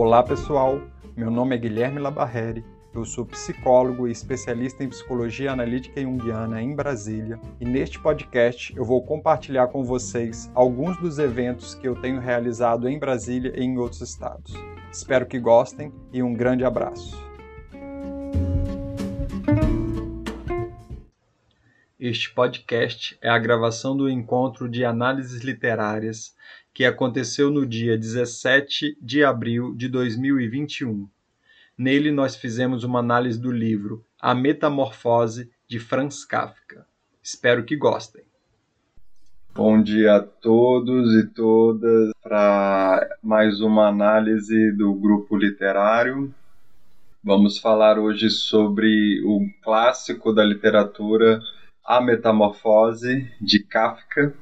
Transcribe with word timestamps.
Olá 0.00 0.22
pessoal, 0.22 0.80
meu 1.16 1.28
nome 1.28 1.56
é 1.56 1.58
Guilherme 1.58 1.98
Labarreri, 1.98 2.64
eu 2.94 3.04
sou 3.04 3.26
psicólogo 3.26 4.06
e 4.06 4.12
especialista 4.12 4.84
em 4.84 4.88
psicologia 4.88 5.50
analítica 5.50 6.00
junguiana 6.00 6.62
em 6.62 6.72
Brasília 6.72 7.36
e 7.60 7.64
neste 7.64 7.98
podcast 7.98 8.72
eu 8.76 8.84
vou 8.84 9.04
compartilhar 9.04 9.66
com 9.66 9.82
vocês 9.82 10.48
alguns 10.54 10.96
dos 10.98 11.18
eventos 11.18 11.74
que 11.74 11.88
eu 11.88 12.00
tenho 12.00 12.20
realizado 12.20 12.88
em 12.88 12.96
Brasília 12.96 13.52
e 13.56 13.64
em 13.64 13.76
outros 13.76 14.00
estados. 14.00 14.54
Espero 14.92 15.26
que 15.26 15.40
gostem 15.40 15.92
e 16.12 16.22
um 16.22 16.32
grande 16.32 16.64
abraço. 16.64 17.20
Este 21.98 22.32
podcast 22.32 23.18
é 23.20 23.28
a 23.28 23.38
gravação 23.40 23.96
do 23.96 24.08
encontro 24.08 24.68
de 24.68 24.84
análises 24.84 25.42
literárias 25.42 26.36
que 26.78 26.84
aconteceu 26.84 27.50
no 27.50 27.66
dia 27.66 27.98
17 27.98 28.96
de 29.02 29.24
abril 29.24 29.74
de 29.74 29.88
2021. 29.88 31.08
Nele, 31.76 32.12
nós 32.12 32.36
fizemos 32.36 32.84
uma 32.84 33.00
análise 33.00 33.36
do 33.36 33.50
livro 33.50 34.04
A 34.20 34.32
Metamorfose 34.32 35.50
de 35.66 35.80
Franz 35.80 36.24
Kafka. 36.24 36.86
Espero 37.20 37.64
que 37.64 37.74
gostem. 37.74 38.22
Bom 39.52 39.82
dia 39.82 40.18
a 40.18 40.20
todos 40.20 41.16
e 41.16 41.26
todas 41.26 42.12
para 42.22 43.08
mais 43.24 43.60
uma 43.60 43.88
análise 43.88 44.70
do 44.70 44.94
grupo 44.94 45.36
literário. 45.36 46.32
Vamos 47.24 47.58
falar 47.58 47.98
hoje 47.98 48.30
sobre 48.30 49.20
o 49.24 49.40
clássico 49.64 50.32
da 50.32 50.44
literatura 50.44 51.40
A 51.84 52.00
Metamorfose 52.00 53.28
de 53.40 53.64
Kafka 53.64 54.32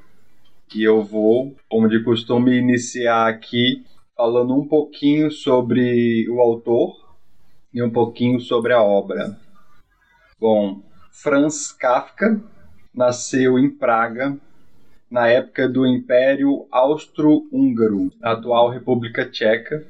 e 0.75 0.83
eu 0.83 1.03
vou, 1.03 1.55
como 1.69 1.89
de 1.89 2.03
costume, 2.03 2.57
iniciar 2.57 3.29
aqui 3.29 3.85
falando 4.17 4.55
um 4.55 4.67
pouquinho 4.67 5.31
sobre 5.31 6.29
o 6.29 6.41
autor 6.41 6.97
e 7.73 7.83
um 7.83 7.91
pouquinho 7.91 8.41
sobre 8.41 8.73
a 8.73 8.83
obra. 8.83 9.39
Bom, 10.41 10.83
Franz 11.11 11.71
Kafka 11.73 12.41
nasceu 12.95 13.59
em 13.59 13.71
Praga 13.71 14.37
na 15.11 15.29
época 15.29 15.69
do 15.69 15.87
Império 15.87 16.67
Austro-Húngaro, 16.71 18.11
atual 18.21 18.71
República 18.71 19.25
Tcheca, 19.25 19.87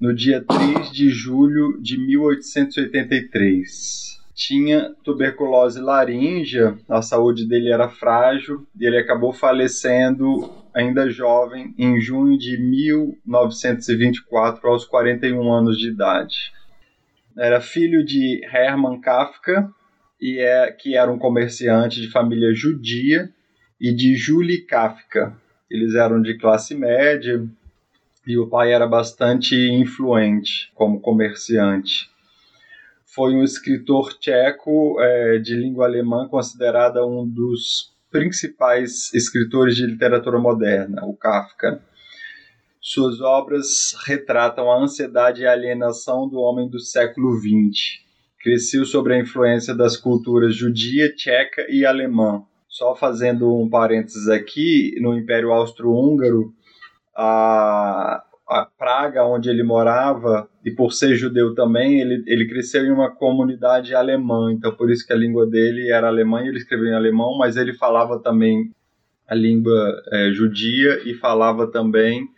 no 0.00 0.14
dia 0.14 0.44
3 0.44 0.90
de 0.90 1.10
julho 1.10 1.80
de 1.80 1.98
1883 1.98 4.17
tinha 4.38 4.94
tuberculose 5.02 5.80
laríngea, 5.80 6.78
a 6.88 7.02
saúde 7.02 7.44
dele 7.44 7.72
era 7.72 7.88
frágil 7.88 8.64
e 8.78 8.86
ele 8.86 8.96
acabou 8.96 9.32
falecendo 9.32 10.48
ainda 10.72 11.10
jovem 11.10 11.74
em 11.76 12.00
junho 12.00 12.38
de 12.38 12.56
1924 12.56 14.68
aos 14.68 14.84
41 14.84 15.52
anos 15.52 15.76
de 15.76 15.88
idade. 15.88 16.52
Era 17.36 17.60
filho 17.60 18.04
de 18.04 18.40
Hermann 18.44 19.00
Kafka 19.00 19.68
e 20.20 20.38
é 20.38 20.70
que 20.70 20.96
era 20.96 21.10
um 21.10 21.18
comerciante 21.18 22.00
de 22.00 22.08
família 22.08 22.54
judia 22.54 23.28
e 23.80 23.92
de 23.92 24.14
Julie 24.14 24.62
Kafka. 24.62 25.36
Eles 25.68 25.96
eram 25.96 26.22
de 26.22 26.38
classe 26.38 26.76
média 26.76 27.44
e 28.24 28.38
o 28.38 28.46
pai 28.46 28.72
era 28.72 28.86
bastante 28.86 29.56
influente 29.56 30.70
como 30.76 31.00
comerciante 31.00 32.08
foi 33.14 33.34
um 33.34 33.42
escritor 33.42 34.12
tcheco 34.18 35.00
é, 35.00 35.38
de 35.38 35.54
língua 35.54 35.86
alemã, 35.86 36.28
considerado 36.28 37.04
um 37.06 37.26
dos 37.26 37.92
principais 38.10 39.12
escritores 39.14 39.76
de 39.76 39.86
literatura 39.86 40.38
moderna, 40.38 41.04
o 41.04 41.16
Kafka. 41.16 41.82
Suas 42.80 43.20
obras 43.20 43.94
retratam 44.06 44.70
a 44.70 44.82
ansiedade 44.82 45.42
e 45.42 45.46
a 45.46 45.52
alienação 45.52 46.28
do 46.28 46.38
homem 46.38 46.68
do 46.68 46.78
século 46.78 47.34
XX. 47.36 48.02
Cresceu 48.40 48.84
sob 48.84 49.12
a 49.12 49.18
influência 49.18 49.74
das 49.74 49.96
culturas 49.96 50.54
judia, 50.54 51.12
tcheca 51.14 51.66
e 51.68 51.84
alemã. 51.84 52.42
Só 52.68 52.94
fazendo 52.94 53.54
um 53.54 53.68
parênteses 53.68 54.28
aqui, 54.28 54.94
no 55.00 55.18
Império 55.18 55.50
Austro-Húngaro, 55.50 56.52
a, 57.16 58.22
a 58.48 58.64
Praga, 58.78 59.24
onde 59.24 59.50
ele 59.50 59.62
morava, 59.62 60.48
e 60.68 60.74
por 60.74 60.92
ser 60.92 61.16
judeu 61.16 61.54
também, 61.54 62.00
ele, 62.00 62.22
ele 62.26 62.46
cresceu 62.46 62.84
em 62.84 62.90
uma 62.90 63.10
comunidade 63.10 63.94
alemã, 63.94 64.52
então 64.52 64.70
por 64.74 64.90
isso 64.90 65.06
que 65.06 65.12
a 65.12 65.16
língua 65.16 65.46
dele 65.46 65.90
era 65.90 66.08
alemã 66.08 66.42
e 66.42 66.48
ele 66.48 66.58
escreveu 66.58 66.88
em 66.88 66.94
alemão, 66.94 67.38
mas 67.38 67.56
ele 67.56 67.72
falava 67.72 68.18
também 68.18 68.70
a 69.26 69.34
língua 69.34 70.02
é, 70.12 70.30
judia 70.30 71.00
e 71.08 71.14
falava 71.14 71.66
também 71.66 72.28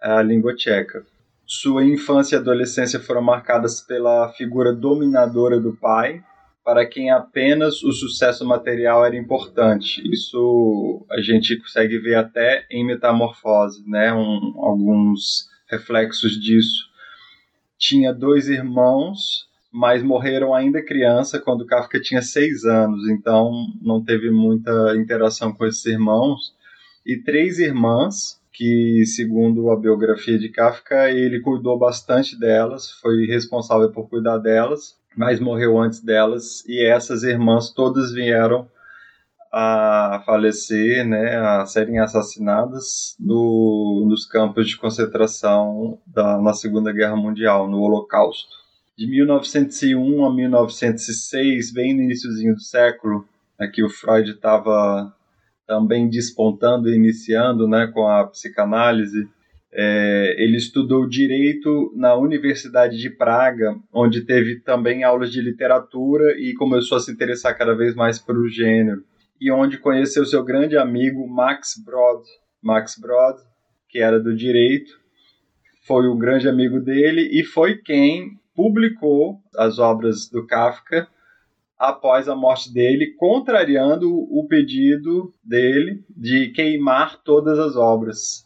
a 0.00 0.22
língua 0.22 0.54
tcheca. 0.54 1.04
Sua 1.46 1.82
infância 1.82 2.36
e 2.36 2.38
adolescência 2.38 3.00
foram 3.00 3.22
marcadas 3.22 3.80
pela 3.80 4.28
figura 4.34 4.70
dominadora 4.72 5.58
do 5.58 5.74
pai, 5.74 6.22
para 6.62 6.84
quem 6.84 7.10
apenas 7.10 7.82
o 7.82 7.90
sucesso 7.90 8.44
material 8.44 9.06
era 9.06 9.16
importante. 9.16 10.02
Isso 10.12 11.06
a 11.10 11.22
gente 11.22 11.56
consegue 11.56 11.98
ver 11.98 12.16
até 12.16 12.66
em 12.70 12.84
Metamorfose, 12.84 13.82
né? 13.88 14.12
Um, 14.12 14.52
alguns 14.58 15.48
reflexos 15.70 16.32
disso. 16.32 16.87
Tinha 17.78 18.12
dois 18.12 18.48
irmãos, 18.48 19.46
mas 19.72 20.02
morreram 20.02 20.54
ainda 20.54 20.84
criança, 20.84 21.38
quando 21.38 21.66
Kafka 21.66 22.00
tinha 22.00 22.20
seis 22.20 22.64
anos, 22.64 23.08
então 23.08 23.52
não 23.80 24.02
teve 24.02 24.30
muita 24.30 24.96
interação 24.96 25.52
com 25.52 25.64
esses 25.64 25.84
irmãos. 25.86 26.52
E 27.06 27.16
três 27.16 27.58
irmãs, 27.58 28.40
que, 28.52 29.04
segundo 29.06 29.70
a 29.70 29.78
biografia 29.78 30.38
de 30.38 30.48
Kafka, 30.48 31.10
ele 31.10 31.40
cuidou 31.40 31.78
bastante 31.78 32.38
delas, 32.38 32.90
foi 33.00 33.24
responsável 33.26 33.90
por 33.92 34.08
cuidar 34.08 34.38
delas, 34.38 34.98
mas 35.16 35.38
morreu 35.38 35.78
antes 35.78 36.00
delas, 36.00 36.64
e 36.66 36.84
essas 36.84 37.22
irmãs 37.22 37.70
todas 37.70 38.12
vieram 38.12 38.68
a 39.52 40.22
falecer, 40.26 41.06
né, 41.06 41.36
a 41.36 41.64
serem 41.64 41.98
assassinadas 41.98 43.16
no, 43.18 44.06
nos 44.08 44.26
campos 44.26 44.68
de 44.68 44.76
concentração 44.76 45.98
da, 46.06 46.40
na 46.40 46.52
Segunda 46.52 46.92
Guerra 46.92 47.16
Mundial, 47.16 47.68
no 47.68 47.80
Holocausto. 47.80 48.56
De 48.96 49.06
1901 49.06 50.24
a 50.24 50.34
1906, 50.34 51.72
bem 51.72 51.94
no 51.94 52.02
iníciozinho 52.02 52.54
do 52.54 52.60
século, 52.60 53.26
aqui 53.58 53.82
o 53.82 53.88
Freud 53.88 54.30
estava 54.30 55.14
também 55.66 56.08
despontando 56.08 56.88
e 56.88 56.96
iniciando 56.96 57.68
né, 57.68 57.86
com 57.92 58.06
a 58.06 58.26
psicanálise, 58.26 59.28
é, 59.70 60.34
ele 60.38 60.56
estudou 60.56 61.06
direito 61.06 61.92
na 61.94 62.14
Universidade 62.16 62.96
de 62.96 63.10
Praga, 63.10 63.76
onde 63.92 64.22
teve 64.22 64.60
também 64.60 65.04
aulas 65.04 65.30
de 65.30 65.42
literatura 65.42 66.38
e 66.38 66.54
começou 66.54 66.96
a 66.96 67.00
se 67.00 67.12
interessar 67.12 67.56
cada 67.56 67.74
vez 67.74 67.94
mais 67.94 68.18
pelo 68.18 68.48
gênero 68.48 69.04
e 69.40 69.50
onde 69.50 69.78
conheceu 69.78 70.24
seu 70.24 70.44
grande 70.44 70.76
amigo 70.76 71.26
Max 71.28 71.74
Brod. 71.84 72.24
Max 72.62 72.98
Brod, 72.98 73.38
que 73.88 73.98
era 73.98 74.18
do 74.18 74.34
direito, 74.34 74.98
foi 75.86 76.08
um 76.08 76.18
grande 76.18 76.48
amigo 76.48 76.80
dele 76.80 77.28
e 77.32 77.44
foi 77.44 77.76
quem 77.76 78.38
publicou 78.54 79.40
as 79.56 79.78
obras 79.78 80.28
do 80.28 80.46
Kafka 80.46 81.08
após 81.78 82.28
a 82.28 82.34
morte 82.34 82.72
dele, 82.72 83.14
contrariando 83.16 84.10
o 84.12 84.46
pedido 84.48 85.32
dele 85.44 86.02
de 86.10 86.48
queimar 86.48 87.22
todas 87.22 87.58
as 87.58 87.76
obras. 87.76 88.44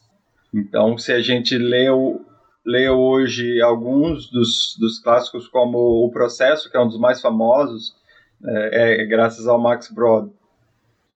Então, 0.53 0.97
se 0.97 1.11
a 1.11 1.19
gente 1.19 1.57
leu 1.57 2.23
lê 2.65 2.89
hoje 2.89 3.59
alguns 3.61 4.29
dos, 4.29 4.77
dos 4.79 4.99
clássicos, 4.99 5.47
como 5.47 6.05
O 6.05 6.11
Processo, 6.11 6.71
que 6.71 6.77
é 6.77 6.79
um 6.79 6.87
dos 6.87 6.99
mais 6.99 7.19
famosos, 7.19 7.93
é, 8.45 9.01
é 9.01 9.05
graças 9.05 9.47
ao 9.47 9.59
Max 9.59 9.91
Brod. 9.91 10.31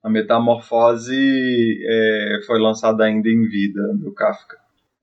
A 0.08 0.10
Metamorfose 0.10 1.84
é, 1.86 2.40
foi 2.48 2.62
lançada 2.62 3.04
ainda 3.04 3.28
em 3.28 3.44
vida 3.44 3.94
do 3.96 4.14
Kafka. 4.14 4.56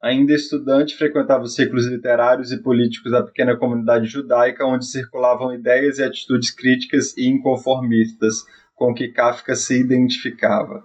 Ainda 0.02 0.32
estudante, 0.32 0.96
frequentava 0.96 1.42
os 1.42 1.54
ciclos 1.54 1.86
literários 1.86 2.50
e 2.50 2.62
políticos 2.62 3.12
da 3.12 3.22
pequena 3.22 3.54
comunidade 3.54 4.06
judaica, 4.06 4.64
onde 4.64 4.86
circulavam 4.86 5.52
ideias 5.52 5.98
e 5.98 6.02
atitudes 6.02 6.50
críticas 6.50 7.14
e 7.18 7.28
inconformistas 7.28 8.44
com 8.74 8.94
que 8.94 9.08
Kafka 9.08 9.54
se 9.54 9.78
identificava. 9.78 10.82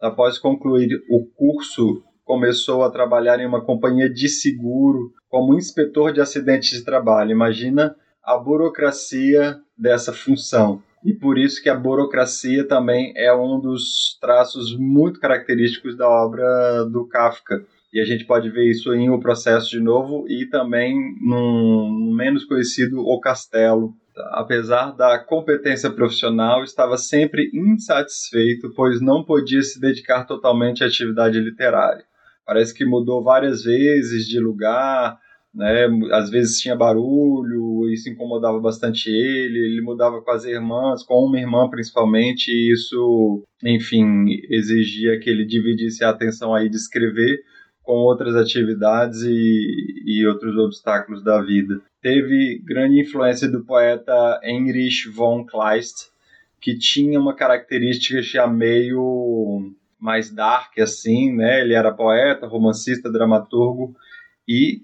Após 0.00 0.36
concluir 0.36 0.90
o 1.08 1.24
curso, 1.36 2.02
começou 2.24 2.82
a 2.82 2.90
trabalhar 2.90 3.38
em 3.38 3.46
uma 3.46 3.64
companhia 3.64 4.10
de 4.10 4.28
seguro 4.28 5.12
como 5.28 5.54
inspetor 5.54 6.12
de 6.12 6.20
acidentes 6.20 6.76
de 6.76 6.84
trabalho. 6.84 7.30
Imagina 7.30 7.94
a 8.20 8.36
burocracia 8.36 9.60
dessa 9.78 10.12
função 10.12 10.82
e 11.04 11.14
por 11.14 11.38
isso 11.38 11.62
que 11.62 11.70
a 11.70 11.74
burocracia 11.74 12.66
também 12.66 13.12
é 13.16 13.32
um 13.34 13.58
dos 13.58 14.18
traços 14.20 14.76
muito 14.76 15.18
característicos 15.18 15.96
da 15.96 16.08
obra 16.08 16.84
do 16.84 17.06
Kafka. 17.06 17.64
E 17.92 18.00
a 18.00 18.04
gente 18.04 18.24
pode 18.24 18.50
ver 18.50 18.70
isso 18.70 18.94
em 18.94 19.10
O 19.10 19.18
Processo 19.18 19.70
de 19.70 19.80
novo 19.80 20.24
e 20.28 20.46
também 20.46 20.94
no 21.20 22.14
menos 22.14 22.44
conhecido 22.44 23.00
O 23.00 23.18
Castelo. 23.18 23.94
Apesar 24.32 24.90
da 24.92 25.18
competência 25.18 25.90
profissional, 25.90 26.62
estava 26.62 26.96
sempre 26.98 27.50
insatisfeito, 27.54 28.72
pois 28.76 29.00
não 29.00 29.24
podia 29.24 29.62
se 29.62 29.80
dedicar 29.80 30.24
totalmente 30.24 30.84
à 30.84 30.86
atividade 30.86 31.40
literária. 31.40 32.04
Parece 32.46 32.74
que 32.74 32.84
mudou 32.84 33.24
várias 33.24 33.62
vezes 33.62 34.26
de 34.26 34.38
lugar, 34.38 35.18
né? 35.54 35.86
Às 36.12 36.30
vezes 36.30 36.60
tinha 36.60 36.76
barulho, 36.76 37.88
isso 37.88 38.08
incomodava 38.08 38.58
bastante 38.60 39.10
ele. 39.10 39.58
Ele 39.58 39.80
mudava 39.80 40.22
com 40.22 40.30
as 40.30 40.44
irmãs, 40.44 41.02
com 41.02 41.24
uma 41.24 41.38
irmã 41.38 41.68
principalmente, 41.68 42.50
e 42.50 42.72
isso, 42.72 43.42
enfim, 43.64 44.26
exigia 44.48 45.18
que 45.18 45.28
ele 45.28 45.44
dividisse 45.44 46.04
a 46.04 46.10
atenção 46.10 46.54
aí 46.54 46.68
de 46.68 46.76
escrever 46.76 47.40
com 47.82 47.94
outras 47.94 48.36
atividades 48.36 49.22
e, 49.22 50.02
e 50.06 50.26
outros 50.26 50.56
obstáculos 50.56 51.24
da 51.24 51.42
vida. 51.42 51.80
Teve 52.00 52.62
grande 52.64 53.00
influência 53.00 53.48
do 53.50 53.64
poeta 53.64 54.40
Heinrich 54.44 55.08
von 55.08 55.44
Kleist, 55.44 56.10
que 56.60 56.78
tinha 56.78 57.18
uma 57.18 57.34
característica 57.34 58.22
já 58.22 58.46
meio 58.46 59.72
mais 59.98 60.32
dark 60.32 60.78
assim, 60.78 61.34
né? 61.34 61.60
Ele 61.60 61.74
era 61.74 61.92
poeta, 61.92 62.46
romancista, 62.46 63.10
dramaturgo 63.10 63.94
e 64.46 64.82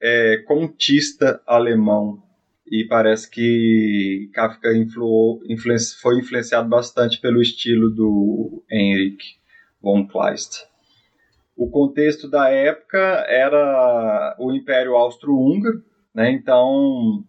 é, 0.00 0.38
contista 0.46 1.42
alemão 1.46 2.22
e 2.70 2.84
parece 2.84 3.30
que 3.30 4.30
Kafka 4.32 4.76
influou, 4.76 5.40
influenci, 5.48 5.96
foi 5.96 6.18
influenciado 6.18 6.68
bastante 6.68 7.20
pelo 7.20 7.40
estilo 7.40 7.90
do 7.90 8.62
Henrik 8.70 9.24
von 9.80 10.06
Kleist. 10.06 10.66
O 11.56 11.68
contexto 11.70 12.28
da 12.28 12.50
época 12.50 12.98
era 13.26 14.36
o 14.38 14.52
Império 14.52 14.94
Austro-Húngaro, 14.94 15.82
né? 16.14 16.30
então 16.30 17.24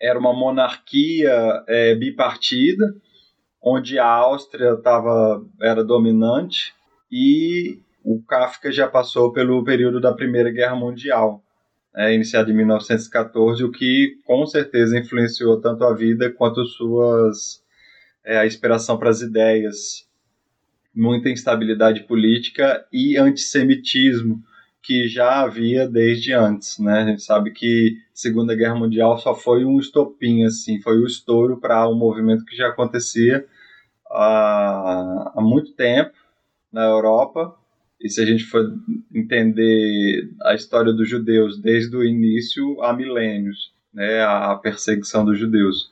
era 0.00 0.18
uma 0.18 0.32
monarquia 0.32 1.62
é, 1.66 1.94
bipartida, 1.94 2.94
onde 3.60 3.98
a 3.98 4.06
Áustria 4.06 4.76
tava, 4.76 5.44
era 5.60 5.82
dominante 5.82 6.74
e 7.10 7.80
o 8.04 8.22
Kafka 8.22 8.70
já 8.70 8.86
passou 8.86 9.32
pelo 9.32 9.64
período 9.64 10.00
da 10.00 10.12
Primeira 10.12 10.50
Guerra 10.50 10.76
Mundial 10.76 11.43
é, 11.96 12.14
iniciado 12.14 12.50
em 12.50 12.54
1914, 12.54 13.62
o 13.62 13.70
que 13.70 14.18
com 14.24 14.44
certeza 14.46 14.98
influenciou 14.98 15.60
tanto 15.60 15.84
a 15.84 15.94
vida 15.94 16.30
quanto 16.30 16.64
suas 16.64 17.62
é, 18.24 18.38
a 18.38 18.46
inspiração 18.46 18.98
para 18.98 19.10
as 19.10 19.20
ideias, 19.20 20.08
muita 20.94 21.28
instabilidade 21.28 22.04
política 22.04 22.84
e 22.92 23.16
antissemitismo 23.16 24.42
que 24.82 25.08
já 25.08 25.40
havia 25.40 25.88
desde 25.88 26.32
antes, 26.32 26.78
né? 26.78 27.00
A 27.00 27.06
gente 27.06 27.22
sabe 27.22 27.52
que 27.52 27.96
a 28.12 28.16
Segunda 28.16 28.54
Guerra 28.54 28.74
Mundial 28.74 29.18
só 29.18 29.34
foi 29.34 29.64
um 29.64 29.78
estopim, 29.78 30.44
assim, 30.44 30.80
foi 30.82 30.98
o 30.98 31.06
estouro 31.06 31.58
para 31.58 31.88
um 31.88 31.94
movimento 31.94 32.44
que 32.44 32.56
já 32.56 32.68
acontecia 32.68 33.46
há, 34.10 35.32
há 35.36 35.40
muito 35.40 35.72
tempo 35.72 36.12
na 36.70 36.84
Europa 36.84 37.56
e 38.04 38.10
se 38.10 38.20
a 38.20 38.26
gente 38.26 38.44
for 38.44 38.62
entender 39.14 40.28
a 40.42 40.54
história 40.54 40.92
dos 40.92 41.08
judeus 41.08 41.58
desde 41.58 41.96
o 41.96 42.04
início 42.04 42.82
há 42.82 42.92
milênios, 42.92 43.72
né, 43.94 44.20
a 44.22 44.54
perseguição 44.56 45.24
dos 45.24 45.38
judeus. 45.38 45.90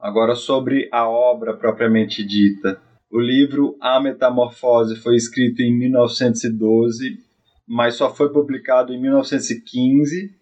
Agora 0.00 0.34
sobre 0.34 0.88
a 0.90 1.08
obra 1.08 1.54
propriamente 1.54 2.24
dita. 2.24 2.82
O 3.08 3.20
livro 3.20 3.76
A 3.80 4.00
Metamorfose 4.00 4.96
foi 4.96 5.14
escrito 5.14 5.62
em 5.62 5.72
1912, 5.72 7.20
mas 7.64 7.94
só 7.94 8.12
foi 8.12 8.32
publicado 8.32 8.92
em 8.92 9.00
1915. 9.00 10.34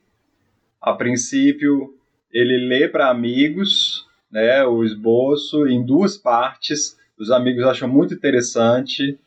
A 0.80 0.94
princípio, 0.94 1.94
ele 2.32 2.66
lê 2.66 2.88
para 2.88 3.10
amigos, 3.10 4.06
né, 4.32 4.64
o 4.64 4.82
esboço 4.82 5.66
em 5.66 5.84
duas 5.84 6.16
partes. 6.16 6.96
Os 7.18 7.30
amigos 7.30 7.64
acham 7.64 7.86
muito 7.86 8.14
interessante 8.14 9.18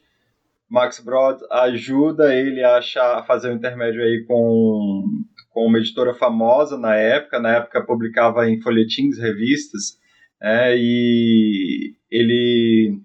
Max 0.74 1.00
Brod 1.00 1.40
ajuda 1.52 2.34
ele 2.34 2.64
a, 2.64 2.78
achar, 2.78 3.20
a 3.20 3.24
fazer 3.24 3.52
um 3.52 3.56
intermédio 3.56 4.02
aí 4.02 4.26
com, 4.28 5.04
com 5.52 5.68
uma 5.68 5.78
editora 5.78 6.16
famosa 6.16 6.80
na 6.80 6.96
época, 6.96 7.40
na 7.40 7.58
época 7.58 7.86
publicava 7.86 8.50
em 8.50 8.60
folhetins, 8.60 9.20
revistas, 9.20 10.00
é, 10.42 10.76
e 10.76 11.94
ele 12.10 13.00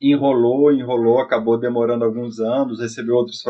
enrolou, 0.00 0.72
enrolou, 0.72 1.18
acabou 1.18 1.58
demorando 1.58 2.04
alguns 2.04 2.38
anos, 2.38 2.78
recebeu 2.78 3.16
outras 3.16 3.42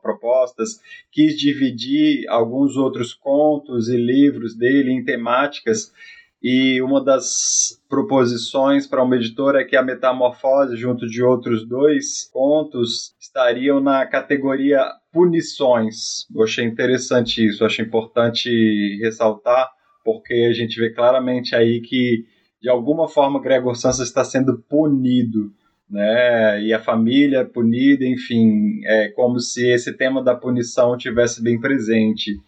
propostas, 0.00 0.80
quis 1.10 1.36
dividir 1.36 2.28
alguns 2.28 2.76
outros 2.76 3.12
contos 3.12 3.88
e 3.88 3.96
livros 3.96 4.56
dele 4.56 4.92
em 4.92 5.04
temáticas 5.04 5.92
e 6.42 6.80
uma 6.80 7.04
das 7.04 7.78
proposições 7.86 8.86
para 8.86 9.02
uma 9.02 9.16
editora 9.16 9.60
é 9.60 9.64
que 9.64 9.76
a 9.76 9.82
Metamorfose, 9.82 10.74
junto 10.74 11.06
de 11.06 11.22
outros 11.22 11.66
dois 11.66 12.24
contos, 12.32 13.14
estariam 13.20 13.78
na 13.78 14.06
categoria 14.06 14.82
punições. 15.12 16.26
Eu 16.34 16.42
achei 16.42 16.64
interessante 16.64 17.46
isso, 17.46 17.64
achei 17.64 17.84
importante 17.84 18.98
ressaltar, 19.02 19.68
porque 20.02 20.48
a 20.48 20.52
gente 20.54 20.80
vê 20.80 20.90
claramente 20.90 21.54
aí 21.54 21.82
que, 21.82 22.24
de 22.62 22.70
alguma 22.70 23.06
forma, 23.06 23.40
Gregor 23.40 23.76
Samsa 23.76 24.02
está 24.02 24.24
sendo 24.24 24.58
punido. 24.66 25.52
Né? 25.90 26.62
E 26.62 26.72
a 26.72 26.80
família 26.80 27.44
punida, 27.44 28.06
enfim, 28.06 28.80
é 28.84 29.08
como 29.08 29.40
se 29.40 29.68
esse 29.68 29.92
tema 29.92 30.22
da 30.22 30.34
punição 30.34 30.96
tivesse 30.96 31.42
bem 31.42 31.60
presente. 31.60 32.40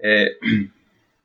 É, 0.00 0.36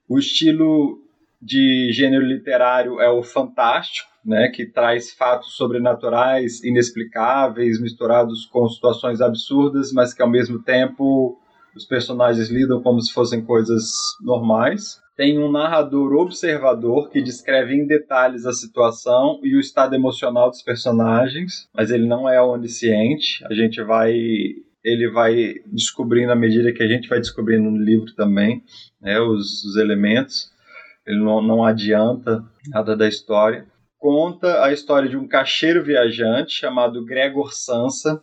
o 0.08 0.18
estilo 0.20 1.00
de 1.42 1.92
gênero 1.92 2.26
literário 2.26 3.00
é 3.00 3.10
o 3.10 3.22
fantástico, 3.22 4.10
né, 4.26 4.50
que 4.54 4.66
traz 4.66 5.12
fatos 5.12 5.56
sobrenaturais, 5.56 6.64
inexplicáveis, 6.64 7.82
misturados 7.82 8.46
com 8.46 8.68
situações 8.70 9.20
absurdas, 9.20 9.92
mas 9.92 10.14
que 10.14 10.22
ao 10.22 10.30
mesmo 10.30 10.64
tempo 10.64 11.38
os 11.76 11.86
personagens 11.86 12.50
lidam 12.50 12.82
como 12.82 13.02
se 13.02 13.12
fossem 13.12 13.44
coisas 13.44 13.92
normais. 14.22 15.02
Tem 15.18 15.38
um 15.38 15.52
narrador 15.52 16.14
observador 16.14 17.10
que 17.10 17.22
descreve 17.22 17.76
em 17.76 17.86
detalhes 17.86 18.46
a 18.46 18.54
situação 18.54 19.40
e 19.44 19.56
o 19.56 19.60
estado 19.60 19.94
emocional 19.94 20.50
dos 20.50 20.62
personagens, 20.62 21.68
mas 21.76 21.92
ele 21.92 22.08
não 22.08 22.28
é 22.28 22.42
onisciente. 22.42 23.44
A 23.46 23.54
gente 23.54 23.82
vai 23.84 24.14
ele 24.83 25.09
vai 25.09 25.56
descobrindo 25.65 26.31
à 26.31 26.35
medida 26.35 26.74
que 26.74 26.83
a 26.83 26.88
gente 26.88 27.07
vai 27.07 27.19
descobrindo 27.19 27.71
no 27.71 27.77
livro 27.77 28.13
também 28.13 28.63
né, 29.01 29.19
os, 29.19 29.63
os 29.63 29.77
elementos. 29.77 30.51
Ele 31.07 31.19
não, 31.19 31.41
não 31.41 31.63
adianta 31.63 32.44
nada 32.68 32.95
da 32.95 33.07
história. 33.07 33.65
Conta 33.97 34.63
a 34.63 34.74
história 34.74 35.07
de 35.07 35.15
um 35.15 35.27
cacheiro 35.27 35.81
viajante 35.83 36.51
chamado 36.51 37.06
Gregor 37.06 37.53
Sansa, 37.53 38.21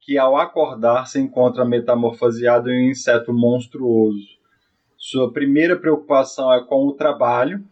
que 0.00 0.18
ao 0.18 0.36
acordar 0.36 1.06
se 1.06 1.20
encontra 1.20 1.64
metamorfoseado 1.64 2.68
em 2.70 2.88
um 2.88 2.90
inseto 2.90 3.32
monstruoso. 3.32 4.34
Sua 4.98 5.32
primeira 5.32 5.76
preocupação 5.76 6.52
é 6.52 6.64
com 6.64 6.86
o 6.86 6.92
trabalho, 6.92 7.64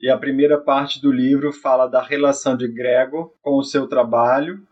e 0.00 0.08
a 0.08 0.16
primeira 0.16 0.56
parte 0.56 1.00
do 1.00 1.12
livro 1.12 1.52
fala 1.52 1.86
da 1.86 2.02
relação 2.02 2.56
de 2.56 2.66
Gregor 2.66 3.34
com 3.42 3.58
o 3.58 3.62
seu 3.62 3.86
trabalho 3.86 4.66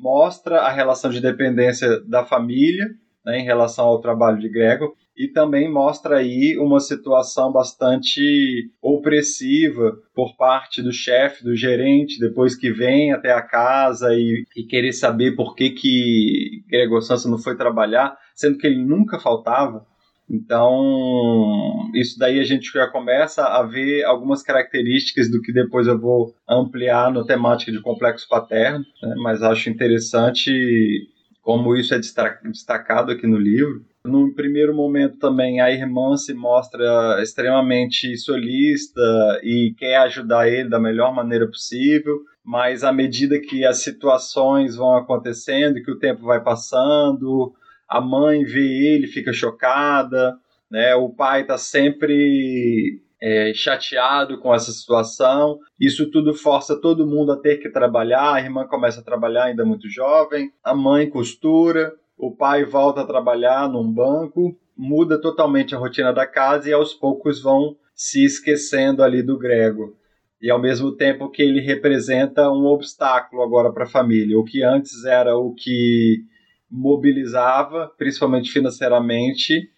mostra 0.00 0.62
a 0.62 0.70
relação 0.70 1.10
de 1.10 1.20
dependência 1.20 2.00
da 2.08 2.24
família 2.24 2.88
né, 3.24 3.38
em 3.38 3.44
relação 3.44 3.84
ao 3.84 4.00
trabalho 4.00 4.38
de 4.38 4.48
Gregor 4.48 4.94
e 5.14 5.28
também 5.28 5.70
mostra 5.70 6.16
aí 6.16 6.56
uma 6.58 6.80
situação 6.80 7.52
bastante 7.52 8.70
opressiva 8.80 9.98
por 10.14 10.34
parte 10.34 10.80
do 10.80 10.90
chefe, 10.90 11.44
do 11.44 11.54
gerente, 11.54 12.18
depois 12.18 12.56
que 12.56 12.72
vem 12.72 13.12
até 13.12 13.30
a 13.30 13.42
casa 13.42 14.14
e, 14.14 14.44
e 14.56 14.62
querer 14.62 14.92
saber 14.92 15.36
por 15.36 15.54
que, 15.54 15.70
que 15.70 16.64
Gregor 16.66 17.02
Sansa 17.02 17.28
não 17.28 17.36
foi 17.36 17.54
trabalhar, 17.54 18.16
sendo 18.34 18.56
que 18.56 18.66
ele 18.66 18.82
nunca 18.82 19.20
faltava. 19.20 19.84
Então, 20.30 21.90
isso 21.92 22.16
daí 22.16 22.38
a 22.38 22.44
gente 22.44 22.70
já 22.72 22.86
começa 22.86 23.44
a 23.44 23.64
ver 23.64 24.04
algumas 24.04 24.42
características 24.42 25.28
do 25.28 25.42
que 25.42 25.52
depois 25.52 25.88
eu 25.88 25.98
vou 25.98 26.32
ampliar 26.48 27.10
no 27.10 27.24
temática 27.24 27.72
de 27.72 27.80
complexo 27.80 28.28
paterno, 28.28 28.84
né? 29.02 29.14
mas 29.16 29.42
acho 29.42 29.68
interessante 29.68 31.08
como 31.42 31.74
isso 31.76 31.92
é 31.92 31.98
destacado 31.98 33.10
aqui 33.10 33.26
no 33.26 33.36
livro. 33.36 33.84
No 34.04 34.32
primeiro 34.32 34.74
momento 34.74 35.18
também 35.18 35.60
a 35.60 35.70
irmã 35.70 36.16
se 36.16 36.32
mostra 36.32 37.20
extremamente 37.20 38.16
solista 38.16 39.02
e 39.42 39.74
quer 39.76 39.96
ajudar 39.96 40.48
ele 40.48 40.68
da 40.70 40.78
melhor 40.78 41.12
maneira 41.12 41.46
possível, 41.46 42.20
mas 42.44 42.84
à 42.84 42.92
medida 42.92 43.38
que 43.38 43.64
as 43.64 43.82
situações 43.82 44.76
vão 44.76 44.96
acontecendo, 44.96 45.82
que 45.82 45.90
o 45.90 45.98
tempo 45.98 46.22
vai 46.22 46.42
passando, 46.42 47.52
a 47.90 48.00
mãe 48.00 48.44
vê 48.44 48.94
ele, 48.94 49.08
fica 49.08 49.32
chocada, 49.32 50.36
né? 50.70 50.94
O 50.94 51.08
pai 51.08 51.42
está 51.42 51.58
sempre 51.58 53.02
é, 53.20 53.52
chateado 53.52 54.38
com 54.38 54.54
essa 54.54 54.70
situação. 54.70 55.58
Isso 55.78 56.08
tudo 56.08 56.32
força 56.32 56.80
todo 56.80 57.06
mundo 57.06 57.32
a 57.32 57.36
ter 57.36 57.56
que 57.56 57.68
trabalhar. 57.68 58.34
A 58.34 58.40
irmã 58.40 58.64
começa 58.64 59.00
a 59.00 59.04
trabalhar 59.04 59.46
ainda 59.46 59.64
muito 59.64 59.88
jovem, 59.88 60.52
a 60.62 60.72
mãe 60.72 61.10
costura, 61.10 61.92
o 62.16 62.30
pai 62.30 62.64
volta 62.64 63.00
a 63.00 63.06
trabalhar 63.06 63.68
num 63.68 63.92
banco, 63.92 64.56
muda 64.76 65.20
totalmente 65.20 65.74
a 65.74 65.78
rotina 65.78 66.12
da 66.12 66.26
casa 66.26 66.70
e 66.70 66.72
aos 66.72 66.94
poucos 66.94 67.42
vão 67.42 67.76
se 67.92 68.24
esquecendo 68.24 69.02
ali 69.02 69.20
do 69.20 69.36
Grego. 69.36 69.96
E 70.40 70.48
ao 70.48 70.60
mesmo 70.60 70.96
tempo 70.96 71.28
que 71.28 71.42
ele 71.42 71.60
representa 71.60 72.50
um 72.50 72.66
obstáculo 72.66 73.42
agora 73.42 73.72
para 73.72 73.84
a 73.84 73.90
família. 73.90 74.38
O 74.38 74.44
que 74.44 74.62
antes 74.62 75.04
era 75.04 75.36
o 75.36 75.52
que 75.52 76.29
mobilizava, 76.70 77.92
principalmente 77.98 78.50
financeiramente, 78.50 79.70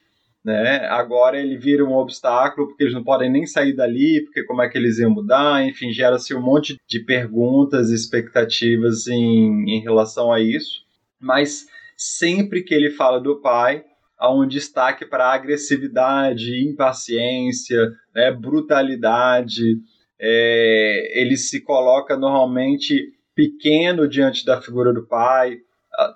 né? 0.45 0.87
Agora 0.89 1.39
ele 1.39 1.57
vira 1.57 1.85
um 1.85 1.95
obstáculo 1.95 2.67
porque 2.67 2.83
eles 2.83 2.95
não 2.95 3.05
podem 3.05 3.31
nem 3.31 3.47
sair 3.47 3.75
dali, 3.75 4.23
porque 4.25 4.43
como 4.45 4.61
é 4.61 4.69
que 4.69 4.77
eles 4.77 4.99
iam 4.99 5.11
mudar? 5.11 5.65
Enfim, 5.65 5.93
gera-se 5.93 6.35
um 6.35 6.43
monte 6.43 6.77
de 6.89 7.01
perguntas 7.01 7.91
expectativas 7.91 9.07
em, 9.07 9.71
em 9.71 9.81
relação 9.81 10.33
a 10.33 10.41
isso. 10.41 10.83
Mas 11.21 11.67
sempre 11.97 12.63
que 12.63 12.75
ele 12.75 12.91
fala 12.91 13.21
do 13.21 13.41
pai, 13.41 13.85
há 14.19 14.33
um 14.33 14.47
destaque 14.47 15.07
para 15.07 15.33
agressividade, 15.33 16.69
impaciência, 16.69 17.93
né, 18.15 18.33
brutalidade. 18.33 19.79
É, 20.21 21.21
ele 21.21 21.37
se 21.37 21.61
coloca 21.61 22.17
normalmente 22.17 23.13
pequeno 23.35 24.09
diante 24.09 24.45
da 24.45 24.61
figura 24.61 24.93
do 24.93 25.07
pai, 25.07 25.59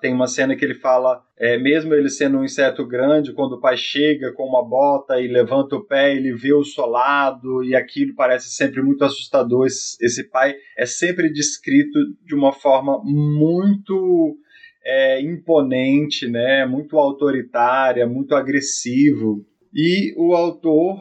tem 0.01 0.13
uma 0.13 0.27
cena 0.27 0.55
que 0.55 0.65
ele 0.65 0.73
fala, 0.73 1.21
é, 1.37 1.57
mesmo 1.57 1.93
ele 1.93 2.09
sendo 2.09 2.39
um 2.39 2.43
inseto 2.43 2.85
grande, 2.85 3.33
quando 3.33 3.53
o 3.53 3.59
pai 3.59 3.77
chega 3.77 4.33
com 4.33 4.43
uma 4.43 4.67
bota 4.67 5.19
e 5.21 5.27
levanta 5.27 5.75
o 5.75 5.85
pé, 5.85 6.15
ele 6.15 6.33
vê 6.33 6.53
o 6.53 6.63
solado 6.63 7.63
e 7.63 7.75
aquilo 7.75 8.15
parece 8.15 8.49
sempre 8.49 8.81
muito 8.81 9.03
assustador. 9.03 9.67
Esse, 9.67 10.03
esse 10.03 10.29
pai 10.29 10.55
é 10.77 10.85
sempre 10.85 11.31
descrito 11.31 11.99
de 12.25 12.33
uma 12.33 12.51
forma 12.51 12.99
muito 13.03 14.37
é, 14.83 15.21
imponente, 15.21 16.27
né, 16.27 16.65
muito 16.65 16.97
autoritária, 16.97 18.07
muito 18.07 18.35
agressivo. 18.35 19.45
E 19.71 20.15
o 20.17 20.33
autor, 20.33 20.99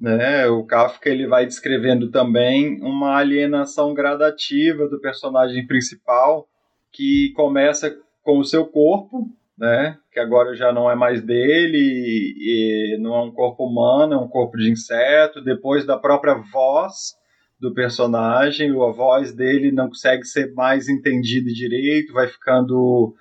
né, 0.00 0.46
o 0.46 0.64
Kafka, 0.64 1.10
ele 1.10 1.26
vai 1.26 1.44
descrevendo 1.44 2.10
também 2.10 2.80
uma 2.80 3.18
alienação 3.18 3.92
gradativa 3.92 4.88
do 4.88 5.00
personagem 5.00 5.66
principal 5.66 6.48
que 6.92 7.32
começa 7.34 7.94
com 8.22 8.38
o 8.38 8.44
seu 8.44 8.66
corpo, 8.66 9.28
né, 9.56 9.98
que 10.12 10.18
agora 10.18 10.54
já 10.54 10.72
não 10.72 10.90
é 10.90 10.94
mais 10.94 11.22
dele, 11.22 12.34
e 12.36 12.98
não 13.00 13.14
é 13.14 13.22
um 13.22 13.30
corpo 13.30 13.66
humano, 13.66 14.14
é 14.14 14.16
um 14.16 14.28
corpo 14.28 14.56
de 14.56 14.70
inseto, 14.70 15.42
depois 15.42 15.84
da 15.84 15.98
própria 15.98 16.34
voz 16.34 17.14
do 17.60 17.74
personagem, 17.74 18.70
a 18.70 18.90
voz 18.90 19.34
dele 19.34 19.70
não 19.70 19.88
consegue 19.88 20.24
ser 20.24 20.54
mais 20.54 20.88
entendida 20.88 21.52
direito, 21.52 22.14
vai 22.14 22.26
ficando 22.26 23.14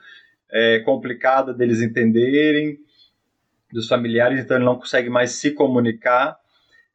é, 0.50 0.80
complicada 0.80 1.54
deles 1.54 1.82
entenderem, 1.82 2.78
dos 3.72 3.88
familiares, 3.88 4.40
então 4.40 4.58
ele 4.58 4.66
não 4.66 4.78
consegue 4.78 5.10
mais 5.10 5.32
se 5.32 5.52
comunicar, 5.52 6.38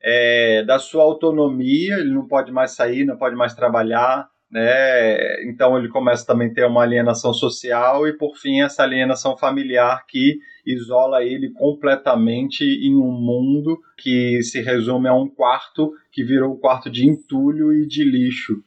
é, 0.02 0.62
da 0.64 0.78
sua 0.78 1.02
autonomia, 1.02 1.96
ele 1.96 2.12
não 2.12 2.26
pode 2.26 2.50
mais 2.50 2.72
sair, 2.72 3.04
não 3.04 3.16
pode 3.16 3.36
mais 3.36 3.54
trabalhar, 3.54 4.28
né? 4.54 5.42
Então 5.46 5.76
ele 5.76 5.88
começa 5.88 6.24
também 6.24 6.48
a 6.48 6.54
ter 6.54 6.64
uma 6.64 6.84
alienação 6.84 7.34
social 7.34 8.06
e 8.06 8.12
por 8.12 8.36
fim 8.36 8.60
essa 8.60 8.84
alienação 8.84 9.36
familiar 9.36 10.06
que 10.06 10.38
isola 10.64 11.24
ele 11.24 11.50
completamente 11.50 12.62
em 12.62 12.94
um 12.94 13.10
mundo 13.10 13.76
que 13.98 14.40
se 14.42 14.62
resume 14.62 15.08
a 15.08 15.14
um 15.14 15.28
quarto 15.28 15.92
que 16.12 16.22
virou 16.22 16.54
um 16.54 16.56
quarto 16.56 16.88
de 16.88 17.04
entulho 17.04 17.72
e 17.72 17.84
de 17.84 18.04
lixo. 18.04 18.62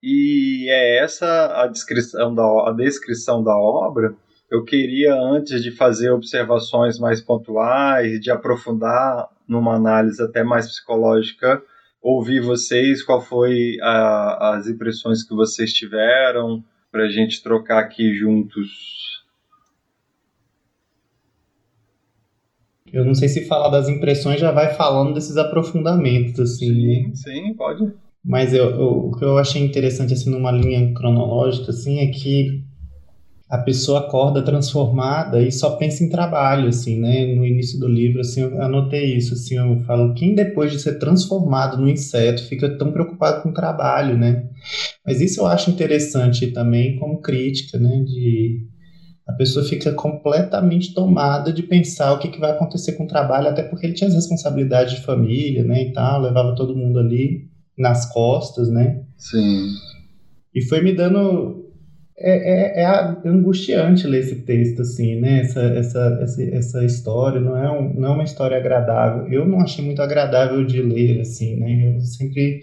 E 0.00 0.68
é 0.70 1.02
essa 1.02 1.60
a 1.60 1.66
descrição 1.66 2.32
da, 2.32 2.44
a 2.68 2.72
descrição 2.72 3.42
da 3.42 3.56
obra. 3.56 4.14
Eu 4.48 4.64
queria, 4.64 5.14
antes 5.14 5.60
de 5.62 5.72
fazer 5.72 6.10
observações 6.10 7.00
mais 7.00 7.20
pontuais, 7.20 8.20
de 8.20 8.30
aprofundar 8.30 9.28
numa 9.48 9.74
análise 9.74 10.22
até 10.22 10.44
mais 10.44 10.66
psicológica, 10.66 11.62
ouvir 12.02 12.40
vocês, 12.40 13.02
qual 13.02 13.20
foi 13.20 13.76
a, 13.80 14.56
as 14.56 14.66
impressões 14.66 15.22
que 15.22 15.34
vocês 15.34 15.72
tiveram, 15.72 16.62
para 16.90 17.04
a 17.04 17.08
gente 17.08 17.42
trocar 17.42 17.78
aqui 17.78 18.12
juntos. 18.14 19.22
Eu 22.92 23.04
não 23.04 23.14
sei 23.14 23.28
se 23.28 23.46
falar 23.46 23.70
das 23.70 23.88
impressões 23.88 24.38
já 24.38 24.50
vai 24.52 24.74
falando 24.74 25.14
desses 25.14 25.36
aprofundamentos, 25.38 26.38
assim. 26.38 26.74
Sim, 26.74 27.14
sim, 27.14 27.54
pode. 27.54 27.90
Mas 28.22 28.52
eu, 28.52 28.70
eu, 28.70 29.06
o 29.06 29.16
que 29.16 29.24
eu 29.24 29.38
achei 29.38 29.64
interessante, 29.64 30.12
assim, 30.12 30.30
numa 30.30 30.52
linha 30.52 30.92
cronológica, 30.92 31.70
assim, 31.70 32.00
é 32.00 32.08
que 32.08 32.62
a 33.52 33.58
pessoa 33.58 34.00
acorda 34.00 34.40
transformada 34.40 35.42
e 35.42 35.52
só 35.52 35.76
pensa 35.76 36.02
em 36.02 36.08
trabalho, 36.08 36.68
assim, 36.70 36.98
né? 36.98 37.26
No 37.34 37.44
início 37.44 37.78
do 37.78 37.86
livro, 37.86 38.22
assim, 38.22 38.40
eu 38.40 38.62
anotei 38.62 39.14
isso, 39.14 39.34
assim, 39.34 39.58
eu 39.58 39.78
falo, 39.80 40.14
quem 40.14 40.34
depois 40.34 40.72
de 40.72 40.78
ser 40.78 40.98
transformado 40.98 41.76
no 41.76 41.86
inseto 41.86 42.48
fica 42.48 42.78
tão 42.78 42.90
preocupado 42.90 43.42
com 43.42 43.50
o 43.50 43.52
trabalho, 43.52 44.16
né? 44.16 44.48
Mas 45.06 45.20
isso 45.20 45.42
eu 45.42 45.46
acho 45.46 45.70
interessante 45.70 46.46
também 46.46 46.96
como 46.96 47.20
crítica, 47.20 47.78
né? 47.78 48.02
De 48.06 48.66
a 49.28 49.34
pessoa 49.34 49.62
fica 49.66 49.92
completamente 49.92 50.94
tomada 50.94 51.52
de 51.52 51.62
pensar 51.62 52.14
o 52.14 52.18
que, 52.18 52.28
que 52.28 52.40
vai 52.40 52.52
acontecer 52.52 52.92
com 52.92 53.04
o 53.04 53.08
trabalho, 53.08 53.48
até 53.48 53.62
porque 53.62 53.84
ele 53.84 53.94
tinha 53.94 54.08
as 54.08 54.14
responsabilidades 54.14 54.94
de 54.94 55.04
família, 55.04 55.62
né, 55.62 55.88
e 55.88 55.92
tal, 55.92 56.22
levava 56.22 56.56
todo 56.56 56.74
mundo 56.74 56.98
ali 56.98 57.50
nas 57.76 58.10
costas, 58.10 58.70
né? 58.70 59.02
Sim. 59.18 59.68
E 60.54 60.62
foi 60.62 60.82
me 60.82 60.94
dando 60.94 61.61
é, 62.22 62.80
é, 62.80 62.82
é, 62.82 63.28
angustiante 63.28 64.06
ler 64.06 64.20
esse 64.20 64.36
texto, 64.36 64.82
assim, 64.82 65.20
né? 65.20 65.40
Essa, 65.40 65.60
essa, 65.60 66.18
essa, 66.22 66.42
essa 66.42 66.84
história 66.84 67.40
não 67.40 67.56
é, 67.56 67.70
um, 67.70 67.92
não 67.94 68.10
é 68.10 68.14
uma 68.14 68.24
história 68.24 68.56
agradável. 68.56 69.26
Eu 69.26 69.44
não 69.44 69.60
achei 69.60 69.84
muito 69.84 70.00
agradável 70.00 70.64
de 70.64 70.80
ler, 70.80 71.20
assim, 71.20 71.56
né? 71.56 71.96
Eu 71.96 72.00
sempre 72.00 72.60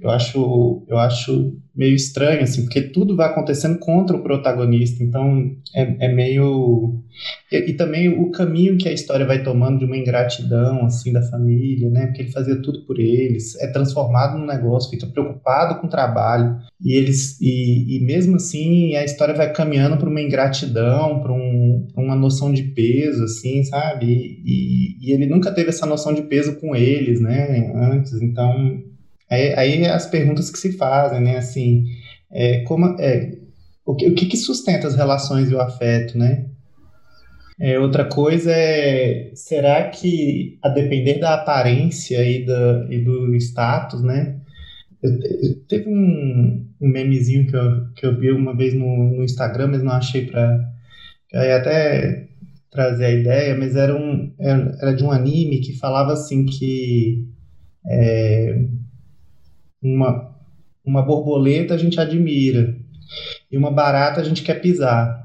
eu 0.00 0.10
acho, 0.10 0.84
eu 0.88 0.98
acho 0.98 1.56
meio 1.74 1.94
estranho, 1.94 2.42
assim, 2.42 2.62
porque 2.62 2.80
tudo 2.80 3.14
vai 3.14 3.28
acontecendo 3.28 3.78
contra 3.78 4.16
o 4.16 4.22
protagonista, 4.22 5.02
então 5.02 5.54
é, 5.74 6.06
é 6.06 6.12
meio... 6.12 7.02
E, 7.50 7.70
e, 7.70 7.74
também 7.74 8.08
o 8.08 8.30
caminho 8.30 8.76
que 8.76 8.88
a 8.88 8.92
história 8.92 9.26
vai 9.26 9.42
tomando 9.42 9.78
de 9.78 9.84
uma 9.84 9.96
ingratidão, 9.96 10.84
assim, 10.84 11.12
da 11.12 11.22
família, 11.22 11.90
né, 11.90 12.06
porque 12.06 12.22
ele 12.22 12.32
fazia 12.32 12.60
tudo 12.60 12.86
por 12.86 12.98
eles, 12.98 13.58
é 13.60 13.66
transformado 13.68 14.38
num 14.38 14.46
negócio, 14.46 14.90
fica 14.90 15.06
preocupado 15.06 15.80
com 15.80 15.86
o 15.86 15.90
trabalho, 15.90 16.56
e 16.82 16.94
eles, 16.94 17.38
e, 17.40 17.96
e 17.96 18.04
mesmo 18.04 18.36
assim 18.36 18.96
a 18.96 19.04
história 19.04 19.34
vai 19.34 19.52
caminhando 19.52 19.96
para 19.96 20.08
uma 20.08 20.20
ingratidão, 20.20 21.20
para 21.20 21.32
um, 21.32 21.88
uma 21.96 22.16
noção 22.16 22.52
de 22.52 22.62
peso, 22.62 23.24
assim, 23.24 23.64
sabe, 23.64 24.06
e, 24.06 24.42
e, 24.44 25.08
e 25.08 25.12
ele 25.12 25.26
nunca 25.26 25.52
teve 25.52 25.70
essa 25.70 25.86
noção 25.86 26.12
de 26.12 26.22
peso 26.22 26.56
com 26.58 26.74
eles, 26.74 27.20
né, 27.20 27.72
antes, 27.74 28.12
então 28.20 28.82
Aí, 29.30 29.54
aí 29.54 29.86
as 29.86 30.06
perguntas 30.06 30.50
que 30.50 30.58
se 30.58 30.72
fazem, 30.72 31.20
né? 31.20 31.38
Assim, 31.38 31.84
é, 32.30 32.60
como, 32.62 32.96
é, 33.00 33.32
o, 33.84 33.94
que, 33.94 34.08
o 34.08 34.14
que, 34.14 34.26
que 34.26 34.36
sustenta 34.36 34.86
as 34.86 34.94
relações 34.94 35.50
e 35.50 35.54
o 35.54 35.60
afeto, 35.60 36.18
né? 36.18 36.46
É, 37.58 37.78
outra 37.78 38.04
coisa 38.04 38.52
é, 38.52 39.30
será 39.34 39.88
que, 39.88 40.58
a 40.62 40.68
depender 40.68 41.18
da 41.18 41.34
aparência 41.34 42.22
e, 42.22 42.44
da, 42.44 42.86
e 42.90 42.98
do 42.98 43.34
status, 43.36 44.02
né? 44.02 44.36
teve 45.68 45.88
um, 45.88 46.66
um 46.80 46.88
memezinho 46.88 47.46
que 47.46 47.56
eu, 47.56 47.86
que 47.94 48.06
eu 48.06 48.18
vi 48.18 48.30
uma 48.30 48.56
vez 48.56 48.74
no, 48.74 49.16
no 49.16 49.24
Instagram, 49.24 49.68
mas 49.68 49.82
não 49.82 49.92
achei 49.92 50.26
para 50.26 50.58
até 51.32 52.28
trazer 52.70 53.04
a 53.06 53.12
ideia, 53.12 53.56
mas 53.56 53.76
era, 53.76 53.94
um, 53.94 54.32
era, 54.38 54.76
era 54.80 54.92
de 54.92 55.04
um 55.04 55.10
anime 55.10 55.60
que 55.60 55.78
falava 55.78 56.12
assim 56.12 56.44
que 56.44 57.24
é, 57.86 58.64
uma, 59.94 60.34
uma 60.84 61.02
borboleta 61.02 61.74
a 61.74 61.78
gente 61.78 62.00
admira 62.00 62.76
e 63.50 63.56
uma 63.56 63.70
barata 63.70 64.20
a 64.20 64.24
gente 64.24 64.42
quer 64.42 64.60
pisar. 64.60 65.24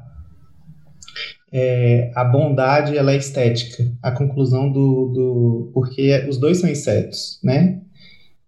É, 1.53 2.11
a 2.15 2.23
bondade 2.23 2.97
ela 2.97 3.11
é 3.11 3.17
estética. 3.17 3.91
A 4.01 4.11
conclusão 4.11 4.71
do, 4.71 5.11
do 5.13 5.71
porque 5.73 6.25
os 6.29 6.37
dois 6.37 6.59
são 6.59 6.69
insetos, 6.69 7.39
né? 7.43 7.81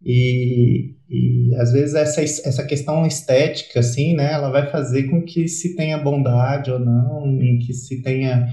E, 0.06 0.96
e 1.10 1.56
às 1.56 1.72
vezes 1.72 1.96
essa, 1.96 2.22
essa 2.22 2.66
questão 2.66 3.06
estética, 3.06 3.82
assim, 3.82 4.14
né? 4.14 4.32
Ela 4.32 4.50
vai 4.50 4.70
fazer 4.70 5.04
com 5.04 5.22
que 5.22 5.48
se 5.48 5.76
tenha 5.76 5.98
bondade 5.98 6.72
ou 6.72 6.80
não, 6.80 7.42
em 7.42 7.60
que 7.60 7.74
se 7.74 8.02
tenha 8.02 8.48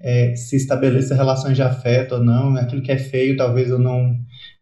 é, 0.00 0.34
se 0.36 0.56
estabeleça 0.56 1.14
relações 1.14 1.56
de 1.56 1.62
afeto 1.62 2.16
ou 2.16 2.24
não. 2.24 2.54
Aquilo 2.56 2.82
que 2.82 2.92
é 2.92 2.98
feio, 2.98 3.36
talvez 3.36 3.70
eu 3.70 3.78
não 3.78 4.14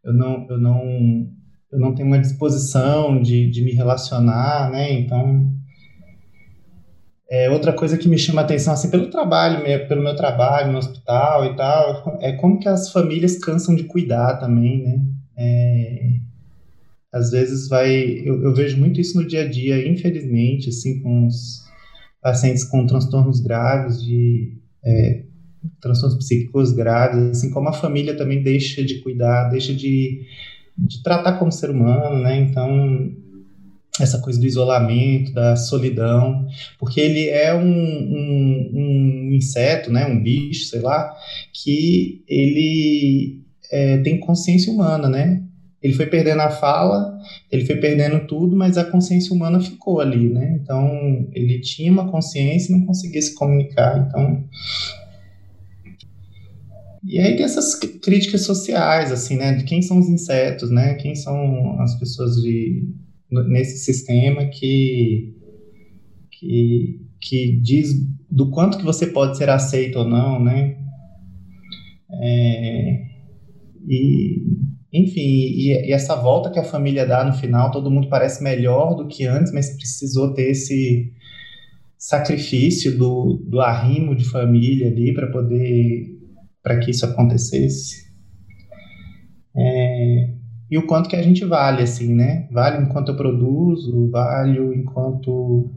eu 0.05 0.13
não 0.13 0.47
eu 0.49 0.59
não 0.59 1.29
eu 1.75 1.81
não 1.81 1.93
tenho 1.93 2.07
uma 2.07 2.21
disposição 2.21 3.21
de, 3.21 3.51
de 3.51 3.61
me 3.61 3.73
relacionar, 3.73 4.71
né? 4.71 4.93
Então, 4.93 5.53
é 7.29 7.51
outra 7.51 7.73
coisa 7.73 7.99
que 7.99 8.09
me 8.09 8.17
chama 8.17 8.43
a 8.43 8.45
atenção, 8.45 8.73
assim, 8.73 8.89
pelo 8.89 9.11
trabalho, 9.11 9.65
pelo 9.89 10.01
meu 10.01 10.15
trabalho 10.15 10.71
no 10.71 10.79
hospital 10.79 11.45
e 11.47 11.57
tal, 11.57 12.19
é 12.21 12.33
como 12.35 12.61
que 12.61 12.69
as 12.69 12.93
famílias 12.93 13.37
cansam 13.39 13.75
de 13.75 13.83
cuidar 13.85 14.37
também, 14.37 14.85
né? 14.85 15.05
É, 15.37 16.11
às 17.13 17.33
vezes 17.33 17.69
vai, 17.69 17.93
eu, 18.25 18.41
eu, 18.41 18.55
vejo 18.55 18.79
muito 18.79 19.01
isso 19.01 19.21
no 19.21 19.27
dia 19.27 19.43
a 19.43 19.49
dia, 19.49 19.89
infelizmente, 19.89 20.69
assim, 20.69 21.03
com 21.03 21.27
os 21.27 21.65
pacientes 22.23 22.63
com 22.63 22.87
transtornos 22.87 23.41
graves 23.41 24.01
de 24.01 24.61
é, 24.85 25.25
transtornos 25.81 26.19
psíquicos 26.19 26.73
graves, 26.73 27.31
assim 27.31 27.51
como 27.51 27.69
a 27.69 27.73
família 27.73 28.17
também 28.17 28.45
deixa 28.45 28.85
de 28.85 29.01
cuidar, 29.01 29.49
deixa 29.49 29.75
de 29.75 30.25
de 30.77 31.03
tratar 31.03 31.39
como 31.39 31.53
ser 31.53 31.71
humano, 31.71 32.23
né? 32.23 32.37
Então, 32.39 33.13
essa 34.01 34.19
coisa 34.19 34.41
do 34.41 34.47
isolamento, 34.47 35.33
da 35.33 35.55
solidão, 35.55 36.47
porque 36.79 37.01
ele 37.01 37.29
é 37.29 37.55
um, 37.55 37.63
um, 37.65 38.71
um 38.75 39.33
inseto, 39.33 39.91
né, 39.93 40.05
um 40.07 40.21
bicho, 40.21 40.67
sei 40.67 40.81
lá, 40.81 41.15
que 41.53 42.25
ele 42.27 43.41
é, 43.71 43.99
tem 43.99 44.19
consciência 44.19 44.73
humana, 44.73 45.09
né? 45.09 45.43
Ele 45.81 45.93
foi 45.93 46.07
perdendo 46.07 46.41
a 46.41 46.51
fala, 46.51 47.19
ele 47.53 47.67
foi 47.67 47.77
perdendo 47.77 48.27
tudo, 48.27 48.57
mas 48.57 48.79
a 48.79 48.85
consciência 48.85 49.35
humana 49.35 49.61
ficou 49.61 50.01
ali, 50.01 50.29
né? 50.31 50.59
Então, 50.61 51.29
ele 51.33 51.61
tinha 51.61 51.93
uma 51.93 52.11
consciência 52.11 52.73
e 52.73 52.79
não 52.79 52.87
conseguia 52.87 53.23
se 53.23 53.35
comunicar, 53.35 54.07
então... 54.09 54.45
E 57.05 57.19
aí 57.19 57.37
tem 57.37 57.45
essas 57.45 57.75
críticas 57.75 58.43
sociais, 58.43 59.13
assim, 59.13 59.37
né? 59.37 59.55
De 59.55 59.65
quem 59.65 59.83
são 59.83 59.99
os 59.99 60.09
insetos, 60.09 60.71
né? 60.71 60.95
Quem 60.95 61.15
são 61.15 61.79
as 61.81 61.99
pessoas 61.99 62.37
de, 62.37 62.89
nesse 63.31 63.85
sistema 63.85 64.47
que, 64.47 65.35
que, 66.31 67.01
que 67.21 67.61
diz 67.61 67.95
do 68.31 68.51
quanto 68.51 68.79
que 68.79 68.85
você 68.85 69.07
pode 69.07 69.37
ser 69.37 69.51
aceito 69.51 69.99
ou 69.99 70.09
não, 70.09 70.43
né? 70.43 70.77
É, 72.11 73.05
e, 73.87 74.43
enfim, 74.93 75.21
e, 75.21 75.89
e, 75.89 75.93
essa 75.93 76.17
volta 76.17 76.51
que 76.51 76.59
a 76.59 76.65
família 76.65 77.07
dá 77.07 77.25
no 77.25 77.35
final, 77.35 77.71
todo 77.71 77.91
mundo 77.91 78.09
parece 78.09 78.43
melhor 78.43 78.95
do 78.95 79.07
que 79.07 79.27
antes, 79.27 79.53
mas 79.53 79.77
precisou 79.77 80.33
ter 80.33 80.51
esse 80.51 81.13
sacrifício 81.99 82.97
do, 82.97 83.43
do 83.47 83.61
arrimo 83.61 84.15
de 84.15 84.25
família 84.25 84.89
ali 84.89 85.13
para 85.13 85.27
poder, 85.27 86.14
para 86.65 86.79
que 86.81 86.91
isso 86.91 87.05
acontecesse. 87.05 88.11
É, 89.55 90.31
e 90.71 90.79
o 90.79 90.87
quanto 90.87 91.11
que 91.11 91.15
a 91.15 91.23
gente 91.23 91.45
vale, 91.45 91.83
assim, 91.83 92.13
né? 92.15 92.49
Vale 92.51 92.83
enquanto 92.83 93.11
eu 93.11 93.17
produzo, 93.17 94.11
vale 94.11 94.59
enquanto 94.75 95.71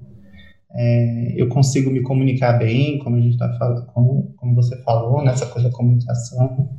é, 0.72 1.34
eu 1.36 1.50
consigo 1.50 1.92
me 1.92 2.02
comunicar 2.02 2.54
bem, 2.54 2.98
como 3.00 3.18
a 3.18 3.20
gente 3.20 3.34
está 3.34 3.54
falando, 3.58 3.86
como, 3.88 4.34
como 4.38 4.56
você 4.56 4.82
falou, 4.84 5.24
nessa 5.24 5.46
coisa 5.46 5.70
da 5.70 5.76
comunicação. 5.76 6.70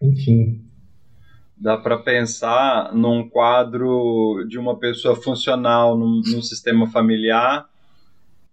Enfim. 0.00 0.64
Dá 1.60 1.76
para 1.76 1.98
pensar 1.98 2.94
num 2.94 3.28
quadro 3.28 4.46
de 4.48 4.58
uma 4.58 4.78
pessoa 4.78 5.16
funcional 5.16 5.98
num, 5.98 6.22
num 6.24 6.40
sistema 6.40 6.86
familiar, 6.86 7.66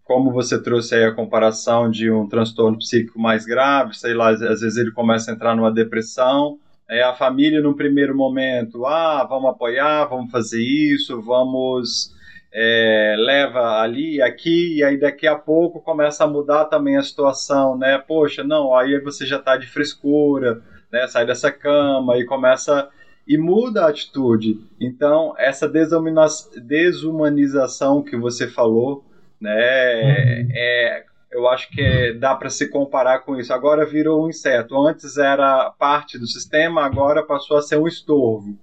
como 0.06 0.32
você 0.32 0.62
trouxe 0.62 0.96
aí 0.96 1.04
a 1.04 1.12
comparação 1.12 1.90
de 1.90 2.12
um 2.12 2.30
transtorno 2.30 2.78
psíquico 2.78 3.20
mais 3.20 3.44
grave, 3.44 3.96
sei 3.96 4.14
lá, 4.14 4.30
às 4.30 4.40
vezes 4.40 4.78
ele 4.78 4.92
começa 4.92 5.32
a 5.32 5.34
entrar 5.34 5.56
numa 5.56 5.74
depressão, 5.74 6.60
é 6.88 7.02
a 7.02 7.16
família 7.16 7.60
no 7.60 7.76
primeiro 7.76 8.16
momento, 8.16 8.86
ah, 8.86 9.26
vamos 9.28 9.50
apoiar, 9.50 10.06
vamos 10.06 10.32
fazer 10.32 10.62
isso, 10.62 11.20
vamos 11.20 12.14
é, 12.54 13.16
leva 13.18 13.82
ali, 13.82 14.22
aqui, 14.22 14.78
e 14.78 14.84
aí 14.84 14.96
daqui 14.98 15.26
a 15.26 15.36
pouco 15.36 15.82
começa 15.82 16.24
a 16.24 16.28
mudar 16.28 16.66
também 16.66 16.98
a 16.98 17.02
situação, 17.02 17.76
né? 17.76 17.98
Poxa, 17.98 18.44
não, 18.44 18.76
aí 18.76 19.02
você 19.02 19.26
já 19.26 19.38
está 19.38 19.58
de 19.58 19.66
frescura, 19.68 20.62
né? 20.92 21.08
Sai 21.08 21.26
dessa 21.26 21.52
cama 21.52 22.16
e 22.18 22.26
começa 22.26 22.88
e 23.28 23.40
muda 23.40 23.84
a 23.84 23.90
atitude. 23.90 24.60
Então, 24.80 25.34
essa 25.38 25.68
desumanização 25.68 28.04
que 28.04 28.16
você 28.16 28.48
falou, 28.48 29.04
né, 29.40 29.52
uhum. 29.52 30.50
é, 30.54 31.06
eu 31.36 31.50
acho 31.50 31.70
que 31.70 31.82
é, 31.82 32.14
dá 32.14 32.34
para 32.34 32.50
se 32.50 32.70
comparar 32.70 33.20
com 33.20 33.38
isso. 33.38 33.54
Agora 33.54 33.86
virou 33.86 34.26
um 34.26 34.30
inseto. 34.30 34.76
Antes 34.78 35.18
era 35.18 35.70
parte 35.72 36.18
do 36.18 36.26
sistema, 36.26 36.86
agora 36.86 37.24
passou 37.24 37.58
a 37.58 37.62
ser 37.62 37.78
um 37.78 37.88
estorvo. 37.88 38.58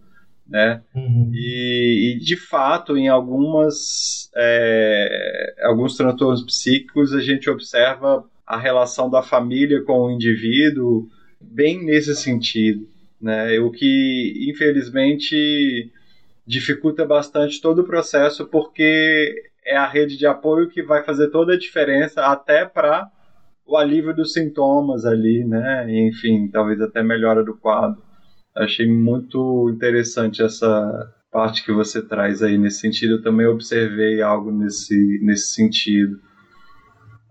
Né? 0.48 0.82
Uhum. 0.94 1.30
E, 1.34 2.14
e, 2.16 2.18
de 2.18 2.36
fato, 2.36 2.96
em 2.96 3.08
algumas 3.08 4.30
é, 4.34 5.54
alguns 5.62 5.96
transtornos 5.96 6.42
psíquicos, 6.42 7.14
a 7.14 7.20
gente 7.20 7.48
observa 7.48 8.24
a 8.46 8.58
relação 8.58 9.08
da 9.08 9.22
família 9.22 9.82
com 9.82 10.06
o 10.06 10.10
indivíduo 10.10 11.08
bem 11.40 11.84
nesse 11.84 12.14
sentido. 12.16 12.88
Né? 13.20 13.58
O 13.60 13.70
que, 13.70 14.46
infelizmente, 14.50 15.90
dificulta 16.46 17.04
bastante 17.04 17.60
todo 17.60 17.80
o 17.80 17.86
processo, 17.86 18.46
porque 18.46 19.51
é 19.64 19.76
a 19.76 19.86
rede 19.86 20.16
de 20.16 20.26
apoio 20.26 20.68
que 20.68 20.82
vai 20.82 21.02
fazer 21.02 21.28
toda 21.28 21.54
a 21.54 21.58
diferença, 21.58 22.24
até 22.26 22.64
para 22.64 23.08
o 23.66 23.76
alívio 23.76 24.14
dos 24.14 24.32
sintomas 24.32 25.04
ali, 25.04 25.44
né? 25.44 25.86
Enfim, 25.88 26.48
talvez 26.48 26.80
até 26.80 27.02
melhora 27.02 27.44
do 27.44 27.56
quadro. 27.56 28.02
Achei 28.54 28.86
muito 28.86 29.70
interessante 29.70 30.42
essa 30.42 31.12
parte 31.30 31.64
que 31.64 31.72
você 31.72 32.02
traz 32.02 32.42
aí 32.42 32.58
nesse 32.58 32.80
sentido. 32.80 33.14
Eu 33.14 33.22
também 33.22 33.46
observei 33.46 34.20
algo 34.20 34.50
nesse, 34.50 35.18
nesse 35.22 35.54
sentido. 35.54 36.20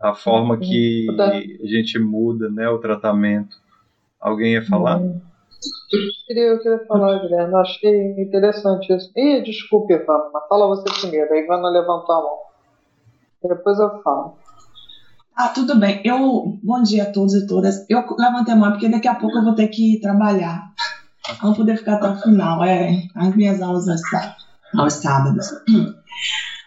A 0.02 0.16
forma 0.16 0.58
que 0.58 1.08
a 1.20 1.68
gente 1.68 2.00
muda, 2.00 2.50
né, 2.50 2.68
o 2.70 2.80
tratamento. 2.80 3.56
Alguém 4.20 4.54
ia 4.54 4.64
falar? 4.64 4.98
Hum. 4.98 5.22
Eu 5.64 6.00
queria, 6.26 6.44
eu 6.44 6.60
queria 6.60 6.86
falar, 6.88 7.20
Guilherme. 7.20 7.56
Achei 7.56 8.22
interessante 8.22 8.94
isso. 8.94 9.12
Ih, 9.16 9.44
desculpe, 9.44 9.94
Ivana, 9.94 10.30
mas 10.34 10.48
fala 10.48 10.68
você 10.68 10.90
primeiro. 11.02 11.32
A 11.32 11.38
Ivana 11.38 11.70
levantou 11.70 12.16
a 12.16 12.22
mão. 12.22 12.38
Depois 13.44 13.80
eu 13.80 14.02
falo. 14.02 14.38
Ah, 15.36 15.50
tudo 15.50 15.80
bem. 15.80 16.02
Eu, 16.04 16.60
bom 16.64 16.82
dia 16.82 17.04
a 17.04 17.12
todos 17.12 17.34
e 17.34 17.48
todas. 17.48 17.86
Eu 17.90 18.04
levantei 18.18 18.54
a 18.54 18.58
mão 18.58 18.72
porque 18.72 18.90
daqui 18.90 19.08
a 19.08 19.16
pouco 19.16 19.38
eu 19.38 19.44
vou 19.44 19.56
ter 19.56 19.68
que 19.68 20.00
trabalhar. 20.02 20.74
Não 21.42 21.54
poder 21.54 21.78
ficar 21.78 21.96
até 21.96 22.10
o 22.10 22.18
final. 22.18 22.64
É, 22.64 22.92
as 23.16 23.36
minhas 23.36 23.62
aulas 23.62 23.86
aos 24.78 24.94
sábados. 24.94 25.48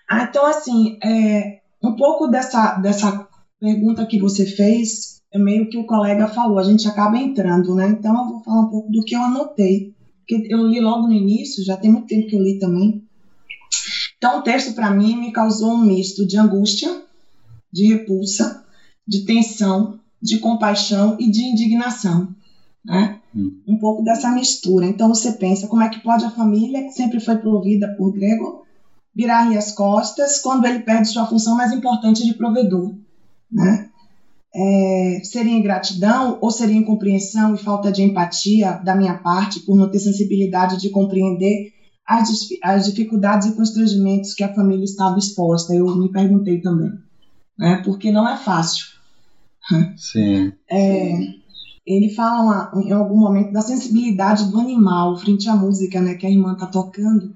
Ah, 0.08 0.24
então, 0.24 0.44
assim, 0.44 0.98
é, 1.02 1.60
um 1.82 1.96
pouco 1.96 2.28
dessa, 2.28 2.74
dessa 2.74 3.26
pergunta 3.58 4.06
que 4.06 4.20
você 4.20 4.44
fez 4.44 5.22
meio 5.38 5.68
que 5.68 5.78
o 5.78 5.86
colega 5.86 6.28
falou, 6.28 6.58
a 6.58 6.62
gente 6.62 6.86
acaba 6.86 7.18
entrando, 7.18 7.74
né? 7.74 7.88
Então 7.88 8.16
eu 8.16 8.28
vou 8.28 8.44
falar 8.44 8.62
um 8.62 8.70
pouco 8.70 8.90
do 8.90 9.02
que 9.04 9.14
eu 9.16 9.22
anotei, 9.22 9.92
porque 10.20 10.46
eu 10.48 10.66
li 10.66 10.80
logo 10.80 11.06
no 11.06 11.12
início, 11.12 11.64
já 11.64 11.76
tem 11.76 11.90
muito 11.90 12.06
tempo 12.06 12.28
que 12.28 12.36
eu 12.36 12.42
li 12.42 12.58
também. 12.58 13.02
Então 14.16 14.38
o 14.38 14.42
texto 14.42 14.74
para 14.74 14.90
mim 14.90 15.16
me 15.16 15.32
causou 15.32 15.72
um 15.72 15.84
misto 15.84 16.26
de 16.26 16.38
angústia, 16.38 17.02
de 17.72 17.86
repulsa, 17.86 18.64
de 19.06 19.24
tensão, 19.24 19.98
de 20.22 20.38
compaixão 20.38 21.16
e 21.18 21.30
de 21.30 21.42
indignação, 21.42 22.28
né? 22.84 23.20
Hum. 23.34 23.60
Um 23.66 23.76
pouco 23.78 24.02
dessa 24.02 24.30
mistura. 24.30 24.86
Então 24.86 25.08
você 25.08 25.32
pensa, 25.32 25.66
como 25.66 25.82
é 25.82 25.88
que 25.88 26.00
pode 26.00 26.24
a 26.24 26.30
família, 26.30 26.84
que 26.84 26.92
sempre 26.92 27.20
foi 27.20 27.36
provida 27.36 27.94
por 27.98 28.12
Grego, 28.12 28.64
virar-lhe 29.14 29.56
as 29.56 29.72
costas 29.72 30.40
quando 30.40 30.64
ele 30.64 30.80
perde 30.80 31.08
sua 31.08 31.26
função 31.26 31.56
mais 31.56 31.72
importante 31.72 32.24
de 32.24 32.34
provedor, 32.34 32.94
né? 33.50 33.90
É, 34.54 35.20
seria 35.24 35.52
ingratidão 35.52 36.38
ou 36.40 36.50
seria 36.50 36.76
incompreensão 36.76 37.54
e 37.54 37.58
falta 37.58 37.90
de 37.90 38.02
empatia 38.02 38.72
da 38.84 38.94
minha 38.94 39.14
parte 39.14 39.60
por 39.60 39.76
não 39.76 39.90
ter 39.90 39.98
sensibilidade 39.98 40.80
de 40.80 40.90
compreender 40.90 41.72
as, 42.06 42.28
as 42.62 42.86
dificuldades 42.86 43.48
e 43.48 43.56
constrangimentos 43.56 44.32
que 44.32 44.44
a 44.44 44.54
família 44.54 44.84
estava 44.84 45.18
exposta? 45.18 45.74
Eu 45.74 45.96
me 45.96 46.10
perguntei 46.10 46.60
também, 46.60 46.92
né? 47.58 47.82
porque 47.84 48.12
não 48.12 48.28
é 48.28 48.36
fácil. 48.36 48.84
Sim. 49.96 50.52
É, 50.70 51.18
ele 51.86 52.14
fala 52.14 52.42
uma, 52.42 52.82
em 52.84 52.92
algum 52.92 53.18
momento 53.18 53.52
da 53.52 53.60
sensibilidade 53.60 54.50
do 54.50 54.60
animal 54.60 55.16
frente 55.18 55.48
à 55.48 55.56
música 55.56 56.00
né, 56.00 56.14
que 56.14 56.26
a 56.26 56.30
irmã 56.30 56.52
está 56.52 56.66
tocando 56.66 57.34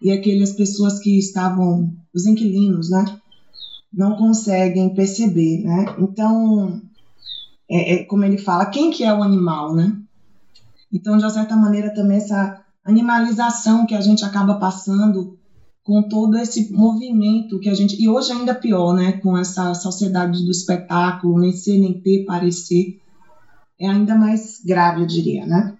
e 0.00 0.10
aquelas 0.10 0.52
pessoas 0.52 0.98
que 0.98 1.18
estavam, 1.18 1.92
os 2.14 2.26
inquilinos, 2.26 2.90
né? 2.90 3.04
Não 3.92 4.16
conseguem 4.16 4.94
perceber, 4.94 5.62
né? 5.62 5.84
Então, 5.98 6.80
é, 7.70 7.94
é, 7.94 8.04
como 8.04 8.24
ele 8.24 8.38
fala, 8.38 8.66
quem 8.66 8.90
que 8.90 9.04
é 9.04 9.12
o 9.12 9.22
animal, 9.22 9.74
né? 9.74 9.96
Então, 10.92 11.16
de 11.16 11.30
certa 11.30 11.56
maneira, 11.56 11.92
também 11.94 12.16
essa 12.16 12.62
animalização 12.84 13.86
que 13.86 13.94
a 13.94 14.00
gente 14.00 14.24
acaba 14.24 14.54
passando 14.54 15.36
com 15.82 16.02
todo 16.02 16.36
esse 16.36 16.72
movimento 16.72 17.58
que 17.58 17.68
a 17.68 17.74
gente 17.74 18.00
e 18.00 18.08
hoje 18.08 18.32
ainda 18.32 18.54
pior, 18.54 18.94
né? 18.94 19.12
Com 19.12 19.36
essa 19.36 19.74
sociedade 19.74 20.44
do 20.44 20.50
espetáculo, 20.50 21.38
nem 21.38 21.52
ser 21.52 21.78
nem 21.78 22.00
ter 22.00 22.24
parecer, 22.24 23.00
é 23.78 23.88
ainda 23.88 24.14
mais 24.14 24.60
grave, 24.64 25.02
eu 25.02 25.06
diria, 25.06 25.44
né? 25.44 25.74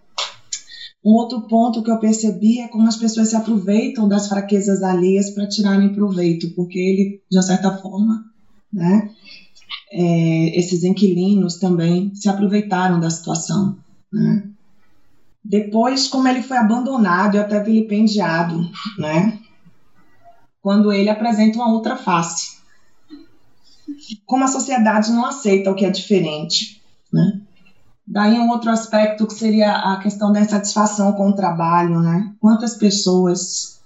Um 1.05 1.11
outro 1.11 1.41
ponto 1.49 1.83
que 1.83 1.91
eu 1.91 1.99
percebi 1.99 2.61
é 2.61 2.69
como 2.69 2.87
as 2.87 2.97
pessoas 2.97 3.29
se 3.29 3.37
aproveitam 3.37 4.07
das 4.07 4.29
fraquezas 4.29 4.83
alheias 4.83 5.31
para 5.31 5.49
tirarem 5.49 5.93
proveito, 5.93 6.55
porque 6.55 6.79
ele, 6.79 7.21
de 7.29 7.37
uma 7.37 7.43
certa 7.43 7.77
forma, 7.77 8.25
né, 8.73 9.11
é, 9.91 10.59
esses 10.59 10.85
inquilinos 10.85 11.59
também 11.59 12.15
se 12.15 12.29
aproveitaram 12.29 13.01
da 13.01 13.11
situação. 13.11 13.77
Né. 14.13 14.49
Depois, 15.45 16.07
como 16.07 16.29
ele 16.29 16.41
foi 16.41 16.57
abandonado 16.57 17.35
e 17.35 17.41
até 17.41 17.61
vilipendiado, 17.61 18.65
né, 18.97 19.37
quando 20.63 20.93
ele 20.93 21.09
apresenta 21.09 21.59
uma 21.59 21.73
outra 21.73 21.97
face. 21.97 22.57
Como 24.25 24.45
a 24.45 24.49
sociedade 24.49 25.11
não 25.11 25.27
aceita 25.27 25.71
o 25.71 25.75
que 25.75 25.85
é 25.85 25.91
diferente, 25.91 26.81
né? 27.13 27.41
Daí 28.07 28.39
um 28.39 28.51
outro 28.51 28.71
aspecto 28.71 29.27
que 29.27 29.35
seria 29.35 29.73
a 29.73 29.97
questão 29.99 30.33
da 30.33 30.41
insatisfação 30.41 31.13
com 31.13 31.31
o 31.31 31.35
trabalho, 31.35 32.01
né? 32.01 32.31
Quantas 32.41 32.75
pessoas 32.77 33.81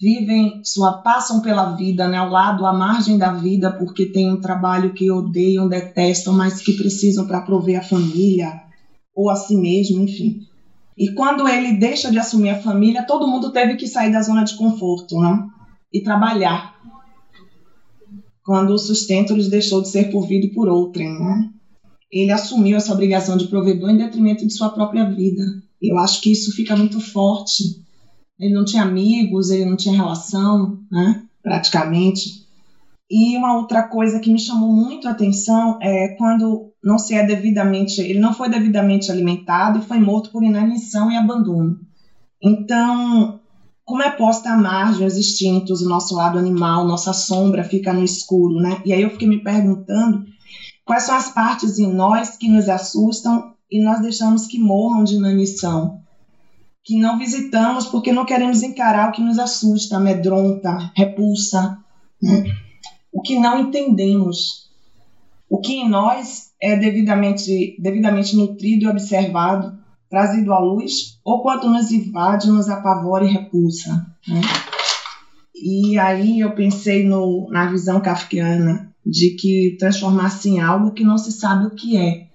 vivem, 0.00 0.60
sua, 0.62 0.98
passam 0.98 1.40
pela 1.40 1.74
vida, 1.74 2.06
né, 2.06 2.18
ao 2.18 2.28
lado, 2.28 2.66
à 2.66 2.72
margem 2.72 3.16
da 3.16 3.30
vida, 3.30 3.70
porque 3.70 4.04
tem 4.04 4.30
um 4.30 4.40
trabalho 4.40 4.92
que 4.92 5.10
odeiam, 5.10 5.68
detestam, 5.68 6.34
mas 6.34 6.60
que 6.60 6.76
precisam 6.76 7.26
para 7.26 7.40
prover 7.40 7.78
a 7.78 7.82
família 7.82 8.60
ou 9.14 9.30
a 9.30 9.36
si 9.36 9.56
mesmo, 9.56 10.02
enfim. 10.02 10.40
E 10.96 11.12
quando 11.14 11.48
ele 11.48 11.72
deixa 11.72 12.10
de 12.10 12.18
assumir 12.18 12.50
a 12.50 12.60
família, 12.60 13.06
todo 13.06 13.26
mundo 13.26 13.50
teve 13.50 13.76
que 13.76 13.86
sair 13.86 14.10
da 14.10 14.20
zona 14.20 14.44
de 14.44 14.56
conforto, 14.56 15.18
né? 15.18 15.42
E 15.92 16.02
trabalhar. 16.02 16.74
Quando 18.44 18.70
o 18.70 18.78
sustento 18.78 19.34
lhes 19.34 19.48
deixou 19.48 19.80
de 19.80 19.88
ser 19.88 20.10
provido 20.10 20.52
por 20.52 20.68
outrem, 20.68 21.08
né? 21.18 21.48
Ele 22.14 22.30
assumiu 22.30 22.76
essa 22.76 22.92
obrigação 22.92 23.36
de 23.36 23.48
provedor 23.48 23.90
em 23.90 23.96
detrimento 23.96 24.46
de 24.46 24.52
sua 24.52 24.70
própria 24.70 25.04
vida. 25.04 25.42
Eu 25.82 25.98
acho 25.98 26.20
que 26.20 26.30
isso 26.30 26.52
fica 26.52 26.76
muito 26.76 27.00
forte 27.00 27.84
ele 28.38 28.52
não 28.52 28.64
tinha 28.64 28.82
amigos, 28.82 29.50
ele 29.50 29.64
não 29.64 29.76
tinha 29.76 29.94
relação, 29.94 30.78
né, 30.90 31.22
praticamente. 31.42 32.44
E 33.10 33.36
uma 33.36 33.56
outra 33.56 33.82
coisa 33.82 34.18
que 34.18 34.30
me 34.30 34.38
chamou 34.38 34.72
muito 34.72 35.06
a 35.06 35.12
atenção 35.12 35.78
é 35.80 36.08
quando 36.16 36.72
não 36.82 36.98
se 36.98 37.14
é 37.14 37.24
devidamente, 37.24 38.00
ele 38.00 38.18
não 38.18 38.32
foi 38.32 38.48
devidamente 38.48 39.10
alimentado 39.10 39.78
e 39.78 39.82
foi 39.82 39.98
morto 39.98 40.30
por 40.30 40.42
inanição 40.42 41.10
e 41.10 41.16
abandono. 41.16 41.78
Então, 42.42 43.40
como 43.84 44.02
é 44.02 44.10
posta 44.10 44.50
à 44.50 44.56
margem 44.56 45.06
os 45.06 45.16
instintos, 45.16 45.82
o 45.82 45.88
nosso 45.88 46.14
lado 46.14 46.38
animal, 46.38 46.86
nossa 46.86 47.12
sombra 47.12 47.62
fica 47.62 47.92
no 47.92 48.02
escuro, 48.02 48.56
né? 48.56 48.82
E 48.84 48.92
aí 48.92 49.02
eu 49.02 49.10
fiquei 49.10 49.28
me 49.28 49.42
perguntando 49.42 50.24
quais 50.84 51.04
são 51.04 51.16
as 51.16 51.30
partes 51.30 51.78
em 51.78 51.92
nós 51.92 52.36
que 52.36 52.48
nos 52.48 52.68
assustam 52.68 53.54
e 53.70 53.82
nós 53.82 54.00
deixamos 54.00 54.46
que 54.46 54.58
morram 54.58 55.04
de 55.04 55.16
inanição 55.16 56.04
que 56.84 56.98
não 56.98 57.18
visitamos 57.18 57.86
porque 57.86 58.12
não 58.12 58.26
queremos 58.26 58.62
encarar 58.62 59.08
o 59.08 59.12
que 59.12 59.22
nos 59.22 59.38
assusta, 59.38 59.96
amedronta, 59.96 60.92
repulsa, 60.94 61.78
né? 62.20 62.44
o 63.10 63.22
que 63.22 63.38
não 63.38 63.58
entendemos, 63.58 64.70
o 65.48 65.60
que 65.60 65.76
em 65.76 65.88
nós 65.88 66.50
é 66.60 66.76
devidamente, 66.76 67.74
devidamente 67.80 68.36
nutrido 68.36 68.84
e 68.84 68.88
observado, 68.88 69.78
trazido 70.10 70.52
à 70.52 70.58
luz, 70.58 71.18
ou 71.24 71.42
quando 71.42 71.70
nos 71.70 71.90
invade, 71.90 72.50
nos 72.50 72.68
apavora 72.68 73.24
e 73.24 73.32
repulsa. 73.32 74.06
Né? 74.28 74.42
E 75.54 75.98
aí 75.98 76.40
eu 76.40 76.54
pensei 76.54 77.04
no, 77.04 77.48
na 77.50 77.66
visão 77.70 78.00
kafkiana 78.00 78.93
de 79.04 79.30
que 79.30 79.76
transformar-se 79.78 80.48
em 80.48 80.60
algo 80.60 80.92
que 80.92 81.04
não 81.04 81.18
se 81.18 81.32
sabe 81.32 81.66
o 81.66 81.70
que 81.70 81.96
é, 81.96 82.26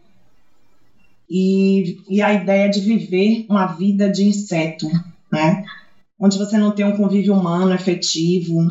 e, 1.30 2.02
e 2.10 2.22
a 2.22 2.34
ideia 2.34 2.68
de 2.70 2.80
viver 2.80 3.46
uma 3.48 3.68
vida 3.68 4.10
de 4.10 4.24
inseto, 4.24 4.88
né? 5.32 5.64
Onde 6.20 6.38
você 6.38 6.58
não 6.58 6.72
tem 6.72 6.86
um 6.86 6.98
convívio 6.98 7.34
humano 7.34 7.74
efetivo, 7.74 8.68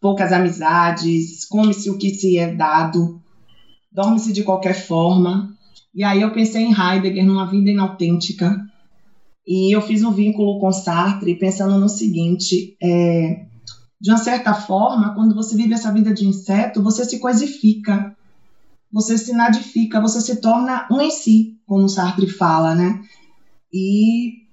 poucas 0.00 0.32
amizades, 0.32 1.46
come-se 1.46 1.88
o 1.90 1.96
que 1.96 2.10
se 2.10 2.36
é 2.36 2.54
dado, 2.54 3.20
dorme-se 3.90 4.32
de 4.32 4.42
qualquer 4.42 4.74
forma. 4.74 5.56
E 5.94 6.04
aí 6.04 6.20
eu 6.20 6.32
pensei 6.32 6.62
em 6.62 6.74
Heidegger, 6.74 7.24
numa 7.24 7.50
vida 7.50 7.70
inautêntica. 7.70 8.60
E 9.46 9.74
eu 9.74 9.80
fiz 9.80 10.02
um 10.02 10.12
vínculo 10.12 10.60
com 10.60 10.70
Sartre, 10.72 11.38
pensando 11.38 11.78
no 11.78 11.88
seguinte: 11.88 12.76
é, 12.82 13.46
de 14.04 14.10
uma 14.10 14.18
certa 14.18 14.52
forma, 14.52 15.14
quando 15.14 15.34
você 15.34 15.56
vive 15.56 15.72
essa 15.72 15.90
vida 15.90 16.12
de 16.12 16.26
inseto, 16.26 16.82
você 16.82 17.04
se 17.04 17.18
coisifica 17.18 18.14
você 18.94 19.18
se 19.18 19.32
nadifica, 19.32 20.00
você 20.00 20.20
se 20.20 20.40
torna 20.40 20.86
um 20.88 21.00
em 21.00 21.10
si, 21.10 21.58
como 21.66 21.88
Sartre 21.88 22.28
fala, 22.28 22.76
né? 22.76 23.02
E 23.72 24.44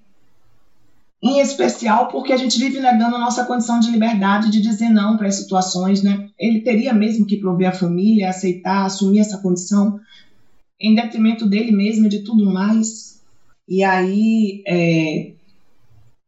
em 1.22 1.40
especial 1.40 2.08
porque 2.08 2.34
a 2.34 2.38
gente 2.38 2.58
vive 2.58 2.80
negando 2.80 3.18
a 3.18 3.20
nossa 3.20 3.46
condição 3.46 3.80
de 3.80 3.92
liberdade 3.92 4.50
de 4.50 4.60
dizer 4.60 4.90
não 4.90 5.16
para 5.16 5.28
as 5.28 5.36
situações, 5.36 6.02
né? 6.02 6.28
Ele 6.40 6.62
teria 6.62 6.92
mesmo 6.92 7.28
que 7.28 7.38
prover 7.38 7.70
a 7.70 7.72
família, 7.72 8.30
aceitar, 8.30 8.84
assumir 8.84 9.20
essa 9.20 9.38
condição 9.38 10.00
em 10.80 10.96
detrimento 10.96 11.48
dele 11.48 11.72
mesmo 11.72 12.08
e 12.08 12.10
de 12.10 12.24
tudo 12.24 12.52
mais. 12.52 13.22
E 13.68 13.84
aí, 13.84 14.64
é, 14.68 15.34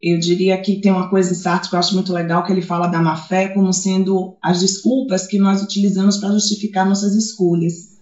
eu 0.03 0.19
diria 0.19 0.61
que 0.61 0.81
tem 0.81 0.91
uma 0.91 1.09
coisa 1.09 1.31
em 1.31 1.35
Sartre 1.35 1.69
que 1.69 1.75
eu 1.75 1.79
acho 1.79 1.93
muito 1.93 2.11
legal, 2.11 2.43
que 2.43 2.51
ele 2.51 2.61
fala 2.61 2.87
da 2.87 3.01
má 3.01 3.15
fé 3.15 3.47
como 3.47 3.71
sendo 3.71 4.35
as 4.43 4.59
desculpas 4.59 5.25
que 5.25 5.39
nós 5.39 5.63
utilizamos 5.63 6.17
para 6.17 6.33
justificar 6.33 6.85
nossas 6.85 7.15
escolhas. 7.15 7.93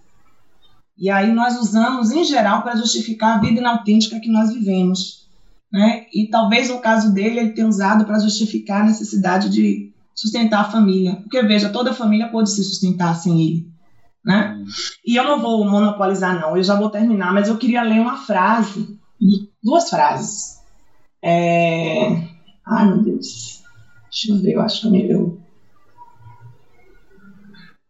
E 0.98 1.12
aí 1.12 1.32
nós 1.32 1.60
usamos, 1.60 2.10
em 2.10 2.24
geral, 2.24 2.64
para 2.64 2.76
justificar 2.76 3.38
a 3.38 3.40
vida 3.40 3.60
inautêntica 3.60 4.20
que 4.20 4.32
nós 4.32 4.52
vivemos. 4.52 5.28
Né? 5.72 6.08
E 6.12 6.28
talvez 6.28 6.70
no 6.70 6.80
caso 6.80 7.14
dele, 7.14 7.40
ele 7.40 7.52
tenha 7.52 7.68
usado 7.68 8.04
para 8.04 8.18
justificar 8.18 8.82
a 8.82 8.86
necessidade 8.86 9.50
de 9.50 9.94
sustentar 10.16 10.62
a 10.62 10.72
família. 10.72 11.18
Porque, 11.18 11.40
veja, 11.44 11.70
toda 11.70 11.94
família 11.94 12.30
pode 12.30 12.50
se 12.50 12.64
sustentar 12.64 13.14
sem 13.14 13.40
ele. 13.40 13.72
Né? 14.26 14.58
E 15.06 15.16
eu 15.16 15.24
não 15.24 15.40
vou 15.40 15.64
monopolizar, 15.70 16.42
não, 16.42 16.58
eu 16.58 16.64
já 16.64 16.76
vou 16.76 16.90
terminar, 16.90 17.32
mas 17.32 17.48
eu 17.48 17.58
queria 17.60 17.84
ler 17.84 18.00
uma 18.00 18.18
frase, 18.18 18.98
duas 19.64 19.88
frases. 19.88 20.61
É... 21.22 22.08
Ai, 22.66 22.88
meu 22.88 23.04
Deus. 23.04 23.64
Deixa 24.10 24.32
eu 24.32 24.42
ver, 24.42 24.54
eu 24.54 24.62
acho 24.62 24.82
que 24.82 24.88
eu 24.88 25.42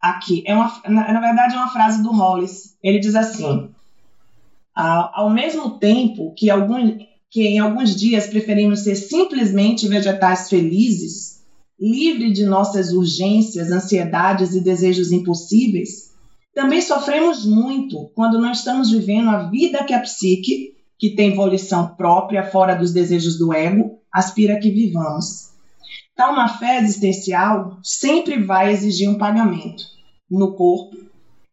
aqui. 0.01 0.43
É 0.45 0.55
uma, 0.55 0.81
na, 0.87 1.13
na 1.13 1.19
verdade, 1.19 1.55
é 1.55 1.57
uma 1.57 1.69
frase 1.69 2.01
do 2.01 2.11
Hollis. 2.11 2.75
Ele 2.81 2.99
diz 2.99 3.15
assim: 3.15 3.69
ao, 4.73 5.29
mesmo 5.29 5.77
tempo 5.77 6.33
que, 6.35 6.49
algum, 6.49 6.97
que 7.29 7.43
em 7.43 7.59
alguns 7.59 7.95
dias 7.95 8.27
preferimos 8.27 8.79
ser 8.79 8.95
simplesmente 8.95 9.87
vegetais 9.87 10.49
felizes, 10.49 11.41
livre 11.79 12.31
de 12.31 12.45
nossas 12.45 12.91
urgências, 12.91 13.71
ansiedades 13.71 14.53
e 14.53 14.61
desejos 14.61 15.11
impossíveis, 15.11 16.11
também 16.53 16.81
sofremos 16.81 17.45
muito 17.45 18.11
quando 18.13 18.39
não 18.39 18.51
estamos 18.51 18.91
vivendo 18.91 19.29
a 19.29 19.49
vida 19.49 19.83
que 19.83 19.93
a 19.93 19.99
psique, 19.99 20.75
que 21.01 21.15
tem 21.15 21.33
volição 21.33 21.95
própria 21.95 22.43
fora 22.43 22.75
dos 22.75 22.93
desejos 22.93 23.39
do 23.39 23.51
ego, 23.51 23.97
aspira 24.13 24.59
que 24.59 24.69
vivamos. 24.69 25.49
Tal 26.15 26.35
má 26.35 26.47
fé 26.47 26.77
existencial 26.77 27.79
sempre 27.81 28.43
vai 28.43 28.71
exigir 28.71 29.09
um 29.09 29.17
pagamento 29.17 29.81
no 30.29 30.53
corpo, 30.53 30.95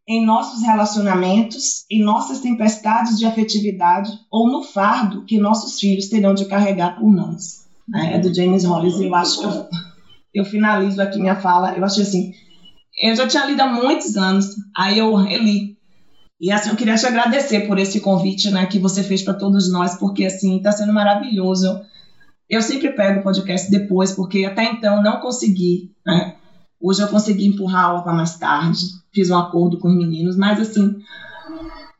em 0.06 0.22
nossos 0.22 0.60
relacionamentos, 0.62 1.86
em 1.90 2.04
nossas 2.04 2.40
tempestades 2.40 3.18
de 3.18 3.24
afetividade 3.24 4.10
ou 4.30 4.50
no 4.50 4.62
fardo 4.62 5.24
que 5.24 5.38
nossos 5.38 5.80
filhos 5.80 6.10
terão 6.10 6.34
de 6.34 6.44
carregar 6.44 6.98
por 7.00 7.10
nós. 7.10 7.66
Né? 7.88 8.16
É 8.16 8.18
do 8.18 8.34
James 8.34 8.64
Hollis 8.64 9.00
eu 9.00 9.14
acho 9.14 9.40
que 9.40 9.46
eu, 9.46 9.68
eu 10.34 10.44
finalizo 10.44 11.00
aqui 11.00 11.18
minha 11.18 11.36
fala. 11.36 11.72
Eu 11.74 11.82
achei 11.82 12.02
assim, 12.02 12.34
eu 13.02 13.16
já 13.16 13.26
tinha 13.26 13.46
lido 13.46 13.62
há 13.62 13.72
muitos 13.72 14.14
anos, 14.14 14.46
aí 14.76 14.98
eu 14.98 15.14
reli. 15.14 15.77
E 16.40 16.52
assim, 16.52 16.70
eu 16.70 16.76
queria 16.76 16.94
te 16.94 17.06
agradecer 17.06 17.66
por 17.66 17.78
esse 17.78 18.00
convite 18.00 18.50
né, 18.50 18.66
que 18.66 18.78
você 18.78 19.02
fez 19.02 19.22
para 19.22 19.34
todos 19.34 19.70
nós, 19.72 19.96
porque 19.96 20.24
assim, 20.24 20.56
está 20.56 20.70
sendo 20.70 20.92
maravilhoso. 20.92 21.80
Eu 22.48 22.62
sempre 22.62 22.92
pego 22.92 23.20
o 23.20 23.22
podcast 23.22 23.70
depois, 23.70 24.12
porque 24.12 24.44
até 24.44 24.64
então 24.64 25.02
não 25.02 25.20
consegui. 25.20 25.92
Né? 26.06 26.36
Hoje 26.80 27.02
eu 27.02 27.08
consegui 27.08 27.46
empurrar 27.46 27.84
a 27.84 27.88
aula 27.88 28.02
para 28.02 28.12
mais 28.12 28.38
tarde, 28.38 28.78
fiz 29.12 29.30
um 29.30 29.36
acordo 29.36 29.78
com 29.78 29.88
os 29.88 29.96
meninos, 29.96 30.36
mas 30.36 30.60
assim, 30.60 30.96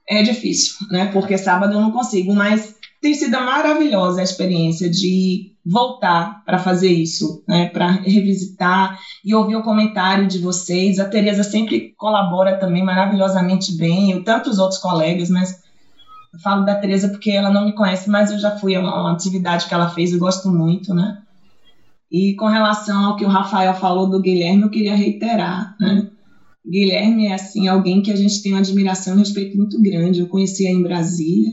é 0.09 0.23
difícil, 0.23 0.75
né? 0.91 1.07
Porque 1.13 1.37
sábado 1.37 1.75
eu 1.75 1.81
não 1.81 1.91
consigo, 1.91 2.33
mas 2.35 2.77
tem 3.01 3.15
sido 3.15 3.33
maravilhosa 3.33 4.21
a 4.21 4.25
experiência 4.25 4.89
de 4.89 5.53
voltar 5.71 6.43
para 6.45 6.59
fazer 6.59 6.91
isso, 6.91 7.43
né? 7.47 7.69
Para 7.69 7.89
revisitar 7.89 8.99
e 9.25 9.35
ouvir 9.35 9.57
o 9.57 9.63
comentário 9.63 10.27
de 10.27 10.39
vocês. 10.39 10.99
A 10.99 11.05
Tereza 11.05 11.43
sempre 11.43 11.93
colabora 11.97 12.57
também 12.57 12.83
maravilhosamente 12.83 13.77
bem, 13.77 14.11
e 14.11 14.23
tantos 14.23 14.59
outros 14.59 14.81
colegas, 14.81 15.29
mas 15.29 15.61
eu 16.33 16.41
falo 16.41 16.65
da 16.65 16.75
Tereza 16.75 17.09
porque 17.09 17.31
ela 17.31 17.51
não 17.51 17.67
me 17.67 17.75
conhece, 17.75 18.09
mas 18.09 18.31
eu 18.31 18.39
já 18.39 18.57
fui 18.57 18.75
a 18.75 18.81
uma 18.81 19.13
atividade 19.13 19.67
que 19.67 19.75
ela 19.75 19.91
fez, 19.91 20.13
eu 20.13 20.19
gosto 20.19 20.49
muito, 20.49 20.95
né? 20.95 21.19
E 22.11 22.35
com 22.37 22.47
relação 22.47 23.05
ao 23.05 23.17
que 23.17 23.25
o 23.25 23.29
Rafael 23.29 23.75
falou 23.75 24.09
do 24.09 24.21
Guilherme, 24.21 24.63
eu 24.63 24.71
queria 24.71 24.97
reiterar, 24.97 25.77
né? 25.79 26.09
Guilherme 26.67 27.27
é 27.27 27.35
assim 27.35 27.69
alguém 27.69 28.03
que 28.03 28.11
a 28.11 28.17
gente 28.17 28.43
tem 28.43 28.53
uma 28.53 28.61
admiração 28.61 29.15
e 29.15 29.19
respeito 29.19 29.57
muito 29.57 29.81
grande. 29.81 30.21
Eu 30.21 30.29
conheci 30.29 30.67
em 30.67 30.83
Brasília, 30.83 31.53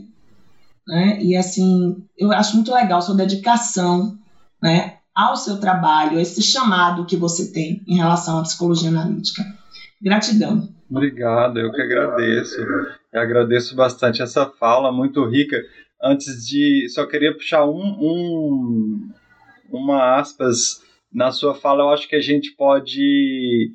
né? 0.88 1.22
E 1.22 1.36
assim, 1.36 2.06
eu 2.18 2.32
acho 2.32 2.56
muito 2.56 2.74
legal 2.74 3.02
sua 3.02 3.16
dedicação, 3.16 4.18
né, 4.62 4.98
ao 5.14 5.36
seu 5.36 5.60
trabalho, 5.60 6.20
esse 6.20 6.42
chamado 6.42 7.06
que 7.06 7.16
você 7.16 7.52
tem 7.52 7.82
em 7.88 7.98
relação 7.98 8.40
à 8.40 8.44
psicologia 8.44 8.90
analítica. 8.90 9.44
Gratidão. 10.02 10.68
Obrigado, 10.90 11.60
eu 11.60 11.72
que 11.72 11.82
agradeço. 11.82 12.62
Eu 12.62 13.22
agradeço 13.22 13.76
bastante 13.76 14.22
essa 14.22 14.46
fala 14.46 14.92
muito 14.92 15.26
rica. 15.26 15.58
Antes 16.04 16.46
de, 16.46 16.88
só 16.90 17.06
queria 17.06 17.34
puxar 17.34 17.66
um, 17.66 17.98
um 18.00 19.10
uma 19.72 20.20
aspas 20.20 20.82
na 21.12 21.32
sua 21.32 21.56
fala, 21.56 21.84
eu 21.84 21.90
acho 21.90 22.08
que 22.08 22.16
a 22.16 22.22
gente 22.22 22.52
pode 22.52 23.72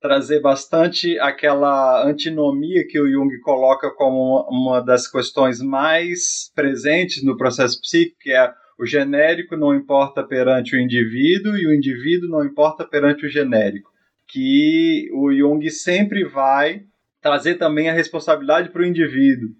trazer 0.00 0.40
bastante 0.40 1.18
aquela 1.18 2.06
antinomia 2.06 2.86
que 2.88 2.98
o 2.98 3.08
Jung 3.08 3.38
coloca 3.40 3.90
como 3.90 4.46
uma 4.50 4.80
das 4.80 5.06
questões 5.06 5.60
mais 5.60 6.50
presentes 6.54 7.22
no 7.22 7.36
processo 7.36 7.80
psíquico, 7.80 8.18
que 8.20 8.32
é 8.32 8.52
o 8.78 8.86
genérico 8.86 9.56
não 9.56 9.74
importa 9.74 10.24
perante 10.24 10.74
o 10.74 10.80
indivíduo 10.80 11.54
e 11.56 11.66
o 11.66 11.74
indivíduo 11.74 12.30
não 12.30 12.42
importa 12.42 12.82
perante 12.84 13.26
o 13.26 13.28
genérico. 13.28 13.90
Que 14.26 15.10
o 15.12 15.30
Jung 15.32 15.68
sempre 15.70 16.24
vai 16.24 16.82
trazer 17.20 17.56
também 17.56 17.90
a 17.90 17.92
responsabilidade 17.92 18.70
para 18.70 18.80
o 18.80 18.86
indivíduo. 18.86 19.50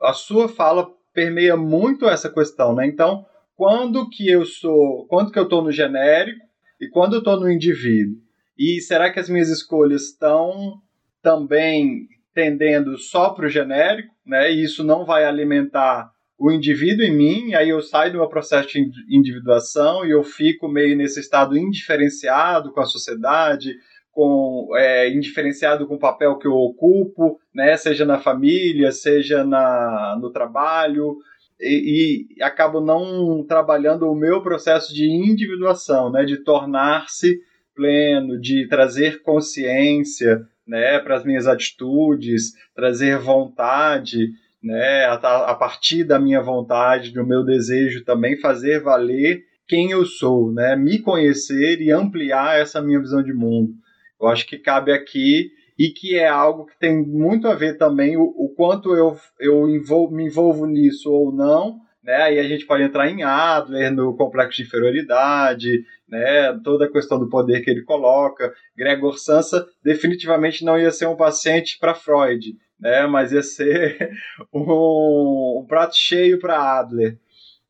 A 0.00 0.12
sua 0.12 0.48
fala 0.48 0.88
permeia 1.12 1.56
muito 1.56 2.08
essa 2.08 2.30
questão, 2.30 2.72
né? 2.72 2.86
Então, 2.86 3.26
quando 3.56 4.08
que 4.08 4.30
eu 4.30 4.44
sou, 4.44 5.06
quando 5.08 5.32
que 5.32 5.38
eu 5.38 5.42
estou 5.42 5.64
no 5.64 5.72
genérico 5.72 6.46
e 6.80 6.86
quando 6.88 7.14
eu 7.14 7.18
estou 7.18 7.40
no 7.40 7.50
indivíduo? 7.50 8.27
E 8.58 8.80
será 8.80 9.12
que 9.12 9.20
as 9.20 9.28
minhas 9.28 9.48
escolhas 9.48 10.06
estão 10.06 10.80
também 11.22 12.08
tendendo 12.34 12.98
só 12.98 13.30
para 13.30 13.46
o 13.46 13.48
genérico, 13.48 14.14
né? 14.26 14.52
E 14.52 14.62
isso 14.62 14.82
não 14.82 15.04
vai 15.04 15.24
alimentar 15.24 16.10
o 16.38 16.52
indivíduo 16.52 17.04
em 17.04 17.16
mim, 17.16 17.54
aí 17.54 17.70
eu 17.70 17.82
saio 17.82 18.12
do 18.12 18.18
meu 18.18 18.28
processo 18.28 18.68
de 18.68 18.88
individuação 19.10 20.06
e 20.06 20.12
eu 20.12 20.22
fico 20.22 20.68
meio 20.68 20.96
nesse 20.96 21.18
estado 21.18 21.58
indiferenciado 21.58 22.72
com 22.72 22.80
a 22.80 22.86
sociedade, 22.86 23.74
com 24.12 24.68
é, 24.76 25.10
indiferenciado 25.10 25.86
com 25.86 25.96
o 25.96 25.98
papel 25.98 26.38
que 26.38 26.46
eu 26.46 26.54
ocupo, 26.54 27.38
né? 27.52 27.76
Seja 27.76 28.04
na 28.04 28.18
família, 28.18 28.92
seja 28.92 29.44
na, 29.44 30.16
no 30.20 30.30
trabalho, 30.30 31.16
e, 31.60 32.26
e 32.36 32.42
acabo 32.42 32.80
não 32.80 33.44
trabalhando 33.44 34.08
o 34.08 34.14
meu 34.14 34.40
processo 34.42 34.94
de 34.94 35.08
individuação, 35.08 36.10
né? 36.10 36.24
De 36.24 36.36
tornar-se 36.44 37.36
pleno, 37.78 38.40
de 38.40 38.66
trazer 38.66 39.22
consciência, 39.22 40.44
né, 40.66 40.98
para 40.98 41.14
as 41.14 41.24
minhas 41.24 41.46
atitudes, 41.46 42.54
trazer 42.74 43.16
vontade, 43.18 44.32
né, 44.60 45.04
a, 45.04 45.14
a, 45.14 45.54
partir 45.54 46.02
da 46.02 46.18
minha 46.18 46.42
vontade, 46.42 47.12
do 47.12 47.24
meu 47.24 47.44
desejo 47.44 48.04
também 48.04 48.36
fazer 48.40 48.80
valer 48.80 49.44
quem 49.68 49.92
eu 49.92 50.04
sou, 50.04 50.52
né, 50.52 50.74
me 50.74 50.98
conhecer 50.98 51.80
e 51.80 51.92
ampliar 51.92 52.58
essa 52.58 52.82
minha 52.82 53.00
visão 53.00 53.22
de 53.22 53.32
mundo. 53.32 53.72
Eu 54.20 54.26
acho 54.26 54.44
que 54.44 54.58
cabe 54.58 54.90
aqui 54.90 55.52
e 55.78 55.90
que 55.90 56.16
é 56.16 56.26
algo 56.26 56.66
que 56.66 56.76
tem 56.80 57.00
muito 57.06 57.46
a 57.46 57.54
ver 57.54 57.78
também 57.78 58.16
o, 58.16 58.24
o 58.24 58.52
quanto 58.56 58.96
eu, 58.96 59.16
eu 59.38 59.68
envol, 59.68 60.10
me 60.10 60.24
envolvo 60.24 60.66
nisso 60.66 61.08
ou 61.12 61.32
não, 61.32 61.78
né? 62.02 62.16
Aí 62.22 62.38
a 62.38 62.42
gente 62.42 62.66
pode 62.66 62.82
entrar 62.82 63.08
em 63.08 63.22
Adler, 63.22 63.92
no 63.92 64.16
complexo 64.16 64.56
de 64.56 64.62
inferioridade, 64.66 65.84
né? 66.08 66.58
toda 66.64 66.86
a 66.86 66.90
questão 66.90 67.18
do 67.18 67.28
poder 67.28 67.60
que 67.60 67.70
ele 67.70 67.82
coloca. 67.82 68.52
Gregor 68.76 69.18
Sansa 69.18 69.66
definitivamente 69.82 70.64
não 70.64 70.78
ia 70.78 70.90
ser 70.90 71.06
um 71.06 71.16
paciente 71.16 71.78
para 71.78 71.94
Freud, 71.94 72.56
né? 72.80 73.06
mas 73.06 73.32
ia 73.32 73.42
ser 73.42 74.10
um, 74.52 75.60
um 75.60 75.66
prato 75.66 75.94
cheio 75.94 76.38
para 76.38 76.78
Adler. 76.78 77.18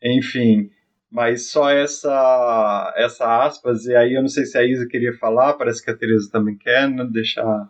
Enfim, 0.03 0.71
mas 1.11 1.51
só 1.51 1.71
essa 1.71 2.95
essa 2.97 3.45
aspas, 3.45 3.87
e 3.87 3.95
aí 3.97 4.15
eu 4.15 4.21
não 4.21 4.29
sei 4.29 4.45
se 4.45 4.57
a 4.57 4.65
Isa 4.65 4.87
queria 4.87 5.13
falar, 5.17 5.55
parece 5.55 5.85
que 5.85 5.91
a 5.91 5.97
Teresa 5.97 6.31
também 6.31 6.57
quer, 6.57 6.89
né? 6.89 7.05
deixar 7.11 7.69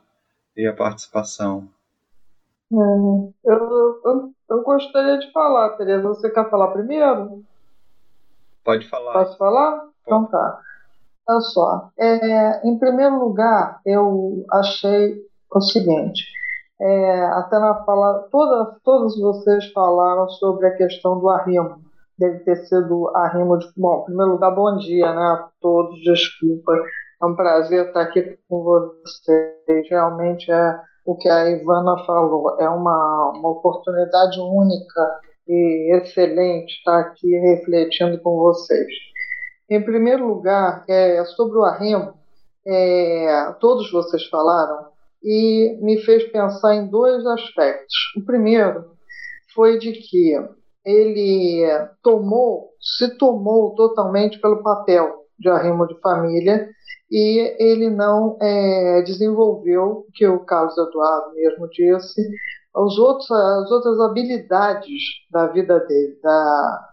aí 0.57 0.66
a 0.66 0.72
participação. 0.72 1.68
É, 2.70 2.76
eu, 2.76 4.00
eu, 4.04 4.35
eu 4.50 4.62
gostaria 4.62 5.18
de 5.18 5.33
falar, 5.33 5.70
Tereza. 5.76 6.07
Você 6.09 6.31
quer 6.31 6.50
falar 6.50 6.68
primeiro? 6.72 7.42
Pode 8.62 8.87
falar. 8.88 9.12
Posso 9.12 9.38
falar? 9.38 9.88
Então 10.08 10.24
tá. 10.24 10.60
Olha 11.28 11.40
só. 11.40 11.90
É, 11.98 12.66
em 12.66 12.78
primeiro 12.78 13.18
lugar, 13.18 13.80
eu 13.84 14.44
achei 14.50 15.16
o 15.54 15.60
seguinte. 15.60 16.24
É, 16.80 17.24
até 17.26 17.58
na 17.58 17.84
fala, 17.84 18.26
toda, 18.30 18.76
todos 18.82 19.20
vocês 19.20 19.70
falaram 19.72 20.28
sobre 20.30 20.66
a 20.66 20.76
questão 20.76 21.20
do 21.20 21.28
arrimo. 21.28 21.76
Deve 22.18 22.38
ter 22.40 22.56
sido 22.66 23.10
arrimo 23.14 23.58
de. 23.58 23.66
Bom, 23.76 24.00
em 24.00 24.04
primeiro 24.06 24.32
lugar, 24.32 24.54
bom 24.54 24.76
dia 24.78 25.12
né, 25.12 25.22
a 25.22 25.48
todos, 25.60 26.00
desculpa. 26.02 26.72
É 27.20 27.26
um 27.26 27.36
prazer 27.36 27.88
estar 27.88 28.02
aqui 28.02 28.38
com 28.48 28.62
vocês. 28.62 29.88
Realmente 29.90 30.50
é 30.50 30.80
o 31.04 31.14
que 31.16 31.28
a 31.28 31.50
Ivana 31.50 31.98
falou. 32.06 32.56
É 32.58 32.68
uma, 32.68 33.32
uma 33.36 33.50
oportunidade 33.50 34.40
única 34.40 35.20
e 35.46 35.96
excelente 35.96 36.72
estar 36.78 37.00
aqui 37.00 37.28
refletindo 37.38 38.18
com 38.22 38.36
vocês. 38.38 38.86
Em 39.70 39.85
primeiro 39.85 40.26
lugar, 40.26 40.85
é, 40.88 41.24
sobre 41.24 41.59
o 41.59 41.62
Arremo, 41.62 42.14
é, 42.66 43.54
todos 43.61 43.90
vocês 43.90 44.24
falaram, 44.28 44.87
e 45.22 45.78
me 45.83 46.00
fez 46.02 46.24
pensar 46.31 46.74
em 46.74 46.87
dois 46.87 47.26
aspectos. 47.26 47.94
O 48.16 48.24
primeiro 48.24 48.92
foi 49.54 49.78
de 49.78 49.92
que 49.92 50.33
ele 50.85 51.66
tomou, 52.02 52.70
se 52.81 53.16
tomou 53.18 53.74
totalmente 53.74 54.40
pelo 54.40 54.62
papel 54.62 55.24
de 55.38 55.48
arrimo 55.48 55.87
de 55.87 55.98
família 56.00 56.68
e 57.11 57.54
ele 57.59 57.90
não 57.90 58.37
é, 58.40 59.02
desenvolveu, 59.02 60.07
que 60.14 60.26
o 60.26 60.40
Carlos 60.40 60.76
Eduardo 60.76 61.35
mesmo 61.35 61.68
disse, 61.68 62.22
os 62.74 62.98
outros, 62.98 63.31
as 63.31 63.70
outras 63.70 63.98
habilidades 64.00 65.02
da 65.31 65.46
vida 65.46 65.81
dele, 65.81 66.18
da, 66.22 66.88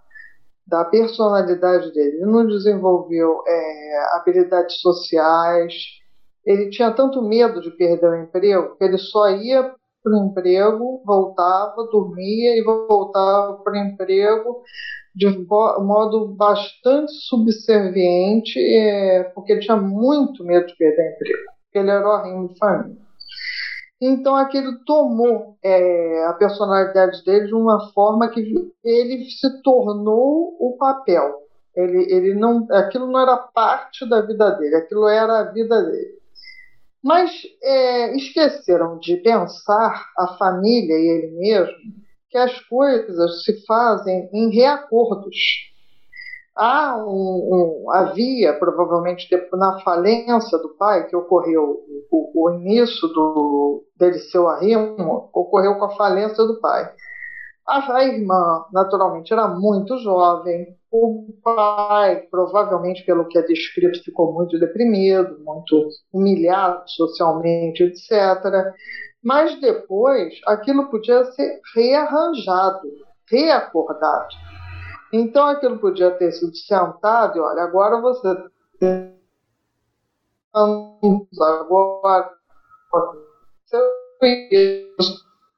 da 0.67 0.83
personalidade 0.85 1.91
dele. 1.93 2.17
Ele 2.17 2.25
não 2.25 2.45
desenvolveu 2.47 3.43
é, 3.47 4.17
habilidades 4.17 4.79
sociais, 4.79 5.73
ele 6.45 6.69
tinha 6.69 6.91
tanto 6.91 7.21
medo 7.21 7.61
de 7.61 7.71
perder 7.71 8.09
o 8.09 8.23
emprego 8.23 8.75
que 8.77 8.83
ele 8.83 8.97
só 8.97 9.29
ia 9.29 9.63
para 10.03 10.13
o 10.13 10.25
emprego, 10.27 11.01
voltava, 11.03 11.87
dormia 11.91 12.57
e 12.57 12.63
voltava 12.63 13.57
para 13.63 13.73
o 13.73 13.77
emprego 13.77 14.61
de 15.15 15.27
modo 15.47 16.35
bastante 16.35 17.11
subserviente, 17.27 18.59
é, 18.59 19.23
porque 19.33 19.53
ele 19.53 19.61
tinha 19.61 19.77
muito 19.77 20.43
medo 20.43 20.67
de 20.67 20.75
perder 20.75 21.13
emprego, 21.13 21.43
porque 21.63 21.79
ele 21.79 21.89
era 21.89 22.05
o 22.05 22.11
arrimo 22.11 22.49
de 22.49 22.59
família. 22.59 23.04
Então 24.01 24.35
aquilo 24.35 24.83
tomou 24.85 25.57
é, 25.63 26.25
a 26.25 26.33
personalidade 26.33 27.23
dele 27.23 27.47
de 27.47 27.55
uma 27.55 27.91
forma 27.93 28.29
que 28.29 28.71
ele 28.83 29.25
se 29.29 29.61
tornou 29.61 30.55
o 30.59 30.75
papel. 30.77 31.43
Ele, 31.75 32.05
ele 32.11 32.33
não, 32.33 32.67
aquilo 32.71 33.07
não 33.07 33.19
era 33.19 33.37
parte 33.37 34.07
da 34.07 34.21
vida 34.21 34.51
dele, 34.51 34.75
aquilo 34.75 35.07
era 35.07 35.39
a 35.39 35.51
vida 35.51 35.81
dele. 35.83 36.15
Mas 37.03 37.31
é, 37.61 38.15
esqueceram 38.15 38.97
de 38.99 39.17
pensar 39.17 40.05
a 40.17 40.35
família 40.37 40.97
e 40.97 41.07
ele 41.07 41.37
mesmo 41.37 42.05
que 42.29 42.37
as 42.37 42.59
coisas 42.67 43.43
se 43.43 43.65
fazem 43.65 44.29
em 44.33 44.49
reacordos. 44.49 45.37
Há 46.57 46.95
um, 46.97 47.83
um, 47.85 47.91
havia, 47.91 48.57
provavelmente, 48.57 49.27
na 49.53 49.79
falência 49.81 50.57
do 50.59 50.69
pai, 50.77 51.05
que 51.07 51.15
ocorreu 51.15 51.79
o, 52.09 52.45
o 52.45 52.51
início 52.53 53.09
do, 53.09 53.83
dele 53.97 54.19
seu 54.19 54.47
arrimo, 54.47 55.29
ocorreu 55.33 55.75
com 55.77 55.85
a 55.85 55.95
falência 55.95 56.45
do 56.45 56.61
pai. 56.61 56.89
A, 57.67 57.97
a 57.97 58.05
irmã, 58.05 58.63
naturalmente, 58.71 59.33
era 59.33 59.49
muito 59.49 59.97
jovem. 59.97 60.67
O 60.89 61.33
pai, 61.43 62.21
provavelmente, 62.31 63.03
pelo 63.05 63.27
que 63.27 63.37
é 63.37 63.41
descrito, 63.41 64.01
ficou 64.03 64.31
muito 64.31 64.57
deprimido, 64.57 65.37
muito 65.43 65.89
humilhado 66.13 66.83
socialmente, 66.87 67.83
etc. 67.83 68.71
Mas 69.21 69.59
depois 69.59 70.33
aquilo 70.47 70.89
podia 70.89 71.25
ser 71.33 71.59
rearranjado, 71.75 72.87
reacordado. 73.29 74.27
Então 75.15 75.45
aquilo 75.45 75.79
podia 75.79 76.11
ter 76.11 76.33
sido 76.33 76.53
sentado 76.55 77.37
e 77.37 77.39
olha, 77.39 77.63
agora 77.63 78.01
você 78.01 78.27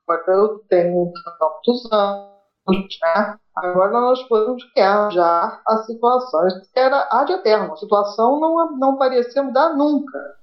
agora 0.08 0.24
eu 0.28 0.60
tenho 0.70 1.12
tantos 1.40 1.92
anos, 1.92 3.00
né? 3.02 3.38
agora 3.56 3.92
nós 3.94 4.22
podemos 4.28 4.64
rearranjar 4.76 5.60
a 5.68 5.78
situação. 5.78 6.48
Era 6.76 7.08
ad 7.10 7.34
eterno, 7.34 7.74
a 7.74 7.78
situação 7.78 8.40
não, 8.40 8.78
não 8.78 8.96
parecia 8.98 9.42
mudar 9.42 9.76
nunca. 9.76 10.36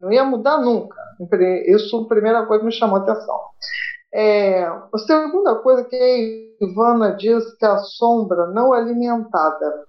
Não 0.00 0.10
ia 0.10 0.24
mudar 0.24 0.58
nunca. 0.58 0.98
Isso 1.66 2.00
a 2.00 2.08
primeira 2.08 2.46
coisa 2.46 2.60
que 2.60 2.66
me 2.66 2.72
chamou 2.72 2.96
a 2.98 3.02
atenção. 3.02 3.38
É, 4.14 4.64
a 4.64 4.98
segunda 4.98 5.54
coisa 5.56 5.84
que 5.84 5.96
a 6.60 6.64
Ivana 6.64 7.16
diz 7.16 7.54
que 7.54 7.64
a 7.64 7.78
sombra 7.78 8.46
não 8.48 8.72
alimentada 8.72 9.86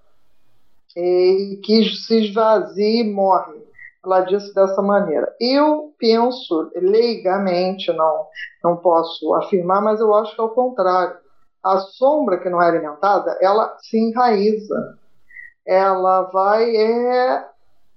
e 0.95 1.59
que 1.63 1.83
se 1.95 2.25
esvazia 2.25 3.01
e 3.01 3.11
morre. 3.11 3.61
Ela 4.03 4.21
disse 4.21 4.53
dessa 4.53 4.81
maneira. 4.81 5.33
Eu 5.39 5.93
penso, 5.97 6.71
leigamente, 6.75 7.91
não, 7.93 8.27
não 8.63 8.77
posso 8.77 9.33
afirmar, 9.35 9.81
mas 9.81 9.99
eu 9.99 10.13
acho 10.13 10.35
que 10.35 10.41
é 10.41 10.43
o 10.43 10.49
contrário. 10.49 11.17
A 11.63 11.77
sombra 11.79 12.37
que 12.37 12.49
não 12.49 12.61
é 12.61 12.67
alimentada, 12.67 13.37
ela 13.41 13.77
se 13.79 13.97
enraiza. 13.97 14.97
Ela 15.65 16.23
vai 16.23 16.75
é, 16.75 17.47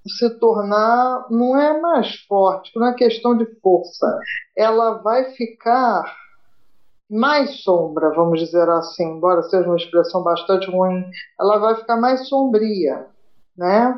se 0.08 0.30
tornar, 0.38 1.26
não 1.30 1.58
é 1.58 1.80
mais 1.80 2.14
forte, 2.26 2.72
não 2.76 2.88
é 2.88 2.94
questão 2.94 3.36
de 3.36 3.46
força, 3.60 4.18
ela 4.56 5.02
vai 5.02 5.32
ficar 5.32 6.04
mais 7.08 7.62
sombra, 7.62 8.12
vamos 8.14 8.40
dizer 8.40 8.68
assim, 8.68 9.04
embora 9.16 9.42
seja 9.44 9.66
uma 9.66 9.76
expressão 9.76 10.22
bastante 10.22 10.70
ruim, 10.70 11.04
ela 11.40 11.58
vai 11.58 11.76
ficar 11.76 11.96
mais 11.96 12.28
sombria, 12.28 13.06
né? 13.56 13.96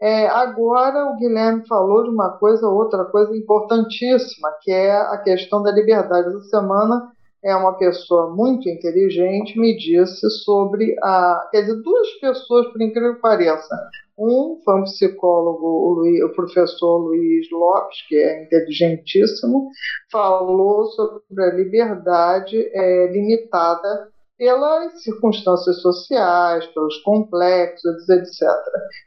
É, 0.00 0.26
agora 0.28 1.06
o 1.06 1.16
Guilherme 1.16 1.66
falou 1.66 2.04
de 2.04 2.08
uma 2.08 2.30
coisa, 2.38 2.66
outra 2.66 3.04
coisa 3.04 3.36
importantíssima, 3.36 4.50
que 4.62 4.72
é 4.72 4.96
a 4.96 5.18
questão 5.18 5.62
da 5.62 5.70
liberdade. 5.70 6.28
Essa 6.28 6.40
semana 6.44 7.12
é 7.42 7.54
uma 7.56 7.76
pessoa 7.78 8.34
muito 8.34 8.68
inteligente, 8.68 9.58
me 9.58 9.76
disse 9.76 10.28
sobre 10.44 10.94
a. 11.02 11.48
Quer 11.50 11.62
dizer, 11.62 11.82
duas 11.82 12.08
pessoas, 12.20 12.66
por 12.72 12.82
incrível 12.82 13.14
que 13.14 13.20
pareça. 13.20 13.76
Um 14.18 14.60
foi 14.62 14.80
um 14.80 14.84
psicólogo, 14.84 15.66
o, 15.66 15.94
Luiz, 15.94 16.22
o 16.22 16.28
professor 16.34 16.98
Luiz 16.98 17.50
Lopes, 17.50 18.06
que 18.06 18.16
é 18.16 18.44
inteligentíssimo, 18.44 19.70
falou 20.12 20.84
sobre 20.86 21.42
a 21.42 21.54
liberdade 21.54 22.56
é, 22.74 23.10
limitada 23.10 24.10
pelas 24.40 25.02
circunstâncias 25.02 25.82
sociais, 25.82 26.66
pelos 26.68 26.96
complexos, 27.02 28.08
etc. 28.08 28.48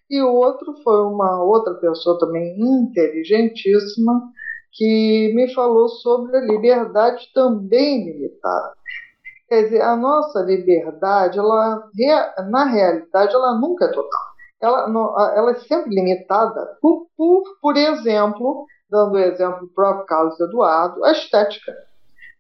E 0.10 0.22
o 0.22 0.32
outro 0.32 0.76
foi 0.84 1.02
uma 1.06 1.44
outra 1.44 1.74
pessoa 1.74 2.20
também 2.20 2.56
inteligentíssima, 2.60 4.22
que 4.74 5.32
me 5.36 5.54
falou 5.54 5.88
sobre 5.88 6.36
a 6.36 6.42
liberdade 6.42 7.32
também 7.34 8.06
limitada. 8.06 8.74
Quer 9.48 9.64
dizer, 9.64 9.82
a 9.82 9.96
nossa 9.96 10.42
liberdade, 10.42 11.38
ela, 11.38 11.88
na 12.50 12.66
realidade, 12.66 13.36
ela 13.36 13.60
nunca 13.60 13.86
é 13.86 13.90
total. 13.90 14.22
Ela, 14.60 15.34
ela 15.36 15.52
é 15.52 15.56
sempre 15.56 15.94
limitada 15.94 16.78
por, 16.82 17.08
por, 17.18 17.44
por 17.62 17.78
exemplo, 17.78 18.66
dando 18.90 19.14
o 19.14 19.20
exemplo 19.20 19.62
do 19.62 19.74
próprio 19.74 20.06
Carlos 20.06 20.40
Eduardo, 20.40 21.04
a 21.04 21.12
estética. 21.12 21.74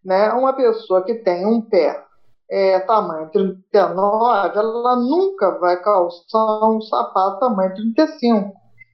Né? 0.04 0.32
Uma 0.32 0.54
pessoa 0.54 1.04
que 1.04 1.15
tem 1.15 1.46
um 1.46 1.62
pé 1.62 2.04
é, 2.50 2.80
tamanho 2.82 3.30
39, 3.32 4.58
ela 4.58 4.96
nunca 4.96 5.58
vai 5.60 5.82
calçar 5.82 6.69
um 6.69 6.82
sapato 6.82 7.39
tamanho 7.39 7.74
35. 7.74 8.54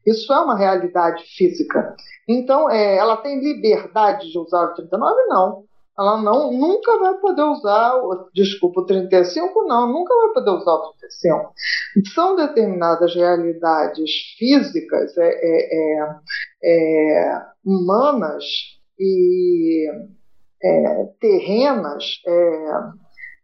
Isso 0.09 0.33
é 0.33 0.39
uma 0.39 0.57
realidade 0.57 1.23
física. 1.37 1.95
Então, 2.27 2.69
é, 2.69 2.97
ela 2.97 3.17
tem 3.17 3.39
liberdade 3.39 4.31
de 4.31 4.37
usar 4.37 4.65
o 4.65 4.73
39? 4.73 5.23
Não. 5.27 5.63
Ela 5.97 6.21
não, 6.21 6.53
nunca 6.53 6.97
vai 6.97 7.15
poder 7.15 7.43
usar, 7.43 7.95
o, 7.97 8.29
desculpa, 8.33 8.79
o 8.79 8.85
35? 8.85 9.65
Não, 9.65 9.85
nunca 9.91 10.15
vai 10.15 10.33
poder 10.33 10.51
usar 10.51 10.71
o 10.71 10.93
35. 10.93 11.53
São 12.13 12.35
determinadas 12.37 13.13
realidades 13.13 14.09
físicas, 14.37 15.17
é, 15.17 15.27
é, 15.27 16.05
é, 16.63 17.23
é 17.23 17.41
humanas 17.65 18.45
e 18.97 19.89
é, 20.63 21.05
terrenas 21.19 22.05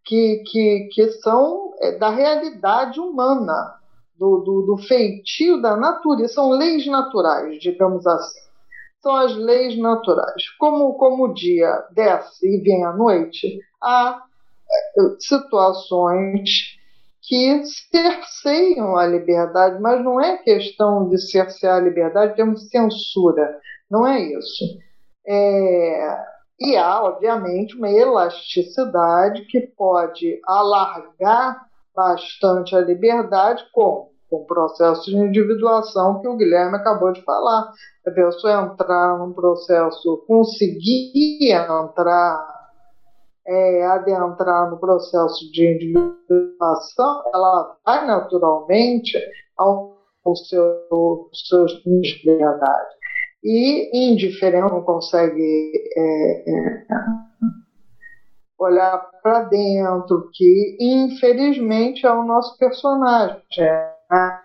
que, 0.06 0.41
que, 0.49 0.89
que 0.93 1.12
são 1.21 1.73
da 1.99 2.10
realidade 2.10 2.99
humana 3.01 3.74
do, 4.17 4.39
do, 4.39 4.62
do 4.62 4.78
feitio 4.78 5.62
da 5.62 5.75
natureza, 5.75 6.34
são 6.34 6.51
leis 6.51 6.86
naturais, 6.88 7.60
digamos 7.60 8.06
assim. 8.08 8.45
São 9.01 9.15
as 9.15 9.36
leis 9.36 9.78
naturais. 9.78 10.49
Como, 10.58 10.93
como 10.95 11.25
o 11.25 11.34
dia 11.34 11.84
desce 11.91 12.47
e 12.47 12.62
vem 12.62 12.84
a 12.86 12.93
noite, 12.93 13.60
há 13.82 14.21
eh, 14.97 15.15
situações 15.19 16.75
que 17.21 17.63
cerceiam 17.91 18.97
a 18.97 19.06
liberdade, 19.08 19.82
mas 19.82 20.04
não 20.04 20.21
é 20.21 20.38
questão 20.38 21.10
de 21.10 21.19
cercear 21.19 21.78
a 21.78 21.82
liberdade, 21.82 22.36
temos 22.36 22.69
censura, 22.69 23.60
não 23.89 24.06
é 24.06 24.19
isso. 24.21 24.63
É, 25.28 26.17
e 26.60 26.78
há, 26.78 27.04
obviamente, 27.04 27.75
uma 27.75 27.89
elasticidade 27.89 29.45
que 29.45 29.60
pode 29.62 30.39
alargar 30.45 31.65
bastante 31.95 32.75
a 32.75 32.81
liberdade 32.81 33.63
com, 33.71 34.10
com 34.29 34.38
o 34.38 34.45
processo 34.45 35.05
de 35.05 35.15
individuação 35.15 36.19
que 36.21 36.27
o 36.27 36.36
Guilherme 36.36 36.75
acabou 36.75 37.12
de 37.12 37.21
falar. 37.23 37.71
A 38.05 38.12
pessoa 38.12 38.62
entrar 38.62 39.17
num 39.17 39.34
processo, 39.34 40.23
conseguir 40.27 41.51
entrar, 41.51 42.45
é, 43.47 43.86
adentrar 43.86 44.69
no 44.69 44.79
processo 44.79 45.51
de 45.51 45.73
individuação, 45.73 47.23
ela 47.34 47.77
vai 47.86 48.05
naturalmente 48.05 49.17
ao, 49.58 49.95
seu, 50.36 51.29
seus 51.34 51.71
de 51.84 52.21
liberdade. 52.25 52.95
E 53.43 54.12
indiferente 54.12 54.71
não 54.71 54.81
consegue 54.81 55.71
é, 55.95 56.49
é, 56.49 56.86
olhar 58.57 59.09
para 59.21 59.41
dentro, 59.43 60.29
que 60.33 60.77
infelizmente 60.79 62.05
é 62.05 62.11
o 62.11 62.23
nosso 62.23 62.57
personagem. 62.57 63.41
Né? 64.09 64.39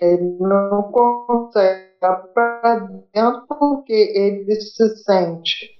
Ele 0.00 0.36
não 0.40 0.82
consegue 0.90 1.88
olhar 2.02 2.16
para 2.34 2.88
dentro 3.14 3.46
porque 3.48 3.92
ele 3.92 4.54
se 4.60 4.96
sente. 4.98 5.70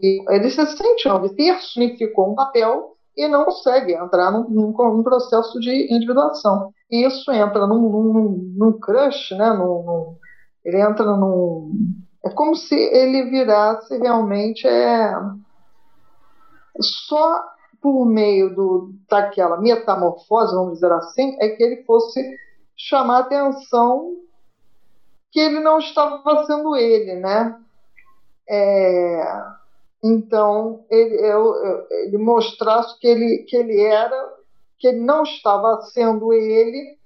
Ele 0.00 0.50
se 0.50 0.64
sente, 0.66 1.08
não, 1.08 1.24
ele 1.24 1.34
personificou 1.34 2.32
um 2.32 2.34
papel 2.34 2.96
e 3.16 3.28
não 3.28 3.44
consegue 3.44 3.92
entrar 3.92 4.30
num, 4.30 4.48
num, 4.48 4.72
num 4.72 5.02
processo 5.02 5.60
de 5.60 5.92
individuação. 5.94 6.72
E 6.90 7.06
isso 7.06 7.30
entra 7.30 7.66
num, 7.66 7.80
num, 7.80 8.54
num 8.56 8.72
crush, 8.80 9.34
né? 9.36 9.52
Num, 9.52 9.82
num, 9.82 10.16
ele 10.64 10.80
entra 10.80 11.04
num. 11.04 11.72
É 12.24 12.30
como 12.30 12.56
se 12.56 12.74
ele 12.74 13.24
virasse 13.30 13.96
realmente. 13.98 14.66
É, 14.66 15.12
só 16.82 17.42
por 17.80 18.04
meio 18.04 18.54
do, 18.54 18.92
daquela 19.08 19.60
metamorfose, 19.60 20.54
vamos 20.54 20.74
dizer 20.74 20.92
assim, 20.92 21.36
é 21.40 21.48
que 21.48 21.62
ele 21.62 21.82
fosse 21.84 22.20
chamar 22.76 23.16
a 23.16 23.20
atenção 23.20 24.16
que 25.32 25.40
ele 25.40 25.60
não 25.60 25.78
estava 25.78 26.44
sendo 26.44 26.76
ele, 26.76 27.14
né? 27.14 27.56
É, 28.48 29.42
então, 30.02 30.84
ele, 30.90 31.14
eu, 31.24 31.54
ele 31.90 32.18
mostrasse 32.18 32.98
que 32.98 33.06
ele, 33.06 33.44
que 33.48 33.56
ele 33.56 33.80
era, 33.80 34.34
que 34.78 34.88
ele 34.88 35.00
não 35.00 35.22
estava 35.22 35.80
sendo 35.82 36.32
ele, 36.32 36.98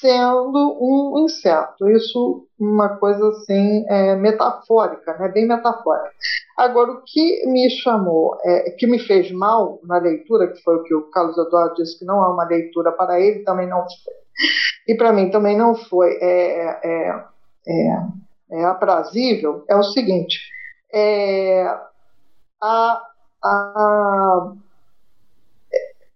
sendo 0.00 0.76
um 0.80 1.24
inseto. 1.24 1.88
Isso 1.88 2.46
uma 2.58 2.96
coisa 2.96 3.28
assim 3.28 3.84
é, 3.88 4.16
metafórica, 4.16 5.16
né? 5.18 5.28
bem 5.28 5.46
metafórica. 5.46 6.10
Agora, 6.58 6.90
o 6.90 7.02
que 7.06 7.46
me 7.46 7.70
chamou, 7.70 8.36
é, 8.42 8.70
que 8.72 8.84
me 8.88 8.98
fez 8.98 9.30
mal 9.30 9.78
na 9.84 9.98
leitura, 9.98 10.48
que 10.48 10.60
foi 10.60 10.74
o 10.74 10.82
que 10.82 10.92
o 10.92 11.08
Carlos 11.10 11.38
Eduardo 11.38 11.76
disse 11.76 12.00
que 12.00 12.04
não 12.04 12.20
é 12.24 12.26
uma 12.26 12.44
leitura 12.44 12.90
para 12.90 13.20
ele, 13.20 13.44
também 13.44 13.68
não 13.68 13.82
foi. 13.82 14.14
E 14.88 14.96
para 14.96 15.12
mim 15.12 15.30
também 15.30 15.56
não 15.56 15.76
foi 15.76 16.18
é, 16.20 16.80
é, 16.82 17.24
é, 17.68 18.06
é 18.50 18.64
aprazível, 18.64 19.64
é 19.68 19.76
o 19.76 19.84
seguinte, 19.84 20.40
é, 20.92 21.64
a, 22.60 23.02
a 23.44 24.52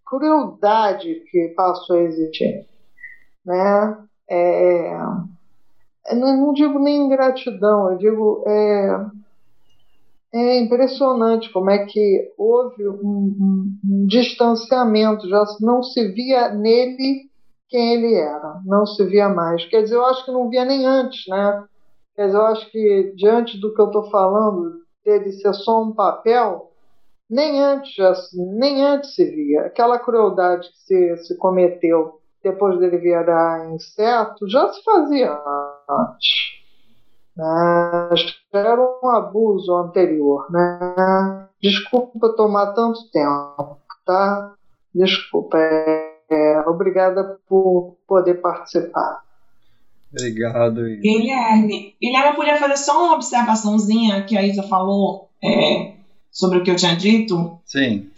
crueldade 0.04 1.22
que 1.30 1.52
passou 1.56 1.96
a 1.96 2.02
existir 2.02 2.66
né? 3.46 3.96
É, 4.28 4.92
é 6.08 6.14
não 6.16 6.52
digo 6.52 6.80
nem 6.80 7.04
ingratidão, 7.06 7.92
eu 7.92 7.98
digo 7.98 8.44
é, 8.46 9.21
é 10.34 10.58
impressionante 10.58 11.52
como 11.52 11.70
é 11.70 11.84
que 11.84 12.32
houve 12.38 12.88
um, 12.88 12.94
um, 12.94 13.78
um, 13.84 14.06
distanciamento, 14.06 15.28
já 15.28 15.44
não 15.60 15.82
se 15.82 16.08
via 16.08 16.48
nele 16.48 17.30
quem 17.68 17.94
ele 17.94 18.14
era, 18.14 18.60
não 18.64 18.86
se 18.86 19.04
via 19.04 19.28
mais. 19.28 19.64
Quer 19.66 19.82
dizer, 19.82 19.96
eu 19.96 20.04
acho 20.06 20.24
que 20.24 20.32
não 20.32 20.48
via 20.48 20.64
nem 20.64 20.86
antes, 20.86 21.26
né? 21.28 21.64
Quer 22.16 22.26
dizer, 22.26 22.38
eu 22.38 22.46
acho 22.46 22.70
que 22.70 23.12
diante 23.16 23.58
do 23.58 23.74
que 23.74 23.80
eu 23.80 23.86
estou 23.86 24.10
falando, 24.10 24.80
dele 25.04 25.32
ser 25.32 25.52
só 25.54 25.82
um 25.82 25.92
papel, 25.92 26.70
nem 27.28 27.60
antes, 27.60 27.94
nem 28.58 28.84
antes 28.84 29.14
se 29.14 29.24
via. 29.24 29.66
Aquela 29.66 29.98
crueldade 29.98 30.68
que 30.68 30.78
se, 30.78 31.16
se 31.26 31.36
cometeu 31.38 32.20
depois 32.42 32.78
dele 32.78 32.98
virar 32.98 33.70
inseto, 33.72 34.48
já 34.48 34.68
se 34.72 34.82
fazia 34.82 35.32
antes. 35.88 36.61
Né? 37.36 38.08
Era 38.52 38.80
um 38.80 39.08
abuso 39.10 39.74
anterior. 39.76 40.46
Né? 40.50 41.48
Desculpa 41.62 42.34
tomar 42.36 42.72
tanto 42.72 43.10
tempo, 43.10 43.78
tá? 44.04 44.54
Desculpa. 44.94 45.58
É, 45.58 46.12
é, 46.30 46.60
obrigada 46.66 47.38
por 47.48 47.96
poder 48.06 48.34
participar. 48.34 49.22
Obrigado. 50.12 50.82
Guilherme, 51.00 51.94
Guilherme, 52.00 52.28
eu 52.28 52.34
podia 52.34 52.58
fazer 52.58 52.76
só 52.76 53.06
uma 53.06 53.14
observaçãozinha 53.14 54.24
que 54.24 54.36
a 54.36 54.42
Isa 54.42 54.62
falou 54.64 55.30
é, 55.42 55.94
sobre 56.30 56.58
o 56.58 56.62
que 56.62 56.70
eu 56.70 56.76
tinha 56.76 56.94
dito? 56.94 57.58
Sim. 57.64 58.10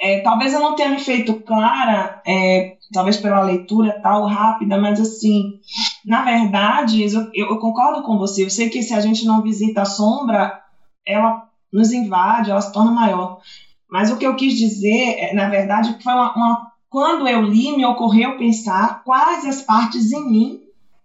É, 0.00 0.20
talvez 0.20 0.52
eu 0.52 0.60
não 0.60 0.74
tenha 0.76 0.90
me 0.90 0.98
feito 0.98 1.34
clara, 1.40 2.22
é, 2.26 2.76
talvez 2.92 3.16
pela 3.16 3.42
leitura 3.42 4.00
tal 4.00 4.26
rápida, 4.26 4.78
mas 4.78 5.00
assim, 5.00 5.60
na 6.08 6.22
verdade, 6.22 7.02
eu, 7.02 7.30
eu, 7.34 7.58
concordo 7.58 8.02
com 8.02 8.16
você. 8.16 8.42
Eu 8.42 8.48
sei 8.48 8.70
que 8.70 8.82
se 8.82 8.94
a 8.94 9.00
gente 9.00 9.26
não 9.26 9.42
visita 9.42 9.82
a 9.82 9.84
sombra, 9.84 10.58
ela 11.06 11.46
nos 11.70 11.92
invade, 11.92 12.50
ela 12.50 12.62
se 12.62 12.72
torna 12.72 12.90
maior. 12.90 13.40
Mas 13.90 14.10
o 14.10 14.16
que 14.16 14.26
eu 14.26 14.34
quis 14.34 14.56
dizer, 14.56 15.16
é, 15.18 15.34
na 15.34 15.50
verdade, 15.50 16.02
foi 16.02 16.14
uma, 16.14 16.34
uma 16.34 16.72
quando 16.88 17.28
eu 17.28 17.42
li, 17.42 17.76
me 17.76 17.84
ocorreu 17.84 18.38
pensar 18.38 19.02
quais 19.04 19.44
as 19.44 19.60
partes 19.60 20.10
em 20.10 20.30
mim 20.30 20.60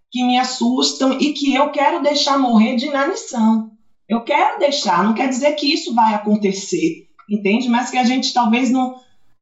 que 0.09 0.23
me 0.23 0.37
assustam 0.37 1.19
e 1.19 1.33
que 1.33 1.53
eu 1.53 1.69
quero 1.71 2.01
deixar 2.01 2.39
morrer 2.39 2.77
de 2.77 2.85
inanição. 2.85 3.71
Eu 4.07 4.21
quero 4.21 4.57
deixar, 4.57 5.03
não 5.03 5.13
quer 5.13 5.27
dizer 5.27 5.51
que 5.55 5.73
isso 5.73 5.93
vai 5.93 6.13
acontecer, 6.13 7.09
entende? 7.29 7.67
Mas 7.67 7.89
que 7.89 7.97
a 7.97 8.05
gente 8.05 8.33
talvez 8.33 8.71
no, 8.71 8.95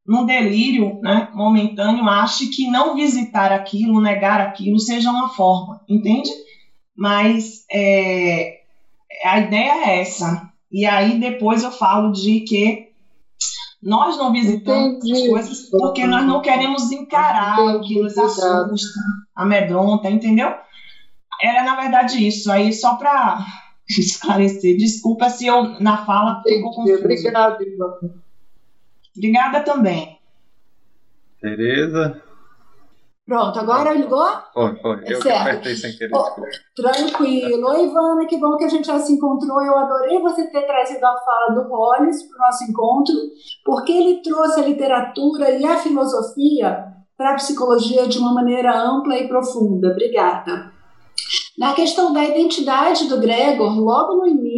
num 0.06 0.26
delírio 0.26 1.00
né, 1.02 1.30
momentâneo 1.34 2.08
ache 2.08 2.48
que 2.48 2.68
não 2.68 2.96
visitar 2.96 3.52
aquilo, 3.52 4.02
negar 4.02 4.40
aquilo, 4.40 4.80
seja 4.80 5.10
uma 5.10 5.30
forma, 5.30 5.82
entende? 5.88 6.30
Mas 6.96 7.64
é, 7.72 8.60
a 9.24 9.40
ideia 9.40 9.86
é 9.86 10.02
essa. 10.02 10.50
E 10.72 10.86
aí 10.86 11.20
depois 11.20 11.64
eu 11.64 11.72
falo 11.72 12.12
de 12.12 12.42
que 12.42 12.92
nós 13.82 14.16
não 14.18 14.32
visitamos 14.32 14.96
Entendi. 14.96 15.12
as 15.14 15.28
coisas 15.28 15.70
porque 15.70 16.06
nós 16.06 16.26
não 16.26 16.42
queremos 16.42 16.92
encarar 16.92 17.60
Entendi. 17.60 17.78
o 17.78 17.82
que 17.82 18.02
nos 18.02 18.18
assusta, 18.18 19.00
amedronta, 19.36 20.10
entendeu? 20.10 20.52
Era, 21.42 21.64
na 21.64 21.76
verdade, 21.76 22.26
isso. 22.26 22.52
Aí, 22.52 22.72
só 22.72 22.96
para 22.96 23.40
esclarecer, 23.90 24.78
desculpa 24.78 25.30
se 25.30 25.48
eu, 25.48 25.80
na 25.80 26.06
fala, 26.06 26.42
ficou 26.46 26.72
confuso. 26.72 27.00
Obrigada, 27.00 27.58
Obrigada 29.16 29.62
também. 29.62 30.20
Tereza? 31.40 32.22
Pronto, 33.26 33.60
agora 33.60 33.94
ligou? 33.94 34.28
Foi, 34.54 34.76
foi. 34.82 35.04
Eu 35.06 35.20
é 35.20 35.22
que 35.22 35.30
apertei 35.30 35.76
sem 35.76 35.96
querer. 35.96 36.12
Oh, 36.14 36.26
tranquilo. 36.76 37.70
Oi, 37.70 37.86
Ivana, 37.86 38.26
que 38.26 38.38
bom 38.38 38.58
que 38.58 38.66
a 38.66 38.70
gente 38.70 38.88
já 38.88 39.00
se 39.00 39.14
encontrou. 39.14 39.62
Eu 39.62 39.78
adorei 39.78 40.20
você 40.20 40.48
ter 40.52 40.64
trazido 40.64 41.06
a 41.06 41.18
fala 41.18 41.54
do 41.54 41.70
Hollis 41.70 42.24
para 42.24 42.36
o 42.36 42.40
nosso 42.40 42.64
encontro, 42.66 43.16
porque 43.64 43.92
ele 43.92 44.22
trouxe 44.22 44.60
a 44.60 44.66
literatura 44.66 45.50
e 45.52 45.66
a 45.66 45.78
filosofia 45.78 46.86
para 47.16 47.32
a 47.32 47.36
psicologia 47.36 48.08
de 48.08 48.18
uma 48.18 48.34
maneira 48.34 48.78
ampla 48.78 49.18
e 49.18 49.28
profunda. 49.28 49.92
Obrigada. 49.92 50.72
Na 51.58 51.74
questão 51.74 52.12
da 52.12 52.24
identidade 52.26 53.08
do 53.08 53.20
Gregor, 53.20 53.80
logo 53.80 54.16
no 54.16 54.28
início, 54.28 54.51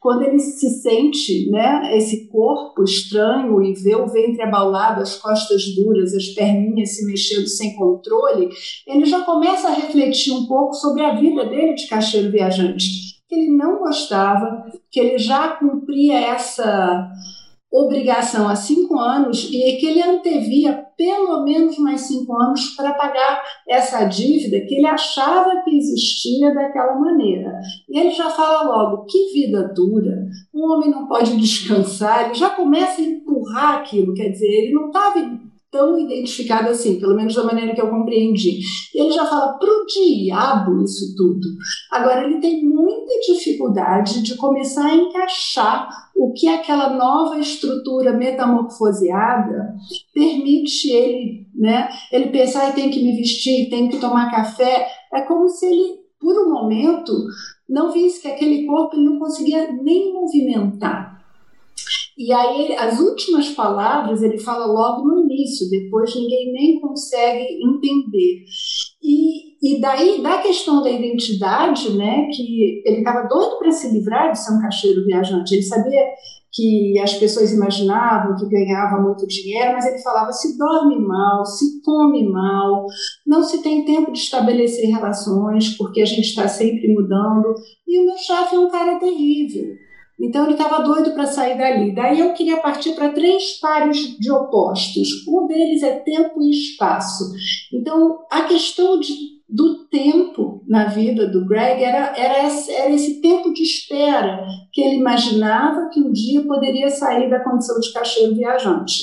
quando 0.00 0.22
ele 0.22 0.38
se 0.38 0.68
sente 0.80 1.50
né, 1.50 1.96
esse 1.96 2.26
corpo 2.28 2.82
estranho 2.82 3.62
e 3.62 3.74
vê 3.74 3.94
o 3.94 4.06
ventre 4.06 4.42
abaulado, 4.42 5.02
as 5.02 5.16
costas 5.16 5.74
duras, 5.74 6.14
as 6.14 6.28
perninhas 6.28 6.96
se 6.96 7.04
mexendo 7.06 7.46
sem 7.46 7.76
controle, 7.76 8.48
ele 8.86 9.04
já 9.04 9.20
começa 9.20 9.68
a 9.68 9.74
refletir 9.74 10.32
um 10.32 10.46
pouco 10.46 10.74
sobre 10.74 11.02
a 11.02 11.14
vida 11.14 11.44
dele 11.44 11.74
de 11.74 11.86
caixeiro 11.88 12.30
viajante. 12.30 12.84
Que 13.28 13.34
ele 13.36 13.56
não 13.56 13.78
gostava, 13.78 14.64
que 14.90 14.98
ele 14.98 15.18
já 15.18 15.50
cumpria 15.50 16.18
essa 16.18 17.08
obrigação 17.72 18.48
há 18.48 18.56
cinco 18.56 18.98
anos 18.98 19.44
e 19.44 19.76
que 19.76 19.86
ele 19.86 20.02
antevia 20.02 20.86
pelo 20.96 21.44
menos 21.44 21.78
mais 21.78 22.02
cinco 22.02 22.34
anos 22.36 22.74
para 22.76 22.94
pagar 22.94 23.42
essa 23.68 24.04
dívida 24.04 24.60
que 24.66 24.74
ele 24.74 24.86
achava 24.86 25.62
que 25.62 25.76
existia 25.76 26.52
daquela 26.52 26.98
maneira. 26.98 27.60
E 27.88 27.98
ele 27.98 28.10
já 28.10 28.28
fala 28.28 28.64
logo: 28.64 29.06
que 29.06 29.32
vida 29.32 29.72
dura, 29.74 30.26
um 30.52 30.72
homem 30.72 30.90
não 30.90 31.06
pode 31.06 31.36
descansar, 31.36 32.26
ele 32.26 32.34
já 32.34 32.50
começa 32.50 33.00
a 33.00 33.04
empurrar 33.04 33.76
aquilo, 33.76 34.14
quer 34.14 34.30
dizer, 34.30 34.46
ele 34.46 34.72
não 34.72 34.88
estava 34.88 35.20
tão 35.70 35.98
identificado 35.98 36.68
assim, 36.68 36.98
pelo 36.98 37.14
menos 37.14 37.34
da 37.34 37.44
maneira 37.44 37.74
que 37.74 37.80
eu 37.80 37.88
compreendi. 37.88 38.60
E 38.94 39.00
ele 39.00 39.12
já 39.12 39.24
fala 39.24 39.56
para 39.58 39.68
o 39.68 39.86
diabo 39.86 40.82
isso 40.82 41.14
tudo. 41.16 41.48
Agora, 41.92 42.24
ele 42.24 42.40
tem 42.40 42.64
muita 42.64 43.12
dificuldade 43.26 44.22
de 44.22 44.36
começar 44.36 44.86
a 44.86 44.96
encaixar 44.96 45.88
o 46.16 46.32
que 46.32 46.48
aquela 46.48 46.90
nova 46.90 47.38
estrutura 47.38 48.12
metamorfoseada 48.12 49.74
permite 50.12 50.90
ele, 50.90 51.46
né? 51.54 51.88
Ele 52.12 52.30
pensar, 52.30 52.68
ah, 52.68 52.72
tem 52.72 52.90
que 52.90 53.02
me 53.02 53.16
vestir, 53.16 53.70
tem 53.70 53.88
que 53.88 53.98
tomar 53.98 54.30
café. 54.30 54.88
É 55.12 55.22
como 55.22 55.48
se 55.48 55.66
ele, 55.66 56.00
por 56.20 56.34
um 56.34 56.52
momento, 56.52 57.12
não 57.68 57.92
visse 57.92 58.20
que 58.20 58.28
aquele 58.28 58.66
corpo 58.66 58.96
ele 58.96 59.04
não 59.04 59.18
conseguia 59.18 59.72
nem 59.72 60.12
movimentar. 60.12 61.19
E 62.22 62.34
aí, 62.34 62.76
as 62.76 63.00
últimas 63.00 63.48
palavras 63.48 64.22
ele 64.22 64.36
fala 64.36 64.66
logo 64.66 65.08
no 65.08 65.22
início, 65.22 65.70
depois 65.70 66.14
ninguém 66.14 66.52
nem 66.52 66.78
consegue 66.78 67.46
entender. 67.64 68.44
E, 69.02 69.56
e 69.62 69.80
daí, 69.80 70.22
da 70.22 70.36
questão 70.36 70.82
da 70.82 70.90
identidade, 70.90 71.96
né, 71.96 72.28
que 72.30 72.82
ele 72.84 72.98
estava 72.98 73.26
doido 73.26 73.58
para 73.58 73.72
se 73.72 73.90
livrar 73.90 74.32
de 74.32 74.38
ser 74.38 74.52
um 74.52 74.60
caixeiro 74.60 75.02
viajante, 75.06 75.54
ele 75.54 75.62
sabia 75.62 76.08
que 76.52 76.98
as 76.98 77.14
pessoas 77.14 77.54
imaginavam 77.54 78.36
que 78.36 78.50
ganhava 78.50 79.00
muito 79.00 79.26
dinheiro, 79.26 79.72
mas 79.72 79.86
ele 79.86 80.02
falava 80.02 80.30
se 80.30 80.58
dorme 80.58 80.98
mal, 80.98 81.46
se 81.46 81.80
come 81.82 82.28
mal, 82.30 82.84
não 83.26 83.42
se 83.42 83.62
tem 83.62 83.86
tempo 83.86 84.12
de 84.12 84.18
estabelecer 84.18 84.90
relações, 84.90 85.74
porque 85.74 86.02
a 86.02 86.06
gente 86.06 86.26
está 86.26 86.46
sempre 86.46 86.92
mudando, 86.92 87.54
e 87.88 87.98
o 87.98 88.04
meu 88.04 88.18
chefe 88.18 88.56
é 88.56 88.58
um 88.58 88.68
cara 88.68 88.98
terrível. 88.98 89.74
Então 90.20 90.44
ele 90.44 90.52
estava 90.52 90.82
doido 90.82 91.12
para 91.12 91.26
sair 91.26 91.56
dali. 91.56 91.94
Daí 91.94 92.20
eu 92.20 92.34
queria 92.34 92.58
partir 92.58 92.92
para 92.92 93.12
três 93.12 93.58
pares 93.58 94.18
de 94.18 94.30
opostos. 94.30 95.26
Um 95.26 95.46
deles 95.46 95.82
é 95.82 95.96
tempo 96.00 96.42
e 96.42 96.50
espaço. 96.50 97.24
Então 97.72 98.26
a 98.30 98.42
questão 98.42 99.00
de, 99.00 99.14
do 99.48 99.86
tempo 99.86 100.62
na 100.68 100.84
vida 100.84 101.26
do 101.26 101.46
Greg 101.46 101.82
era, 101.82 102.14
era, 102.16 102.46
esse, 102.46 102.70
era 102.70 102.90
esse 102.90 103.20
tempo 103.22 103.52
de 103.52 103.62
espera 103.62 104.44
que 104.72 104.82
ele 104.82 104.96
imaginava 104.96 105.88
que 105.88 106.00
um 106.00 106.12
dia 106.12 106.42
poderia 106.42 106.90
sair 106.90 107.30
da 107.30 107.42
condição 107.42 107.80
de 107.80 107.92
caixeiro 107.92 108.34
viajante. 108.34 108.94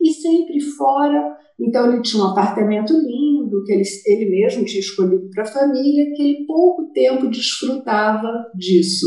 E 0.00 0.12
sempre 0.12 0.60
fora 0.60 1.41
então 1.60 1.92
ele 1.92 2.02
tinha 2.02 2.22
um 2.22 2.28
apartamento 2.28 2.92
lindo 2.92 3.62
que 3.64 3.72
ele, 3.72 3.82
ele 4.06 4.30
mesmo 4.30 4.64
tinha 4.64 4.80
escolhido 4.80 5.28
para 5.30 5.44
a 5.44 5.52
família, 5.52 6.12
que 6.14 6.22
ele 6.22 6.46
pouco 6.46 6.90
tempo 6.92 7.28
desfrutava 7.28 8.28
disso. 8.54 9.06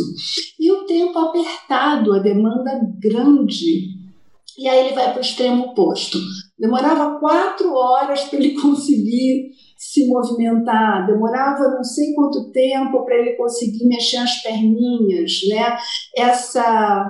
E 0.59 0.71
o 0.71 0.85
tempo 0.85 1.17
apertado, 1.17 2.13
a 2.13 2.19
demanda 2.19 2.79
grande. 2.99 3.95
E 4.57 4.67
aí 4.67 4.85
ele 4.85 4.95
vai 4.95 5.11
para 5.11 5.17
o 5.17 5.21
extremo 5.21 5.65
oposto. 5.65 6.17
Demorava 6.57 7.19
quatro 7.19 7.73
horas 7.73 8.23
para 8.23 8.39
ele 8.39 8.53
conseguir 8.59 9.49
se 9.77 10.07
movimentar, 10.07 11.05
demorava 11.05 11.69
não 11.69 11.83
sei 11.83 12.13
quanto 12.13 12.51
tempo 12.51 13.03
para 13.03 13.17
ele 13.17 13.35
conseguir 13.35 13.85
mexer 13.85 14.17
as 14.17 14.41
perninhas, 14.41 15.31
né? 15.49 15.77
Essa 16.15 17.05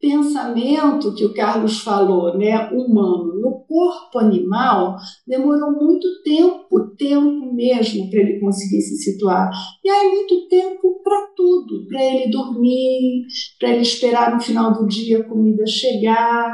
pensamento 0.00 1.14
que 1.14 1.24
o 1.24 1.34
Carlos 1.34 1.80
falou, 1.80 2.36
né, 2.36 2.70
humano, 2.70 3.40
no 3.40 3.64
corpo 3.66 4.18
animal, 4.18 4.96
demorou 5.26 5.72
muito 5.72 6.06
tempo, 6.22 6.94
tempo 6.96 7.52
mesmo, 7.52 8.08
para 8.08 8.20
ele 8.20 8.40
conseguir 8.40 8.80
se 8.80 8.96
situar. 8.96 9.50
E 9.84 9.90
aí, 9.90 10.08
muito 10.08 10.48
tempo 10.48 11.00
para 11.02 11.28
tudo, 11.36 11.86
para 11.88 12.02
ele 12.02 12.30
dormir, 12.30 13.26
para 13.58 13.70
ele 13.70 13.82
esperar 13.82 14.34
no 14.34 14.40
final 14.40 14.72
do 14.72 14.86
dia 14.86 15.20
a 15.20 15.24
comida 15.24 15.66
chegar. 15.66 16.52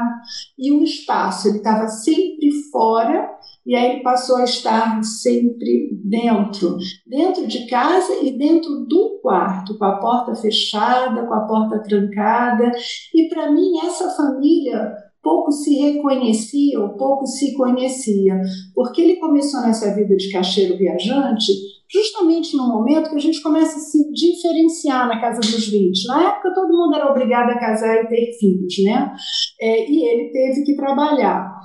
E 0.57 0.71
o 0.71 0.83
espaço, 0.83 1.47
ele 1.47 1.57
estava 1.57 1.87
sempre 1.87 2.51
fora 2.71 3.29
e 3.65 3.75
aí 3.75 3.93
ele 3.93 4.03
passou 4.03 4.37
a 4.37 4.43
estar 4.43 5.03
sempre 5.03 5.89
dentro, 6.03 6.77
dentro 7.07 7.47
de 7.47 7.65
casa 7.67 8.13
e 8.21 8.37
dentro 8.37 8.85
do 8.85 9.19
quarto, 9.21 9.77
com 9.77 9.85
a 9.85 9.97
porta 9.97 10.35
fechada, 10.35 11.25
com 11.25 11.33
a 11.33 11.47
porta 11.47 11.79
trancada. 11.79 12.71
E 13.13 13.27
para 13.27 13.51
mim, 13.51 13.79
essa 13.83 14.09
família 14.11 14.93
pouco 15.23 15.51
se 15.51 15.73
reconhecia 15.75 16.79
ou 16.79 16.89
pouco 16.89 17.25
se 17.25 17.55
conhecia, 17.55 18.39
porque 18.75 19.01
ele 19.01 19.15
começou 19.15 19.61
nessa 19.61 19.95
vida 19.95 20.15
de 20.15 20.31
caixeiro 20.31 20.77
viajante 20.77 21.51
justamente 21.91 22.57
no 22.57 22.67
momento 22.67 23.09
que 23.09 23.15
a 23.15 23.21
gente 23.21 23.41
começa 23.41 23.77
a 23.77 23.79
se 23.79 24.11
diferenciar 24.11 25.07
na 25.07 25.19
casa 25.21 25.39
dos 25.39 25.67
20. 25.67 26.07
Na 26.07 26.29
época, 26.29 26.53
todo 26.53 26.75
mundo 26.75 26.95
era 26.95 27.09
obrigado 27.09 27.49
a 27.51 27.59
casar 27.59 28.03
e 28.03 28.07
ter 28.07 28.33
filhos, 28.39 28.73
né? 28.83 29.15
É, 29.61 29.89
e 29.89 30.03
ele 30.03 30.31
teve 30.31 30.63
que 30.63 30.75
trabalhar. 30.75 31.59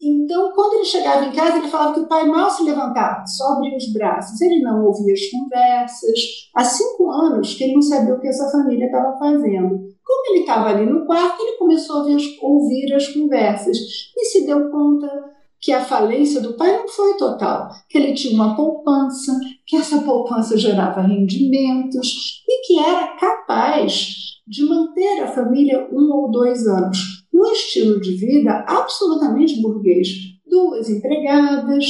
Então, 0.00 0.52
quando 0.52 0.74
ele 0.74 0.84
chegava 0.84 1.24
em 1.24 1.32
casa, 1.32 1.58
ele 1.58 1.68
falava 1.68 1.94
que 1.94 2.00
o 2.00 2.06
pai 2.06 2.24
mal 2.24 2.48
se 2.48 2.62
levantava, 2.62 3.26
só 3.26 3.54
abria 3.54 3.76
os 3.76 3.92
braços. 3.92 4.40
Ele 4.40 4.60
não 4.60 4.84
ouvia 4.84 5.12
as 5.12 5.26
conversas. 5.26 6.20
Há 6.54 6.64
cinco 6.64 7.10
anos 7.10 7.54
que 7.54 7.64
ele 7.64 7.74
não 7.74 7.82
sabia 7.82 8.14
o 8.14 8.20
que 8.20 8.28
essa 8.28 8.50
família 8.50 8.86
estava 8.86 9.18
fazendo. 9.18 9.88
Como 10.04 10.30
ele 10.30 10.40
estava 10.40 10.68
ali 10.68 10.86
no 10.86 11.04
quarto, 11.04 11.42
ele 11.42 11.56
começou 11.56 11.96
a 11.96 12.06
ouvir 12.42 12.94
as 12.94 13.08
conversas 13.08 13.76
e 14.16 14.24
se 14.26 14.46
deu 14.46 14.70
conta 14.70 15.08
que 15.60 15.72
a 15.72 15.84
falência 15.84 16.40
do 16.40 16.54
pai 16.54 16.76
não 16.76 16.86
foi 16.86 17.16
total, 17.16 17.68
que 17.88 17.98
ele 17.98 18.14
tinha 18.14 18.34
uma 18.34 18.54
poupança, 18.54 19.38
que 19.66 19.76
essa 19.76 19.98
poupança 20.02 20.56
gerava 20.56 21.00
rendimentos 21.00 22.44
e 22.48 22.64
que 22.64 22.78
era 22.78 23.16
capaz 23.16 24.38
de 24.46 24.64
manter 24.64 25.24
a 25.24 25.26
família 25.26 25.88
um 25.92 26.12
ou 26.12 26.30
dois 26.30 26.64
anos 26.66 27.17
um 27.32 27.52
estilo 27.52 28.00
de 28.00 28.16
vida 28.16 28.64
absolutamente 28.66 29.60
burguês. 29.60 30.08
Duas 30.46 30.88
empregadas, 30.88 31.84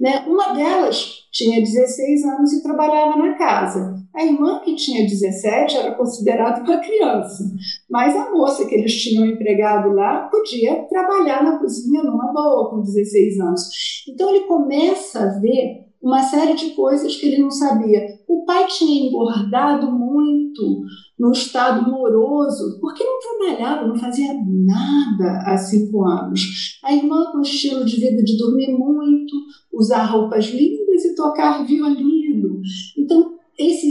né? 0.00 0.24
uma 0.26 0.54
delas 0.54 1.18
tinha 1.30 1.60
16 1.60 2.24
anos 2.24 2.52
e 2.52 2.62
trabalhava 2.62 3.16
na 3.16 3.34
casa. 3.36 3.96
A 4.14 4.24
irmã, 4.24 4.60
que 4.64 4.74
tinha 4.74 5.06
17, 5.06 5.76
era 5.76 5.94
considerada 5.94 6.62
uma 6.62 6.78
criança. 6.78 7.44
Mas 7.88 8.16
a 8.16 8.30
moça 8.32 8.66
que 8.66 8.74
eles 8.74 8.94
tinham 9.00 9.26
empregado 9.26 9.92
lá 9.92 10.28
podia 10.28 10.82
trabalhar 10.84 11.44
na 11.44 11.58
cozinha 11.58 12.02
numa 12.02 12.32
boa, 12.32 12.70
com 12.70 12.80
16 12.80 13.38
anos. 13.38 13.62
Então 14.08 14.30
ele 14.30 14.46
começa 14.46 15.20
a 15.20 15.38
ver 15.38 15.86
uma 16.02 16.22
série 16.22 16.54
de 16.54 16.70
coisas 16.70 17.14
que 17.16 17.26
ele 17.26 17.42
não 17.42 17.50
sabia. 17.50 18.17
O 18.28 18.44
pai 18.44 18.66
tinha 18.66 19.08
engordado 19.08 19.90
muito 19.90 20.84
no 21.18 21.32
estado 21.32 21.90
moroso, 21.90 22.78
porque 22.78 23.02
não 23.02 23.18
trabalhava, 23.18 23.88
não 23.88 23.96
fazia 23.96 24.34
nada 24.34 25.42
há 25.46 25.56
cinco 25.56 26.04
anos. 26.04 26.78
A 26.84 26.92
irmã 26.92 27.32
com 27.32 27.40
estilo 27.40 27.86
de 27.86 27.96
vida 27.96 28.22
de 28.22 28.36
dormir 28.36 28.76
muito, 28.76 29.34
usar 29.72 30.04
roupas 30.04 30.44
lindas 30.46 31.06
e 31.06 31.14
tocar 31.14 31.64
violino. 31.64 32.60
Então, 32.98 33.38
esse, 33.58 33.88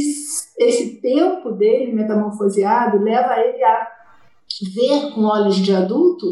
esse 0.60 1.02
tempo 1.02 1.52
dele 1.54 1.94
metamorfoseado 1.94 3.04
leva 3.04 3.40
ele 3.40 3.64
a 3.64 3.88
ver 4.76 5.14
com 5.14 5.24
olhos 5.24 5.56
de 5.56 5.74
adulto 5.74 6.26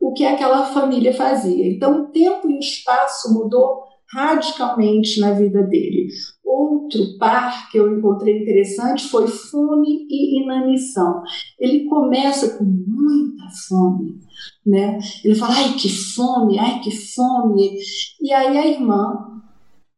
o 0.00 0.12
que 0.12 0.24
aquela 0.24 0.66
família 0.66 1.12
fazia. 1.14 1.66
Então, 1.66 2.02
o 2.02 2.06
tempo 2.08 2.50
e 2.50 2.56
o 2.56 2.60
espaço 2.60 3.32
mudou 3.32 3.82
radicalmente 4.12 5.18
na 5.20 5.32
vida 5.32 5.62
dele. 5.62 6.08
Outro 6.46 7.18
par 7.18 7.68
que 7.70 7.76
eu 7.76 7.98
encontrei 7.98 8.40
interessante 8.40 9.08
foi 9.08 9.26
fome 9.26 10.06
e 10.08 10.40
inanição. 10.40 11.20
Ele 11.58 11.86
começa 11.86 12.56
com 12.56 12.62
muita 12.62 13.44
fome, 13.68 14.20
né? 14.64 14.96
Ele 15.24 15.34
fala, 15.34 15.56
ai 15.56 15.74
que 15.74 15.88
fome, 15.88 16.56
ai 16.56 16.78
que 16.78 16.92
fome. 16.92 17.76
E 18.22 18.32
aí 18.32 18.56
a 18.56 18.64
irmã, 18.64 19.42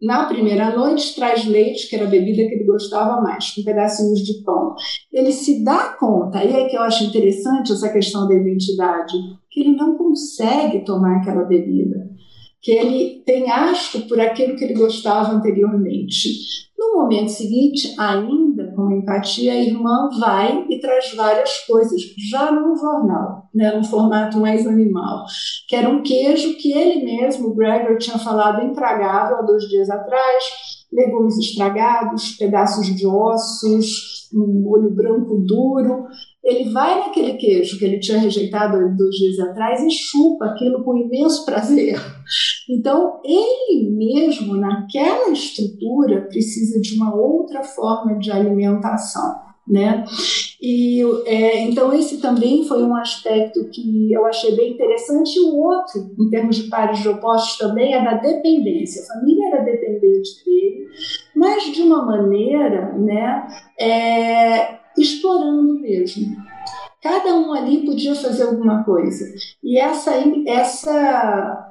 na 0.01 0.25
primeira 0.25 0.75
noite, 0.75 1.15
traz 1.15 1.45
leite, 1.45 1.87
que 1.87 1.97
era 1.97 2.07
a 2.07 2.11
bebida 2.11 2.49
que 2.49 2.55
ele 2.55 2.65
gostava 2.65 3.21
mais, 3.21 3.51
com 3.51 3.63
pedacinhos 3.63 4.21
de 4.21 4.43
pão. 4.43 4.75
Ele 5.13 5.33
se 5.33 5.63
dá 5.63 5.97
conta, 6.01 6.39
aí 6.39 6.51
é 6.51 6.67
que 6.67 6.77
eu 6.79 6.81
acho 6.81 7.05
interessante 7.05 7.73
essa 7.73 7.93
questão 7.93 8.27
da 8.27 8.35
identidade, 8.35 9.13
que 9.51 9.61
ele 9.61 9.77
não 9.77 9.99
consegue 9.99 10.83
tomar 10.83 11.19
aquela 11.19 11.45
bebida 11.45 12.09
que 12.61 12.73
ele 12.73 13.23
tem 13.25 13.51
asco 13.51 14.01
por 14.09 14.21
aquilo 14.21 14.57
que 14.57 14.65
ele 14.65 14.75
gostava 14.75 15.33
anteriormente. 15.33 16.29
No 16.79 16.95
momento 16.95 17.31
seguinte, 17.31 17.95
ainda 17.99 18.73
com 18.75 18.91
empatia, 18.91 19.53
a 19.53 19.57
irmã 19.57 20.09
vai 20.19 20.65
e 20.69 20.81
traz 20.81 21.13
várias 21.15 21.59
coisas, 21.67 22.01
já 22.31 22.53
no 22.53 22.77
jornal, 22.77 23.49
né, 23.55 23.73
no 23.73 23.85
formato 23.85 24.39
mais 24.39 24.67
animal, 24.67 25.25
que 25.69 25.75
era 25.75 25.89
um 25.89 26.03
queijo 26.03 26.57
que 26.57 26.73
ele 26.73 27.05
mesmo, 27.05 27.49
o 27.49 27.55
Gregor, 27.55 27.99
tinha 27.99 28.19
falado 28.19 28.65
intragável 28.65 29.39
há 29.39 29.43
dois 29.43 29.65
dias 29.65 29.91
atrás, 29.91 30.45
legumes 30.93 31.37
estragados, 31.37 32.37
pedaços 32.37 32.87
de 32.87 33.07
ossos, 33.07 34.29
um 34.33 34.63
molho 34.63 34.91
branco 34.91 35.37
duro, 35.47 36.07
ele 36.49 36.71
vai 36.71 36.99
naquele 36.99 37.35
queijo 37.35 37.79
que 37.79 37.85
ele 37.85 38.01
tinha 38.01 38.19
rejeitado 38.19 38.97
dois 38.97 39.15
dias 39.17 39.39
atrás 39.39 39.83
e 39.83 39.91
chupa 39.91 40.47
aquilo 40.47 40.83
com 40.83 40.97
imenso 40.97 41.45
prazer. 41.45 42.01
Então, 42.69 43.21
ele 43.25 43.91
mesmo, 43.91 44.55
naquela 44.57 45.31
estrutura, 45.31 46.23
precisa 46.23 46.81
de 46.81 46.95
uma 46.95 47.15
outra 47.15 47.63
forma 47.63 48.19
de 48.19 48.31
alimentação. 48.31 49.47
Né? 49.67 50.03
E 50.63 51.03
é, 51.27 51.61
então 51.61 51.93
esse 51.93 52.23
também 52.23 52.65
foi 52.65 52.83
um 52.83 52.97
aspecto 52.97 53.69
que 53.69 54.11
eu 54.11 54.25
achei 54.25 54.57
bem 54.57 54.73
interessante. 54.73 55.37
E 55.37 55.41
o 55.41 55.55
outro, 55.57 56.11
em 56.19 56.31
termos 56.31 56.57
de 56.57 56.71
pares 56.71 57.01
de 57.01 57.09
opostos, 57.11 57.59
também 57.59 57.93
é 57.93 58.03
da 58.03 58.15
dependência. 58.15 59.03
A 59.03 59.15
família 59.15 59.49
era 59.49 59.65
dependente 59.65 60.43
dele, 60.43 60.89
mas 61.37 61.65
de 61.65 61.83
uma 61.83 62.03
maneira, 62.03 62.95
né, 62.95 63.47
é, 63.79 64.78
explorando 65.01 65.81
mesmo. 65.81 66.37
Cada 67.03 67.35
um 67.35 67.53
ali 67.53 67.85
podia 67.85 68.15
fazer 68.15 68.45
alguma 68.45 68.85
coisa. 68.85 69.25
E 69.63 69.79
essa, 69.79 70.13
essa 70.47 71.69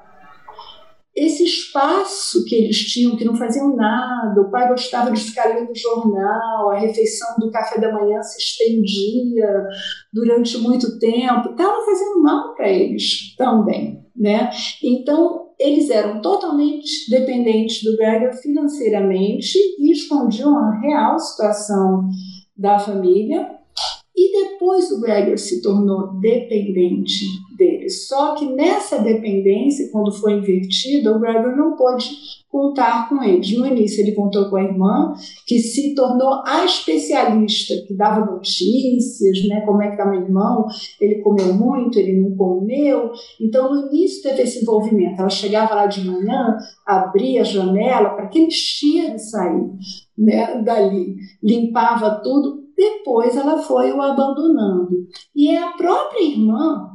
esse 1.17 1.43
espaço 1.43 2.45
que 2.45 2.53
eles 2.53 2.78
tinham, 2.78 3.15
que 3.15 3.25
não 3.25 3.36
faziam 3.36 3.75
nada, 3.75 4.39
o 4.39 4.51
pai 4.51 4.67
gostava 4.67 5.09
de 5.11 5.19
ficar 5.19 5.45
lendo 5.45 5.75
jornal, 5.75 6.69
a 6.69 6.78
refeição 6.78 7.28
do 7.39 7.49
café 7.49 7.82
da 7.82 7.91
manhã 7.91 8.21
se 8.21 8.38
estendia 8.38 9.65
durante 10.13 10.59
muito 10.59 10.99
tempo, 10.99 11.49
estava 11.49 11.84
fazendo 11.84 12.21
mal 12.21 12.53
para 12.53 12.69
eles 12.69 13.36
também. 13.36 14.05
Né? 14.15 14.51
Então, 14.84 15.47
eles 15.59 15.89
eram 15.89 16.21
totalmente 16.21 17.09
dependentes 17.09 17.84
do 17.84 17.97
Gregor 17.97 18.34
financeiramente 18.34 19.57
e 19.80 19.91
escondiam 19.91 20.55
a 20.55 20.80
real 20.80 21.17
situação 21.17 22.07
da 22.58 22.80
família. 22.80 23.58
E 24.16 24.32
depois 24.32 24.91
o 24.91 24.99
Gregor 24.99 25.38
se 25.38 25.62
tornou 25.62 26.20
dependente 26.20 27.24
dele. 27.55 27.88
Só 27.88 28.34
que 28.34 28.45
nessa 28.47 28.97
dependência, 28.97 29.91
quando 29.91 30.12
foi 30.12 30.34
invertida, 30.34 31.16
o 31.16 31.20
Gregor 31.20 31.55
não 31.55 31.76
pôde 31.76 32.10
contar 32.49 33.10
com 33.10 33.22
eles. 33.22 33.55
No 33.55 33.68
início, 33.68 34.01
ele 34.01 34.14
contou 34.14 34.49
com 34.49 34.55
a 34.55 34.64
irmã, 34.64 35.14
que 35.45 35.60
se 35.60 35.93
tornou 35.93 36.41
a 36.47 36.66
especialista, 36.66 37.76
que 37.86 37.93
dava 37.93 38.26
notícias, 38.26 39.47
né? 39.47 39.62
Como 39.62 39.84
é 39.84 39.88
que 39.88 39.93
está 39.93 40.05
meu 40.10 40.22
irmão? 40.22 40.66
Ele 40.99 41.22
comeu 41.22 41.53
muito, 41.53 41.99
ele 41.99 42.20
não 42.20 42.36
comeu. 42.36 43.12
Então, 43.39 43.72
no 43.72 43.88
início, 43.88 44.24
teve 44.24 44.41
esse 44.41 44.64
envolvimento. 44.64 45.20
Ela 45.20 45.30
chegava 45.30 45.76
lá 45.76 45.86
de 45.86 46.03
manhã, 46.03 46.58
abria 46.84 47.41
a 47.41 47.45
janela 47.45 48.10
para 48.10 48.24
aquele 48.24 48.49
cheiro 48.49 49.20
sair 49.20 49.70
né, 50.18 50.61
dali, 50.61 51.15
limpava 51.43 52.22
tudo. 52.24 52.65
Depois 52.76 53.36
ela 53.36 53.59
foi 53.59 53.91
o 53.91 54.01
abandonando. 54.01 55.07
E 55.36 55.49
é 55.49 55.61
a 55.61 55.72
própria 55.72 56.24
irmã 56.24 56.91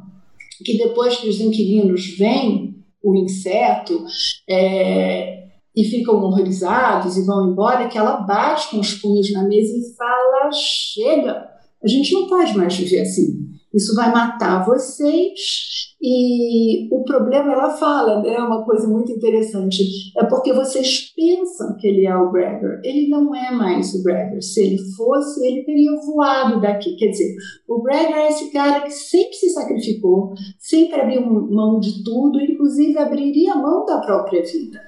que 0.63 0.77
depois 0.77 1.17
que 1.17 1.27
os 1.27 1.39
inquilinos 1.39 2.17
vêm, 2.17 2.83
o 3.03 3.15
inseto, 3.15 4.05
é, 4.49 5.43
e 5.75 5.83
ficam 5.83 6.15
horrorizados 6.23 7.17
e 7.17 7.25
vão 7.25 7.51
embora, 7.51 7.87
que 7.87 7.97
ela 7.97 8.17
bate 8.17 8.69
com 8.69 8.79
os 8.79 8.93
punhos 8.95 9.31
na 9.31 9.43
mesa 9.43 9.73
e 9.75 9.95
fala: 9.95 10.51
chega, 10.51 11.49
a 11.83 11.87
gente 11.87 12.13
não 12.13 12.27
pode 12.27 12.55
mais 12.55 12.75
viver 12.75 13.01
assim. 13.01 13.52
Isso 13.73 13.95
vai 13.95 14.11
matar 14.11 14.65
vocês. 14.65 15.93
E 15.99 16.93
o 16.93 17.03
problema, 17.03 17.53
ela 17.53 17.69
fala, 17.71 18.21
né, 18.21 18.37
uma 18.37 18.63
coisa 18.65 18.85
muito 18.87 19.11
interessante, 19.11 19.83
é 20.17 20.25
porque 20.25 20.51
vocês 20.51 21.13
pensam 21.15 21.77
que 21.77 21.87
ele 21.87 22.05
é 22.05 22.15
o 22.15 22.29
Gregor. 22.29 22.81
Ele 22.83 23.07
não 23.07 23.33
é 23.33 23.51
mais 23.51 23.95
o 23.95 24.03
Gregor. 24.03 24.41
Se 24.41 24.61
ele 24.61 24.77
fosse, 24.95 25.45
ele 25.47 25.63
teria 25.63 25.91
voado 26.05 26.61
daqui. 26.61 26.95
Quer 26.97 27.07
dizer, 27.07 27.35
o 27.67 27.81
Gregor 27.81 28.17
é 28.17 28.27
esse 28.27 28.51
cara 28.51 28.81
que 28.81 28.91
sempre 28.91 29.33
se 29.33 29.49
sacrificou, 29.51 30.33
sempre 30.59 30.99
abriu 30.99 31.25
mão 31.25 31.79
de 31.79 32.03
tudo, 32.03 32.39
inclusive 32.41 32.97
abriria 32.99 33.55
mão 33.55 33.85
da 33.85 33.99
própria 33.99 34.43
vida. 34.43 34.81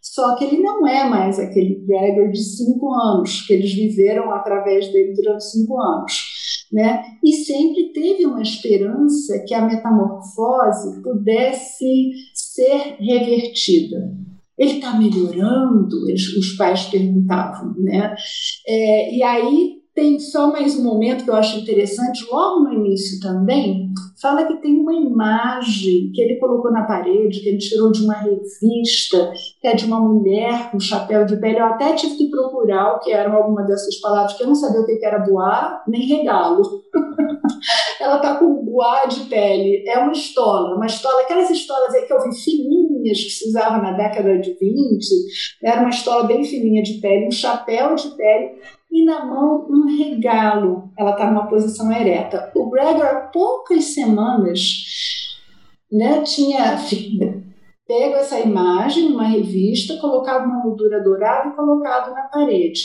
Só 0.00 0.34
que 0.34 0.44
ele 0.44 0.58
não 0.58 0.86
é 0.86 1.08
mais 1.08 1.38
aquele 1.38 1.84
Gregor 1.86 2.30
de 2.30 2.42
cinco 2.42 2.92
anos, 2.92 3.42
que 3.46 3.52
eles 3.52 3.72
viveram 3.72 4.32
através 4.32 4.90
dele 4.90 5.14
durante 5.14 5.44
cinco 5.44 5.78
anos 5.78 6.31
né? 6.72 7.04
E 7.22 7.32
sempre 7.32 7.92
teve 7.92 8.24
uma 8.24 8.40
esperança 8.40 9.44
que 9.46 9.54
a 9.54 9.66
metamorfose 9.66 11.02
pudesse 11.02 12.12
ser 12.34 12.96
revertida. 12.98 14.16
Ele 14.56 14.72
está 14.72 14.96
melhorando? 14.96 15.96
Os 16.38 16.56
pais 16.56 16.84
perguntavam, 16.86 17.74
né? 17.78 18.14
É, 18.66 19.14
e 19.14 19.22
aí 19.22 19.81
tem 19.94 20.18
só 20.18 20.50
mais 20.50 20.78
um 20.78 20.84
momento 20.84 21.24
que 21.24 21.30
eu 21.30 21.34
acho 21.34 21.58
interessante, 21.58 22.26
logo 22.30 22.60
no 22.60 22.72
início 22.72 23.20
também, 23.20 23.90
fala 24.20 24.46
que 24.46 24.56
tem 24.56 24.78
uma 24.78 24.94
imagem 24.94 26.10
que 26.14 26.22
ele 26.22 26.36
colocou 26.36 26.72
na 26.72 26.84
parede, 26.84 27.40
que 27.40 27.48
ele 27.48 27.58
tirou 27.58 27.92
de 27.92 28.02
uma 28.02 28.14
revista, 28.14 29.32
que 29.60 29.66
é 29.66 29.74
de 29.74 29.84
uma 29.84 30.00
mulher 30.00 30.70
com 30.70 30.80
chapéu 30.80 31.26
de 31.26 31.36
pele. 31.36 31.58
Eu 31.58 31.66
até 31.66 31.92
tive 31.94 32.16
que 32.16 32.30
procurar 32.30 32.94
o 32.94 33.00
que 33.00 33.12
eram 33.12 33.34
alguma 33.34 33.64
dessas 33.64 33.96
palavras, 33.96 34.32
que 34.34 34.42
eu 34.42 34.46
não 34.46 34.54
sabia 34.54 34.80
o 34.80 34.86
que 34.86 35.04
era 35.04 35.18
boar 35.18 35.82
nem 35.86 36.06
regalo. 36.06 36.62
Ela 38.00 38.18
tá 38.18 38.36
com 38.36 38.64
boar 38.64 39.06
de 39.08 39.20
pele. 39.24 39.84
É 39.86 39.98
uma 39.98 40.12
estola, 40.12 40.74
uma 40.74 40.86
estola, 40.86 41.20
aquelas 41.22 41.50
estolas 41.50 41.94
aí 41.94 42.06
que 42.06 42.12
eu 42.12 42.22
vi 42.22 42.34
fininhas 42.34 43.18
que 43.18 43.30
se 43.30 43.48
usava 43.48 43.76
na 43.78 43.92
década 43.92 44.38
de 44.38 44.54
20, 44.54 45.04
era 45.62 45.80
uma 45.80 45.90
estola 45.90 46.24
bem 46.24 46.42
fininha 46.44 46.82
de 46.82 46.94
pele, 46.94 47.26
um 47.26 47.32
chapéu 47.32 47.94
de 47.94 48.08
pele 48.16 48.52
e 48.92 49.04
na 49.04 49.24
mão 49.24 49.66
um 49.70 49.86
regalo. 49.86 50.90
Ela 50.96 51.12
está 51.12 51.30
numa 51.30 51.48
posição 51.48 51.90
ereta. 51.90 52.52
O 52.54 52.68
Gregor, 52.68 53.06
há 53.06 53.20
poucas 53.32 53.86
semanas, 53.86 54.60
né, 55.90 56.20
tinha 56.22 56.76
pego 57.86 58.14
essa 58.14 58.38
imagem 58.38 59.10
numa 59.10 59.24
revista, 59.24 59.98
colocado 59.98 60.46
numa 60.46 60.64
moldura 60.64 61.02
dourada 61.02 61.48
e 61.48 61.56
colocado 61.56 62.12
na 62.12 62.22
parede. 62.22 62.82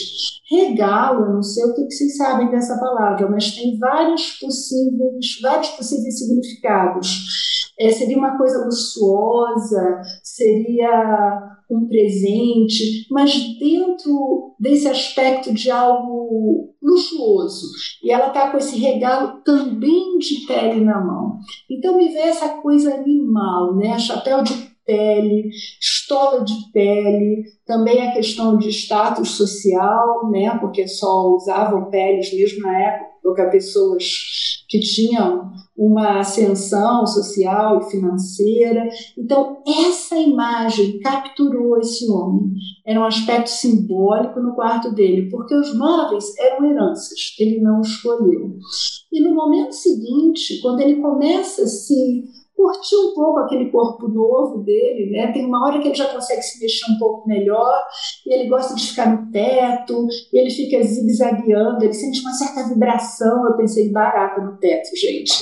Regalo, 0.50 1.26
eu 1.26 1.34
não 1.34 1.42
sei 1.42 1.64
o 1.64 1.74
que, 1.74 1.90
vocês 1.90 2.16
sabem 2.16 2.50
dessa 2.50 2.78
palavra, 2.78 3.28
mas 3.30 3.54
tem 3.54 3.78
vários 3.78 4.38
possíveis, 4.38 5.40
vários 5.40 5.68
possíveis 5.70 6.18
significados. 6.18 7.72
É, 7.78 7.90
seria 7.90 8.18
uma 8.18 8.36
coisa 8.36 8.64
luxuosa, 8.64 10.02
seria 10.22 11.57
um 11.70 11.86
presente, 11.86 13.06
mas 13.10 13.34
dentro 13.58 14.54
desse 14.58 14.88
aspecto 14.88 15.52
de 15.52 15.70
algo 15.70 16.74
luxuoso. 16.82 17.66
E 18.02 18.10
ela 18.10 18.28
está 18.28 18.50
com 18.50 18.56
esse 18.56 18.78
regalo 18.78 19.42
também 19.44 20.18
de 20.18 20.46
pele 20.46 20.84
na 20.84 21.00
mão. 21.00 21.38
Então 21.70 21.96
me 21.96 22.08
vê 22.08 22.20
essa 22.20 22.48
coisa 22.60 22.94
animal, 22.94 23.76
né? 23.76 23.98
Chapéu 23.98 24.42
de 24.42 24.54
pele, 24.88 25.50
estola 25.78 26.42
de 26.42 26.54
pele, 26.72 27.44
também 27.66 28.00
a 28.00 28.12
questão 28.12 28.56
de 28.56 28.70
status 28.70 29.32
social, 29.32 30.30
né? 30.30 30.58
Porque 30.58 30.88
só 30.88 31.28
usavam 31.28 31.90
peles 31.90 32.32
mesmo 32.32 32.62
na 32.62 32.80
época 32.80 33.50
pessoas 33.50 34.64
que 34.66 34.80
tinham 34.80 35.50
uma 35.76 36.20
ascensão 36.20 37.06
social 37.06 37.80
e 37.80 37.90
financeira. 37.90 38.88
Então, 39.16 39.62
essa 39.86 40.16
imagem 40.16 40.98
capturou 41.00 41.78
esse 41.78 42.10
homem. 42.10 42.50
Era 42.86 43.00
um 43.00 43.04
aspecto 43.04 43.48
simbólico 43.48 44.40
no 44.40 44.54
quarto 44.54 44.92
dele, 44.92 45.30
porque 45.30 45.54
os 45.54 45.76
móveis 45.76 46.36
eram 46.38 46.70
heranças, 46.70 47.34
ele 47.38 47.60
não 47.60 47.80
escolheu. 47.82 48.56
E 49.12 49.20
no 49.20 49.34
momento 49.34 49.72
seguinte, 49.72 50.60
quando 50.60 50.80
ele 50.80 50.96
começa 50.96 51.62
a 51.62 51.66
se 51.66 52.24
curtir 52.58 52.96
um 52.96 53.14
pouco 53.14 53.38
aquele 53.38 53.70
corpo 53.70 54.08
novo 54.08 54.64
dele, 54.64 55.12
né? 55.12 55.30
Tem 55.30 55.46
uma 55.46 55.64
hora 55.64 55.80
que 55.80 55.86
ele 55.86 55.94
já 55.94 56.12
consegue 56.12 56.42
se 56.42 56.60
mexer 56.60 56.90
um 56.90 56.98
pouco 56.98 57.28
melhor, 57.28 57.80
e 58.26 58.34
ele 58.34 58.48
gosta 58.48 58.74
de 58.74 58.84
ficar 58.84 59.08
no 59.08 59.30
teto, 59.30 60.08
ele 60.32 60.50
fica 60.50 60.82
zigue-zagueando, 60.82 61.84
ele 61.84 61.92
sente 61.92 62.20
uma 62.20 62.32
certa 62.32 62.68
vibração, 62.68 63.46
eu 63.46 63.56
pensei, 63.56 63.92
barata 63.92 64.40
no 64.40 64.58
teto, 64.58 64.88
gente. 64.96 65.32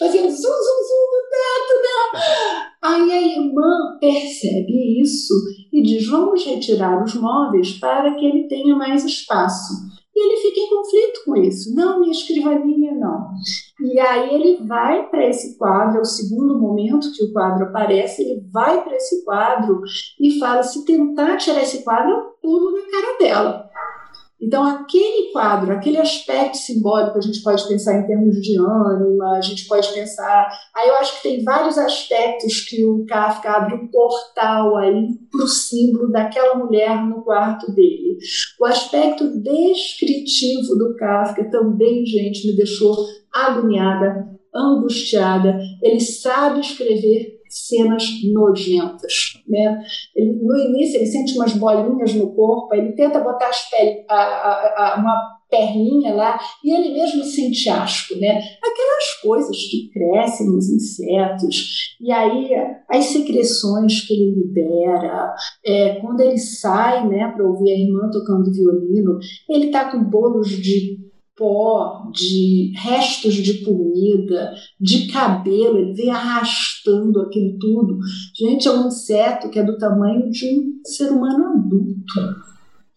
Fazendo 0.00 0.28
zum, 0.28 0.50
zum, 0.50 0.80
zum 0.88 1.06
no 1.12 1.22
teto, 1.30 1.74
né? 1.80 2.20
Aí 2.82 3.12
a 3.12 3.22
irmã 3.22 3.98
percebe 4.00 5.00
isso 5.00 5.34
e 5.72 5.80
diz, 5.80 6.08
vamos 6.08 6.44
retirar 6.44 7.04
os 7.04 7.14
móveis 7.14 7.78
para 7.78 8.14
que 8.14 8.26
ele 8.26 8.48
tenha 8.48 8.74
mais 8.74 9.04
espaço. 9.04 9.74
E 10.20 10.22
ele 10.22 10.36
fica 10.36 10.60
em 10.60 10.68
conflito 10.68 11.24
com 11.24 11.36
isso. 11.36 11.74
Não, 11.74 11.98
minha 11.98 12.12
escrivaninha, 12.12 12.92
não. 12.92 13.30
E 13.80 13.98
aí 13.98 14.34
ele 14.34 14.66
vai 14.66 15.08
para 15.08 15.26
esse 15.26 15.56
quadro, 15.56 15.96
é 15.96 16.00
o 16.02 16.04
segundo 16.04 16.58
momento 16.58 17.10
que 17.16 17.24
o 17.24 17.32
quadro 17.32 17.64
aparece, 17.64 18.20
ele 18.20 18.46
vai 18.52 18.84
para 18.84 18.94
esse 18.96 19.24
quadro 19.24 19.80
e 20.20 20.38
fala: 20.38 20.62
se 20.62 20.84
tentar 20.84 21.38
tirar 21.38 21.62
esse 21.62 21.82
quadro, 21.82 22.10
eu 22.10 22.22
pulo 22.42 22.72
na 22.72 22.90
cara 22.90 23.18
dela. 23.18 23.70
Então, 24.40 24.64
aquele 24.64 25.30
quadro, 25.32 25.72
aquele 25.72 25.98
aspecto 25.98 26.56
simbólico, 26.56 27.18
a 27.18 27.20
gente 27.20 27.42
pode 27.42 27.66
pensar 27.68 27.98
em 27.98 28.06
termos 28.06 28.40
de 28.40 28.58
ânima, 28.58 29.36
a 29.36 29.40
gente 29.42 29.66
pode 29.66 29.92
pensar. 29.92 30.50
Aí 30.74 30.88
eu 30.88 30.94
acho 30.96 31.16
que 31.16 31.28
tem 31.28 31.44
vários 31.44 31.76
aspectos 31.76 32.60
que 32.60 32.84
o 32.84 33.04
Kafka 33.04 33.50
abre 33.50 33.74
um 33.74 33.88
portal 33.88 34.78
aí 34.78 35.08
para 35.30 35.44
o 35.44 35.48
símbolo 35.48 36.10
daquela 36.10 36.54
mulher 36.54 37.04
no 37.04 37.22
quarto 37.22 37.70
dele. 37.72 38.16
O 38.58 38.64
aspecto 38.64 39.28
descritivo 39.42 40.74
do 40.76 40.96
Kafka 40.96 41.44
também, 41.50 42.06
gente, 42.06 42.46
me 42.46 42.56
deixou 42.56 42.96
agoniada, 43.32 44.26
angustiada. 44.54 45.60
Ele 45.82 46.00
sabe 46.00 46.60
escrever 46.60 47.39
cenas 47.50 48.04
nojentas. 48.32 49.42
Né? 49.46 49.82
Ele, 50.14 50.38
no 50.42 50.56
início, 50.56 50.96
ele 50.96 51.06
sente 51.06 51.36
umas 51.36 51.52
bolinhas 51.54 52.14
no 52.14 52.32
corpo, 52.34 52.74
ele 52.74 52.92
tenta 52.92 53.20
botar 53.20 53.48
as 53.48 53.68
pele, 53.68 54.04
a, 54.08 54.14
a, 54.14 54.94
a, 54.94 55.00
uma 55.00 55.40
perninha 55.50 56.14
lá 56.14 56.38
e 56.64 56.72
ele 56.72 56.94
mesmo 56.94 57.24
sente 57.24 57.68
asco. 57.68 58.14
Né? 58.16 58.38
Aquelas 58.38 59.20
coisas 59.22 59.56
que 59.56 59.90
crescem 59.92 60.46
nos 60.46 60.70
insetos, 60.70 61.96
e 62.00 62.12
aí 62.12 62.50
as 62.88 63.06
secreções 63.06 64.06
que 64.06 64.14
ele 64.14 64.34
libera. 64.36 65.34
É, 65.66 65.96
quando 66.00 66.20
ele 66.20 66.38
sai 66.38 67.06
né, 67.08 67.32
para 67.34 67.46
ouvir 67.46 67.72
a 67.72 67.78
irmã 67.78 68.08
tocando 68.10 68.52
violino, 68.52 69.18
ele 69.48 69.66
está 69.66 69.90
com 69.90 70.02
bolos 70.04 70.48
de 70.48 71.09
pó, 71.40 72.10
de 72.12 72.70
restos 72.76 73.32
de 73.34 73.64
comida, 73.64 74.52
de 74.78 75.06
cabelo, 75.06 75.78
ele 75.78 75.94
vem 75.94 76.10
arrastando 76.10 77.22
aquilo 77.22 77.58
tudo. 77.58 77.98
Gente, 78.36 78.68
é 78.68 78.70
um 78.70 78.88
inseto 78.88 79.48
que 79.48 79.58
é 79.58 79.64
do 79.64 79.78
tamanho 79.78 80.30
de 80.30 80.46
um 80.46 80.80
ser 80.84 81.10
humano 81.10 81.46
adulto. 81.46 82.50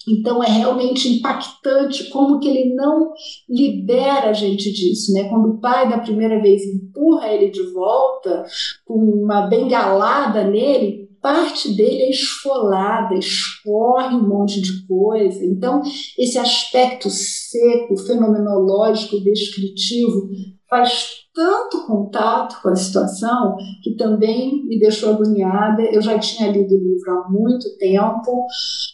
Então 0.06 0.44
é 0.44 0.50
realmente 0.50 1.08
impactante 1.08 2.10
como 2.10 2.38
que 2.42 2.50
ele 2.50 2.76
não 2.76 3.14
libera 3.50 4.32
a 4.32 4.34
gente 4.34 4.70
disso, 4.74 5.14
né? 5.14 5.30
Quando 5.30 5.52
o 5.52 5.58
pai 5.60 5.90
da 5.90 6.00
primeira 6.00 6.42
vez 6.42 6.64
empurra 6.66 7.30
ele 7.30 7.50
de 7.50 7.64
volta 7.72 8.44
com 8.84 8.96
uma 8.96 9.48
bengalada 9.48 10.44
nele, 10.44 11.03
parte 11.24 11.74
dele 11.74 12.04
é 12.04 12.10
esfolada, 12.10 13.16
escorre 13.16 14.14
um 14.14 14.28
monte 14.28 14.62
de 14.62 14.86
coisa. 14.86 15.44
Então, 15.44 15.82
esse 16.20 16.38
aspecto 16.38 17.10
seco, 17.10 17.96
fenomenológico, 17.96 19.24
descritivo, 19.24 20.30
faz 20.70 21.24
tanto 21.34 21.88
contato 21.88 22.62
com 22.62 22.70
a 22.70 22.76
situação 22.76 23.56
que 23.82 23.96
também 23.96 24.66
me 24.66 24.78
deixou 24.78 25.14
agoniada. 25.14 25.82
Eu 25.84 26.02
já 26.02 26.20
tinha 26.20 26.52
lido 26.52 26.76
o 26.76 26.78
livro 26.78 27.12
há 27.12 27.30
muito 27.30 27.78
tempo, 27.78 28.46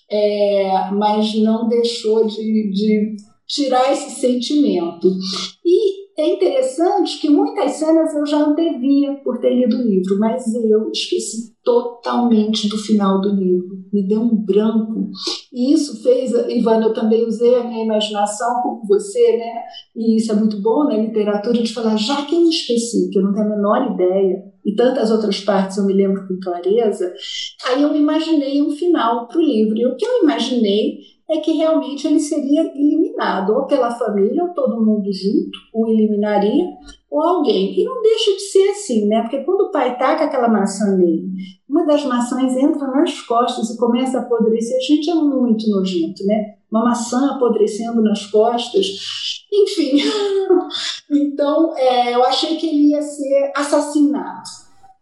é, 0.10 0.92
mas 0.92 1.34
não 1.34 1.68
deixou 1.68 2.28
de, 2.28 2.70
de 2.72 3.16
tirar 3.48 3.92
esse 3.92 4.12
sentimento. 4.22 5.10
E 5.66 5.99
é 6.20 6.36
interessante 6.36 7.20
que 7.20 7.30
muitas 7.30 7.72
cenas 7.74 8.14
eu 8.14 8.26
já 8.26 8.40
antevia 8.40 9.16
por 9.24 9.40
ter 9.40 9.54
lido 9.54 9.78
o 9.78 9.82
livro, 9.82 10.20
mas 10.20 10.46
eu 10.54 10.90
esqueci 10.92 11.54
totalmente 11.64 12.68
do 12.68 12.78
final 12.78 13.22
do 13.22 13.30
livro. 13.30 13.80
Me 13.92 14.08
deu 14.08 14.22
um 14.22 14.36
branco. 14.36 15.10
E 15.52 15.74
isso 15.74 16.02
fez, 16.02 16.32
Ivana, 16.50 16.88
eu 16.88 16.94
também 16.94 17.26
usei 17.26 17.56
a 17.56 17.64
minha 17.64 17.84
imaginação 17.84 18.62
como 18.62 18.88
você, 18.88 19.38
né? 19.38 19.64
E 19.96 20.18
isso 20.18 20.32
é 20.32 20.36
muito 20.36 20.62
bom 20.62 20.84
na 20.86 20.98
literatura 20.98 21.62
de 21.62 21.74
falar, 21.74 21.98
já 21.98 22.26
que 22.26 22.36
eu 22.36 22.50
esqueci, 22.50 23.10
que 23.12 23.20
eu 23.20 23.24
não 23.24 23.34
tenho 23.34 23.46
a 23.46 23.50
menor 23.50 23.94
ideia, 23.94 24.44
e 24.66 24.76
tantas 24.76 25.12
outras 25.12 25.40
partes 25.40 25.78
eu 25.78 25.86
me 25.86 25.94
lembro 25.94 26.28
com 26.28 26.40
clareza, 26.40 27.12
aí 27.68 27.82
eu 27.82 27.96
imaginei 27.96 28.62
um 28.62 28.72
final 28.72 29.28
para 29.28 29.38
o 29.38 29.42
livro. 29.42 29.78
E 29.78 29.86
o 29.86 29.96
que 29.96 30.06
eu 30.06 30.24
imaginei 30.24 31.00
é 31.30 31.38
que 31.38 31.52
realmente 31.52 32.08
ele 32.08 32.20
seria 32.20 32.62
eliminado, 32.76 33.54
ou 33.54 33.66
pela 33.66 33.92
família, 33.92 34.44
ou 34.44 34.50
todo 34.50 34.84
mundo 34.84 35.12
junto, 35.14 35.60
o 35.74 35.88
eliminaria, 35.88 36.66
ou 37.10 37.22
alguém. 37.22 37.80
E 37.80 37.84
não 37.86 38.02
deixa 38.02 38.32
de 38.32 38.40
ser 38.40 38.70
assim, 38.70 39.08
né? 39.08 39.22
Porque 39.22 39.44
quando 39.44 39.62
o 39.62 39.72
pai 39.72 39.96
taca 39.98 40.26
aquela 40.26 40.48
maçã 40.48 40.98
nele, 40.98 41.30
uma 41.70 41.86
das 41.86 42.04
maçãs 42.04 42.58
entra 42.58 42.88
nas 42.88 43.22
costas 43.22 43.70
e 43.70 43.78
começa 43.78 44.18
a 44.18 44.22
apodrecer. 44.22 44.76
A 44.78 44.82
gente 44.82 45.10
é 45.10 45.14
muito 45.14 45.70
nojento, 45.70 46.26
né? 46.26 46.56
Uma 46.72 46.86
maçã 46.86 47.36
apodrecendo 47.36 48.02
nas 48.02 48.26
costas. 48.26 49.46
Enfim. 49.52 50.00
então, 51.12 51.78
é, 51.78 52.16
eu 52.16 52.24
achei 52.24 52.58
que 52.58 52.68
ele 52.68 52.90
ia 52.90 53.02
ser 53.02 53.52
assassinado 53.56 54.59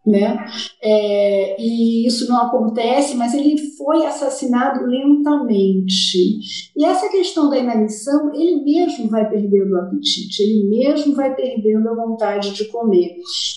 né? 0.08 0.44
É, 0.82 1.60
e 1.60 2.06
isso 2.06 2.28
não 2.28 2.42
acontece, 2.42 3.16
mas 3.16 3.34
ele 3.34 3.58
foi 3.76 4.04
assassinado 4.06 4.86
lentamente. 4.86 6.38
E 6.76 6.84
essa 6.84 7.08
questão 7.08 7.48
da 7.48 7.58
inanição, 7.58 8.34
ele 8.34 8.62
mesmo 8.62 9.08
vai 9.08 9.28
perdendo 9.28 9.72
o 9.72 9.78
apetite, 9.78 10.42
ele 10.42 10.68
mesmo 10.68 11.14
vai 11.14 11.34
perdendo 11.34 11.88
a 11.88 11.94
vontade 11.94 12.52
de 12.52 12.64
comer, 12.66 13.16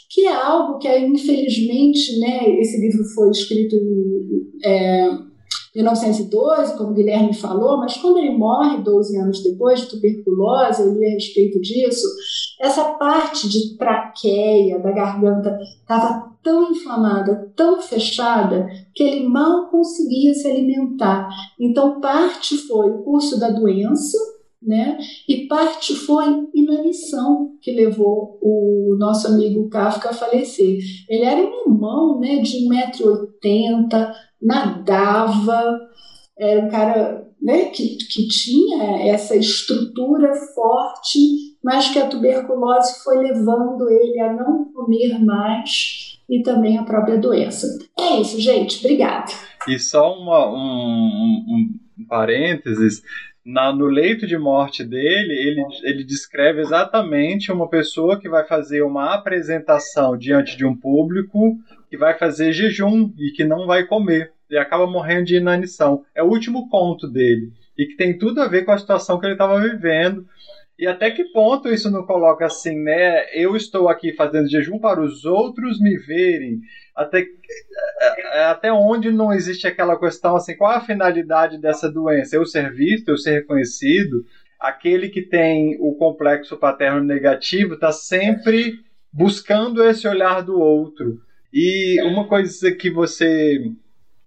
que 0.10 0.28
é 0.28 0.34
algo 0.34 0.78
que, 0.78 0.88
infelizmente, 1.00 2.20
né, 2.20 2.50
esse 2.60 2.80
livro 2.80 3.04
foi 3.16 3.30
escrito 3.32 3.76
em 3.76 4.52
é, 4.64 5.10
1912, 5.76 6.78
como 6.78 6.92
o 6.92 6.94
Guilherme 6.94 7.34
falou, 7.34 7.78
mas 7.78 7.96
quando 7.98 8.18
ele 8.18 8.38
morre 8.38 8.84
12 8.84 9.18
anos 9.18 9.44
depois 9.44 9.80
de 9.82 9.88
tuberculose, 9.88 10.82
eu 10.82 10.94
li 10.94 11.08
a 11.08 11.12
respeito 11.12 11.62
disso, 11.62 12.08
essa 12.60 12.84
parte 12.96 13.48
de 13.48 13.78
traqueia 13.78 14.80
da 14.80 14.92
garganta 14.92 15.58
estava 15.82 16.31
tão 16.44 16.72
inflamada, 16.72 17.52
tão 17.56 17.82
fechada, 17.82 18.68
que 18.94 19.04
ele 19.04 19.28
mal 19.28 19.70
conseguia 19.70 20.34
se 20.34 20.48
alimentar. 20.48 21.30
Então, 21.60 22.00
parte 22.00 22.58
foi 22.58 22.90
o 22.90 23.04
curso 23.04 23.40
da 23.40 23.50
doença, 23.50 24.18
né? 24.62 24.98
E 25.28 25.48
parte 25.48 25.96
foi 25.96 26.48
inanição 26.54 27.58
que 27.62 27.72
levou 27.72 28.38
o 28.42 28.96
nosso 28.98 29.28
amigo 29.28 29.70
Kafka 29.70 30.10
a 30.10 30.14
falecer. 30.14 30.80
Ele 31.10 31.24
era 31.24 31.42
um 31.42 31.72
irmão, 31.72 32.20
né, 32.20 32.38
de 32.38 32.68
1,80m, 32.68 34.14
nadava, 34.42 35.80
era 36.38 36.66
um 36.66 36.70
cara 36.70 37.28
né, 37.42 37.66
que, 37.66 37.98
que 37.98 38.28
tinha 38.28 39.08
essa 39.08 39.36
estrutura 39.36 40.34
forte, 40.54 41.20
mas 41.64 41.90
que 41.90 42.00
a 42.00 42.08
tuberculose 42.08 43.04
foi 43.04 43.18
levando 43.18 43.90
ele 43.90 44.20
a 44.20 44.34
não 44.34 44.66
comer 44.72 45.20
mais 45.24 46.11
e 46.32 46.42
também 46.42 46.78
a 46.78 46.84
própria 46.84 47.18
doença. 47.18 47.68
É 48.00 48.22
isso, 48.22 48.40
gente. 48.40 48.80
Obrigada. 48.80 49.32
E 49.68 49.78
só 49.78 50.18
uma, 50.18 50.48
um, 50.50 51.76
um, 52.00 52.06
parênteses. 52.08 53.04
Na, 53.46 53.74
no 53.74 53.88
leito 53.88 54.26
de 54.26 54.38
morte 54.38 54.84
dele, 54.84 55.34
ele, 55.34 55.64
ele 55.84 56.04
descreve 56.06 56.62
exatamente 56.62 57.52
uma 57.52 57.68
pessoa 57.68 58.18
que 58.18 58.30
vai 58.30 58.48
fazer 58.48 58.82
uma 58.84 59.14
apresentação 59.14 60.16
diante 60.16 60.56
de 60.56 60.66
um 60.66 60.76
público 60.76 61.58
que 61.90 61.98
vai 61.98 62.18
fazer 62.18 62.54
jejum 62.54 63.12
e 63.18 63.32
que 63.32 63.44
não 63.44 63.66
vai 63.66 63.86
comer 63.86 64.32
e 64.50 64.58
acaba 64.58 64.88
morrendo 64.88 65.26
de 65.26 65.36
inanição. 65.36 66.06
É 66.16 66.24
o 66.24 66.28
último 66.28 66.70
conto 66.70 67.08
dele 67.08 67.52
e 67.78 67.88
que 67.88 67.96
tem 67.96 68.18
tudo 68.18 68.42
a 68.42 68.48
ver 68.48 68.64
com 68.64 68.72
a 68.72 68.78
situação 68.78 69.20
que 69.20 69.26
ele 69.26 69.34
estava 69.34 69.60
vivendo. 69.60 70.26
E 70.82 70.88
até 70.88 71.12
que 71.12 71.26
ponto 71.26 71.70
isso 71.70 71.92
não 71.92 72.04
coloca 72.08 72.44
assim, 72.44 72.76
né? 72.76 73.26
Eu 73.36 73.56
estou 73.56 73.88
aqui 73.88 74.14
fazendo 74.14 74.50
jejum 74.50 74.80
para 74.80 75.00
os 75.00 75.26
outros 75.26 75.80
me 75.80 75.96
verem. 75.96 76.60
Até, 76.96 77.20
é, 77.20 78.40
é, 78.40 78.44
até 78.46 78.74
onde 78.74 79.12
não 79.12 79.32
existe 79.32 79.68
aquela 79.68 79.96
questão 80.00 80.36
assim, 80.36 80.58
qual 80.58 80.72
a 80.72 80.82
finalidade 80.82 81.60
dessa 81.60 81.88
doença? 81.88 82.36
Eu 82.36 82.48
ser 82.48 82.74
visto, 82.74 83.10
eu 83.10 83.18
ser 83.18 83.34
reconhecido? 83.34 84.26
Aquele 84.60 85.10
que 85.10 85.22
tem 85.22 85.78
o 85.80 85.94
complexo 85.94 86.58
paterno 86.58 87.04
negativo 87.04 87.76
está 87.76 87.92
sempre 87.92 88.80
buscando 89.14 89.84
esse 89.84 90.08
olhar 90.08 90.42
do 90.42 90.60
outro. 90.60 91.22
E 91.54 92.02
uma 92.02 92.28
coisa 92.28 92.72
que 92.72 92.90
você, 92.90 93.72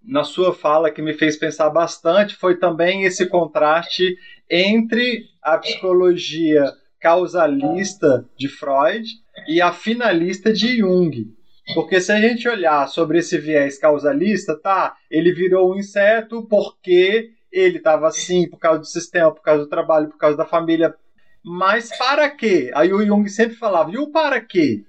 na 0.07 0.23
sua 0.23 0.55
fala, 0.55 0.91
que 0.91 1.01
me 1.01 1.15
fez 1.15 1.37
pensar 1.37 1.71
bastante 1.71 2.35
foi 2.35 2.57
também 2.57 3.05
esse 3.05 3.27
contraste 3.27 4.17
entre 4.51 5.25
a 5.43 5.57
psicologia 5.59 6.73
causalista 7.01 8.29
de 8.37 8.49
Freud 8.49 9.09
e 9.49 9.61
a 9.61 9.73
finalista 9.73 10.53
de 10.53 10.79
Jung. 10.79 11.33
Porque 11.75 12.01
se 12.01 12.13
a 12.13 12.21
gente 12.21 12.47
olhar 12.49 12.87
sobre 12.89 13.19
esse 13.19 13.39
viés 13.39 13.79
causalista, 13.79 14.55
tá, 14.55 14.97
ele 15.11 15.33
virou 15.33 15.73
um 15.73 15.79
inseto 15.79 16.47
porque 16.49 17.31
ele 17.51 17.79
estava 17.79 18.07
assim 18.07 18.49
por 18.49 18.59
causa 18.59 18.81
do 18.81 18.87
sistema, 18.87 19.33
por 19.33 19.43
causa 19.43 19.65
do 19.65 19.69
trabalho, 19.69 20.09
por 20.09 20.19
causa 20.19 20.37
da 20.37 20.45
família. 20.45 20.95
Mas 21.43 21.97
para 21.97 22.29
quê? 22.29 22.71
Aí 22.75 22.93
o 22.93 23.05
Jung 23.05 23.29
sempre 23.29 23.57
falava, 23.57 23.91
e 23.91 23.99
o 23.99 24.11
para 24.11 24.41
quê? 24.41 24.85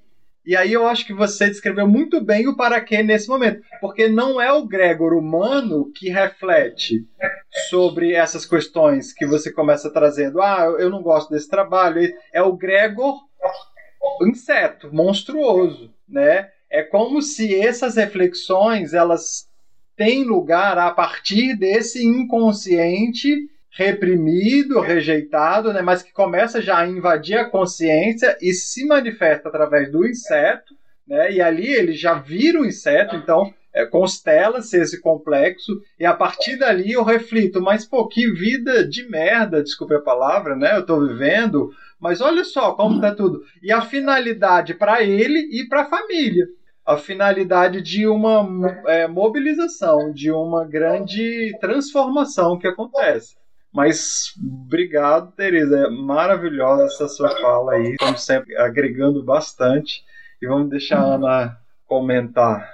E 0.45 0.55
aí 0.55 0.71
eu 0.73 0.85
acho 0.85 1.05
que 1.05 1.13
você 1.13 1.47
descreveu 1.47 1.87
muito 1.87 2.23
bem 2.23 2.47
o 2.47 2.55
para 2.55 2.79
quê 2.79 3.01
nesse 3.01 3.27
momento. 3.27 3.61
Porque 3.81 4.07
não 4.07 4.39
é 4.39 4.51
o 4.53 4.67
Gregor 4.67 5.13
humano 5.13 5.91
que 5.95 6.09
reflete 6.09 7.03
sobre 7.69 8.13
essas 8.13 8.45
questões 8.45 9.11
que 9.11 9.25
você 9.25 9.51
começa 9.51 9.91
trazendo. 9.91 10.41
Ah, 10.41 10.75
eu 10.77 10.89
não 10.89 11.01
gosto 11.01 11.31
desse 11.31 11.49
trabalho. 11.49 12.13
É 12.31 12.41
o 12.43 12.55
Gregor 12.55 13.15
inseto, 14.21 14.93
monstruoso, 14.93 15.91
né? 16.07 16.49
É 16.69 16.83
como 16.83 17.21
se 17.21 17.59
essas 17.59 17.95
reflexões 17.95 18.93
elas 18.93 19.47
têm 19.95 20.23
lugar 20.23 20.77
a 20.77 20.91
partir 20.91 21.57
desse 21.57 22.05
inconsciente 22.05 23.35
reprimido, 23.75 24.79
rejeitado, 24.79 25.73
né, 25.73 25.81
mas 25.81 26.01
que 26.01 26.13
começa 26.13 26.61
já 26.61 26.79
a 26.79 26.87
invadir 26.87 27.37
a 27.37 27.49
consciência 27.49 28.37
e 28.41 28.53
se 28.53 28.85
manifesta 28.85 29.49
através 29.49 29.91
do 29.91 30.07
inseto, 30.07 30.73
né, 31.05 31.29
e 31.33 31.41
ali 31.41 31.67
ele 31.67 31.91
já 31.91 32.13
vira 32.13 32.61
o 32.61 32.65
inseto, 32.65 33.17
então 33.17 33.53
é, 33.73 33.85
constela-se 33.85 34.77
esse 34.77 35.01
complexo, 35.01 35.81
e 35.99 36.05
a 36.05 36.13
partir 36.13 36.55
dali 36.55 36.93
eu 36.93 37.03
reflito, 37.03 37.61
mas 37.61 37.83
pô, 37.83 38.07
que 38.07 38.31
vida 38.31 38.87
de 38.87 39.09
merda, 39.09 39.61
desculpe 39.61 39.93
a 39.93 39.99
palavra, 39.99 40.55
né, 40.55 40.77
eu 40.77 40.79
estou 40.79 41.05
vivendo, 41.05 41.69
mas 41.99 42.21
olha 42.21 42.45
só 42.45 42.71
como 42.71 42.95
está 42.95 43.13
tudo. 43.13 43.43
E 43.61 43.73
a 43.73 43.81
finalidade 43.81 44.73
para 44.73 45.03
ele 45.03 45.39
e 45.51 45.67
para 45.67 45.81
a 45.81 45.89
família 45.89 46.47
a 46.85 46.97
finalidade 46.97 47.81
de 47.81 48.07
uma 48.07 48.47
é, 48.85 49.07
mobilização, 49.07 50.13
de 50.13 50.31
uma 50.31 50.63
grande 50.63 51.51
transformação 51.59 52.59
que 52.59 52.67
acontece. 52.67 53.35
Mas 53.75 54.33
obrigado, 54.65 55.33
Tereza. 55.33 55.77
É 55.77 55.89
maravilhosa 55.89 56.85
essa 56.85 57.09
sua 57.09 57.29
fala 57.41 57.73
aí. 57.73 57.91
Estamos 57.91 58.25
sempre 58.25 58.55
agregando 58.55 59.21
bastante. 59.23 60.01
E 60.41 60.47
vamos 60.47 60.69
deixar 60.69 60.99
a 60.99 61.15
Ana 61.15 61.57
comentar. 61.85 62.69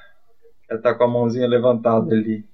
Ela 0.69 0.77
está 0.79 0.93
com 0.93 1.03
a 1.03 1.07
mãozinha 1.07 1.47
levantada 1.47 2.13
ali. 2.13 2.45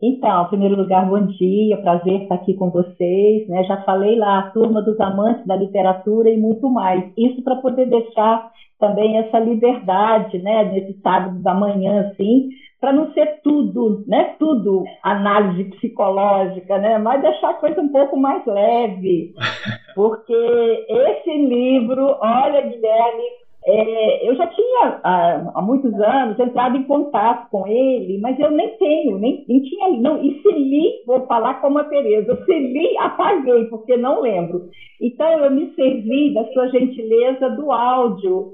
Então, 0.00 0.44
em 0.44 0.48
primeiro 0.48 0.76
lugar, 0.76 1.08
bom 1.08 1.26
dia, 1.26 1.76
prazer 1.78 2.22
estar 2.22 2.36
aqui 2.36 2.54
com 2.54 2.70
vocês. 2.70 3.48
Né? 3.48 3.64
Já 3.64 3.82
falei 3.82 4.16
lá, 4.16 4.40
a 4.40 4.50
turma 4.50 4.82
dos 4.82 5.00
amantes 5.00 5.46
da 5.46 5.56
literatura 5.56 6.30
e 6.30 6.36
muito 6.36 6.68
mais. 6.70 7.10
Isso 7.16 7.42
para 7.42 7.56
poder 7.56 7.86
deixar 7.86 8.50
também 8.78 9.16
essa 9.18 9.38
liberdade, 9.40 10.38
né, 10.38 10.64
nesse 10.72 11.00
sábado 11.00 11.42
da 11.42 11.52
manhã, 11.52 12.08
assim, 12.08 12.50
para 12.80 12.92
não 12.92 13.12
ser 13.12 13.40
tudo, 13.42 14.04
né, 14.06 14.36
tudo 14.38 14.84
análise 15.02 15.64
psicológica, 15.70 16.78
né, 16.78 16.98
mas 16.98 17.22
deixar 17.22 17.50
a 17.50 17.54
coisa 17.54 17.80
um 17.80 17.88
pouco 17.88 18.16
mais 18.16 18.44
leve, 18.46 19.34
porque 19.94 20.86
esse 20.88 21.32
livro, 21.32 22.16
olha, 22.20 22.60
Guilherme, 22.62 23.24
é, 23.66 24.28
eu 24.28 24.34
já 24.36 24.46
tinha 24.46 25.00
há, 25.02 25.52
há, 25.54 25.60
muitos 25.60 25.92
anos 25.92 26.38
entrado 26.38 26.76
em 26.76 26.84
contato 26.84 27.50
com 27.50 27.66
ele, 27.66 28.18
mas 28.18 28.38
eu 28.38 28.50
nem 28.50 28.68
tenho, 28.78 29.18
nem, 29.18 29.44
nem 29.46 29.60
tinha, 29.60 29.88
não, 29.90 30.24
e 30.24 30.40
se 30.40 30.52
li, 30.52 31.02
vou 31.04 31.26
falar 31.26 31.60
como 31.60 31.78
a 31.78 31.84
Tereza, 31.84 32.44
se 32.46 32.58
li, 32.58 32.96
apaguei, 32.98 33.64
porque 33.64 33.96
não 33.96 34.22
lembro. 34.22 34.70
Então 35.00 35.44
eu 35.44 35.50
me 35.50 35.74
servi 35.74 36.32
da 36.32 36.44
sua 36.52 36.68
gentileza 36.68 37.50
do 37.50 37.70
áudio, 37.72 38.52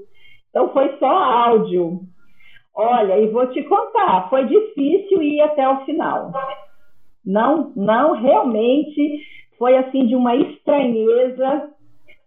então 0.49 0.69
foi 0.69 0.97
só 0.97 1.07
áudio. 1.07 2.01
Olha, 2.75 3.17
e 3.17 3.27
vou 3.27 3.47
te 3.47 3.63
contar, 3.63 4.29
foi 4.29 4.45
difícil 4.45 5.21
ir 5.21 5.39
até 5.41 5.67
o 5.67 5.85
final. 5.85 6.31
Não, 7.25 7.71
não 7.75 8.11
realmente 8.11 9.21
foi 9.57 9.77
assim 9.77 10.05
de 10.05 10.15
uma 10.15 10.35
estranheza, 10.35 11.69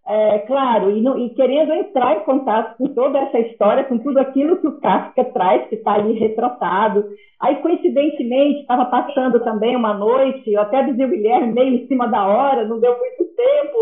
é, 0.07 0.39
claro, 0.39 0.91
e, 0.91 1.07
e, 1.27 1.31
querendo 1.35 1.75
entrar 1.75 2.17
em 2.17 2.25
contato 2.25 2.79
com 2.79 2.89
toda 2.95 3.19
essa 3.19 3.39
história, 3.41 3.85
com 3.85 3.99
tudo 3.99 4.19
aquilo 4.19 4.57
que 4.57 4.67
o 4.67 4.81
Kafka 4.81 5.23
traz, 5.27 5.69
que 5.69 5.75
está 5.75 5.95
ali 5.95 6.19
retratado. 6.19 7.05
Aí, 7.39 7.57
coincidentemente, 7.57 8.61
estava 8.61 8.87
passando 8.87 9.39
também 9.41 9.77
uma 9.77 9.93
noite, 9.93 10.51
eu 10.51 10.63
até 10.63 10.83
dizia 10.83 11.07
o 11.07 11.11
Guilherme 11.11 11.53
meio 11.53 11.75
em 11.75 11.87
cima 11.87 12.09
da 12.09 12.27
hora, 12.27 12.67
não 12.67 12.81
deu 12.81 12.97
muito 12.99 13.25
tempo, 13.37 13.77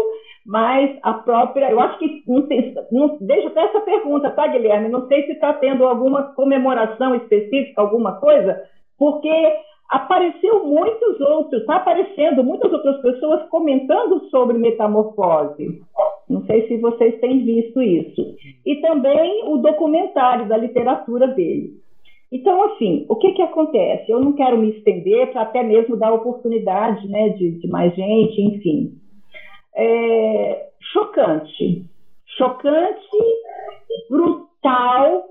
mas 0.46 0.96
a 1.02 1.12
própria, 1.12 1.70
eu 1.70 1.80
acho 1.80 1.98
que, 1.98 2.22
não 2.28 2.46
sei, 2.46 2.72
não, 2.92 3.18
deixa 3.20 3.48
até 3.48 3.64
essa 3.64 3.80
pergunta, 3.80 4.30
tá, 4.30 4.46
Guilherme? 4.46 4.88
Não 4.88 5.08
sei 5.08 5.24
se 5.24 5.32
está 5.32 5.52
tendo 5.54 5.84
alguma 5.84 6.22
comemoração 6.34 7.16
específica, 7.16 7.80
alguma 7.80 8.12
coisa, 8.20 8.56
porque 8.96 9.28
apareceu 9.90 10.64
muitos 10.64 11.20
outros, 11.20 11.60
está 11.60 11.76
aparecendo 11.76 12.44
muitas 12.44 12.72
outras 12.72 13.02
pessoas 13.02 13.48
comentando 13.48 14.20
sobre 14.30 14.56
metamorfose. 14.56 15.80
Não 16.30 16.44
sei 16.44 16.68
se 16.68 16.76
vocês 16.76 17.18
têm 17.18 17.44
visto 17.44 17.82
isso. 17.82 18.36
E 18.64 18.76
também 18.76 19.48
o 19.48 19.56
documentário 19.58 20.46
da 20.46 20.56
literatura 20.56 21.26
dele. 21.26 21.72
Então, 22.30 22.62
assim, 22.64 23.04
o 23.08 23.16
que, 23.16 23.32
que 23.32 23.42
acontece? 23.42 24.10
Eu 24.10 24.20
não 24.20 24.32
quero 24.32 24.58
me 24.58 24.70
estender 24.70 25.32
para 25.32 25.42
até 25.42 25.64
mesmo 25.64 25.96
dar 25.96 26.12
oportunidade 26.12 27.06
né, 27.08 27.30
de, 27.30 27.58
de 27.58 27.68
mais 27.68 27.94
gente, 27.94 28.40
enfim 28.40 29.05
é, 29.76 30.68
chocante. 30.92 31.84
Chocante, 32.36 33.18
brutal, 34.10 35.24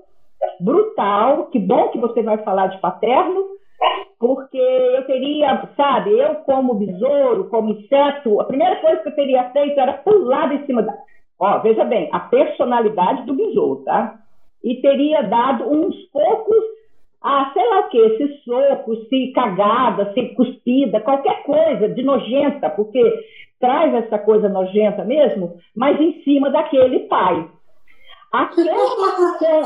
brutal. 0.60 1.46
Que 1.46 1.58
bom 1.58 1.88
que 1.88 1.98
você 1.98 2.22
vai 2.22 2.38
falar 2.38 2.68
de 2.68 2.80
paterno, 2.80 3.44
porque 4.18 4.56
eu 4.56 5.04
teria, 5.06 5.68
sabe, 5.76 6.18
eu 6.18 6.36
como 6.36 6.74
besouro, 6.74 7.48
como 7.48 7.72
inseto, 7.72 8.40
a 8.40 8.44
primeira 8.44 8.76
coisa 8.76 9.02
que 9.02 9.08
eu 9.08 9.14
teria 9.14 9.50
feito 9.50 9.78
era 9.78 9.94
pular 9.94 10.52
em 10.52 10.64
cima 10.66 10.82
da. 10.82 10.94
Ó, 11.38 11.58
veja 11.58 11.84
bem, 11.84 12.08
a 12.12 12.20
personalidade 12.20 13.24
do 13.24 13.34
besouro, 13.34 13.84
tá? 13.84 14.18
E 14.64 14.76
teria 14.80 15.22
dado 15.22 15.70
uns 15.70 15.94
poucos 16.10 16.76
ah, 17.22 17.50
sei 17.52 17.68
lá 17.68 17.80
o 17.80 17.88
quê, 17.88 18.16
se 18.18 18.44
soco, 18.44 18.94
se 19.08 19.32
cagada, 19.32 20.12
se 20.14 20.28
cuspida, 20.34 21.00
qualquer 21.00 21.42
coisa 21.42 21.88
de 21.88 22.00
nojenta, 22.04 22.70
porque 22.70 23.02
traz 23.60 23.94
essa 23.94 24.18
coisa 24.18 24.48
nojenta 24.48 25.04
mesmo, 25.04 25.56
mas 25.74 26.00
em 26.00 26.22
cima 26.22 26.50
daquele 26.50 27.00
pai. 27.00 27.48
Aquela 28.32 28.74
maçã, 29.00 29.62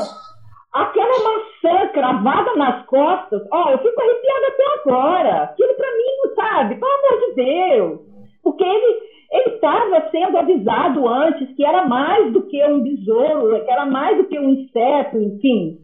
aquela 0.73 1.17
maçã 1.23 1.87
cravada 1.93 2.55
nas 2.55 2.85
costas, 2.85 3.41
ó, 3.51 3.71
eu 3.71 3.77
fico 3.79 4.01
arrepiada 4.01 4.47
até 4.47 4.63
agora. 4.81 5.43
Aquilo 5.43 5.73
para 5.75 5.91
mim, 5.91 6.17
não 6.23 6.35
sabe, 6.35 6.75
pelo 6.75 6.91
amor 6.91 7.19
de 7.19 7.35
Deus. 7.35 7.99
Porque 8.43 8.63
ele 8.63 9.11
ele 9.31 9.55
estava 9.55 10.09
sendo 10.11 10.37
avisado 10.37 11.07
antes 11.07 11.55
que 11.55 11.63
era 11.63 11.87
mais 11.87 12.33
do 12.33 12.43
que 12.47 12.63
um 12.65 12.81
besouro, 12.81 13.63
que 13.63 13.71
era 13.71 13.85
mais 13.85 14.17
do 14.17 14.25
que 14.25 14.37
um 14.37 14.49
inseto, 14.49 15.17
enfim. 15.17 15.79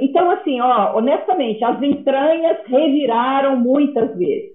Então, 0.00 0.30
assim, 0.30 0.60
ó, 0.60 0.96
honestamente, 0.96 1.62
as 1.64 1.82
entranhas 1.82 2.58
reviraram 2.66 3.56
muitas 3.56 4.16
vezes. 4.16 4.53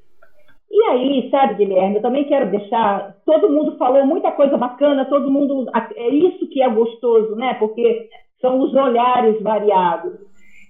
E 0.72 0.84
aí, 0.90 1.30
sabe, 1.32 1.56
Guilherme, 1.56 1.96
eu 1.96 2.02
também 2.02 2.26
quero 2.26 2.52
deixar. 2.52 3.16
Todo 3.26 3.50
mundo 3.50 3.76
falou 3.78 4.06
muita 4.06 4.32
coisa 4.32 4.56
bacana, 4.56 5.06
todo 5.06 5.32
mundo. 5.32 5.66
É 5.96 6.10
isso 6.10 6.48
que 6.50 6.62
é 6.62 6.70
gostoso, 6.70 7.36
né? 7.36 7.56
Porque 7.56 8.08
são 8.40 8.60
os 8.60 8.74
olhares 8.74 9.42
variados. 9.42 10.30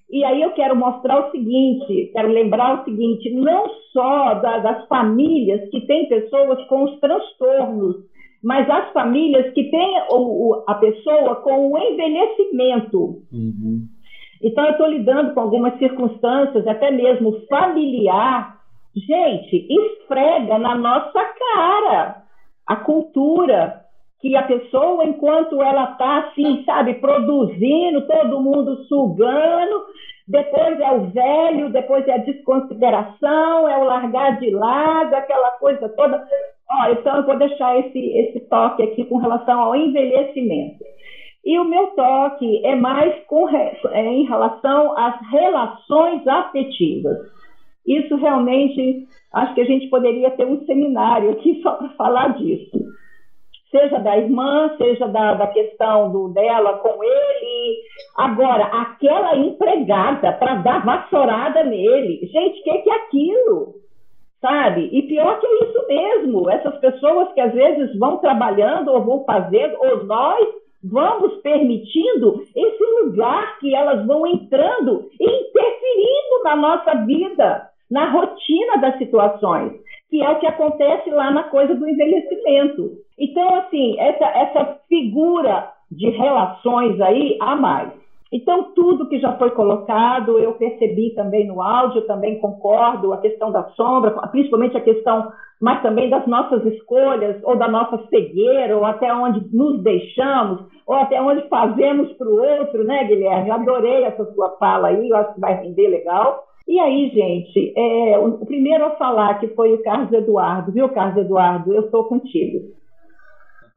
E 0.10 0.24
aí 0.24 0.41
eu 0.41 0.52
quero 0.52 0.76
mostrar 0.76 1.28
o 1.28 1.32
seguinte, 1.32 2.10
quero 2.14 2.30
lembrar 2.30 2.82
o 2.82 2.84
seguinte, 2.84 3.30
não 3.30 3.70
só 3.93 4.36
da, 4.36 4.58
das 4.58 4.88
famílias 4.88 5.70
que 5.70 5.82
têm 5.82 6.08
pessoas 6.08 6.66
com 6.68 6.86
os 6.86 7.00
transtornos, 7.00 7.97
mas 8.43 8.68
as 8.70 8.91
famílias 8.91 9.54
que 9.54 9.70
têm 9.70 10.02
o, 10.10 10.16
o, 10.16 10.64
a 10.68 10.76
pessoa 10.76 11.36
com 11.36 11.72
o 11.72 11.78
envelhecimento. 11.78 13.22
Uhum. 13.32 13.88
Então, 14.41 14.66
eu 14.66 14.72
estou 14.72 14.88
lidando 14.88 15.34
com 15.34 15.41
algumas 15.41 15.78
circunstâncias, 15.78 16.66
até 16.66 16.89
mesmo 16.89 17.41
familiar. 17.47 18.59
Gente, 19.08 19.68
esfrega 19.70 20.58
na 20.58 20.76
nossa 20.76 21.24
cara 21.54 22.24
a 22.68 22.76
cultura 22.76 23.82
que 24.20 24.36
a 24.36 24.43
pessoa, 24.43 25.06
enquanto 25.06 25.62
ela 25.62 25.91
está 25.91 26.20
assim, 26.20 26.64
sabe, 26.66 26.95
produzindo, 26.95 28.06
todo 28.06 28.41
mundo 28.41 28.84
sugando, 28.86 29.86
depois 30.28 30.80
é 30.80 30.91
o 30.91 31.06
velho, 31.06 31.72
depois 31.72 32.08
é 32.08 32.14
a 32.14 32.18
desconsideração, 32.18 33.68
é 33.68 33.78
o 33.78 33.86
largar 33.86 34.39
de 34.39 34.52
lado, 34.52 35.14
aquela 35.14 35.52
coisa 35.52 35.88
toda. 35.89 36.24
Ó, 36.70 36.89
então 36.91 37.18
eu 37.18 37.26
vou 37.26 37.38
deixar 37.38 37.80
esse, 37.80 37.97
esse 37.97 38.41
toque 38.41 38.84
aqui 38.84 39.06
com 39.06 39.18
relação 39.18 39.60
ao 39.60 39.76
envelhecimento. 39.76 40.84
E 41.45 41.58
o 41.58 41.64
meu 41.64 41.88
toque 41.88 42.64
é 42.66 42.76
mais 42.76 43.26
com, 43.26 43.50
é, 43.50 44.06
em 44.06 44.26
relação 44.26 44.97
às 44.97 45.20
relações 45.32 46.28
afetivas. 46.28 47.18
Isso 47.89 48.15
realmente, 48.15 49.07
acho 49.33 49.53
que 49.55 49.61
a 49.61 49.65
gente 49.65 49.87
poderia 49.87 50.31
ter 50.31 50.45
um 50.45 50.63
seminário 50.65 51.31
aqui 51.31 51.59
só 51.61 51.71
para 51.71 51.89
falar 51.89 52.37
disso 52.37 52.89
seja 53.71 53.99
da 53.99 54.17
irmã, 54.17 54.75
seja 54.77 55.07
da, 55.07 55.35
da 55.35 55.47
questão 55.47 56.11
do, 56.11 56.29
dela 56.29 56.77
com 56.79 57.03
ele. 57.03 57.77
Agora, 58.17 58.65
aquela 58.65 59.37
empregada 59.37 60.33
para 60.33 60.55
dar 60.55 60.85
vassourada 60.85 61.63
nele, 61.63 62.19
gente, 62.31 62.59
o 62.59 62.63
que, 62.63 62.77
que 62.79 62.89
é 62.89 62.95
aquilo? 62.95 63.75
Sabe? 64.41 64.89
E 64.91 65.03
pior 65.03 65.39
que 65.39 65.45
é 65.45 65.63
isso 65.65 65.87
mesmo, 65.87 66.49
essas 66.49 66.77
pessoas 66.79 67.31
que 67.33 67.41
às 67.41 67.53
vezes 67.53 67.97
vão 67.97 68.17
trabalhando 68.17 68.89
ou 68.91 69.01
vão 69.01 69.25
fazendo, 69.25 69.75
ou 69.79 70.05
nós 70.05 70.47
vamos 70.81 71.35
permitindo 71.41 72.41
esse 72.55 72.83
lugar 73.03 73.59
que 73.59 73.75
elas 73.75 74.05
vão 74.07 74.25
entrando 74.25 75.09
e 75.19 75.25
interferindo 75.25 76.43
na 76.43 76.55
nossa 76.55 76.93
vida, 77.05 77.68
na 77.89 78.09
rotina 78.11 78.77
das 78.77 78.97
situações 78.97 79.73
que 80.09 80.21
é 80.21 80.29
o 80.29 80.39
que 80.39 80.47
acontece 80.47 81.09
lá 81.11 81.31
na 81.31 81.43
coisa 81.43 81.75
do 81.75 81.87
envelhecimento. 81.87 82.97
Então, 83.17 83.55
assim, 83.55 83.99
essa, 83.99 84.25
essa 84.25 84.79
figura 84.89 85.71
de 85.91 86.09
relações 86.09 86.99
aí 86.99 87.37
há 87.39 87.55
mais. 87.55 87.91
Então, 88.31 88.73
tudo 88.75 89.07
que 89.07 89.19
já 89.19 89.33
foi 89.37 89.51
colocado, 89.51 90.37
eu 90.37 90.53
percebi 90.53 91.11
também 91.15 91.47
no 91.47 91.61
áudio, 91.61 92.05
também 92.05 92.39
concordo, 92.39 93.11
a 93.11 93.17
questão 93.17 93.51
da 93.51 93.63
sombra, 93.69 94.11
principalmente 94.29 94.77
a 94.77 94.81
questão, 94.81 95.31
mas 95.59 95.81
também 95.81 96.09
das 96.09 96.27
nossas 96.27 96.63
escolhas, 96.65 97.41
ou 97.43 97.55
da 97.55 97.67
nossa 97.67 97.97
cegueira, 98.07 98.77
ou 98.77 98.85
até 98.85 99.11
onde 99.11 99.43
nos 99.51 99.81
deixamos, 99.81 100.61
ou 100.85 100.95
até 100.95 101.19
onde 101.19 101.47
fazemos 101.49 102.11
para 102.13 102.27
o 102.27 102.39
outro, 102.39 102.83
né, 102.83 103.03
Guilherme? 103.05 103.49
Adorei 103.49 104.03
essa 104.03 104.23
sua 104.33 104.51
fala 104.57 104.89
aí, 104.89 105.09
eu 105.09 105.15
acho 105.17 105.33
que 105.33 105.41
vai 105.41 105.55
render 105.55 105.87
legal. 105.87 106.49
E 106.70 106.80
aí, 106.80 107.09
gente, 107.09 107.74
é, 107.76 108.20
o 108.20 108.45
primeiro 108.45 108.86
a 108.86 108.91
falar 108.91 109.39
que 109.39 109.47
foi 109.55 109.74
o 109.74 109.82
Carlos 109.82 110.13
Eduardo, 110.13 110.72
viu, 110.72 110.88
Carlos 110.89 111.26
Eduardo? 111.26 111.74
Eu 111.74 111.86
estou 111.86 112.03
contigo. 112.03 112.59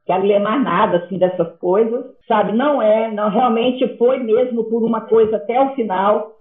Quero 0.04 0.26
ler 0.26 0.38
mais 0.40 0.62
nada 0.62 0.98
assim 0.98 1.16
dessas 1.16 1.56
coisas, 1.56 2.04
sabe? 2.28 2.52
Não 2.52 2.82
é, 2.82 3.10
não 3.10 3.30
realmente 3.30 3.96
foi 3.96 4.18
mesmo 4.18 4.64
por 4.64 4.82
uma 4.82 5.00
coisa 5.00 5.36
até 5.36 5.58
o 5.58 5.74
final, 5.74 6.32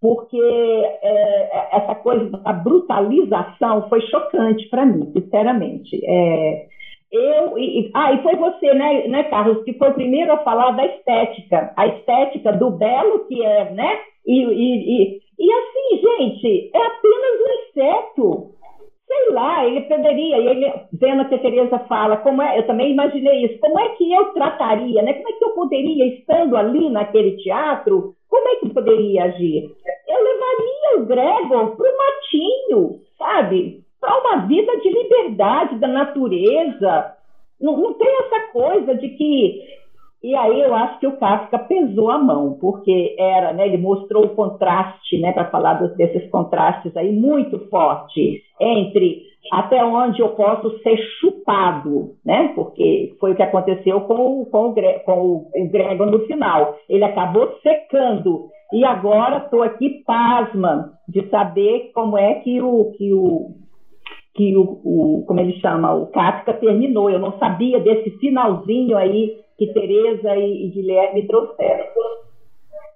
porque 0.00 0.40
é, 0.40 1.76
essa 1.76 1.96
coisa 1.96 2.30
da 2.30 2.52
brutalização 2.52 3.88
foi 3.88 4.00
chocante 4.02 4.68
para 4.68 4.86
mim, 4.86 5.10
sinceramente. 5.12 6.00
É, 6.06 6.66
eu 7.10 7.58
e, 7.58 7.90
ah, 7.92 8.12
e 8.12 8.22
foi 8.22 8.36
você, 8.36 8.72
né, 8.74 9.08
né, 9.08 9.24
Carlos, 9.24 9.64
que 9.64 9.72
foi 9.72 9.90
o 9.90 9.94
primeiro 9.94 10.32
a 10.32 10.38
falar 10.44 10.70
da 10.70 10.86
estética, 10.86 11.72
a 11.76 11.88
estética 11.88 12.52
do 12.52 12.70
belo 12.70 13.26
que 13.26 13.42
é, 13.42 13.72
né? 13.72 13.98
E, 14.24 14.44
e, 14.44 15.16
e, 15.16 15.20
e 15.38 15.52
assim, 15.52 16.00
gente, 16.00 16.70
é 16.74 16.78
apenas 16.78 17.40
um 17.40 17.68
inseto. 17.68 18.56
Sei 19.06 19.32
lá, 19.32 19.64
ele 19.64 19.82
poderia, 19.82 20.38
e 20.38 20.46
ele, 20.48 20.72
vendo 20.92 21.28
que 21.28 21.34
a 21.36 21.38
Tereza 21.38 21.78
fala, 21.80 22.16
como 22.16 22.42
é, 22.42 22.58
eu 22.58 22.66
também 22.66 22.90
imaginei 22.90 23.44
isso, 23.44 23.60
como 23.60 23.78
é 23.78 23.90
que 23.90 24.12
eu 24.12 24.32
trataria, 24.32 25.00
né? 25.02 25.12
Como 25.12 25.28
é 25.28 25.32
que 25.32 25.44
eu 25.44 25.50
poderia, 25.50 26.06
estando 26.06 26.56
ali 26.56 26.90
naquele 26.90 27.36
teatro, 27.36 28.14
como 28.28 28.48
é 28.48 28.56
que 28.56 28.74
poderia 28.74 29.24
agir? 29.24 29.70
Eu 30.08 30.24
levaria 30.24 30.98
o 30.98 31.06
Gregor 31.06 31.76
para 31.76 31.90
o 31.90 31.96
matinho, 31.96 33.00
sabe? 33.16 33.80
Para 34.00 34.20
uma 34.20 34.46
vida 34.46 34.76
de 34.78 34.88
liberdade 34.88 35.78
da 35.78 35.88
natureza. 35.88 37.16
Não, 37.60 37.76
não 37.76 37.94
tem 37.94 38.08
essa 38.08 38.52
coisa 38.52 38.94
de 38.96 39.08
que 39.10 39.62
e 40.22 40.34
aí 40.34 40.60
eu 40.60 40.74
acho 40.74 40.98
que 40.98 41.06
o 41.06 41.16
Kafka 41.18 41.58
pesou 41.58 42.10
a 42.10 42.18
mão, 42.18 42.56
porque 42.60 43.14
era, 43.18 43.52
né, 43.52 43.66
ele 43.66 43.78
mostrou 43.78 44.24
o 44.24 44.34
contraste, 44.34 45.18
né, 45.20 45.32
para 45.32 45.50
falar 45.50 45.74
desses 45.96 46.28
contrastes 46.30 46.96
aí 46.96 47.12
muito 47.12 47.58
forte 47.68 48.42
entre 48.60 49.26
até 49.52 49.84
onde 49.84 50.20
eu 50.20 50.30
posso 50.30 50.78
ser 50.82 50.96
chupado, 51.20 52.14
né? 52.24 52.52
Porque 52.54 53.14
foi 53.20 53.32
o 53.32 53.36
que 53.36 53.42
aconteceu 53.42 54.00
com, 54.00 54.42
o, 54.42 54.46
com, 54.46 54.70
o, 54.70 54.74
com 55.04 55.12
o, 55.12 55.50
o 55.54 55.68
Gregor 55.70 56.10
no 56.10 56.20
final. 56.26 56.74
Ele 56.88 57.04
acabou 57.04 57.54
secando. 57.62 58.48
E 58.72 58.84
agora 58.84 59.38
estou 59.38 59.62
aqui 59.62 60.02
pasma 60.04 60.92
de 61.08 61.28
saber 61.28 61.92
como 61.94 62.18
é 62.18 62.34
que 62.40 62.60
o, 62.60 62.92
que 62.96 63.12
o 63.12 63.50
que 64.34 64.54
o, 64.54 64.62
o, 64.84 65.24
como 65.26 65.40
ele 65.40 65.58
chama, 65.60 65.94
o 65.94 66.08
Kafka 66.08 66.52
terminou. 66.54 67.08
Eu 67.08 67.18
não 67.18 67.38
sabia 67.38 67.80
desse 67.80 68.10
finalzinho 68.18 68.96
aí 68.96 69.34
que 69.56 69.72
Tereza 69.72 70.36
e, 70.36 70.66
e 70.66 70.70
Guilherme 70.70 71.26
trouxeram. 71.26 71.86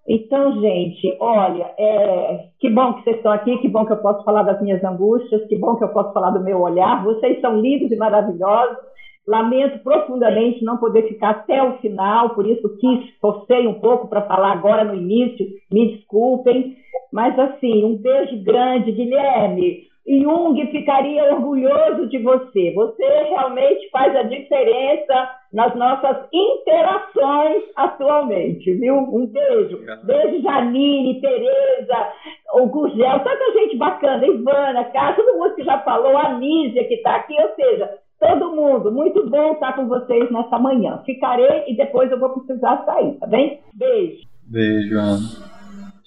Então, 0.09 0.61
gente, 0.61 1.17
olha, 1.21 1.73
é, 1.79 2.47
que 2.59 2.69
bom 2.69 2.95
que 2.95 3.05
vocês 3.05 3.17
estão 3.17 3.33
aqui, 3.33 3.59
que 3.59 3.69
bom 3.69 3.87
que 3.87 3.93
eu 3.93 3.99
posso 3.99 4.25
falar 4.25 4.43
das 4.43 4.61
minhas 4.61 4.83
angústias, 4.83 5.47
que 5.47 5.57
bom 5.57 5.77
que 5.77 5.85
eu 5.85 5.89
posso 5.89 6.13
falar 6.13 6.31
do 6.31 6.43
meu 6.43 6.61
olhar. 6.61 7.05
Vocês 7.05 7.41
são 7.41 7.61
lindos 7.61 7.93
e 7.93 7.97
maravilhosos. 7.97 8.79
Lamento 9.27 9.79
profundamente 9.85 10.65
não 10.65 10.79
poder 10.79 11.07
ficar 11.07 11.31
até 11.31 11.63
o 11.63 11.79
final, 11.79 12.31
por 12.31 12.45
isso 12.47 12.77
quis, 12.79 13.17
forcei 13.21 13.69
um 13.69 13.75
pouco 13.75 14.09
para 14.09 14.23
falar 14.23 14.53
agora 14.53 14.83
no 14.83 14.97
início, 14.97 15.47
me 15.71 15.95
desculpem. 15.95 16.77
Mas, 17.13 17.39
assim, 17.39 17.85
um 17.85 17.97
beijo 17.97 18.43
grande, 18.43 18.91
Guilherme. 18.91 19.91
Jung 20.09 20.67
ficaria 20.73 21.35
orgulhoso 21.35 22.09
de 22.09 22.19
você. 22.19 22.73
Você 22.75 23.05
realmente 23.05 23.89
faz 23.91 24.17
a 24.17 24.23
diferença 24.23 25.40
nas 25.53 25.75
nossas 25.75 26.29
interações 26.33 27.65
atualmente, 27.77 28.73
viu? 28.75 28.95
Um 28.95 29.27
beijo. 29.27 29.81
Beijo, 30.05 30.43
Janine, 30.43 31.21
Tereza, 31.21 32.13
o 32.55 32.67
Gugel, 32.67 33.21
tanta 33.21 33.53
gente 33.53 33.77
bacana, 33.77 34.27
Ivana, 34.27 34.85
Cá, 34.85 35.13
todo 35.15 35.37
mundo 35.37 35.55
que 35.55 35.65
já 35.65 35.79
falou, 35.81 36.17
a 36.17 36.39
Nízia 36.39 36.87
que 36.87 36.95
está 36.95 37.17
aqui, 37.17 37.35
ou 37.41 37.55
seja, 37.55 37.91
todo 38.21 38.55
mundo. 38.55 38.93
Muito 38.93 39.29
bom 39.29 39.53
estar 39.53 39.75
com 39.75 39.89
vocês 39.89 40.31
nessa 40.31 40.59
manhã. 40.59 41.03
Ficarei 41.05 41.65
e 41.67 41.77
depois 41.77 42.11
eu 42.11 42.19
vou 42.21 42.31
precisar 42.31 42.85
sair, 42.85 43.15
tá 43.19 43.27
bem? 43.27 43.61
Beijo. 43.75 44.23
Beijo, 44.47 44.99
Ana. 44.99 45.51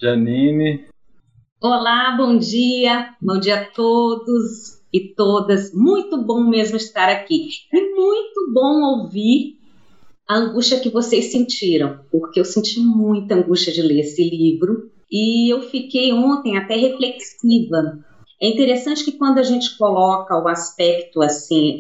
Janine, 0.02 0.86
Olá, 1.66 2.14
bom 2.18 2.38
dia, 2.38 3.16
bom 3.22 3.40
dia 3.40 3.62
a 3.62 3.66
todos 3.72 4.83
e 4.94 5.14
todas. 5.16 5.74
Muito 5.74 6.24
bom 6.24 6.44
mesmo 6.44 6.78
estar 6.78 7.10
aqui 7.10 7.50
e 7.74 7.96
muito 7.96 8.52
bom 8.54 9.00
ouvir 9.00 9.58
a 10.28 10.36
angústia 10.36 10.80
que 10.80 10.90
vocês 10.90 11.32
sentiram, 11.32 12.00
porque 12.12 12.40
eu 12.40 12.46
senti 12.46 12.80
muita 12.80 13.36
angústia 13.36 13.74
de 13.74 13.82
ler 13.82 14.02
esse 14.02 14.24
livro 14.24 14.92
e 15.12 15.52
eu 15.52 15.62
fiquei 15.64 16.14
ontem 16.14 16.58
até 16.58 16.76
reflexiva. 16.76 18.00
É 18.42 18.48
interessante 18.48 19.04
que 19.04 19.14
quando 19.14 19.40
a 19.40 19.44
gente 19.44 19.78
coloca 19.78 20.38
o 20.38 20.48
aspecto 20.48 21.22
assim 21.22 21.78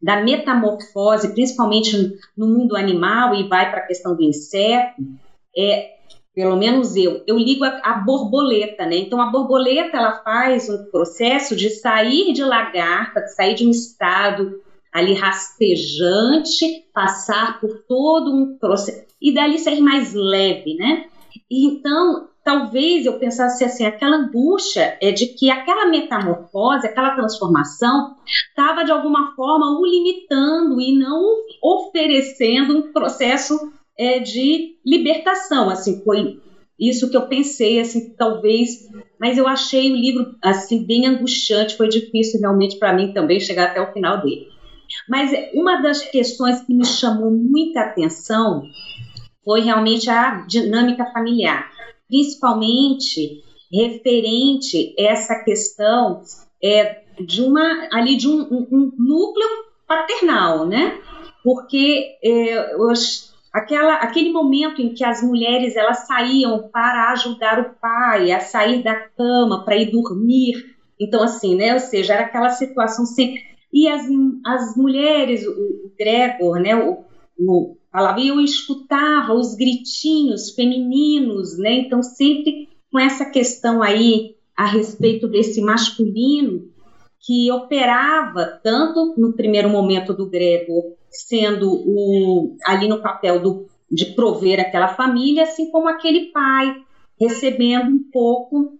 da 0.00 0.22
metamorfose, 0.22 1.32
principalmente 1.32 2.18
no 2.36 2.48
mundo 2.48 2.76
animal 2.76 3.34
e 3.34 3.48
vai 3.48 3.70
para 3.70 3.80
a 3.80 3.86
questão 3.86 4.16
do 4.16 4.22
inseto, 4.22 5.02
é 5.56 6.01
pelo 6.34 6.56
menos 6.56 6.96
eu, 6.96 7.22
eu 7.26 7.36
ligo 7.36 7.64
a, 7.64 7.80
a, 7.84 7.94
borboleta, 7.94 8.86
né? 8.86 8.96
Então 8.96 9.20
a 9.20 9.26
borboleta 9.26 9.96
ela 9.96 10.22
faz 10.22 10.68
um 10.68 10.84
processo 10.90 11.54
de 11.54 11.68
sair 11.68 12.32
de 12.32 12.42
lagarta, 12.42 13.20
de 13.20 13.34
sair 13.34 13.54
de 13.54 13.66
um 13.66 13.70
estado 13.70 14.60
ali 14.92 15.14
rastejante, 15.14 16.86
passar 16.92 17.60
por 17.60 17.82
todo 17.86 18.30
um 18.30 18.56
processo 18.58 19.04
e 19.20 19.32
dali 19.32 19.58
sair 19.58 19.80
mais 19.80 20.14
leve, 20.14 20.74
né? 20.74 21.06
Então 21.50 22.28
talvez 22.44 23.06
eu 23.06 23.18
pensasse 23.18 23.64
assim, 23.64 23.84
aquela 23.84 24.16
angústia 24.16 24.96
é 25.00 25.12
de 25.12 25.26
que 25.26 25.50
aquela 25.50 25.86
metamorfose, 25.86 26.86
aquela 26.86 27.14
transformação 27.14 28.16
estava 28.26 28.84
de 28.84 28.90
alguma 28.90 29.34
forma 29.36 29.78
o 29.78 29.86
limitando 29.86 30.80
e 30.80 30.98
não 30.98 31.22
oferecendo 31.62 32.78
um 32.78 32.92
processo 32.92 33.72
é, 33.98 34.18
de 34.18 34.76
libertação, 34.84 35.68
assim, 35.70 36.02
foi 36.04 36.40
isso 36.78 37.10
que 37.10 37.16
eu 37.16 37.28
pensei, 37.28 37.80
assim, 37.80 38.14
talvez, 38.16 38.88
mas 39.20 39.38
eu 39.38 39.46
achei 39.46 39.92
o 39.92 39.96
livro, 39.96 40.34
assim, 40.42 40.84
bem 40.84 41.06
angustiante, 41.06 41.76
foi 41.76 41.88
difícil 41.88 42.40
realmente 42.40 42.78
para 42.78 42.92
mim 42.92 43.12
também 43.12 43.38
chegar 43.38 43.70
até 43.70 43.80
o 43.80 43.92
final 43.92 44.20
dele. 44.20 44.48
Mas 45.08 45.30
uma 45.54 45.80
das 45.80 46.02
questões 46.02 46.60
que 46.62 46.74
me 46.74 46.84
chamou 46.84 47.30
muita 47.30 47.80
atenção 47.80 48.62
foi 49.44 49.60
realmente 49.60 50.10
a 50.10 50.44
dinâmica 50.46 51.06
familiar. 51.12 51.70
principalmente 52.08 53.42
referente 53.72 54.94
a 54.98 55.02
essa 55.04 55.42
questão 55.44 56.22
é, 56.62 57.02
de 57.18 57.40
uma 57.40 57.88
ali 57.90 58.16
de 58.18 58.28
um, 58.28 58.42
um, 58.42 58.68
um 58.70 58.92
núcleo 58.98 59.48
paternal, 59.88 60.66
né? 60.66 61.00
Porque 61.42 62.18
é, 62.22 62.76
os, 62.76 63.31
aquela, 63.52 63.96
aquele 63.96 64.32
momento 64.32 64.80
em 64.80 64.94
que 64.94 65.04
as 65.04 65.22
mulheres 65.22 65.76
elas 65.76 66.06
saíam 66.06 66.68
para 66.72 67.12
ajudar 67.12 67.60
o 67.60 67.74
pai 67.80 68.32
a 68.32 68.40
sair 68.40 68.82
da 68.82 68.94
cama 68.94 69.64
para 69.64 69.76
ir 69.76 69.90
dormir, 69.90 70.76
então 70.98 71.22
assim, 71.22 71.54
né? 71.54 71.74
Ou 71.74 71.80
seja, 71.80 72.14
era 72.14 72.24
aquela 72.24 72.50
situação 72.50 73.04
sempre 73.04 73.52
e 73.72 73.88
as, 73.88 74.06
as 74.44 74.76
mulheres, 74.76 75.46
o, 75.46 75.90
Gregor, 75.98 76.60
né? 76.60 76.76
O, 76.76 77.04
o, 77.38 77.76
eu 78.18 78.40
escutava 78.40 79.32
os 79.32 79.54
gritinhos 79.54 80.50
femininos, 80.50 81.58
né? 81.58 81.72
Então 81.72 82.02
sempre 82.02 82.68
com 82.90 82.98
essa 82.98 83.24
questão 83.24 83.82
aí 83.82 84.36
a 84.54 84.66
respeito 84.66 85.26
desse 85.26 85.62
masculino 85.62 86.70
que 87.20 87.50
operava 87.50 88.60
tanto 88.62 89.14
no 89.16 89.32
primeiro 89.32 89.70
momento 89.70 90.12
do 90.12 90.28
Grego 90.28 90.96
sendo 91.12 91.70
o 91.70 92.56
ali 92.64 92.88
no 92.88 93.02
papel 93.02 93.40
do, 93.40 93.66
de 93.90 94.06
prover 94.14 94.58
aquela 94.58 94.88
família, 94.88 95.44
assim 95.44 95.70
como 95.70 95.88
aquele 95.88 96.32
pai 96.32 96.74
recebendo 97.20 97.90
um 97.90 98.10
pouco 98.10 98.78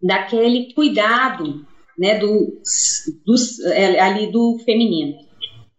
daquele 0.00 0.72
cuidado, 0.74 1.64
né, 1.98 2.18
do, 2.18 2.60
dos, 3.24 3.58
é, 3.60 3.98
ali 3.98 4.30
do 4.30 4.58
feminino. 4.64 5.18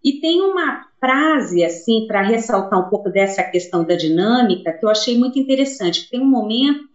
E 0.03 0.19
tem 0.19 0.41
uma 0.41 0.87
frase 0.99 1.63
assim 1.63 2.05
para 2.07 2.21
ressaltar 2.21 2.79
um 2.79 2.89
pouco 2.89 3.09
dessa 3.09 3.43
questão 3.43 3.83
da 3.83 3.95
dinâmica 3.95 4.73
que 4.73 4.83
eu 4.83 4.89
achei 4.89 5.17
muito 5.17 5.37
interessante. 5.37 6.09
Tem 6.09 6.19
um 6.19 6.29
momento 6.29 6.87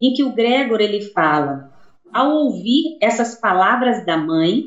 em 0.00 0.14
que 0.14 0.22
o 0.22 0.32
Gregor 0.32 0.80
ele 0.80 1.00
fala, 1.00 1.70
ao 2.12 2.30
ouvir 2.30 2.96
essas 3.00 3.34
palavras 3.34 4.04
da 4.06 4.16
mãe, 4.16 4.64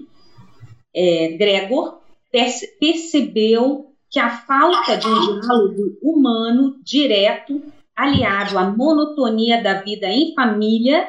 é, 0.96 1.36
Gregor 1.38 2.03
percebeu 2.80 3.94
que 4.10 4.20
a 4.20 4.30
falta 4.30 4.98
de 4.98 5.08
um 5.08 5.40
diálogo 5.40 5.98
humano 6.02 6.80
direto, 6.84 7.62
aliado 7.96 8.58
à 8.58 8.70
monotonia 8.70 9.62
da 9.62 9.82
vida 9.82 10.08
em 10.08 10.34
família, 10.34 11.08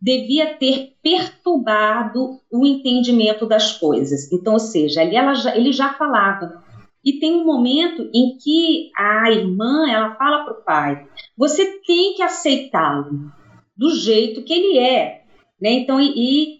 devia 0.00 0.54
ter 0.54 0.94
perturbado 1.02 2.40
o 2.50 2.66
entendimento 2.66 3.46
das 3.46 3.78
coisas. 3.78 4.30
Então, 4.32 4.54
ou 4.54 4.58
seja, 4.58 5.00
ali 5.00 5.14
já, 5.36 5.56
ele 5.56 5.72
já 5.72 5.94
falava. 5.94 6.62
E 7.04 7.14
tem 7.14 7.34
um 7.34 7.44
momento 7.44 8.08
em 8.12 8.36
que 8.36 8.90
a 8.96 9.30
irmã 9.30 9.88
ela 9.88 10.14
fala 10.16 10.44
para 10.44 10.52
o 10.52 10.64
pai: 10.64 11.06
você 11.36 11.80
tem 11.86 12.14
que 12.14 12.22
aceitá-lo 12.22 13.32
do 13.76 13.90
jeito 13.94 14.42
que 14.42 14.52
ele 14.52 14.78
é. 14.78 15.22
Né? 15.60 15.70
Então, 15.70 16.00
e, 16.00 16.12
e 16.16 16.57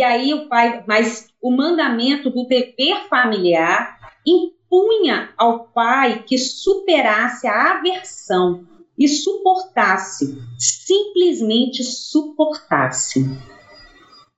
aí 0.00 0.32
o 0.32 0.48
pai, 0.48 0.84
mas 0.86 1.28
o 1.42 1.50
mandamento 1.50 2.30
do 2.30 2.46
dever 2.46 3.08
familiar 3.08 3.98
impunha 4.24 5.30
ao 5.36 5.66
pai 5.66 6.22
que 6.22 6.38
superasse 6.38 7.48
a 7.48 7.78
aversão 7.78 8.64
e 8.96 9.08
suportasse, 9.08 10.38
simplesmente 10.56 11.82
suportasse. 11.82 13.24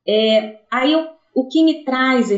É, 0.07 0.61
aí 0.71 0.93
eu, 0.93 1.09
o 1.35 1.47
que 1.47 1.63
me 1.63 1.85
traz 1.85 2.31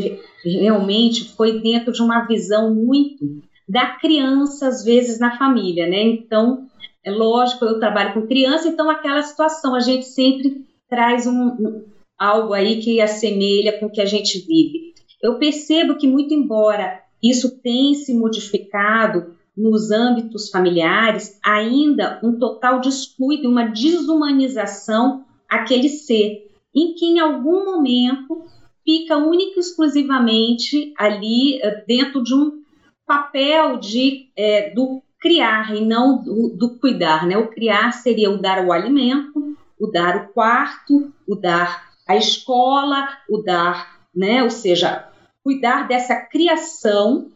realmente 0.44 1.34
foi 1.36 1.60
dentro 1.60 1.92
de 1.92 2.02
uma 2.02 2.26
visão 2.26 2.74
muito 2.74 3.24
da 3.68 3.96
criança, 3.96 4.68
às 4.68 4.84
vezes, 4.84 5.18
na 5.18 5.36
família, 5.36 5.88
né? 5.88 6.02
Então, 6.02 6.66
é 7.04 7.10
lógico, 7.10 7.64
eu 7.64 7.80
trabalho 7.80 8.14
com 8.14 8.26
criança, 8.26 8.68
então 8.68 8.88
aquela 8.88 9.22
situação 9.22 9.74
a 9.74 9.80
gente 9.80 10.06
sempre 10.06 10.66
traz 10.88 11.26
um, 11.26 11.84
algo 12.18 12.52
aí 12.52 12.80
que 12.80 13.00
assemelha 13.00 13.78
com 13.78 13.86
o 13.86 13.90
que 13.90 14.00
a 14.00 14.06
gente 14.06 14.38
vive. 14.46 14.94
Eu 15.22 15.38
percebo 15.38 15.96
que, 15.96 16.06
muito 16.06 16.32
embora 16.32 17.00
isso 17.22 17.60
tenha 17.60 17.94
se 17.94 18.14
modificado 18.14 19.34
nos 19.56 19.90
âmbitos 19.90 20.50
familiares, 20.50 21.38
ainda 21.42 22.20
um 22.22 22.38
total 22.38 22.80
descuido, 22.80 23.48
uma 23.48 23.64
desumanização 23.64 25.24
aquele 25.48 25.88
ser, 25.88 26.50
em 26.74 26.94
que 26.94 27.06
em 27.06 27.18
algum 27.18 27.64
momento 27.64 28.44
fica 28.84 29.16
única 29.16 29.56
e 29.56 29.60
exclusivamente 29.60 30.92
ali 30.98 31.60
eh, 31.62 31.84
dentro 31.86 32.22
de 32.22 32.34
um 32.34 32.62
papel 33.06 33.78
de, 33.78 34.30
é, 34.36 34.70
do 34.74 35.02
criar 35.20 35.74
e 35.74 35.84
não 35.84 36.22
do, 36.22 36.50
do, 36.50 36.78
cuidar, 36.78 37.26
né? 37.26 37.38
O 37.38 37.48
criar 37.48 37.92
seria 37.92 38.30
o 38.30 38.38
dar 38.38 38.64
o 38.64 38.72
alimento, 38.72 39.56
o 39.80 39.86
dar 39.86 40.16
o 40.16 40.28
quarto, 40.32 41.12
o 41.26 41.34
dar 41.34 41.85
a 42.06 42.16
escola, 42.16 43.08
o 43.28 43.38
dar, 43.38 44.00
né? 44.14 44.42
Ou 44.42 44.50
seja, 44.50 45.08
cuidar 45.42 45.88
dessa 45.88 46.16
criação 46.16 47.30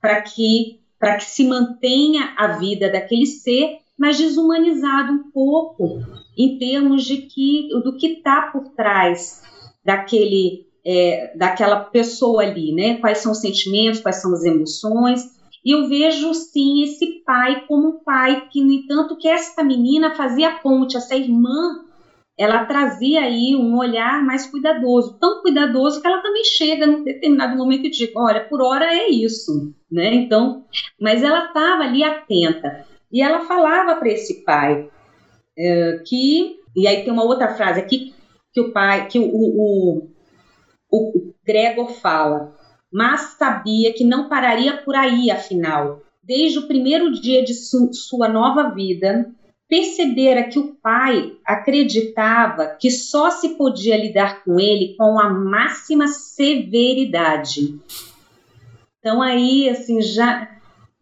para 0.00 0.20
que 0.22 0.80
para 0.98 1.16
que 1.16 1.24
se 1.24 1.44
mantenha 1.44 2.34
a 2.36 2.58
vida 2.58 2.92
daquele 2.92 3.24
ser, 3.24 3.78
mas 3.98 4.18
desumanizado 4.18 5.12
um 5.14 5.30
pouco 5.30 6.00
em 6.36 6.58
termos 6.58 7.04
de 7.04 7.22
que 7.22 7.68
do 7.82 7.96
que 7.96 8.18
está 8.18 8.50
por 8.52 8.68
trás 8.74 9.42
daquele 9.82 10.66
é, 10.84 11.34
daquela 11.36 11.80
pessoa 11.80 12.42
ali, 12.42 12.72
né? 12.74 12.98
Quais 12.98 13.18
são 13.18 13.32
os 13.32 13.40
sentimentos, 13.40 14.00
quais 14.00 14.16
são 14.16 14.32
as 14.32 14.44
emoções 14.44 15.40
e 15.64 15.72
eu 15.72 15.88
vejo 15.88 16.32
sim 16.32 16.82
esse 16.82 17.22
pai 17.24 17.66
como 17.66 17.88
um 17.88 17.98
pai 17.98 18.48
que, 18.50 18.62
no 18.62 18.72
entanto, 18.72 19.16
que 19.16 19.28
esta 19.28 19.62
menina 19.62 20.14
fazia 20.14 20.52
ponte, 20.56 20.96
essa 20.96 21.14
irmã, 21.14 21.84
ela 22.40 22.64
trazia 22.64 23.20
aí 23.20 23.54
um 23.54 23.76
olhar 23.76 24.24
mais 24.24 24.46
cuidadoso, 24.46 25.18
tão 25.20 25.42
cuidadoso 25.42 26.00
que 26.00 26.06
ela 26.06 26.22
também 26.22 26.42
chega 26.42 26.86
num 26.86 27.04
determinado 27.04 27.54
momento 27.54 27.84
e 27.84 27.90
diz, 27.90 28.10
olha, 28.16 28.40
por 28.48 28.62
hora 28.62 28.86
é 28.86 29.10
isso, 29.10 29.74
né? 29.92 30.14
Então, 30.14 30.64
mas 30.98 31.22
ela 31.22 31.48
estava 31.48 31.82
ali 31.82 32.02
atenta 32.02 32.86
e 33.12 33.20
ela 33.20 33.40
falava 33.40 33.94
para 33.96 34.08
esse 34.08 34.42
pai 34.42 34.88
é, 35.58 36.02
que, 36.06 36.56
e 36.74 36.88
aí 36.88 37.04
tem 37.04 37.12
uma 37.12 37.24
outra 37.24 37.54
frase 37.54 37.78
aqui 37.78 38.14
que 38.54 38.60
o 38.62 38.72
pai, 38.72 39.06
que 39.06 39.18
o, 39.18 39.26
o, 39.26 40.08
o, 40.90 41.18
o 41.18 41.34
Gregor 41.46 41.90
fala, 41.90 42.54
mas 42.90 43.36
sabia 43.38 43.92
que 43.92 44.02
não 44.02 44.30
pararia 44.30 44.78
por 44.78 44.96
aí, 44.96 45.30
afinal. 45.30 46.00
Desde 46.22 46.58
o 46.58 46.66
primeiro 46.66 47.12
dia 47.12 47.44
de 47.44 47.52
su 47.52 47.92
sua 47.92 48.28
nova 48.28 48.70
vida, 48.70 49.30
percebera 49.70 50.48
que 50.48 50.58
o 50.58 50.74
pai 50.82 51.34
acreditava 51.46 52.76
que 52.80 52.90
só 52.90 53.30
se 53.30 53.50
podia 53.50 53.96
lidar 53.96 54.42
com 54.42 54.58
ele 54.58 54.96
com 54.98 55.20
a 55.20 55.30
máxima 55.30 56.08
severidade. 56.08 57.78
Então 58.98 59.22
aí, 59.22 59.68
assim, 59.68 60.02
já 60.02 60.50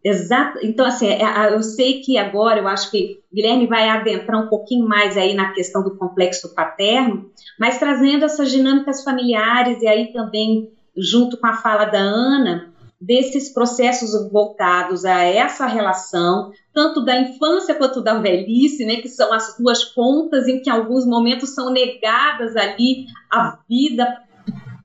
exato. 0.03 0.59
Então 0.61 0.85
assim, 0.85 1.07
é, 1.07 1.51
eu 1.51 1.63
sei 1.63 2.01
que 2.01 2.15
agora 2.15 2.59
eu 2.59 2.67
acho 2.67 2.91
que 2.91 3.19
Guilherme 3.33 3.65
vai 3.65 3.89
adentrar 3.89 4.39
um 4.39 4.47
pouquinho 4.47 4.87
mais 4.87 5.17
aí 5.17 5.33
na 5.33 5.51
questão 5.51 5.83
do 5.83 5.97
complexo 5.97 6.53
paterno, 6.53 7.31
mas 7.59 7.79
trazendo 7.79 8.23
essas 8.23 8.51
dinâmicas 8.51 9.03
familiares 9.03 9.81
e 9.81 9.87
aí 9.87 10.13
também 10.13 10.69
junto 10.95 11.37
com 11.37 11.47
a 11.47 11.53
fala 11.53 11.85
da 11.85 11.99
Ana, 11.99 12.68
desses 12.99 13.53
processos 13.53 14.11
voltados 14.29 15.05
a 15.05 15.23
essa 15.23 15.65
relação, 15.65 16.51
tanto 16.73 17.03
da 17.03 17.19
infância 17.19 17.75
quanto 17.75 18.01
da 18.01 18.19
velhice, 18.19 18.85
né, 18.85 18.97
que 18.97 19.07
são 19.07 19.31
as 19.31 19.55
duas 19.57 19.85
pontas 19.85 20.47
em 20.47 20.61
que 20.61 20.69
em 20.69 20.73
alguns 20.73 21.05
momentos 21.05 21.55
são 21.55 21.71
negadas 21.71 22.55
ali 22.57 23.05
a 23.31 23.57
vida 23.69 24.05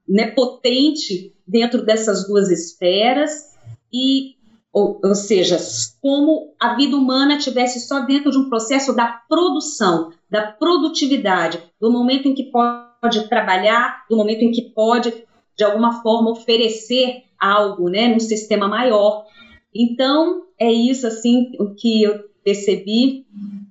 né, 0.08 0.30
potente 0.30 1.32
dentro 1.46 1.84
dessas 1.84 2.26
duas 2.26 2.50
esferas. 2.50 3.54
E 3.92 4.34
ou, 4.72 5.00
ou 5.04 5.14
seja, 5.14 5.56
como 6.02 6.52
a 6.60 6.74
vida 6.74 6.96
humana 6.96 7.38
tivesse 7.38 7.86
só 7.86 8.00
dentro 8.00 8.32
de 8.32 8.38
um 8.38 8.48
processo 8.48 8.92
da 8.92 9.06
produção, 9.28 10.10
da 10.28 10.50
produtividade, 10.50 11.62
do 11.80 11.92
momento 11.92 12.26
em 12.26 12.34
que 12.34 12.50
pode 12.50 13.28
trabalhar, 13.28 14.04
do 14.10 14.16
momento 14.16 14.42
em 14.42 14.50
que 14.50 14.62
pode 14.62 15.24
de 15.56 15.62
alguma 15.62 16.02
forma 16.02 16.32
oferecer 16.32 17.22
algo, 17.44 17.88
né, 17.88 18.08
num 18.08 18.20
sistema 18.20 18.68
maior. 18.68 19.24
Então, 19.74 20.44
é 20.58 20.70
isso 20.70 21.06
assim 21.06 21.52
o 21.58 21.74
que 21.74 22.02
eu 22.04 22.24
percebi 22.44 23.26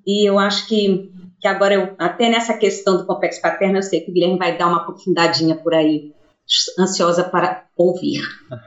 e 0.05 0.27
eu 0.27 0.37
acho 0.37 0.67
que, 0.67 1.09
que 1.39 1.47
agora 1.47 1.73
eu, 1.75 1.95
até 1.97 2.29
nessa 2.29 2.57
questão 2.57 2.97
do 2.97 3.05
complexo 3.05 3.41
paterno, 3.41 3.77
eu 3.77 3.83
sei 3.83 4.01
que 4.01 4.11
o 4.11 4.13
Guilherme 4.13 4.37
vai 4.37 4.57
dar 4.57 4.67
uma 4.67 4.77
aprofundadinha 4.77 5.55
por 5.55 5.73
aí, 5.73 6.11
ansiosa 6.77 7.23
para 7.23 7.65
ouvir. 7.77 8.21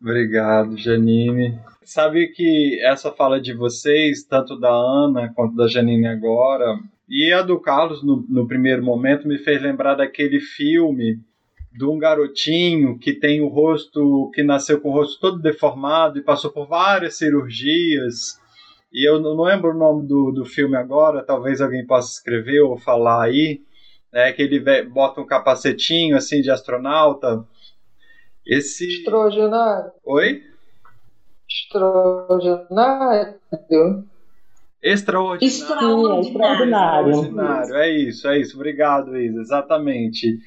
Obrigado, 0.00 0.76
Janine. 0.76 1.58
Sabe 1.84 2.28
que 2.28 2.80
essa 2.82 3.10
fala 3.12 3.40
de 3.40 3.52
vocês, 3.52 4.24
tanto 4.24 4.58
da 4.58 4.70
Ana 4.70 5.32
quanto 5.34 5.56
da 5.56 5.66
Janine 5.66 6.06
agora, 6.06 6.78
e 7.08 7.32
a 7.32 7.42
do 7.42 7.60
Carlos, 7.60 8.02
no, 8.02 8.24
no 8.28 8.46
primeiro 8.46 8.82
momento, 8.82 9.28
me 9.28 9.38
fez 9.38 9.60
lembrar 9.60 9.94
daquele 9.94 10.40
filme 10.40 11.20
de 11.74 11.84
um 11.84 11.98
garotinho 11.98 12.98
que 12.98 13.12
tem 13.12 13.40
o 13.40 13.48
rosto, 13.48 14.30
que 14.34 14.42
nasceu 14.42 14.80
com 14.80 14.90
o 14.90 14.92
rosto 14.92 15.20
todo 15.20 15.40
deformado 15.40 16.18
e 16.18 16.22
passou 16.22 16.50
por 16.50 16.66
várias 16.66 17.16
cirurgias 17.16 18.40
e 18.92 19.08
eu 19.08 19.18
não 19.18 19.42
lembro 19.42 19.70
o 19.70 19.78
nome 19.78 20.06
do, 20.06 20.30
do 20.30 20.44
filme 20.44 20.76
agora, 20.76 21.24
talvez 21.24 21.62
alguém 21.62 21.86
possa 21.86 22.12
escrever 22.12 22.60
ou 22.60 22.76
falar 22.76 23.24
aí, 23.24 23.62
né, 24.12 24.30
que 24.32 24.42
ele 24.42 24.60
bota 24.84 25.22
um 25.22 25.26
capacetinho 25.26 26.14
assim 26.14 26.42
de 26.42 26.50
astronauta. 26.50 27.42
Esse. 28.44 28.86
Extraordinário. 28.86 29.92
Oi? 30.04 30.42
Extraordinário. 31.48 33.36
Extraordinário. 34.82 35.46
Extraordinário. 35.46 37.10
Extraordinário. 37.10 37.74
É 37.76 37.90
isso, 37.90 38.28
é 38.28 38.38
isso. 38.38 38.56
Obrigado, 38.56 39.16
Isa. 39.16 39.40
Exatamente. 39.40 40.38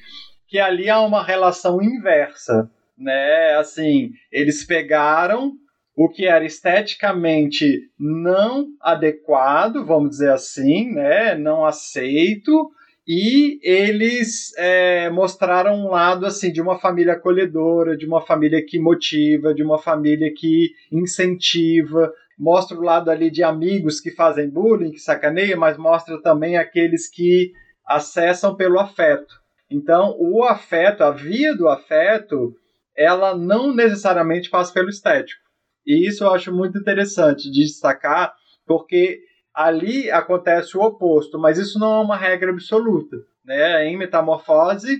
Que 0.48 0.58
ali 0.58 0.88
há 0.88 1.00
uma 1.00 1.22
relação 1.22 1.82
inversa, 1.82 2.70
né? 2.96 3.56
Assim, 3.56 4.10
eles 4.30 4.64
pegaram 4.64 5.52
o 5.96 6.08
que 6.08 6.26
era 6.26 6.44
esteticamente 6.44 7.90
não 7.98 8.66
adequado, 8.80 9.84
vamos 9.84 10.10
dizer 10.10 10.30
assim, 10.30 10.92
né? 10.92 11.34
Não 11.34 11.64
aceito, 11.64 12.70
e 13.08 13.60
eles 13.62 14.52
é, 14.58 15.08
mostraram 15.10 15.74
um 15.76 15.90
lado 15.90 16.26
assim 16.26 16.50
de 16.50 16.60
uma 16.60 16.76
família 16.78 17.12
acolhedora, 17.12 17.96
de 17.96 18.04
uma 18.04 18.20
família 18.20 18.62
que 18.66 18.80
motiva, 18.80 19.54
de 19.54 19.62
uma 19.62 19.78
família 19.78 20.32
que 20.36 20.72
incentiva, 20.90 22.12
mostra 22.36 22.76
o 22.76 22.82
lado 22.82 23.08
ali 23.08 23.30
de 23.30 23.44
amigos 23.44 24.00
que 24.00 24.10
fazem 24.10 24.50
bullying, 24.50 24.90
que 24.90 24.98
sacaneiam, 24.98 25.58
mas 25.58 25.78
mostra 25.78 26.20
também 26.20 26.56
aqueles 26.56 27.08
que 27.08 27.52
acessam 27.86 28.56
pelo 28.56 28.80
afeto. 28.80 29.34
Então, 29.70 30.16
o 30.18 30.44
afeto, 30.44 31.02
a 31.02 31.10
via 31.10 31.54
do 31.54 31.68
afeto, 31.68 32.54
ela 32.96 33.36
não 33.36 33.74
necessariamente 33.74 34.48
passa 34.48 34.72
pelo 34.72 34.88
estético. 34.88 35.42
E 35.86 36.08
isso 36.08 36.24
eu 36.24 36.32
acho 36.32 36.52
muito 36.52 36.78
interessante 36.78 37.50
de 37.50 37.62
destacar, 37.62 38.34
porque 38.66 39.20
ali 39.54 40.10
acontece 40.10 40.76
o 40.76 40.82
oposto, 40.82 41.38
mas 41.38 41.58
isso 41.58 41.78
não 41.78 41.96
é 41.96 42.00
uma 42.00 42.16
regra 42.16 42.50
absoluta. 42.50 43.16
Né? 43.44 43.86
Em 43.86 43.96
metamorfose, 43.96 44.98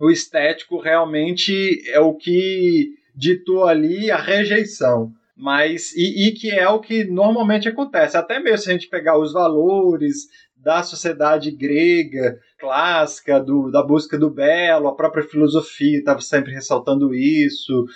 o 0.00 0.10
estético 0.10 0.80
realmente 0.80 1.82
é 1.88 2.00
o 2.00 2.14
que 2.14 2.94
ditou 3.14 3.66
ali 3.66 4.10
a 4.10 4.16
rejeição. 4.16 5.12
Mas, 5.36 5.94
e, 5.94 6.28
e 6.28 6.32
que 6.32 6.50
é 6.50 6.68
o 6.68 6.80
que 6.80 7.04
normalmente 7.04 7.68
acontece. 7.68 8.16
Até 8.16 8.38
mesmo 8.38 8.58
se 8.58 8.68
a 8.68 8.72
gente 8.72 8.88
pegar 8.88 9.18
os 9.18 9.32
valores 9.32 10.26
da 10.62 10.82
sociedade 10.82 11.50
grega 11.50 12.38
clássica, 12.58 13.40
do, 13.40 13.70
da 13.70 13.82
busca 13.82 14.18
do 14.18 14.30
belo, 14.30 14.88
a 14.88 14.94
própria 14.94 15.24
filosofia 15.24 15.98
estava 15.98 16.20
sempre 16.20 16.52
ressaltando 16.52 17.14
isso. 17.14 17.86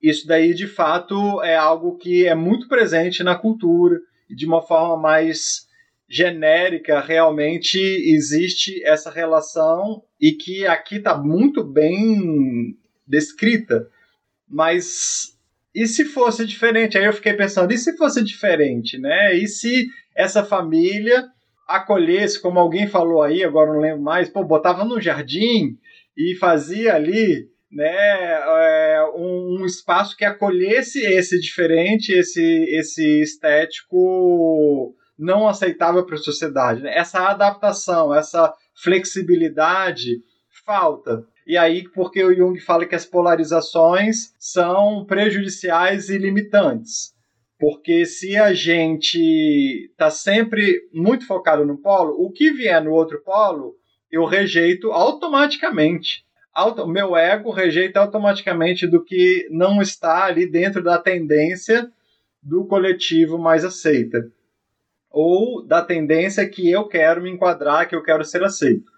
Isso 0.00 0.26
daí, 0.26 0.52
de 0.52 0.66
fato, 0.66 1.42
é 1.42 1.56
algo 1.56 1.96
que 1.96 2.26
é 2.26 2.34
muito 2.34 2.68
presente 2.68 3.22
na 3.22 3.34
cultura 3.34 3.98
de 4.28 4.46
uma 4.46 4.62
forma 4.62 4.96
mais 4.96 5.66
genérica, 6.08 7.00
realmente 7.00 7.78
existe 7.78 8.84
essa 8.84 9.10
relação 9.10 10.02
e 10.20 10.32
que 10.32 10.66
aqui 10.66 10.96
está 10.96 11.16
muito 11.16 11.64
bem 11.64 12.76
descrita. 13.06 13.88
Mas 14.46 15.38
e 15.74 15.86
se 15.86 16.04
fosse 16.04 16.46
diferente? 16.46 16.98
Aí 16.98 17.06
eu 17.06 17.12
fiquei 17.14 17.32
pensando, 17.32 17.72
e 17.72 17.78
se 17.78 17.96
fosse 17.96 18.22
diferente, 18.22 18.98
né? 18.98 19.34
E 19.34 19.48
se 19.48 19.88
essa 20.14 20.44
família 20.44 21.26
acolhesse, 21.66 22.40
como 22.40 22.58
alguém 22.58 22.86
falou 22.86 23.22
aí, 23.22 23.42
agora 23.42 23.72
não 23.72 23.80
lembro 23.80 24.02
mais, 24.02 24.28
pô, 24.28 24.44
botava 24.44 24.84
no 24.84 25.00
jardim 25.00 25.76
e 26.16 26.34
fazia 26.36 26.94
ali 26.94 27.48
né, 27.70 27.86
é, 27.86 29.02
um, 29.16 29.64
espaço 29.64 30.16
que 30.16 30.24
acolhesse 30.24 31.00
esse 31.00 31.40
diferente, 31.40 32.12
esse, 32.12 32.42
esse 32.74 33.22
estético 33.22 34.94
não 35.18 35.48
aceitável 35.48 36.04
para 36.04 36.16
a 36.16 36.18
sociedade. 36.18 36.82
Né? 36.82 36.96
Essa 36.96 37.20
adaptação, 37.28 38.14
essa 38.14 38.52
flexibilidade 38.74 40.20
falta. 40.64 41.24
E 41.46 41.56
aí, 41.56 41.88
porque 41.94 42.22
o 42.22 42.34
Jung 42.34 42.58
fala 42.60 42.86
que 42.86 42.94
as 42.94 43.06
polarizações 43.06 44.32
são 44.38 45.04
prejudiciais 45.06 46.08
e 46.08 46.18
limitantes. 46.18 47.11
Porque 47.62 48.04
se 48.04 48.36
a 48.36 48.52
gente 48.52 49.88
está 49.88 50.10
sempre 50.10 50.80
muito 50.92 51.24
focado 51.24 51.64
no 51.64 51.78
polo, 51.78 52.20
o 52.20 52.28
que 52.32 52.50
vier 52.50 52.82
no 52.82 52.90
outro 52.90 53.22
polo, 53.22 53.76
eu 54.10 54.24
rejeito 54.24 54.90
automaticamente 54.90 56.24
auto, 56.52 56.88
meu 56.88 57.16
ego 57.16 57.52
rejeita 57.52 58.00
automaticamente 58.00 58.84
do 58.84 59.04
que 59.04 59.46
não 59.48 59.80
está 59.80 60.24
ali 60.24 60.44
dentro 60.44 60.82
da 60.82 60.98
tendência 60.98 61.88
do 62.42 62.66
coletivo 62.66 63.38
mais 63.38 63.64
aceita. 63.64 64.28
Ou 65.08 65.64
da 65.64 65.84
tendência 65.84 66.48
que 66.48 66.68
eu 66.68 66.88
quero 66.88 67.22
me 67.22 67.30
enquadrar, 67.30 67.88
que 67.88 67.94
eu 67.94 68.02
quero 68.02 68.24
ser 68.24 68.42
aceito. 68.42 68.90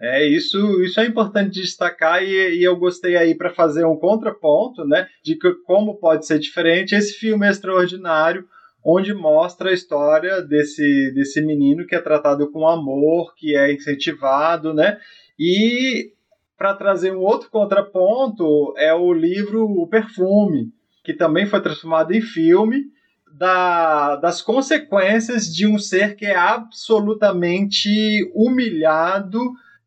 É, 0.00 0.26
isso, 0.26 0.82
isso 0.82 0.98
é 0.98 1.04
importante 1.04 1.60
destacar 1.60 2.22
e, 2.22 2.56
e 2.56 2.64
eu 2.64 2.74
gostei 2.74 3.16
aí 3.16 3.34
para 3.34 3.50
fazer 3.50 3.84
um 3.84 3.96
contraponto, 3.96 4.82
né, 4.86 5.06
de 5.22 5.34
que, 5.34 5.52
como 5.66 5.96
pode 5.96 6.26
ser 6.26 6.38
diferente. 6.38 6.94
Esse 6.94 7.12
filme 7.12 7.46
é 7.46 7.50
extraordinário, 7.50 8.48
onde 8.82 9.12
mostra 9.12 9.68
a 9.68 9.74
história 9.74 10.40
desse, 10.40 11.12
desse 11.14 11.42
menino 11.42 11.86
que 11.86 11.94
é 11.94 12.00
tratado 12.00 12.50
com 12.50 12.66
amor, 12.66 13.34
que 13.34 13.54
é 13.54 13.74
incentivado, 13.74 14.72
né, 14.72 14.98
e 15.38 16.12
para 16.56 16.74
trazer 16.74 17.12
um 17.12 17.20
outro 17.20 17.50
contraponto, 17.50 18.74
é 18.78 18.94
o 18.94 19.12
livro 19.12 19.64
O 19.64 19.86
Perfume, 19.86 20.72
que 21.04 21.12
também 21.12 21.44
foi 21.44 21.60
transformado 21.60 22.12
em 22.12 22.22
filme, 22.22 22.84
da, 23.32 24.16
das 24.16 24.42
consequências 24.42 25.46
de 25.46 25.66
um 25.66 25.78
ser 25.78 26.16
que 26.16 26.26
é 26.26 26.36
absolutamente 26.36 27.88
humilhado 28.34 29.40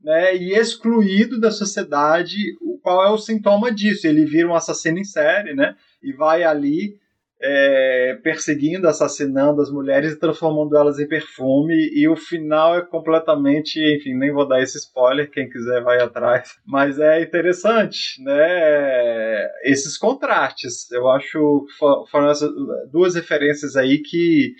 né, 0.03 0.35
e 0.35 0.53
excluído 0.53 1.39
da 1.39 1.51
sociedade. 1.51 2.37
Qual 2.81 3.05
é 3.05 3.09
o 3.09 3.17
sintoma 3.17 3.71
disso? 3.71 4.05
Ele 4.05 4.25
vira 4.25 4.47
um 4.47 4.55
assassino 4.55 4.99
em 4.99 5.03
série 5.03 5.53
né, 5.53 5.75
e 6.01 6.11
vai 6.11 6.43
ali 6.43 7.01
é, 7.45 8.17
perseguindo, 8.23 8.87
assassinando 8.87 9.61
as 9.61 9.69
mulheres 9.69 10.13
e 10.13 10.19
transformando 10.19 10.77
elas 10.77 10.97
em 10.97 11.07
perfume. 11.07 11.73
E 11.93 12.07
o 12.07 12.15
final 12.15 12.77
é 12.77 12.81
completamente, 12.81 13.77
enfim, 13.97 14.13
nem 14.13 14.31
vou 14.31 14.47
dar 14.47 14.61
esse 14.61 14.77
spoiler, 14.77 15.29
quem 15.29 15.49
quiser 15.49 15.83
vai 15.83 16.01
atrás. 16.01 16.55
Mas 16.65 16.99
é 16.99 17.21
interessante, 17.21 18.21
né? 18.23 19.49
Esses 19.63 19.97
contrastes. 19.97 20.89
Eu 20.89 21.09
acho 21.09 21.65
que 21.67 21.73
foram 22.09 22.29
essas 22.29 22.49
duas 22.89 23.15
referências 23.15 23.75
aí 23.75 23.99
que, 23.99 24.55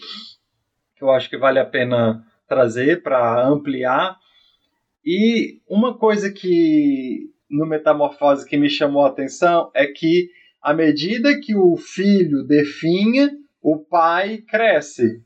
que 0.97 1.03
eu 1.03 1.09
acho 1.09 1.29
que 1.29 1.37
vale 1.37 1.59
a 1.59 1.65
pena 1.65 2.21
trazer 2.49 3.01
para 3.01 3.47
ampliar. 3.47 4.17
E 5.06 5.60
uma 5.68 5.97
coisa 5.97 6.32
que 6.32 7.30
no 7.49 7.66
Metamorfose 7.66 8.47
que 8.47 8.58
me 8.58 8.70
chamou 8.70 9.06
a 9.06 9.10
atenção 9.10 9.70
é 9.74 9.86
que 9.86 10.30
à 10.62 10.74
medida 10.74 11.39
que 11.39 11.56
o 11.56 11.76
filho 11.76 12.43
definha, 12.43 13.32
o 13.62 13.78
pai 13.78 14.38
cresce. 14.47 15.21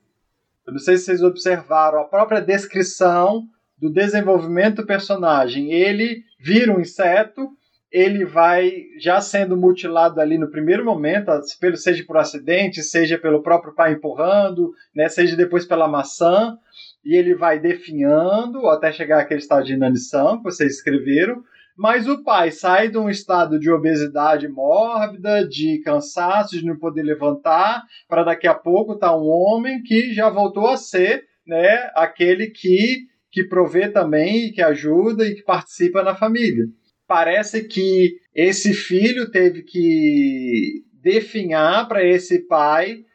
Eu 0.66 0.74
não 0.74 0.80
sei 0.80 0.98
se 0.98 1.06
vocês 1.06 1.22
observaram 1.22 2.00
a 2.00 2.06
própria 2.06 2.42
descrição 2.42 3.48
do 3.78 3.90
desenvolvimento 3.90 4.78
do 4.78 4.88
personagem. 4.88 5.72
Ele 5.72 6.24
vira 6.40 6.76
um 6.76 6.82
inseto, 6.82 7.50
ele 7.92 8.26
vai 8.26 8.86
já 9.00 9.22
sendo 9.22 9.56
mutilado 9.56 10.20
ali 10.20 10.38
no 10.38 10.50
primeiro 10.50 10.84
momento, 10.84 11.32
seja 11.76 12.04
por 12.04 12.18
acidente, 12.18 12.84
seja 12.84 13.18
pelo 13.18 13.42
próprio 13.42 13.74
pai 13.74 13.94
empurrando, 13.94 14.74
né, 14.94 15.08
seja 15.08 15.36
depois 15.36 15.66
pela 15.66 15.88
maçã, 15.88 16.58
e 17.04 17.16
ele 17.16 17.36
vai 17.36 17.60
definhando 17.60 18.68
até 18.68 18.92
chegar 18.92 19.22
àquele 19.22 19.40
estado 19.40 19.66
de 19.66 19.74
inanição 19.74 20.38
que 20.38 20.44
vocês 20.44 20.76
escreveram. 20.76 21.42
Mas 21.78 22.08
o 22.08 22.24
pai 22.24 22.50
sai 22.50 22.90
de 22.90 22.98
um 22.98 23.08
estado 23.08 23.60
de 23.60 23.70
obesidade 23.70 24.48
mórbida, 24.48 25.48
de 25.48 25.80
cansaço, 25.84 26.58
de 26.58 26.66
não 26.66 26.76
poder 26.76 27.04
levantar, 27.04 27.84
para 28.10 28.24
daqui 28.24 28.48
a 28.48 28.56
pouco 28.56 28.94
estar 28.94 29.10
tá 29.10 29.18
um 29.18 29.28
homem 29.28 29.84
que 29.84 30.12
já 30.12 30.28
voltou 30.28 30.68
a 30.68 30.76
ser 30.76 31.26
né, 31.46 31.92
aquele 31.96 32.48
que, 32.48 33.06
que 33.32 33.44
provê 33.44 33.90
também, 33.90 34.52
que 34.52 34.62
ajuda 34.62 35.26
e 35.26 35.36
que 35.36 35.44
participa 35.44 36.02
na 36.02 36.16
família. 36.16 36.66
Parece 37.08 37.64
que 37.64 38.18
esse 38.34 38.74
filho 38.74 39.30
teve 39.30 39.62
que 39.62 40.84
definhar 40.94 41.88
para 41.88 42.04
esse 42.04 42.48
pai 42.48 43.06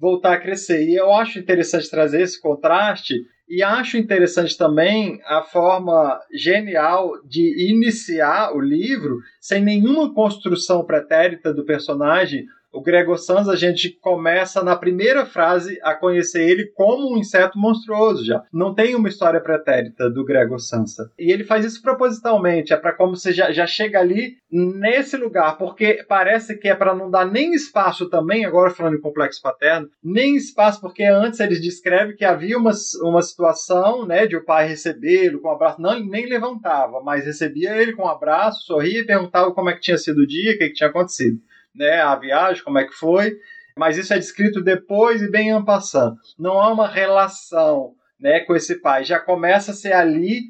voltar 0.00 0.32
a 0.32 0.40
crescer. 0.40 0.88
E 0.88 0.96
eu 0.96 1.12
acho 1.12 1.38
interessante 1.38 1.90
trazer 1.90 2.22
esse 2.22 2.40
contraste 2.40 3.14
e 3.48 3.62
acho 3.62 3.98
interessante 3.98 4.56
também 4.56 5.20
a 5.26 5.42
forma 5.42 6.18
genial 6.32 7.10
de 7.24 7.70
iniciar 7.70 8.54
o 8.54 8.60
livro 8.60 9.18
sem 9.40 9.60
nenhuma 9.60 10.14
construção 10.14 10.84
pretérita 10.84 11.52
do 11.52 11.64
personagem, 11.64 12.46
o 12.72 12.80
Gregor 12.80 13.18
Sans, 13.18 13.48
a 13.48 13.56
gente 13.56 13.90
começa 14.00 14.62
na 14.62 14.76
primeira 14.76 15.26
frase 15.26 15.78
a 15.82 15.94
conhecer 15.94 16.48
ele 16.48 16.66
como 16.74 17.12
um 17.12 17.18
inseto 17.18 17.58
monstruoso 17.58 18.24
já. 18.24 18.42
Não 18.52 18.74
tem 18.74 18.94
uma 18.94 19.08
história 19.08 19.40
pretérita 19.40 20.08
do 20.08 20.24
Gregor 20.24 20.60
Sansa. 20.60 21.10
E 21.18 21.32
ele 21.32 21.44
faz 21.44 21.64
isso 21.64 21.82
propositalmente, 21.82 22.72
é 22.72 22.76
para 22.76 22.92
como 22.92 23.16
você 23.16 23.32
já, 23.32 23.50
já 23.52 23.66
chega 23.66 23.98
ali 23.98 24.36
nesse 24.50 25.16
lugar, 25.16 25.56
porque 25.58 26.04
parece 26.08 26.56
que 26.58 26.68
é 26.68 26.74
para 26.74 26.94
não 26.94 27.10
dar 27.10 27.24
nem 27.24 27.52
espaço 27.54 28.08
também, 28.08 28.44
agora 28.44 28.70
falando 28.70 28.96
em 28.96 29.00
complexo 29.00 29.42
paterno, 29.42 29.88
nem 30.02 30.36
espaço, 30.36 30.80
porque 30.80 31.04
antes 31.04 31.40
eles 31.40 31.60
descrevem 31.60 32.16
que 32.16 32.24
havia 32.24 32.58
uma, 32.58 32.72
uma 33.02 33.22
situação 33.22 34.06
né, 34.06 34.26
de 34.26 34.36
o 34.36 34.44
pai 34.44 34.68
recebê-lo 34.68 35.40
com 35.40 35.48
um 35.48 35.52
abraço, 35.52 35.80
não, 35.80 35.94
ele 35.94 36.08
nem 36.08 36.26
levantava, 36.26 37.00
mas 37.02 37.24
recebia 37.24 37.76
ele 37.76 37.92
com 37.92 38.02
um 38.02 38.08
abraço, 38.08 38.64
sorria 38.64 39.00
e 39.00 39.06
perguntava 39.06 39.52
como 39.52 39.70
é 39.70 39.74
que 39.74 39.80
tinha 39.80 39.98
sido 39.98 40.18
o 40.18 40.26
dia, 40.26 40.52
o 40.52 40.58
que, 40.58 40.68
que 40.68 40.74
tinha 40.74 40.88
acontecido 40.88 41.40
né, 41.74 42.00
a 42.00 42.14
viagem, 42.16 42.62
como 42.62 42.78
é 42.78 42.84
que 42.84 42.92
foi, 42.92 43.36
mas 43.76 43.96
isso 43.96 44.12
é 44.12 44.18
descrito 44.18 44.62
depois 44.62 45.22
e 45.22 45.30
bem 45.30 45.50
en 45.50 45.64
passant. 45.64 46.16
Não 46.38 46.60
há 46.60 46.72
uma 46.72 46.88
relação 46.88 47.94
né, 48.18 48.40
com 48.40 48.54
esse 48.54 48.80
pai. 48.80 49.04
Já 49.04 49.18
começa 49.18 49.70
a 49.70 49.74
ser 49.74 49.92
ali, 49.92 50.42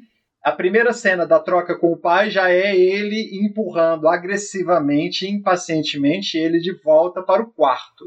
a 0.43 0.51
primeira 0.51 0.91
cena 0.91 1.25
da 1.25 1.39
troca 1.39 1.77
com 1.77 1.93
o 1.93 1.97
pai 1.97 2.29
já 2.29 2.49
é 2.49 2.75
ele 2.75 3.29
empurrando 3.45 4.07
agressivamente, 4.07 5.29
impacientemente, 5.29 6.37
ele 6.37 6.59
de 6.59 6.73
volta 6.73 7.21
para 7.21 7.41
o 7.41 7.51
quarto. 7.51 8.05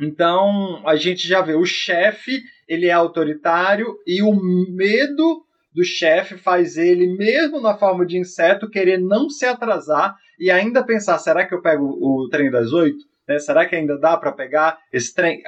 Então, 0.00 0.82
a 0.86 0.96
gente 0.96 1.26
já 1.26 1.40
vê 1.40 1.54
o 1.54 1.64
chefe, 1.64 2.42
ele 2.68 2.86
é 2.86 2.92
autoritário 2.92 3.96
e 4.06 4.22
o 4.22 4.34
medo 4.34 5.44
do 5.72 5.84
chefe 5.84 6.36
faz 6.36 6.76
ele, 6.76 7.16
mesmo 7.16 7.60
na 7.60 7.76
forma 7.76 8.04
de 8.04 8.18
inseto, 8.18 8.70
querer 8.70 8.98
não 8.98 9.28
se 9.28 9.46
atrasar 9.46 10.14
e 10.38 10.50
ainda 10.50 10.84
pensar: 10.84 11.18
será 11.18 11.46
que 11.46 11.54
eu 11.54 11.62
pego 11.62 11.84
o 11.84 12.28
trem 12.28 12.50
das 12.50 12.72
oito? 12.72 13.04
Né? 13.28 13.38
Será 13.38 13.66
que 13.66 13.74
ainda 13.74 13.98
dá 13.98 14.16
para 14.16 14.32
pegar 14.32 14.78
esse 14.92 15.14
trem? 15.14 15.42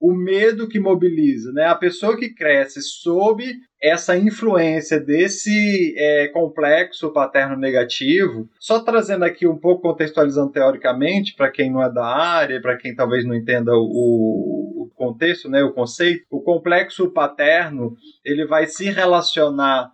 O 0.00 0.12
medo 0.12 0.68
que 0.68 0.78
mobiliza, 0.78 1.50
né? 1.52 1.66
A 1.66 1.74
pessoa 1.74 2.16
que 2.16 2.34
cresce 2.34 2.82
sob 2.82 3.44
essa 3.80 4.16
influência 4.16 4.98
desse 4.98 5.94
é, 5.96 6.28
complexo 6.28 7.12
paterno 7.12 7.56
negativo, 7.56 8.48
só 8.58 8.80
trazendo 8.80 9.24
aqui 9.24 9.46
um 9.46 9.58
pouco 9.58 9.82
contextualizando 9.82 10.52
teoricamente 10.52 11.34
para 11.34 11.50
quem 11.50 11.70
não 11.70 11.82
é 11.82 11.92
da 11.92 12.04
área, 12.04 12.60
para 12.60 12.76
quem 12.76 12.94
talvez 12.94 13.24
não 13.24 13.34
entenda 13.34 13.72
o, 13.74 14.84
o 14.84 14.90
contexto, 14.94 15.50
né, 15.50 15.62
o 15.62 15.72
conceito, 15.72 16.24
o 16.30 16.40
complexo 16.40 17.10
paterno 17.10 17.94
ele 18.24 18.46
vai 18.46 18.66
se 18.66 18.90
relacionar 18.90 19.90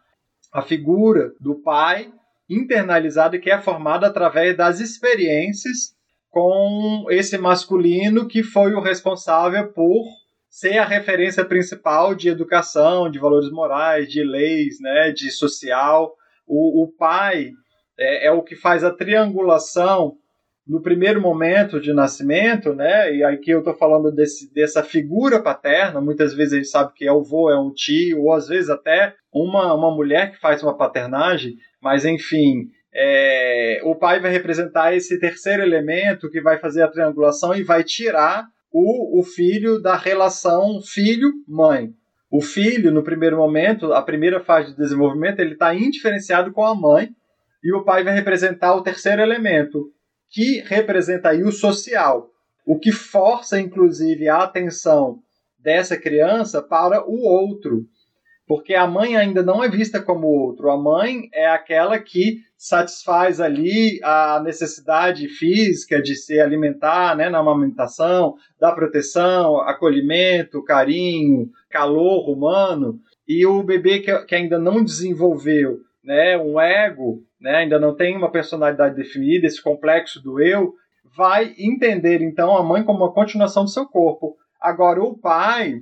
à 0.53 0.63
figura 0.63 1.33
do 1.41 1.57
pai 1.57 2.13
internalizado 2.51 3.39
que 3.39 3.51
é 3.51 3.61
formado 3.61 4.05
através 4.05 4.57
das 4.57 4.81
experiências 4.81 5.95
com 6.29 7.07
esse 7.11 7.39
masculino 7.39 8.27
que 8.27 8.43
foi 8.43 8.75
o 8.75 8.81
responsável 8.81 9.73
por 9.73 10.05
ser 10.49 10.79
a 10.79 10.85
referência 10.85 11.45
principal 11.45 12.15
de 12.15 12.29
educação, 12.29 13.09
de 13.09 13.21
valores 13.21 13.51
morais, 13.53 14.09
de 14.09 14.25
leis, 14.25 14.81
né, 14.81 15.13
de 15.13 15.31
social. 15.31 16.13
O, 16.47 16.83
o 16.83 16.89
pai 16.89 17.51
é, 17.97 18.27
é 18.27 18.33
o 18.33 18.43
que 18.43 18.57
faz 18.57 18.83
a 18.83 18.93
triangulação 18.93 20.17
no 20.71 20.81
primeiro 20.81 21.21
momento 21.21 21.81
de 21.81 21.93
nascimento, 21.93 22.73
né? 22.73 23.13
E 23.13 23.25
aqui 23.25 23.51
eu 23.51 23.59
estou 23.59 23.75
falando 23.75 24.13
desse, 24.13 24.55
dessa 24.55 24.85
figura 24.85 25.43
paterna. 25.43 26.01
Muitas 26.01 26.33
vezes 26.33 26.53
a 26.53 26.57
gente 26.59 26.69
sabe 26.69 26.93
que 26.95 27.09
é 27.09 27.13
o 27.13 27.19
avô, 27.19 27.51
é 27.51 27.59
um 27.59 27.75
tio, 27.75 28.23
ou 28.23 28.33
às 28.33 28.47
vezes 28.47 28.71
até 28.71 29.17
uma, 29.35 29.75
uma 29.75 29.91
mulher 29.91 30.31
que 30.31 30.39
faz 30.39 30.63
uma 30.63 30.77
paternagem. 30.77 31.57
Mas 31.83 32.05
enfim, 32.05 32.69
é, 32.95 33.81
o 33.83 33.97
pai 33.97 34.21
vai 34.21 34.31
representar 34.31 34.95
esse 34.95 35.19
terceiro 35.19 35.61
elemento 35.61 36.31
que 36.31 36.41
vai 36.41 36.57
fazer 36.57 36.83
a 36.83 36.89
triangulação 36.89 37.53
e 37.53 37.65
vai 37.65 37.83
tirar 37.83 38.47
o, 38.73 39.19
o 39.19 39.25
filho 39.25 39.83
da 39.83 39.97
relação 39.97 40.81
filho-mãe. 40.81 41.91
O 42.31 42.41
filho, 42.41 42.93
no 42.93 43.03
primeiro 43.03 43.37
momento, 43.37 43.93
a 43.93 44.03
primeira 44.03 44.39
fase 44.39 44.71
de 44.71 44.77
desenvolvimento, 44.77 45.41
ele 45.41 45.55
está 45.55 45.75
indiferenciado 45.75 46.53
com 46.53 46.65
a 46.65 46.77
mãe, 46.77 47.09
e 47.61 47.75
o 47.75 47.83
pai 47.83 48.05
vai 48.05 48.15
representar 48.15 48.75
o 48.77 48.83
terceiro 48.83 49.21
elemento, 49.21 49.91
que 50.31 50.61
representa 50.61 51.31
aí 51.31 51.43
o 51.43 51.53
social, 51.53 52.31
o 52.67 52.79
que 52.79 52.93
força 52.93 53.61
inclusive 53.61 54.29
a 54.29 54.45
atenção 54.45 55.19
dessa 55.59 55.97
criança 55.97 56.63
para 56.63 57.05
o 57.07 57.23
outro, 57.23 57.85
porque 58.47 58.75
a 58.75 58.87
mãe 58.87 59.17
ainda 59.17 59.43
não 59.43 59.63
é 59.63 59.69
vista 59.69 60.03
como 60.03 60.27
outro. 60.27 60.71
A 60.71 60.77
mãe 60.77 61.29
é 61.33 61.49
aquela 61.49 61.99
que 61.99 62.39
satisfaz 62.57 63.41
ali 63.41 64.01
a 64.03 64.43
necessidade 64.45 65.29
física 65.29 66.03
de 66.03 66.17
se 66.17 66.41
alimentar, 66.41 67.17
né, 67.17 67.31
na 67.31 67.39
amamentação, 67.39 68.35
da 68.59 68.73
proteção, 68.73 69.61
acolhimento, 69.61 70.65
carinho, 70.65 71.49
calor 71.71 72.29
humano, 72.29 72.99
e 73.27 73.47
o 73.47 73.63
bebê 73.63 74.01
que, 74.01 74.13
que 74.25 74.35
ainda 74.35 74.59
não 74.59 74.83
desenvolveu, 74.83 75.79
né, 76.03 76.37
um 76.37 76.61
ego 76.61 77.23
né, 77.41 77.57
ainda 77.57 77.79
não 77.79 77.95
tem 77.95 78.17
uma 78.17 78.31
personalidade 78.31 78.95
definida, 78.95 79.47
esse 79.47 79.63
complexo 79.63 80.23
do 80.23 80.41
eu, 80.41 80.75
vai 81.17 81.55
entender 81.59 82.21
então 82.21 82.57
a 82.57 82.63
mãe 82.63 82.85
como 82.85 83.01
uma 83.01 83.13
continuação 83.13 83.65
do 83.65 83.71
seu 83.71 83.87
corpo. 83.87 84.37
Agora, 84.61 85.03
o 85.03 85.17
pai, 85.17 85.81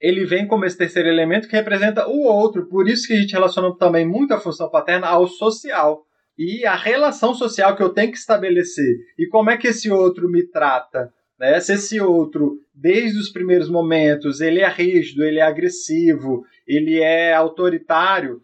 ele 0.00 0.24
vem 0.24 0.46
como 0.46 0.64
esse 0.64 0.76
terceiro 0.76 1.08
elemento 1.08 1.48
que 1.48 1.56
representa 1.56 2.08
o 2.08 2.24
outro, 2.24 2.66
por 2.66 2.88
isso 2.88 3.06
que 3.06 3.14
a 3.14 3.16
gente 3.16 3.32
relaciona 3.32 3.74
também 3.76 4.06
muito 4.06 4.34
a 4.34 4.40
função 4.40 4.68
paterna 4.68 5.06
ao 5.06 5.26
social. 5.26 6.04
E 6.36 6.66
a 6.66 6.74
relação 6.74 7.32
social 7.32 7.76
que 7.76 7.82
eu 7.82 7.90
tenho 7.90 8.10
que 8.10 8.18
estabelecer. 8.18 8.96
E 9.16 9.26
como 9.28 9.50
é 9.50 9.56
que 9.56 9.68
esse 9.68 9.88
outro 9.88 10.28
me 10.28 10.42
trata? 10.42 11.12
Né? 11.38 11.60
Se 11.60 11.74
esse 11.74 12.00
outro, 12.00 12.58
desde 12.74 13.18
os 13.18 13.30
primeiros 13.30 13.68
momentos, 13.68 14.40
ele 14.40 14.60
é 14.60 14.68
rígido, 14.68 15.22
ele 15.22 15.38
é 15.38 15.42
agressivo, 15.42 16.44
ele 16.66 16.98
é 16.98 17.32
autoritário, 17.32 18.42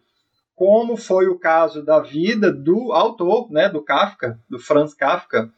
como 0.61 0.95
foi 0.95 1.25
o 1.25 1.39
caso 1.39 1.83
da 1.83 1.99
vida 1.99 2.53
do 2.53 2.91
autor, 2.91 3.49
né, 3.49 3.67
do 3.67 3.83
Kafka, 3.83 4.39
do 4.47 4.59
Franz 4.59 4.93
Kafka. 4.93 5.49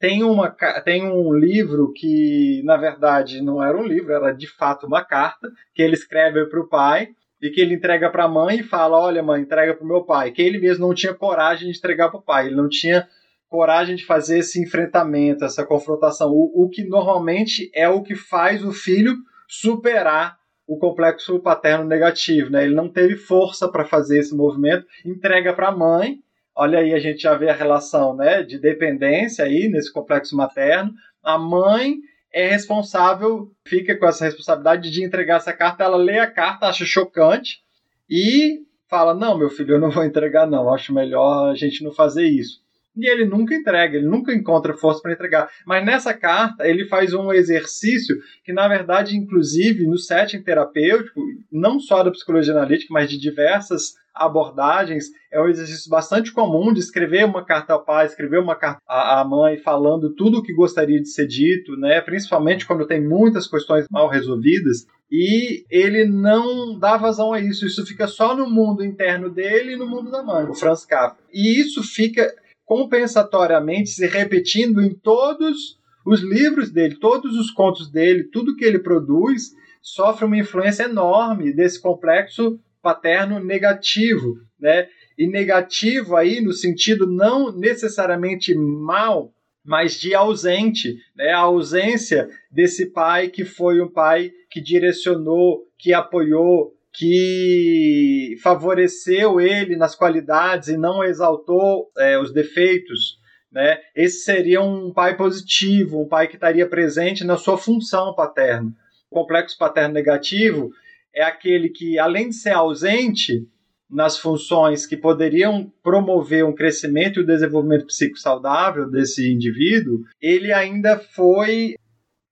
Tem, 0.00 0.22
uma, 0.22 0.48
tem 0.82 1.04
um 1.04 1.34
livro 1.34 1.92
que, 1.94 2.62
na 2.64 2.78
verdade, 2.78 3.42
não 3.42 3.62
era 3.62 3.76
um 3.76 3.86
livro, 3.86 4.10
era 4.10 4.32
de 4.32 4.46
fato 4.46 4.86
uma 4.86 5.04
carta, 5.04 5.50
que 5.74 5.82
ele 5.82 5.92
escreve 5.92 6.46
para 6.46 6.60
o 6.60 6.66
pai 6.66 7.08
e 7.42 7.50
que 7.50 7.60
ele 7.60 7.74
entrega 7.74 8.08
para 8.08 8.24
a 8.24 8.28
mãe 8.28 8.60
e 8.60 8.62
fala: 8.62 8.98
Olha, 8.98 9.22
mãe, 9.22 9.42
entrega 9.42 9.74
para 9.74 9.84
o 9.84 9.86
meu 9.86 10.02
pai. 10.02 10.32
Que 10.32 10.40
ele 10.40 10.58
mesmo 10.58 10.86
não 10.86 10.94
tinha 10.94 11.12
coragem 11.12 11.70
de 11.70 11.76
entregar 11.76 12.08
para 12.08 12.18
o 12.18 12.22
pai, 12.22 12.46
ele 12.46 12.56
não 12.56 12.70
tinha 12.70 13.06
coragem 13.50 13.96
de 13.96 14.06
fazer 14.06 14.38
esse 14.38 14.62
enfrentamento, 14.62 15.44
essa 15.44 15.62
confrontação. 15.62 16.30
O, 16.30 16.64
o 16.64 16.70
que 16.70 16.84
normalmente 16.84 17.70
é 17.74 17.86
o 17.86 18.02
que 18.02 18.14
faz 18.14 18.64
o 18.64 18.72
filho 18.72 19.14
superar 19.46 20.37
o 20.68 20.76
complexo 20.76 21.40
paterno 21.40 21.84
negativo, 21.84 22.50
né? 22.50 22.62
Ele 22.62 22.74
não 22.74 22.90
teve 22.90 23.16
força 23.16 23.66
para 23.66 23.86
fazer 23.86 24.18
esse 24.18 24.36
movimento, 24.36 24.86
entrega 25.02 25.54
para 25.54 25.68
a 25.68 25.76
mãe. 25.76 26.18
Olha 26.54 26.80
aí, 26.80 26.92
a 26.92 26.98
gente 26.98 27.22
já 27.22 27.34
vê 27.34 27.48
a 27.48 27.54
relação, 27.54 28.14
né, 28.14 28.42
de 28.42 28.58
dependência 28.58 29.44
aí 29.46 29.68
nesse 29.68 29.90
complexo 29.90 30.36
materno. 30.36 30.92
A 31.24 31.38
mãe 31.38 31.94
é 32.30 32.48
responsável, 32.48 33.50
fica 33.66 33.96
com 33.96 34.06
essa 34.06 34.26
responsabilidade 34.26 34.90
de 34.90 35.02
entregar 35.02 35.36
essa 35.36 35.54
carta. 35.54 35.84
Ela 35.84 35.96
lê 35.96 36.18
a 36.18 36.30
carta, 36.30 36.66
acha 36.66 36.84
chocante 36.84 37.62
e 38.10 38.60
fala: 38.90 39.14
Não, 39.14 39.38
meu 39.38 39.48
filho, 39.48 39.76
eu 39.76 39.80
não 39.80 39.90
vou 39.90 40.04
entregar, 40.04 40.46
não. 40.46 40.72
Acho 40.72 40.92
melhor 40.92 41.50
a 41.50 41.54
gente 41.54 41.82
não 41.82 41.92
fazer 41.92 42.26
isso 42.26 42.60
e 42.98 43.08
ele 43.08 43.24
nunca 43.24 43.54
entrega, 43.54 43.96
ele 43.96 44.06
nunca 44.06 44.34
encontra 44.34 44.76
força 44.76 45.00
para 45.00 45.12
entregar. 45.12 45.48
Mas 45.64 45.86
nessa 45.86 46.12
carta 46.12 46.66
ele 46.66 46.86
faz 46.86 47.14
um 47.14 47.32
exercício 47.32 48.16
que, 48.44 48.52
na 48.52 48.66
verdade, 48.66 49.16
inclusive 49.16 49.86
no 49.86 49.96
setting 49.96 50.42
terapêutico, 50.42 51.20
não 51.50 51.78
só 51.78 52.02
da 52.02 52.10
psicologia 52.10 52.52
analítica, 52.52 52.92
mas 52.92 53.08
de 53.08 53.18
diversas 53.18 53.94
abordagens, 54.18 55.06
é 55.30 55.40
um 55.40 55.46
exercício 55.46 55.88
bastante 55.88 56.32
comum 56.32 56.72
de 56.72 56.80
escrever 56.80 57.24
uma 57.24 57.44
carta 57.44 57.72
ao 57.72 57.84
pai, 57.84 58.06
escrever 58.06 58.40
uma 58.40 58.56
carta 58.56 58.82
à 58.88 59.24
mãe, 59.24 59.56
falando 59.58 60.12
tudo 60.14 60.38
o 60.38 60.42
que 60.42 60.52
gostaria 60.52 61.00
de 61.00 61.08
ser 61.08 61.26
dito, 61.26 61.76
né? 61.76 62.00
principalmente 62.00 62.66
quando 62.66 62.86
tem 62.86 63.00
muitas 63.00 63.46
questões 63.46 63.86
mal 63.90 64.08
resolvidas. 64.08 64.86
E 65.10 65.64
ele 65.70 66.04
não 66.04 66.78
dá 66.78 66.96
vazão 66.96 67.32
a 67.32 67.40
isso, 67.40 67.64
isso 67.64 67.86
fica 67.86 68.06
só 68.06 68.36
no 68.36 68.50
mundo 68.50 68.84
interno 68.84 69.30
dele 69.30 69.72
e 69.72 69.76
no 69.76 69.86
mundo 69.86 70.10
da 70.10 70.22
mãe, 70.22 70.44
o 70.44 70.54
Franz 70.54 70.84
Kafka. 70.84 71.22
E 71.32 71.60
isso 71.62 71.82
fica 71.82 72.30
compensatoriamente 72.68 73.88
se 73.88 74.06
repetindo 74.06 74.82
em 74.82 74.94
todos 74.94 75.78
os 76.04 76.20
livros 76.20 76.70
dele, 76.70 76.96
todos 76.96 77.34
os 77.34 77.50
contos 77.50 77.90
dele, 77.90 78.24
tudo 78.24 78.54
que 78.54 78.64
ele 78.64 78.78
produz 78.78 79.54
sofre 79.80 80.26
uma 80.26 80.36
influência 80.36 80.84
enorme 80.84 81.50
desse 81.50 81.80
complexo 81.80 82.60
paterno 82.82 83.42
negativo, 83.42 84.34
né? 84.60 84.86
E 85.16 85.26
negativo 85.26 86.14
aí 86.14 86.42
no 86.42 86.52
sentido 86.52 87.06
não 87.06 87.50
necessariamente 87.50 88.54
mal, 88.54 89.32
mas 89.64 89.98
de 89.98 90.14
ausente, 90.14 90.98
né? 91.16 91.30
A 91.30 91.38
ausência 91.38 92.28
desse 92.50 92.92
pai 92.92 93.28
que 93.28 93.46
foi 93.46 93.80
um 93.80 93.88
pai 93.88 94.30
que 94.50 94.60
direcionou, 94.60 95.62
que 95.78 95.94
apoiou, 95.94 96.74
que 96.98 98.34
favoreceu 98.42 99.40
ele 99.40 99.76
nas 99.76 99.94
qualidades 99.94 100.68
e 100.68 100.76
não 100.76 101.04
exaltou 101.04 101.92
é, 101.96 102.18
os 102.18 102.32
defeitos. 102.32 103.18
Né? 103.52 103.78
Esse 103.94 104.24
seria 104.24 104.60
um 104.60 104.92
pai 104.92 105.16
positivo, 105.16 106.02
um 106.02 106.08
pai 106.08 106.26
que 106.26 106.34
estaria 106.34 106.68
presente 106.68 107.22
na 107.22 107.36
sua 107.36 107.56
função 107.56 108.12
paterna. 108.16 108.72
O 109.08 109.14
complexo 109.14 109.56
paterno 109.56 109.94
negativo 109.94 110.70
é 111.14 111.22
aquele 111.22 111.68
que, 111.68 112.00
além 112.00 112.30
de 112.30 112.34
ser 112.34 112.50
ausente 112.50 113.46
nas 113.88 114.18
funções 114.18 114.84
que 114.84 114.96
poderiam 114.96 115.72
promover 115.84 116.44
um 116.44 116.54
crescimento 116.54 117.20
e 117.20 117.22
o 117.22 117.26
desenvolvimento 117.26 117.86
psicossaudável 117.86 118.90
desse 118.90 119.32
indivíduo, 119.32 120.00
ele 120.20 120.52
ainda 120.52 120.98
foi 120.98 121.76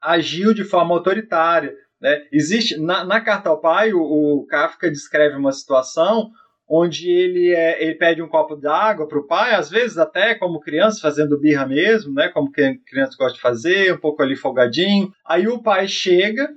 agiu 0.02 0.52
de 0.52 0.64
forma 0.64 0.92
autoritária. 0.92 1.72
Né? 2.00 2.22
Existe 2.32 2.78
na, 2.78 3.04
na 3.04 3.20
carta 3.20 3.48
ao 3.48 3.60
pai, 3.60 3.92
o, 3.92 4.00
o 4.00 4.46
Kafka 4.46 4.90
descreve 4.90 5.36
uma 5.36 5.52
situação 5.52 6.30
onde 6.68 7.08
ele, 7.08 7.54
é, 7.54 7.82
ele 7.82 7.94
pede 7.94 8.20
um 8.20 8.28
copo 8.28 8.56
d'água 8.56 9.06
para 9.06 9.18
o 9.18 9.26
pai, 9.26 9.54
às 9.54 9.70
vezes 9.70 9.98
até 9.98 10.34
como 10.34 10.60
criança, 10.60 11.00
fazendo 11.00 11.38
birra 11.38 11.66
mesmo, 11.66 12.12
né? 12.12 12.28
como 12.28 12.50
criança 12.50 13.16
gosta 13.16 13.34
de 13.34 13.40
fazer, 13.40 13.94
um 13.94 13.98
pouco 13.98 14.22
ali 14.22 14.34
folgadinho. 14.34 15.12
Aí 15.24 15.46
o 15.46 15.62
pai 15.62 15.86
chega, 15.86 16.48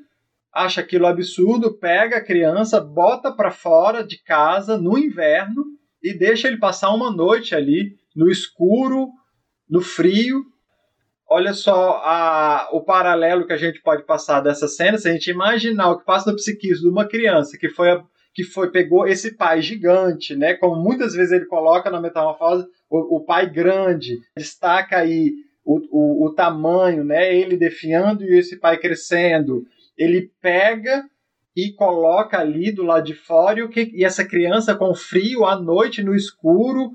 acha 0.52 0.82
aquilo 0.82 1.06
absurdo, 1.06 1.78
pega 1.78 2.18
a 2.18 2.24
criança, 2.24 2.82
bota 2.82 3.32
para 3.32 3.52
fora 3.52 4.04
de 4.04 4.22
casa 4.24 4.78
no 4.78 4.98
inverno 4.98 5.64
e 6.02 6.18
deixa 6.18 6.48
ele 6.48 6.58
passar 6.58 6.92
uma 6.92 7.12
noite 7.12 7.54
ali 7.54 7.96
no 8.16 8.30
escuro, 8.30 9.10
no 9.70 9.82
frio. 9.82 10.44
Olha 11.30 11.54
só 11.54 12.02
a, 12.04 12.70
o 12.72 12.82
paralelo 12.82 13.46
que 13.46 13.54
a 13.54 13.58
gente 13.58 13.82
pode 13.82 14.04
passar 14.04 14.42
dessa 14.42 14.68
cena, 14.68 14.98
se 14.98 15.08
a 15.08 15.12
gente 15.12 15.30
imaginar 15.30 15.92
o 15.92 16.00
que 16.00 16.06
passa 16.06 16.32
no 16.32 16.36
psiquismo 16.36 16.86
de 16.86 16.90
uma 16.90 17.08
criança 17.08 17.58
que 17.58 17.70
foi 17.70 18.02
que 18.34 18.44
foi 18.44 18.72
pegou 18.72 19.08
esse 19.08 19.36
pai 19.36 19.62
gigante, 19.62 20.36
né? 20.36 20.54
Como 20.54 20.82
muitas 20.82 21.14
vezes 21.14 21.32
ele 21.32 21.46
coloca 21.46 21.90
na 21.90 22.00
metamorfose, 22.00 22.66
o, 22.90 23.18
o 23.18 23.26
pai 23.26 23.50
grande 23.50 24.20
destaca 24.38 24.98
aí 24.98 25.34
o, 25.66 25.80
o, 25.92 26.26
o, 26.28 26.34
tamanho, 26.34 27.04
né? 27.04 27.36
Ele 27.36 27.58
defiando 27.58 28.24
e 28.24 28.38
esse 28.38 28.58
pai 28.58 28.78
crescendo. 28.78 29.66
Ele 29.98 30.32
pega 30.42 31.04
e 31.56 31.74
coloca 31.74 32.40
ali 32.40 32.72
do 32.72 32.84
lado 32.84 33.06
de 33.06 33.14
fora 33.14 33.60
e, 33.60 33.64
o 33.64 33.70
que, 33.70 33.92
e 33.94 34.06
essa 34.06 34.24
criança 34.24 34.76
com 34.76 34.96
frio 34.96 35.44
à 35.44 35.60
noite 35.60 36.02
no 36.02 36.16
escuro, 36.16 36.92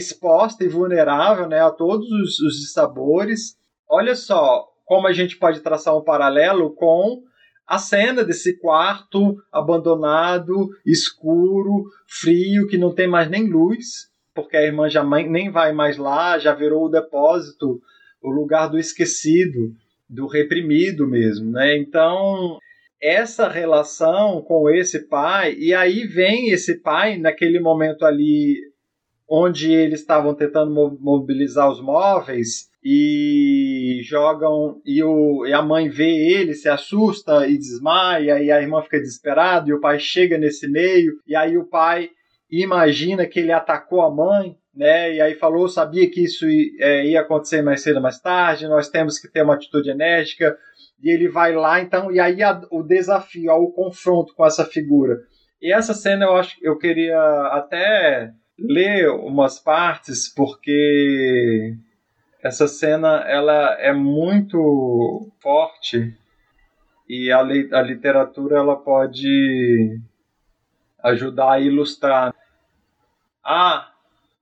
exposta 0.00 0.64
e 0.64 0.68
vulnerável, 0.68 1.46
né? 1.48 1.60
A 1.60 1.70
todos 1.70 2.10
os, 2.10 2.40
os 2.40 2.72
sabores. 2.72 3.57
Olha 3.88 4.14
só 4.14 4.66
como 4.84 5.06
a 5.06 5.12
gente 5.12 5.36
pode 5.36 5.60
traçar 5.60 5.96
um 5.96 6.02
paralelo 6.02 6.70
com 6.74 7.22
a 7.66 7.78
cena 7.78 8.24
desse 8.24 8.58
quarto 8.58 9.36
abandonado, 9.52 10.70
escuro, 10.86 11.84
frio, 12.06 12.66
que 12.66 12.78
não 12.78 12.94
tem 12.94 13.06
mais 13.06 13.28
nem 13.28 13.46
luz, 13.46 14.10
porque 14.34 14.56
a 14.56 14.62
irmã 14.62 14.88
já 14.88 15.04
nem 15.04 15.50
vai 15.50 15.72
mais 15.72 15.98
lá, 15.98 16.38
já 16.38 16.54
virou 16.54 16.86
o 16.86 16.88
depósito, 16.88 17.80
o 18.22 18.30
lugar 18.30 18.68
do 18.68 18.78
esquecido, 18.78 19.74
do 20.08 20.26
reprimido 20.26 21.06
mesmo, 21.06 21.50
né? 21.50 21.76
Então, 21.76 22.58
essa 23.00 23.46
relação 23.48 24.40
com 24.40 24.70
esse 24.70 25.06
pai, 25.06 25.54
e 25.54 25.74
aí 25.74 26.06
vem 26.06 26.48
esse 26.48 26.80
pai 26.80 27.18
naquele 27.18 27.60
momento 27.60 28.06
ali 28.06 28.56
onde 29.28 29.70
eles 29.70 30.00
estavam 30.00 30.34
tentando 30.34 30.96
mobilizar 30.98 31.70
os 31.70 31.82
móveis 31.82 32.67
e 32.82 34.00
jogam 34.04 34.80
e, 34.84 35.02
o, 35.02 35.44
e 35.46 35.52
a 35.52 35.62
mãe 35.62 35.88
vê 35.88 36.10
ele, 36.10 36.54
se 36.54 36.68
assusta 36.68 37.46
e 37.46 37.58
desmaia, 37.58 38.40
e 38.40 38.50
a 38.50 38.60
irmã 38.60 38.82
fica 38.82 38.98
desesperada, 38.98 39.68
e 39.68 39.72
o 39.72 39.80
pai 39.80 39.98
chega 39.98 40.38
nesse 40.38 40.68
meio, 40.68 41.14
e 41.26 41.34
aí 41.34 41.56
o 41.58 41.66
pai 41.66 42.10
imagina 42.50 43.26
que 43.26 43.40
ele 43.40 43.52
atacou 43.52 44.00
a 44.02 44.10
mãe, 44.10 44.56
né? 44.74 45.14
E 45.14 45.20
aí 45.20 45.34
falou, 45.34 45.68
sabia 45.68 46.08
que 46.08 46.24
isso 46.24 46.46
é, 46.78 47.06
ia 47.06 47.20
acontecer 47.20 47.62
mais 47.62 47.82
cedo 47.82 47.96
ou 47.96 48.02
mais 48.02 48.20
tarde, 48.20 48.68
nós 48.68 48.88
temos 48.88 49.18
que 49.18 49.28
ter 49.28 49.42
uma 49.42 49.54
atitude 49.54 49.90
enérgica, 49.90 50.56
e 51.02 51.10
ele 51.10 51.28
vai 51.28 51.54
lá, 51.54 51.80
então, 51.80 52.10
e 52.10 52.18
aí 52.18 52.42
a, 52.42 52.60
o 52.70 52.82
desafio, 52.82 53.52
o 53.52 53.72
confronto 53.72 54.34
com 54.34 54.46
essa 54.46 54.64
figura. 54.64 55.18
E 55.60 55.72
essa 55.72 55.92
cena 55.92 56.26
eu 56.26 56.36
acho 56.36 56.56
eu 56.62 56.78
queria 56.78 57.20
até 57.52 58.30
ler 58.58 59.10
umas 59.10 59.58
partes, 59.58 60.32
porque 60.32 61.74
essa 62.48 62.66
cena 62.66 63.24
ela 63.28 63.76
é 63.78 63.92
muito 63.92 65.30
forte 65.38 66.16
e 67.06 67.30
a, 67.30 67.42
li 67.42 67.68
a 67.72 67.82
literatura 67.82 68.56
ela 68.56 68.74
pode 68.74 70.00
ajudar 71.02 71.52
a 71.52 71.60
ilustrar. 71.60 72.34
Ah, 73.44 73.92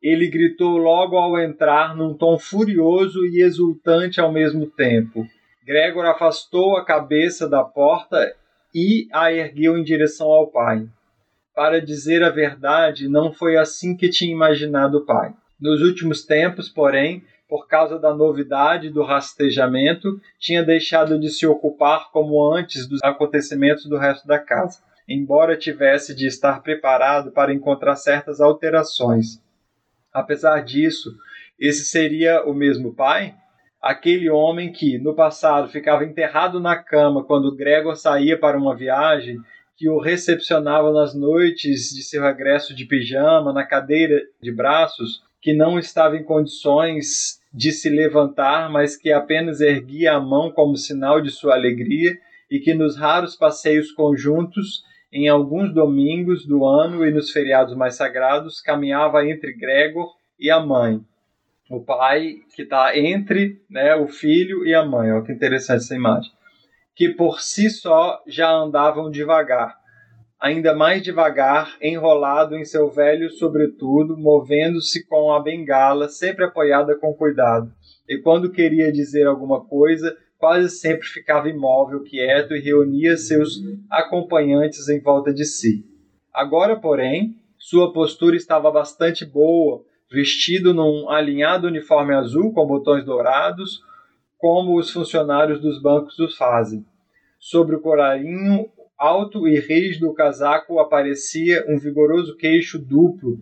ele 0.00 0.28
gritou 0.28 0.76
logo 0.76 1.16
ao 1.16 1.38
entrar 1.40 1.96
num 1.96 2.14
tom 2.14 2.38
furioso 2.38 3.26
e 3.26 3.42
exultante 3.42 4.20
ao 4.20 4.30
mesmo 4.32 4.66
tempo. 4.66 5.26
Gregor 5.64 6.06
afastou 6.06 6.76
a 6.76 6.84
cabeça 6.84 7.48
da 7.48 7.64
porta 7.64 8.34
e 8.72 9.08
a 9.12 9.32
ergueu 9.32 9.76
em 9.76 9.82
direção 9.82 10.28
ao 10.28 10.46
pai. 10.46 10.88
Para 11.52 11.80
dizer 11.80 12.22
a 12.22 12.30
verdade, 12.30 13.08
não 13.08 13.32
foi 13.32 13.56
assim 13.56 13.96
que 13.96 14.08
tinha 14.08 14.32
imaginado 14.32 14.98
o 14.98 15.04
pai. 15.04 15.34
Nos 15.60 15.80
últimos 15.80 16.24
tempos, 16.24 16.68
porém, 16.68 17.24
por 17.48 17.68
causa 17.68 17.98
da 17.98 18.14
novidade 18.14 18.90
do 18.90 19.02
rastejamento, 19.02 20.20
tinha 20.38 20.64
deixado 20.64 21.18
de 21.18 21.30
se 21.30 21.46
ocupar 21.46 22.10
como 22.10 22.52
antes 22.52 22.88
dos 22.88 23.00
acontecimentos 23.02 23.86
do 23.86 23.96
resto 23.96 24.26
da 24.26 24.38
casa, 24.38 24.82
embora 25.08 25.56
tivesse 25.56 26.14
de 26.14 26.26
estar 26.26 26.62
preparado 26.62 27.30
para 27.30 27.54
encontrar 27.54 27.94
certas 27.94 28.40
alterações. 28.40 29.40
Apesar 30.12 30.64
disso, 30.64 31.14
esse 31.58 31.84
seria 31.84 32.44
o 32.44 32.52
mesmo 32.52 32.94
pai? 32.94 33.34
Aquele 33.80 34.28
homem 34.28 34.72
que, 34.72 34.98
no 34.98 35.14
passado, 35.14 35.68
ficava 35.68 36.04
enterrado 36.04 36.58
na 36.58 36.76
cama 36.76 37.22
quando 37.22 37.54
Gregor 37.54 37.94
saía 37.94 38.36
para 38.36 38.58
uma 38.58 38.74
viagem 38.74 39.38
que 39.76 39.88
o 39.88 40.00
recepcionava 40.00 40.90
nas 40.90 41.14
noites 41.14 41.94
de 41.94 42.02
seu 42.02 42.22
regresso 42.22 42.74
de 42.74 42.86
pijama, 42.86 43.52
na 43.52 43.64
cadeira 43.64 44.22
de 44.42 44.50
braços, 44.50 45.22
que 45.46 45.54
não 45.54 45.78
estava 45.78 46.16
em 46.16 46.24
condições 46.24 47.40
de 47.54 47.70
se 47.70 47.88
levantar, 47.88 48.68
mas 48.68 48.96
que 48.96 49.12
apenas 49.12 49.60
erguia 49.60 50.14
a 50.14 50.20
mão 50.20 50.50
como 50.50 50.76
sinal 50.76 51.20
de 51.20 51.30
sua 51.30 51.54
alegria, 51.54 52.18
e 52.50 52.58
que 52.58 52.74
nos 52.74 52.96
raros 52.96 53.36
passeios 53.36 53.92
conjuntos, 53.92 54.82
em 55.12 55.28
alguns 55.28 55.72
domingos 55.72 56.44
do 56.44 56.66
ano 56.66 57.06
e 57.06 57.12
nos 57.12 57.30
feriados 57.30 57.76
mais 57.76 57.94
sagrados, 57.94 58.60
caminhava 58.60 59.24
entre 59.24 59.52
Gregor 59.52 60.16
e 60.36 60.50
a 60.50 60.58
mãe. 60.58 61.00
O 61.70 61.80
pai 61.80 62.38
que 62.56 62.62
está 62.62 62.98
entre 62.98 63.62
né, 63.70 63.94
o 63.94 64.08
filho 64.08 64.66
e 64.66 64.74
a 64.74 64.84
mãe. 64.84 65.12
Olha 65.12 65.22
que 65.22 65.30
interessante 65.30 65.84
essa 65.84 65.94
imagem 65.94 66.32
que 66.92 67.10
por 67.10 67.40
si 67.40 67.70
só 67.70 68.20
já 68.26 68.50
andavam 68.50 69.12
devagar, 69.12 69.76
ainda 70.40 70.74
mais 70.74 71.02
devagar, 71.02 71.76
enrolado 71.80 72.56
em 72.56 72.64
seu 72.64 72.90
velho 72.90 73.30
sobretudo, 73.30 74.16
movendo-se 74.16 75.06
com 75.06 75.32
a 75.32 75.40
bengala, 75.40 76.08
sempre 76.08 76.44
apoiada 76.44 76.96
com 76.96 77.14
cuidado. 77.14 77.72
E 78.08 78.18
quando 78.18 78.52
queria 78.52 78.92
dizer 78.92 79.26
alguma 79.26 79.64
coisa, 79.64 80.16
quase 80.38 80.70
sempre 80.70 81.06
ficava 81.06 81.48
imóvel, 81.48 82.02
quieto 82.02 82.54
e 82.54 82.60
reunia 82.60 83.16
seus 83.16 83.60
acompanhantes 83.90 84.88
em 84.88 85.00
volta 85.00 85.32
de 85.32 85.44
si. 85.44 85.84
Agora, 86.32 86.76
porém, 86.76 87.36
sua 87.58 87.92
postura 87.92 88.36
estava 88.36 88.70
bastante 88.70 89.24
boa, 89.24 89.82
vestido 90.10 90.72
num 90.72 91.08
alinhado 91.10 91.66
uniforme 91.66 92.14
azul 92.14 92.52
com 92.52 92.66
botões 92.66 93.04
dourados, 93.04 93.80
como 94.38 94.78
os 94.78 94.90
funcionários 94.90 95.60
dos 95.60 95.80
bancos 95.80 96.18
o 96.18 96.28
fazem. 96.28 96.84
Sobre 97.38 97.74
o 97.74 97.80
coralinho 97.80 98.68
alto 98.98 99.46
e 99.46 99.58
rígido 99.58 100.06
do 100.06 100.14
casaco 100.14 100.78
aparecia 100.78 101.64
um 101.68 101.78
vigoroso 101.78 102.36
queixo 102.36 102.78
duplo. 102.78 103.38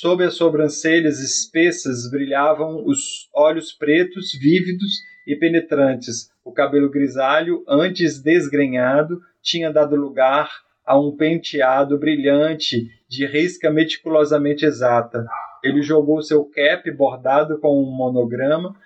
Sob 0.00 0.22
as 0.22 0.34
sobrancelhas 0.34 1.18
espessas 1.20 2.10
brilhavam 2.10 2.84
os 2.84 3.28
olhos 3.34 3.72
pretos, 3.72 4.32
vívidos 4.32 5.00
e 5.26 5.34
penetrantes. 5.34 6.30
O 6.44 6.52
cabelo 6.52 6.90
grisalho, 6.90 7.64
antes 7.66 8.20
desgrenhado, 8.22 9.20
tinha 9.42 9.72
dado 9.72 9.96
lugar 9.96 10.50
a 10.84 10.98
um 10.98 11.16
penteado 11.16 11.98
brilhante 11.98 12.90
de 13.08 13.26
risca 13.26 13.70
meticulosamente 13.70 14.64
exata. 14.64 15.26
Ele 15.64 15.82
jogou 15.82 16.22
seu 16.22 16.44
cap 16.44 16.88
bordado 16.92 17.58
com 17.58 17.82
um 17.82 17.90
monograma 17.90 18.76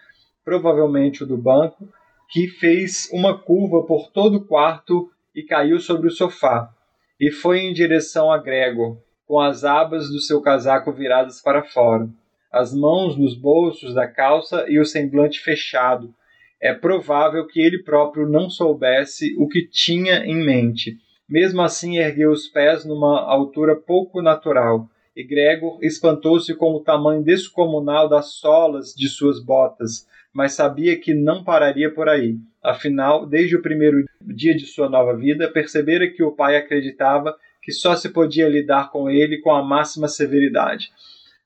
provavelmente 0.44 1.22
o 1.22 1.26
do 1.26 1.36
banco, 1.36 1.88
que 2.28 2.48
fez 2.48 3.08
uma 3.12 3.38
curva 3.38 3.84
por 3.84 4.10
todo 4.10 4.38
o 4.38 4.44
quarto 4.44 5.10
e 5.34 5.42
caiu 5.42 5.78
sobre 5.78 6.08
o 6.08 6.10
sofá, 6.10 6.70
e 7.18 7.30
foi 7.30 7.60
em 7.60 7.72
direção 7.72 8.32
a 8.32 8.38
Gregor, 8.38 8.98
com 9.26 9.38
as 9.38 9.64
abas 9.64 10.08
do 10.08 10.20
seu 10.20 10.40
casaco 10.40 10.92
viradas 10.92 11.40
para 11.40 11.62
fora, 11.62 12.08
as 12.52 12.74
mãos 12.74 13.16
nos 13.16 13.36
bolsos 13.36 13.94
da 13.94 14.08
calça 14.08 14.64
e 14.68 14.78
o 14.80 14.84
semblante 14.84 15.40
fechado. 15.40 16.12
É 16.60 16.74
provável 16.74 17.46
que 17.46 17.60
ele 17.60 17.82
próprio 17.82 18.28
não 18.28 18.50
soubesse 18.50 19.34
o 19.38 19.48
que 19.48 19.66
tinha 19.66 20.24
em 20.26 20.44
mente. 20.44 20.96
Mesmo 21.28 21.62
assim, 21.62 21.98
ergueu 21.98 22.32
os 22.32 22.48
pés 22.48 22.84
numa 22.84 23.20
altura 23.20 23.76
pouco 23.76 24.20
natural 24.20 24.88
e 25.14 25.24
Gregor 25.24 25.78
espantou-se 25.82 26.54
com 26.54 26.72
o 26.72 26.80
tamanho 26.80 27.22
descomunal 27.22 28.08
das 28.08 28.34
solas 28.34 28.94
de 28.94 29.08
suas 29.08 29.42
botas, 29.42 30.06
mas 30.32 30.54
sabia 30.54 30.98
que 30.98 31.12
não 31.12 31.44
pararia 31.44 31.92
por 31.92 32.08
aí. 32.08 32.36
Afinal, 32.62 33.26
desde 33.26 33.56
o 33.56 33.62
primeiro 33.62 34.04
dia 34.20 34.54
de 34.54 34.66
sua 34.66 34.88
nova 34.88 35.16
vida, 35.16 35.50
percebera 35.50 36.10
que 36.10 36.22
o 36.22 36.32
pai 36.32 36.56
acreditava 36.56 37.36
que 37.62 37.72
só 37.72 37.96
se 37.96 38.10
podia 38.10 38.48
lidar 38.48 38.90
com 38.90 39.10
ele 39.10 39.38
com 39.38 39.50
a 39.50 39.62
máxima 39.62 40.08
severidade. 40.08 40.90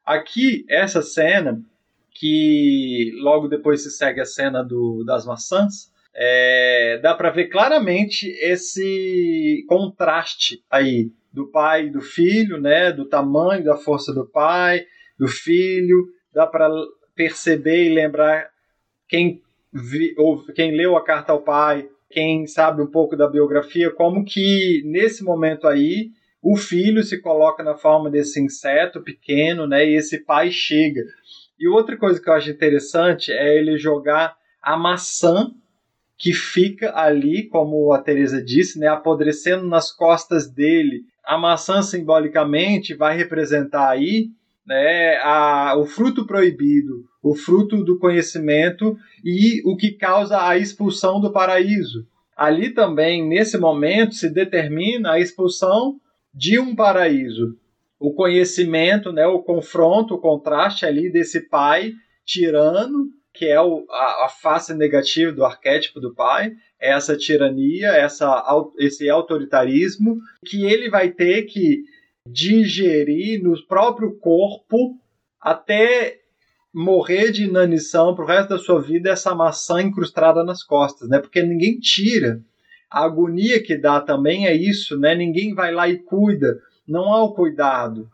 Aqui, 0.04 0.64
essa 0.68 1.02
cena, 1.02 1.60
que 2.10 3.12
logo 3.16 3.48
depois 3.48 3.82
se 3.82 3.90
segue 3.90 4.20
a 4.20 4.24
cena 4.24 4.62
do, 4.62 5.04
das 5.04 5.24
maçãs, 5.24 5.92
é, 6.14 6.98
dá 7.02 7.14
para 7.14 7.30
ver 7.30 7.46
claramente 7.48 8.28
esse 8.40 9.64
contraste 9.68 10.62
aí 10.70 11.10
do 11.32 11.48
pai 11.48 11.86
e 11.86 11.90
do 11.90 12.00
filho, 12.00 12.60
né, 12.60 12.92
do 12.92 13.04
tamanho 13.04 13.64
da 13.64 13.76
força 13.76 14.14
do 14.14 14.24
pai, 14.24 14.86
do 15.18 15.26
filho, 15.26 16.06
dá 16.32 16.46
para 16.46 16.70
perceber 17.14 17.86
e 17.86 17.94
lembrar 17.94 18.48
quem 19.08 19.42
vi, 19.74 20.14
ou 20.16 20.44
quem 20.54 20.76
leu 20.76 20.96
a 20.96 21.04
carta 21.04 21.32
ao 21.32 21.42
pai, 21.42 21.88
quem 22.08 22.46
sabe 22.46 22.80
um 22.80 22.86
pouco 22.86 23.16
da 23.16 23.28
biografia, 23.28 23.90
como 23.90 24.24
que 24.24 24.82
nesse 24.84 25.24
momento 25.24 25.66
aí 25.66 26.10
o 26.40 26.56
filho 26.56 27.02
se 27.02 27.20
coloca 27.20 27.62
na 27.62 27.74
forma 27.74 28.10
desse 28.10 28.40
inseto 28.40 29.02
pequeno, 29.02 29.66
né, 29.66 29.84
e 29.84 29.96
esse 29.96 30.18
pai 30.18 30.50
chega. 30.50 31.02
E 31.58 31.66
outra 31.66 31.96
coisa 31.96 32.20
que 32.20 32.28
eu 32.28 32.34
acho 32.34 32.50
interessante 32.50 33.32
é 33.32 33.56
ele 33.56 33.76
jogar 33.78 34.36
a 34.62 34.76
maçã 34.76 35.50
que 36.16 36.32
fica 36.32 36.96
ali, 36.96 37.48
como 37.48 37.92
a 37.92 37.98
Teresa 37.98 38.42
disse, 38.42 38.78
né, 38.78 38.86
apodrecendo 38.86 39.66
nas 39.66 39.90
costas 39.90 40.48
dele. 40.48 41.02
A 41.24 41.36
maçã 41.36 41.82
simbolicamente 41.82 42.94
vai 42.94 43.16
representar 43.16 43.88
aí 43.88 44.28
né, 44.66 45.16
a, 45.16 45.74
o 45.76 45.84
fruto 45.84 46.26
proibido, 46.26 47.04
o 47.24 47.34
fruto 47.34 47.82
do 47.82 47.98
conhecimento 47.98 48.96
e 49.24 49.62
o 49.64 49.76
que 49.76 49.92
causa 49.92 50.46
a 50.46 50.58
expulsão 50.58 51.18
do 51.18 51.32
paraíso. 51.32 52.06
Ali 52.36 52.70
também, 52.70 53.26
nesse 53.26 53.56
momento, 53.56 54.14
se 54.14 54.28
determina 54.28 55.12
a 55.12 55.20
expulsão 55.20 55.98
de 56.34 56.58
um 56.58 56.76
paraíso. 56.76 57.56
O 57.98 58.12
conhecimento, 58.12 59.10
né, 59.10 59.26
o 59.26 59.42
confronto, 59.42 60.14
o 60.14 60.20
contraste 60.20 60.84
ali 60.84 61.10
desse 61.10 61.48
pai 61.48 61.94
tirano 62.26 63.10
que 63.32 63.46
é 63.46 63.60
o, 63.60 63.84
a, 63.90 64.26
a, 64.26 64.28
face 64.28 64.72
negativa 64.72 65.32
do 65.32 65.44
arquétipo 65.44 65.98
do 65.98 66.14
pai, 66.14 66.52
é 66.80 66.92
essa 66.92 67.16
tirania, 67.16 67.88
essa, 67.88 68.44
esse 68.78 69.10
autoritarismo, 69.10 70.18
que 70.46 70.64
ele 70.64 70.88
vai 70.88 71.10
ter 71.10 71.42
que 71.42 71.82
digerir 72.28 73.42
no 73.42 73.60
próprio 73.66 74.16
corpo 74.20 74.96
até 75.40 76.20
morrer 76.74 77.30
de 77.30 77.44
inanição 77.44 78.14
pro 78.14 78.26
resto 78.26 78.50
da 78.50 78.58
sua 78.58 78.80
vida 78.80 79.10
essa 79.10 79.34
maçã 79.34 79.80
incrustada 79.80 80.42
nas 80.42 80.62
costas, 80.62 81.08
né? 81.08 81.18
Porque 81.18 81.42
ninguém 81.42 81.78
tira. 81.78 82.40
A 82.90 83.04
agonia 83.04 83.62
que 83.62 83.76
dá 83.76 84.00
também 84.00 84.46
é 84.46 84.54
isso, 84.54 84.98
né? 84.98 85.14
Ninguém 85.14 85.54
vai 85.54 85.72
lá 85.72 85.88
e 85.88 85.98
cuida. 85.98 86.58
Não 86.86 87.12
há 87.12 87.22
o 87.22 87.34
cuidado 87.34 88.10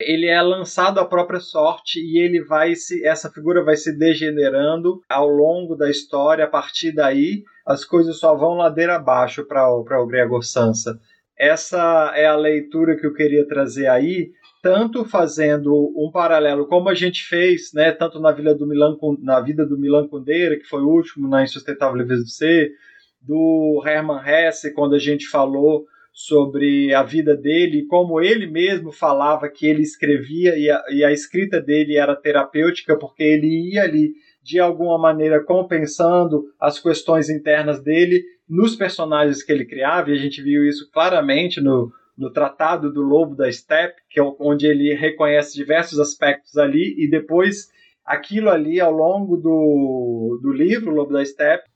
ele 0.00 0.26
é 0.26 0.40
lançado 0.40 0.98
à 0.98 1.04
própria 1.04 1.40
sorte 1.40 2.00
e 2.00 2.18
ele 2.18 2.42
vai 2.42 2.74
se 2.74 3.04
essa 3.06 3.30
figura 3.30 3.62
vai 3.62 3.76
se 3.76 3.96
degenerando 3.96 5.02
ao 5.08 5.28
longo 5.28 5.76
da 5.76 5.90
história. 5.90 6.44
A 6.44 6.48
partir 6.48 6.92
daí, 6.92 7.44
as 7.66 7.84
coisas 7.84 8.18
só 8.18 8.34
vão 8.34 8.54
ladeira 8.54 8.96
abaixo 8.96 9.44
para 9.44 9.68
o 9.70 10.06
Gregor 10.06 10.42
Sansa. 10.42 10.98
Essa 11.38 12.12
é 12.14 12.26
a 12.26 12.36
leitura 12.36 12.96
que 12.96 13.06
eu 13.06 13.14
queria 13.14 13.46
trazer 13.46 13.86
aí, 13.88 14.32
tanto 14.62 15.04
fazendo 15.04 15.72
um 15.96 16.10
paralelo 16.12 16.66
como 16.66 16.88
a 16.88 16.94
gente 16.94 17.22
fez, 17.24 17.72
né, 17.72 17.92
tanto 17.92 18.20
na, 18.20 18.30
Vila 18.32 18.54
do 18.54 18.66
Milan, 18.66 18.96
na 19.22 19.40
vida 19.40 19.66
do 19.66 19.78
Milan 19.78 20.06
Kundera, 20.08 20.58
que 20.58 20.66
foi 20.66 20.82
o 20.82 20.88
último 20.88 21.28
na 21.28 21.42
Insustentável 21.42 21.96
Leveza 21.96 22.22
do 22.22 22.28
Ser, 22.28 22.72
do 23.20 23.82
Hermann 23.86 24.22
Hesse, 24.26 24.74
quando 24.74 24.94
a 24.94 24.98
gente 24.98 25.26
falou 25.28 25.84
sobre 26.12 26.92
a 26.92 27.02
vida 27.02 27.36
dele 27.36 27.86
como 27.86 28.20
ele 28.20 28.46
mesmo 28.46 28.90
falava 28.90 29.48
que 29.48 29.66
ele 29.66 29.82
escrevia 29.82 30.58
e 30.58 30.68
a, 30.68 30.82
e 30.90 31.04
a 31.04 31.12
escrita 31.12 31.60
dele 31.60 31.96
era 31.96 32.16
terapêutica 32.16 32.98
porque 32.98 33.22
ele 33.22 33.72
ia 33.72 33.84
ali 33.84 34.12
de 34.42 34.58
alguma 34.58 34.98
maneira 34.98 35.44
compensando 35.44 36.44
as 36.58 36.80
questões 36.80 37.30
internas 37.30 37.82
dele 37.82 38.22
nos 38.48 38.74
personagens 38.74 39.42
que 39.44 39.52
ele 39.52 39.64
criava, 39.64 40.10
e 40.10 40.14
a 40.14 40.16
gente 40.16 40.42
viu 40.42 40.66
isso 40.66 40.90
claramente 40.90 41.60
no, 41.60 41.92
no 42.20 42.30
Tratado 42.30 42.92
do 42.92 43.00
Lobo 43.00 43.34
da 43.34 43.50
Steppe, 43.50 44.02
que 44.10 44.20
é 44.20 44.22
onde 44.38 44.66
ele 44.66 44.94
reconhece 44.94 45.54
diversos 45.54 45.98
aspectos 45.98 46.58
ali, 46.58 46.94
e 46.98 47.08
depois 47.08 47.70
aquilo 48.04 48.50
ali 48.50 48.78
ao 48.78 48.92
longo 48.92 49.38
do, 49.38 50.38
do 50.42 50.52
livro 50.52 50.90
Lobo 50.94 51.14
da 51.14 51.24
Steppe, 51.24 51.68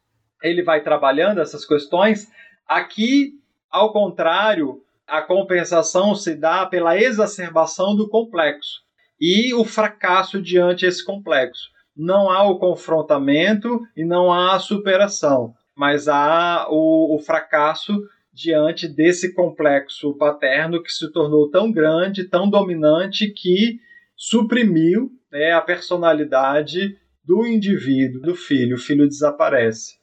ele 0.43 0.63
vai 0.63 0.83
trabalhando 0.83 1.41
essas 1.41 1.65
questões. 1.65 2.31
Aqui 2.69 3.33
ao 3.71 3.93
contrário, 3.93 4.83
a 5.05 5.21
compensação 5.23 6.15
se 6.15 6.37
dá 6.37 6.65
pela 6.65 6.97
exacerbação 6.97 7.97
do 7.97 8.09
complexo 8.09 8.83
e 9.21 9.53
o 9.55 9.65
fracasso 9.65 10.41
diante 10.41 10.87
esse 10.87 11.05
complexo. 11.05 11.71
Não 11.97 12.31
há 12.31 12.43
o 12.45 12.59
confrontamento 12.59 13.81
e 13.97 14.05
não 14.05 14.33
há 14.33 14.55
a 14.55 14.61
superação, 14.61 15.55
mas 15.75 16.07
há 16.07 16.67
o, 16.71 17.17
o 17.17 17.19
fracasso 17.19 17.99
diante 18.35 18.89
desse 18.89 19.33
complexo 19.33 20.13
paterno 20.15 20.83
que 20.83 20.91
se 20.91 21.11
tornou 21.13 21.49
tão 21.49 21.71
grande, 21.71 22.25
tão 22.25 22.51
dominante 22.51 23.29
que 23.29 23.79
suprimiu 24.17 25.13
né, 25.31 25.53
a 25.53 25.61
personalidade 25.61 26.99
do 27.25 27.47
indivíduo, 27.47 28.21
do 28.21 28.35
filho. 28.35 28.75
O 28.75 28.81
filho 28.81 29.07
desaparece. 29.07 29.95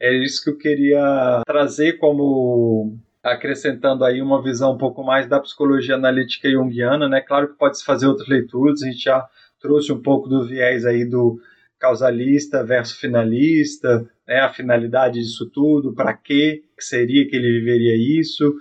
É 0.00 0.12
isso 0.12 0.42
que 0.42 0.50
eu 0.50 0.58
queria 0.58 1.42
trazer 1.46 1.98
como 1.98 2.98
acrescentando 3.22 4.04
aí 4.04 4.20
uma 4.20 4.42
visão 4.42 4.72
um 4.72 4.78
pouco 4.78 5.04
mais 5.04 5.28
da 5.28 5.38
psicologia 5.38 5.94
analítica 5.94 6.50
junguiana, 6.50 7.08
né? 7.08 7.20
Claro 7.20 7.48
que 7.48 7.58
pode 7.58 7.78
se 7.78 7.84
fazer 7.84 8.06
outras 8.06 8.26
leituras, 8.26 8.82
a 8.82 8.86
gente 8.86 9.02
já 9.02 9.28
trouxe 9.60 9.92
um 9.92 10.00
pouco 10.00 10.28
do 10.28 10.46
viés 10.46 10.86
aí 10.86 11.04
do 11.04 11.38
causalista 11.78 12.64
versus 12.64 12.98
finalista, 12.98 14.08
né? 14.30 14.38
A 14.38 14.48
finalidade 14.48 15.18
disso 15.18 15.50
tudo, 15.50 15.92
para 15.92 16.14
que 16.14 16.62
seria 16.78 17.28
que 17.28 17.34
ele 17.34 17.58
viveria 17.58 18.20
isso? 18.20 18.54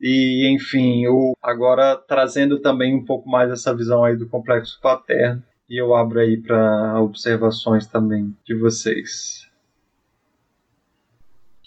E, 0.00 0.48
enfim, 0.54 1.08
o, 1.08 1.36
agora 1.42 1.96
trazendo 1.96 2.60
também 2.60 2.94
um 2.94 3.04
pouco 3.04 3.28
mais 3.28 3.50
essa 3.50 3.74
visão 3.74 4.04
aí 4.04 4.16
do 4.16 4.28
complexo 4.28 4.78
paterno, 4.80 5.42
e 5.68 5.80
eu 5.80 5.96
abro 5.96 6.20
aí 6.20 6.36
para 6.36 7.02
observações 7.02 7.88
também 7.88 8.32
de 8.46 8.54
vocês. 8.54 9.44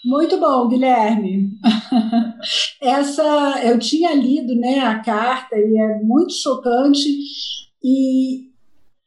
Muito 0.02 0.40
bom, 0.40 0.66
Guilherme. 0.66 1.50
Essa 2.80 3.62
eu 3.66 3.78
tinha 3.78 4.14
lido, 4.14 4.54
né, 4.54 4.78
a 4.78 5.00
carta 5.00 5.58
e 5.58 5.76
é 5.76 6.02
muito 6.02 6.32
chocante 6.32 7.06
e 7.84 8.49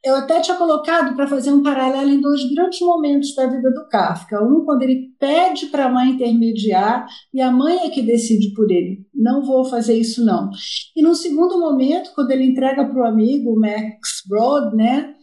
eu 0.03 0.15
até 0.15 0.41
tinha 0.41 0.57
colocado 0.57 1.15
para 1.15 1.27
fazer 1.27 1.51
um 1.51 1.63
paralelo 1.63 2.09
em 2.09 2.19
dois 2.19 2.43
grandes 2.53 2.81
momentos 2.81 3.33
da 3.35 3.47
vida 3.47 3.71
do 3.71 3.87
Kafka. 3.87 4.43
Um, 4.43 4.65
quando 4.65 4.83
ele 4.83 5.13
pede 5.17 5.67
para 5.67 5.85
a 5.85 5.89
mãe 5.89 6.09
intermediar 6.09 7.07
e 7.33 7.39
a 7.39 7.51
mãe 7.51 7.85
é 7.85 7.89
que 7.89 8.01
decide 8.01 8.53
por 8.53 8.69
ele. 8.69 9.05
Não 9.15 9.43
vou 9.43 9.63
fazer 9.63 9.97
isso, 9.97 10.25
não. 10.25 10.49
E 10.95 11.01
no 11.01 11.15
segundo 11.15 11.59
momento, 11.59 12.11
quando 12.13 12.31
ele 12.31 12.45
entrega 12.45 12.85
para 12.85 13.01
o 13.01 13.05
amigo 13.05 13.57
Max 13.57 14.23
Brod, 14.27 14.75
né? 14.75 15.15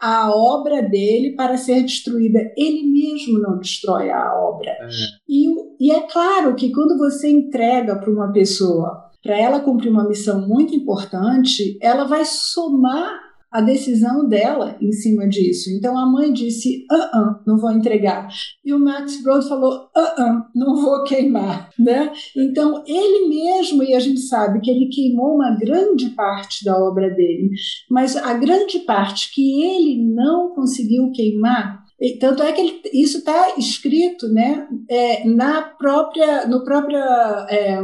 a 0.00 0.34
obra 0.34 0.82
dele 0.82 1.36
para 1.36 1.56
ser 1.56 1.82
destruída. 1.82 2.40
Ele 2.56 2.82
mesmo 2.90 3.38
não 3.38 3.58
destrói 3.58 4.10
a 4.10 4.34
obra. 4.34 4.70
É. 4.70 4.88
E, 5.28 5.46
e 5.78 5.92
é 5.92 6.00
claro 6.08 6.56
que 6.56 6.72
quando 6.72 6.98
você 6.98 7.30
entrega 7.30 7.94
para 7.94 8.10
uma 8.10 8.32
pessoa, 8.32 9.12
para 9.22 9.38
ela 9.38 9.60
cumprir 9.60 9.90
uma 9.90 10.08
missão 10.08 10.46
muito 10.46 10.74
importante, 10.74 11.78
ela 11.80 12.04
vai 12.04 12.24
somar 12.24 13.21
a 13.52 13.60
decisão 13.60 14.26
dela 14.26 14.76
em 14.80 14.90
cima 14.92 15.28
disso. 15.28 15.70
Então 15.70 15.96
a 15.98 16.10
mãe 16.10 16.32
disse: 16.32 16.86
ah, 16.90 17.10
ah 17.12 17.42
não 17.46 17.58
vou 17.58 17.70
entregar. 17.70 18.28
E 18.64 18.72
o 18.72 18.80
Max 18.80 19.22
Brod 19.22 19.46
falou: 19.46 19.88
ah, 19.94 20.14
ah, 20.18 20.46
não 20.54 20.76
vou 20.80 21.04
queimar. 21.04 21.70
Né? 21.78 22.10
Então 22.36 22.82
ele 22.86 23.28
mesmo, 23.28 23.82
e 23.82 23.94
a 23.94 24.00
gente 24.00 24.20
sabe 24.20 24.60
que 24.60 24.70
ele 24.70 24.88
queimou 24.88 25.34
uma 25.34 25.54
grande 25.56 26.10
parte 26.10 26.64
da 26.64 26.76
obra 26.76 27.10
dele, 27.10 27.50
mas 27.90 28.16
a 28.16 28.32
grande 28.34 28.78
parte 28.80 29.32
que 29.34 29.62
ele 29.62 30.02
não 30.02 30.54
conseguiu 30.54 31.10
queimar 31.12 31.82
tanto 32.18 32.42
é 32.42 32.52
que 32.52 32.60
ele, 32.60 32.82
isso 32.92 33.18
está 33.18 33.54
escrito 33.56 34.28
né, 34.28 34.66
é, 34.90 35.24
na 35.28 35.62
própria, 35.62 36.46
no 36.48 36.64
próprio 36.64 36.98
é, 36.98 37.80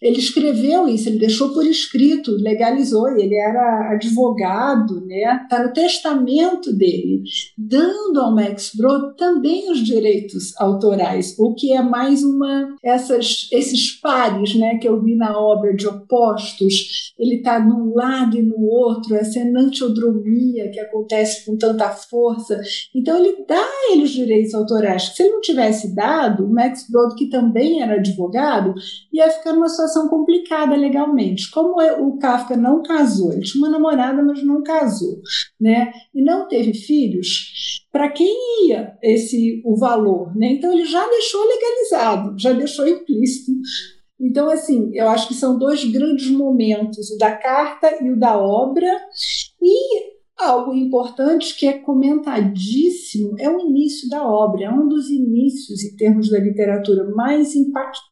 ele 0.00 0.18
escreveu 0.18 0.88
isso, 0.88 1.08
ele 1.08 1.18
deixou 1.18 1.50
por 1.50 1.64
escrito, 1.64 2.32
legalizou, 2.32 3.08
ele 3.08 3.34
era 3.34 3.92
advogado, 3.92 5.04
né? 5.06 5.40
Está 5.42 5.62
no 5.62 5.72
testamento 5.72 6.72
dele, 6.72 7.22
dando 7.56 8.20
ao 8.20 8.34
Max 8.34 8.72
Brod 8.74 9.16
também 9.16 9.70
os 9.70 9.84
direitos 9.84 10.58
autorais, 10.58 11.38
o 11.38 11.54
que 11.54 11.72
é 11.72 11.82
mais 11.82 12.22
uma 12.22 12.76
essas 12.82 13.48
esses 13.52 13.92
pares, 13.92 14.54
né, 14.54 14.78
que 14.78 14.88
eu 14.88 15.00
vi 15.02 15.14
na 15.14 15.38
obra 15.38 15.74
de 15.74 15.86
opostos, 15.86 17.09
ele 17.20 17.36
está 17.36 17.60
num 17.60 17.94
lado 17.94 18.36
e 18.36 18.42
no 18.42 18.58
outro, 18.64 19.14
essa 19.14 19.38
enantiodromia 19.38 20.70
que 20.70 20.80
acontece 20.80 21.44
com 21.44 21.56
tanta 21.56 21.90
força. 21.90 22.58
Então, 22.94 23.18
ele 23.18 23.44
dá 23.46 23.62
ele 23.90 24.04
os 24.04 24.10
direitos 24.10 24.54
autorais. 24.54 25.12
Se 25.14 25.22
ele 25.22 25.32
não 25.32 25.40
tivesse 25.42 25.94
dado, 25.94 26.46
o 26.46 26.52
Max 26.52 26.86
Brod, 26.90 27.14
que 27.14 27.28
também 27.28 27.82
era 27.82 27.96
advogado, 27.96 28.74
ia 29.12 29.28
ficar 29.30 29.52
numa 29.52 29.68
situação 29.68 30.08
complicada 30.08 30.74
legalmente. 30.74 31.50
Como 31.50 31.80
é, 31.80 32.00
o 32.00 32.16
Kafka 32.16 32.56
não 32.56 32.82
casou, 32.82 33.32
ele 33.32 33.42
tinha 33.42 33.62
uma 33.62 33.70
namorada, 33.70 34.22
mas 34.22 34.42
não 34.42 34.62
casou, 34.62 35.20
né? 35.60 35.92
e 36.14 36.22
não 36.22 36.48
teve 36.48 36.72
filhos, 36.72 37.84
para 37.92 38.08
quem 38.08 38.66
ia 38.66 38.96
esse 39.02 39.60
o 39.64 39.76
valor? 39.76 40.34
Né? 40.34 40.52
Então, 40.52 40.72
ele 40.72 40.84
já 40.84 41.06
deixou 41.08 41.40
legalizado, 41.44 42.38
já 42.38 42.52
deixou 42.52 42.88
implícito 42.88 43.52
então, 44.20 44.50
assim, 44.50 44.90
eu 44.92 45.08
acho 45.08 45.26
que 45.28 45.34
são 45.34 45.58
dois 45.58 45.84
grandes 45.84 46.30
momentos, 46.30 47.10
o 47.10 47.18
da 47.18 47.32
carta 47.32 48.04
e 48.04 48.10
o 48.10 48.18
da 48.18 48.38
obra. 48.38 48.86
E 49.62 50.10
algo 50.36 50.74
importante 50.74 51.56
que 51.56 51.66
é 51.66 51.78
comentadíssimo 51.78 53.34
é 53.38 53.48
o 53.48 53.60
início 53.60 54.08
da 54.08 54.26
obra, 54.26 54.64
é 54.64 54.70
um 54.70 54.88
dos 54.88 55.08
inícios, 55.08 55.82
em 55.84 55.96
termos 55.96 56.30
da 56.30 56.38
literatura, 56.38 57.10
mais 57.14 57.54
impactantes, 57.54 58.09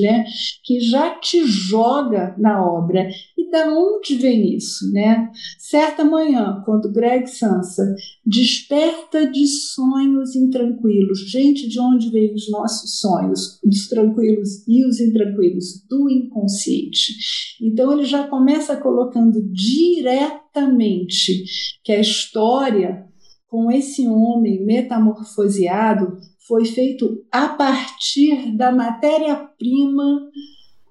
né? 0.00 0.24
que 0.64 0.80
já 0.80 1.18
te 1.18 1.44
joga 1.46 2.34
na 2.38 2.64
obra. 2.64 3.08
E 3.36 3.50
da 3.50 3.68
onde 3.68 4.14
vem 4.16 4.54
isso? 4.54 4.90
Né? 4.92 5.30
Certa 5.58 6.04
manhã, 6.04 6.62
quando 6.64 6.92
Greg 6.92 7.26
Sansa 7.26 7.94
desperta 8.24 9.30
de 9.30 9.46
sonhos 9.46 10.34
intranquilos, 10.36 11.30
gente, 11.30 11.68
de 11.68 11.80
onde 11.80 12.10
vêm 12.10 12.34
os 12.34 12.50
nossos 12.50 12.98
sonhos, 13.00 13.58
os 13.64 13.88
tranquilos 13.88 14.66
e 14.66 14.84
os 14.86 15.00
intranquilos? 15.00 15.84
Do 15.88 16.08
inconsciente. 16.10 17.12
Então 17.60 17.92
ele 17.92 18.04
já 18.04 18.26
começa 18.26 18.76
colocando 18.76 19.40
diretamente 19.52 21.44
que 21.84 21.92
a 21.92 22.00
história 22.00 23.06
com 23.52 23.70
esse 23.70 24.08
homem 24.08 24.64
metamorfoseado 24.64 26.18
foi 26.52 26.66
feito 26.66 27.24
a 27.32 27.48
partir 27.48 28.54
da 28.54 28.70
matéria-prima 28.70 30.20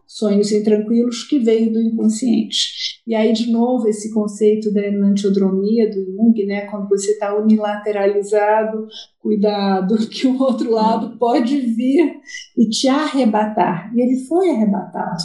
sonhos 0.08 0.52
intranquilos 0.52 1.24
que 1.24 1.38
veio 1.38 1.72
do 1.72 1.80
inconsciente. 1.80 3.00
E 3.06 3.14
aí, 3.14 3.32
de 3.32 3.52
novo, 3.52 3.88
esse 3.88 4.12
conceito 4.12 4.74
da 4.74 4.82
enantiodromia 4.82 5.88
do 5.88 6.04
Jung, 6.04 6.46
né, 6.48 6.62
quando 6.62 6.90
você 6.90 7.12
está 7.12 7.38
unilateralizado, 7.38 8.88
cuidado, 9.20 9.96
que 10.10 10.26
o 10.26 10.42
outro 10.42 10.72
lado 10.72 11.16
pode 11.20 11.56
vir 11.62 12.12
e 12.58 12.68
te 12.68 12.88
arrebatar. 12.88 13.94
E 13.96 14.02
ele 14.02 14.26
foi 14.26 14.50
arrebatado. 14.50 15.24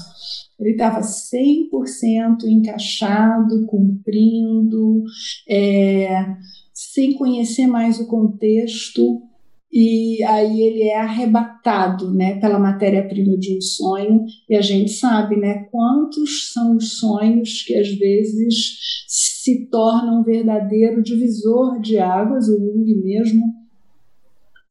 Ele 0.60 0.72
estava 0.72 1.00
100% 1.00 2.44
encaixado, 2.44 3.64
cumprindo, 3.64 5.02
é, 5.48 6.26
sem 6.74 7.14
conhecer 7.14 7.66
mais 7.66 7.98
o 7.98 8.06
contexto, 8.06 9.22
e 9.78 10.24
aí 10.24 10.62
ele 10.62 10.84
é 10.84 10.98
arrebatado 10.98 12.10
né, 12.14 12.40
pela 12.40 12.58
matéria-prima 12.58 13.36
de 13.36 13.58
um 13.58 13.60
sonho, 13.60 14.24
e 14.48 14.56
a 14.56 14.62
gente 14.62 14.90
sabe 14.90 15.36
né, 15.36 15.64
quantos 15.70 16.50
são 16.50 16.76
os 16.76 16.98
sonhos 16.98 17.62
que 17.62 17.76
às 17.76 17.90
vezes 17.90 19.04
se 19.06 19.66
tornam 19.66 20.20
um 20.20 20.24
verdadeiro 20.24 21.02
divisor 21.02 21.78
de 21.82 21.98
águas, 21.98 22.48
o 22.48 22.58
Jung 22.58 23.02
mesmo 23.02 23.65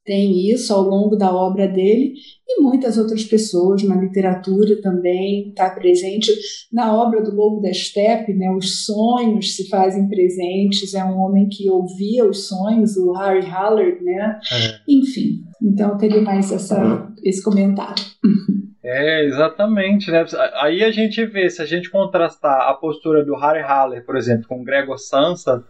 tem 0.06 0.52
isso 0.52 0.72
ao 0.72 0.84
longo 0.84 1.16
da 1.16 1.36
obra 1.36 1.68
dele 1.68 2.14
e 2.48 2.62
muitas 2.62 2.98
outras 2.98 3.24
pessoas 3.24 3.84
na 3.84 3.96
literatura 3.96 4.80
também 4.82 5.50
está 5.50 5.70
presente 5.72 6.32
na 6.72 6.96
obra 6.96 7.24
do 7.24 7.36
Lobo 7.36 7.60
da 7.60 7.74
Steppe, 7.74 8.34
né? 8.34 8.52
Os 8.52 8.86
sonhos 8.86 9.56
se 9.56 9.68
fazem 9.68 10.08
presentes. 10.08 10.94
É 10.94 11.04
um 11.04 11.18
homem 11.18 11.50
que 11.50 11.70
ouvia 11.70 12.24
os 12.24 12.48
sonhos, 12.48 12.96
o 12.96 13.14
Harry 13.14 13.46
Haller, 13.46 14.02
né? 14.04 14.40
É. 14.52 14.80
Enfim, 14.88 15.44
então 15.62 15.98
teria 15.98 16.22
mais 16.22 16.52
essa, 16.52 17.12
esse 17.24 17.44
comentário. 17.44 18.04
É, 18.88 19.26
exatamente, 19.26 20.12
né? 20.12 20.24
Aí 20.62 20.84
a 20.84 20.92
gente 20.92 21.26
vê, 21.26 21.50
se 21.50 21.60
a 21.60 21.66
gente 21.66 21.90
contrastar 21.90 22.70
a 22.70 22.74
postura 22.76 23.26
do 23.26 23.36
Harry 23.36 23.64
Haller, 23.64 24.06
por 24.06 24.16
exemplo, 24.16 24.48
com 24.48 24.64
Gregor 24.64 25.00
Sansa, 25.00 25.66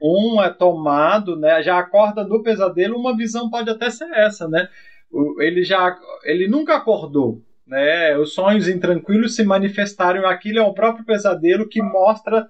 um 0.00 0.42
é 0.42 0.50
tomado, 0.50 1.36
né? 1.36 1.62
Já 1.62 1.78
acorda 1.78 2.24
do 2.24 2.42
pesadelo, 2.42 2.98
uma 2.98 3.16
visão 3.16 3.48
pode 3.48 3.70
até 3.70 3.90
ser 3.90 4.08
essa, 4.12 4.48
né? 4.48 4.68
Ele 5.38 5.62
já 5.62 5.96
ele 6.24 6.48
nunca 6.48 6.76
acordou, 6.76 7.40
né? 7.66 8.16
Os 8.18 8.34
sonhos 8.34 8.68
intranquilos 8.68 9.34
se 9.34 9.44
manifestaram, 9.44 10.26
aquilo 10.26 10.58
é 10.58 10.62
o 10.62 10.74
próprio 10.74 11.04
pesadelo 11.04 11.68
que 11.68 11.80
mostra 11.82 12.48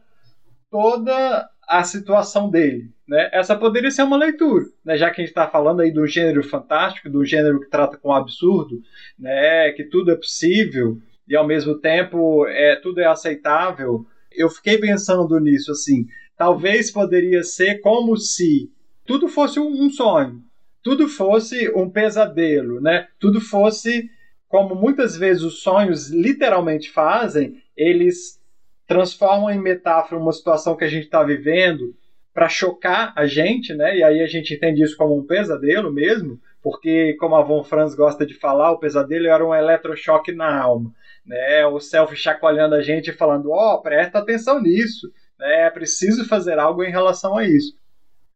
toda 0.70 1.48
a 1.68 1.82
situação 1.84 2.50
dele, 2.50 2.90
né? 3.06 3.30
Essa 3.32 3.56
poderia 3.56 3.90
ser 3.90 4.02
uma 4.02 4.16
leitura, 4.16 4.64
né? 4.84 4.96
Já 4.96 5.10
que 5.10 5.20
a 5.20 5.24
gente 5.24 5.30
está 5.30 5.46
falando 5.48 5.80
aí 5.80 5.92
do 5.92 6.06
gênero 6.06 6.42
fantástico, 6.42 7.08
do 7.08 7.24
gênero 7.24 7.60
que 7.60 7.70
trata 7.70 7.96
com 7.96 8.08
o 8.08 8.14
absurdo, 8.14 8.80
né? 9.18 9.70
Que 9.72 9.84
tudo 9.84 10.10
é 10.10 10.16
possível 10.16 10.98
e 11.28 11.36
ao 11.36 11.46
mesmo 11.46 11.78
tempo 11.78 12.46
é 12.48 12.76
tudo 12.76 13.00
é 13.00 13.06
aceitável. 13.06 14.06
Eu 14.32 14.50
fiquei 14.50 14.78
pensando 14.78 15.38
nisso 15.38 15.70
assim 15.70 16.06
talvez 16.36 16.90
poderia 16.90 17.42
ser 17.42 17.80
como 17.80 18.16
se 18.16 18.70
tudo 19.04 19.28
fosse 19.28 19.60
um 19.60 19.90
sonho, 19.90 20.42
tudo 20.82 21.08
fosse 21.08 21.70
um 21.74 21.88
pesadelo, 21.88 22.80
né? 22.80 23.08
Tudo 23.18 23.40
fosse 23.40 24.10
como 24.48 24.74
muitas 24.74 25.16
vezes 25.16 25.42
os 25.42 25.62
sonhos 25.62 26.10
literalmente 26.10 26.90
fazem, 26.90 27.62
eles 27.76 28.40
transformam 28.86 29.50
em 29.50 29.58
metáfora 29.58 30.20
uma 30.20 30.32
situação 30.32 30.76
que 30.76 30.84
a 30.84 30.88
gente 30.88 31.04
está 31.04 31.22
vivendo 31.22 31.94
para 32.32 32.48
chocar 32.48 33.12
a 33.16 33.26
gente, 33.26 33.74
né? 33.74 33.96
E 33.96 34.02
aí 34.02 34.20
a 34.20 34.26
gente 34.26 34.54
entende 34.54 34.82
isso 34.82 34.96
como 34.96 35.16
um 35.16 35.26
pesadelo 35.26 35.92
mesmo, 35.92 36.40
porque 36.62 37.14
como 37.14 37.36
a 37.36 37.42
Von 37.42 37.62
Franz 37.64 37.94
gosta 37.94 38.26
de 38.26 38.34
falar, 38.34 38.72
o 38.72 38.78
pesadelo 38.78 39.26
era 39.26 39.46
um 39.46 39.54
eletrochoque 39.54 40.32
na 40.32 40.60
alma, 40.60 40.92
né? 41.24 41.64
O 41.66 41.80
self 41.80 42.14
chacoalhando 42.16 42.74
a 42.74 42.82
gente 42.82 43.10
e 43.10 43.14
falando: 43.14 43.50
"Ó, 43.50 43.74
oh, 43.74 43.82
presta 43.82 44.18
atenção 44.18 44.60
nisso" 44.60 45.10
é 45.40 45.70
preciso 45.70 46.26
fazer 46.26 46.58
algo 46.58 46.82
em 46.82 46.90
relação 46.90 47.36
a 47.36 47.46
isso. 47.46 47.76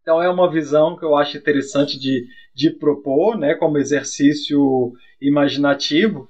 Então 0.03 0.23
é 0.23 0.29
uma 0.29 0.51
visão 0.51 0.97
que 0.97 1.05
eu 1.05 1.15
acho 1.15 1.37
interessante 1.37 1.99
de, 1.99 2.27
de 2.55 2.71
propor, 2.71 3.37
né, 3.37 3.55
como 3.55 3.79
exercício 3.79 4.93
imaginativo, 5.21 6.29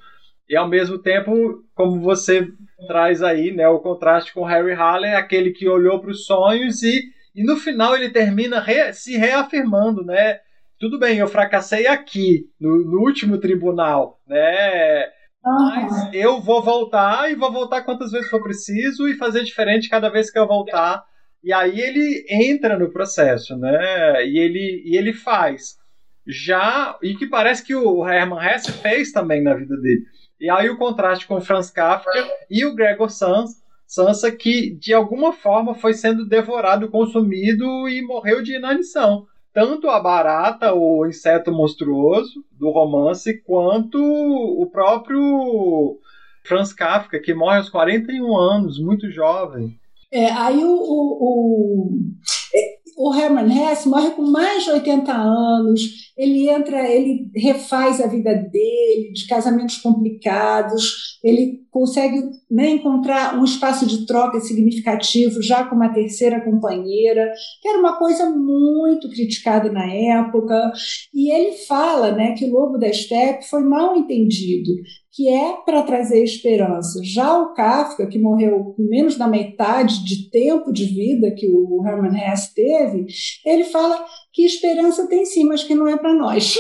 e 0.49 0.57
ao 0.57 0.67
mesmo 0.67 0.99
tempo, 0.99 1.63
como 1.75 2.01
você 2.01 2.49
traz 2.87 3.23
aí, 3.23 3.53
né, 3.53 3.69
o 3.69 3.81
contraste 3.81 4.33
com 4.33 4.45
Harry 4.45 4.73
Haller, 4.73 5.17
aquele 5.17 5.51
que 5.51 5.69
olhou 5.69 6.01
para 6.01 6.11
os 6.11 6.25
sonhos 6.25 6.83
e, 6.83 7.03
e 7.35 7.45
no 7.45 7.57
final 7.57 7.95
ele 7.95 8.11
termina 8.11 8.59
re, 8.59 8.93
se 8.93 9.17
reafirmando, 9.17 10.03
né? 10.03 10.41
Tudo 10.79 10.99
bem, 10.99 11.19
eu 11.19 11.29
fracassei 11.29 11.87
aqui, 11.87 12.49
no, 12.59 12.85
no 12.85 13.01
último 13.01 13.39
tribunal, 13.39 14.21
né? 14.27 15.07
Mas 15.49 16.13
eu 16.13 16.41
vou 16.41 16.63
voltar 16.63 17.31
e 17.31 17.35
vou 17.35 17.51
voltar 17.51 17.83
quantas 17.83 18.11
vezes 18.11 18.29
for 18.29 18.43
preciso 18.43 19.09
e 19.09 19.17
fazer 19.17 19.43
diferente 19.45 19.89
cada 19.89 20.11
vez 20.11 20.31
que 20.31 20.39
eu 20.39 20.47
voltar. 20.47 21.03
E 21.43 21.53
aí 21.53 21.81
ele 21.81 22.27
entra 22.29 22.79
no 22.79 22.91
processo, 22.91 23.57
né? 23.57 24.27
E 24.27 24.39
ele, 24.39 24.83
e 24.85 24.97
ele 24.97 25.13
faz. 25.13 25.79
Já, 26.27 26.99
e 27.03 27.15
que 27.15 27.27
parece 27.27 27.65
que 27.65 27.75
o 27.75 28.07
Herman 28.07 28.45
Hesse 28.45 28.73
fez 28.73 29.13
também 29.13 29.43
na 29.43 29.55
vida 29.55 29.77
dele. 29.79 30.03
E 30.39 30.51
aí 30.51 30.69
o 30.69 30.77
contraste 30.77 31.27
com 31.27 31.37
o 31.37 31.41
Franz 31.41 31.71
Kafka 31.71 32.29
e 32.51 32.67
o 32.67 32.75
Gregor 32.75 33.09
Sans, 33.09 33.51
Sansa, 33.87 34.31
que 34.31 34.75
de 34.75 34.93
alguma 34.93 35.33
forma 35.33 35.75
foi 35.75 35.95
sendo 35.95 36.27
devorado, 36.27 36.91
consumido 36.91 37.89
e 37.89 38.03
morreu 38.03 38.43
de 38.43 38.55
inanição 38.55 39.27
tanto 39.59 39.89
a 39.89 39.99
barata, 39.99 40.73
o 40.73 41.05
inseto 41.05 41.51
monstruoso 41.51 42.45
do 42.53 42.71
romance, 42.71 43.43
quanto 43.43 43.99
o 44.01 44.71
próprio 44.71 45.99
Franz 46.45 46.73
Kafka, 46.73 47.19
que 47.19 47.35
morre 47.35 47.57
aos 47.57 47.69
41 47.69 48.37
anos, 48.37 48.79
muito 48.79 49.11
jovem. 49.11 49.77
É, 50.13 50.31
aí 50.31 50.63
o, 50.63 50.71
o, 50.71 51.19
o, 51.21 51.91
o 52.99 53.15
Hermann 53.15 53.49
Hesse 53.49 53.89
morre 53.89 54.11
com 54.11 54.23
mais 54.23 54.65
de 54.65 54.71
80 54.71 55.13
anos, 55.13 55.81
ele 56.17 56.49
entra, 56.49 56.85
ele 56.91 57.31
refaz 57.33 58.01
a 58.01 58.09
vida 58.09 58.35
dele, 58.35 59.13
de 59.13 59.25
casamentos 59.29 59.79
complicados, 59.79 61.17
ele 61.23 61.61
consegue 61.71 62.21
né, 62.51 62.71
encontrar 62.71 63.39
um 63.39 63.45
espaço 63.45 63.87
de 63.87 64.05
troca 64.05 64.41
significativo 64.41 65.41
já 65.41 65.63
com 65.65 65.77
uma 65.77 65.93
terceira 65.93 66.41
companheira, 66.41 67.33
que 67.63 67.69
era 67.69 67.79
uma 67.79 67.97
coisa 67.97 68.29
muito 68.31 69.09
criticada 69.09 69.71
na 69.71 69.87
época, 69.87 70.73
e 71.15 71.33
ele 71.33 71.53
fala 71.69 72.11
né, 72.11 72.33
que 72.33 72.47
o 72.47 72.53
Lobo 72.53 72.79
da 72.79 72.93
Steppe 72.93 73.49
foi 73.49 73.63
mal 73.63 73.97
entendido, 73.97 74.73
que 75.19 75.29
é 75.29 75.57
para 75.67 75.83
trazer 75.83 76.23
esperança. 76.23 77.01
Já 77.03 77.37
o 77.43 77.53
Kafka, 77.53 78.07
que 78.07 78.21
morreu 78.21 78.73
com 78.77 78.85
menos 78.85 79.17
da 79.17 79.27
metade 79.27 80.05
de 80.05 80.31
tempo 80.31 80.73
de 80.73 80.85
vida 80.85 81.33
que 81.33 81.49
o 81.49 81.85
Herman 81.85 82.17
Hesse 82.17 82.55
teve, 82.55 83.05
ele 83.45 83.65
fala 83.65 83.99
que 84.33 84.45
esperança 84.45 85.09
tem 85.09 85.27
sim, 85.27 85.43
mas 85.43 85.65
que 85.65 85.75
não 85.75 85.89
é 85.89 85.97
para 85.97 86.15
nós. 86.15 86.57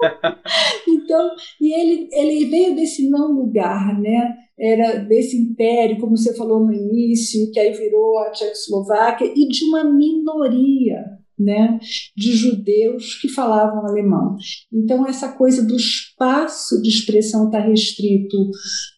então, 0.88 1.30
e 1.60 1.74
ele, 1.74 2.08
ele 2.10 2.46
veio 2.46 2.74
desse 2.74 3.06
não 3.10 3.32
lugar, 3.32 4.00
né? 4.00 4.34
Era 4.58 5.00
desse 5.00 5.36
império, 5.36 6.00
como 6.00 6.16
você 6.16 6.34
falou 6.34 6.64
no 6.64 6.72
início, 6.72 7.52
que 7.52 7.60
aí 7.60 7.72
virou 7.72 8.18
a 8.20 8.30
Tchecoslováquia, 8.30 9.30
e 9.36 9.46
de 9.46 9.62
uma 9.66 9.84
minoria 9.84 11.19
né, 11.40 11.78
de 12.16 12.32
judeus 12.32 13.18
que 13.20 13.28
falavam 13.28 13.86
alemão. 13.86 14.36
Então, 14.72 15.06
essa 15.06 15.32
coisa 15.32 15.66
do 15.66 15.74
espaço 15.74 16.80
de 16.82 16.90
expressão 16.90 17.46
está 17.46 17.60
restrito 17.60 18.36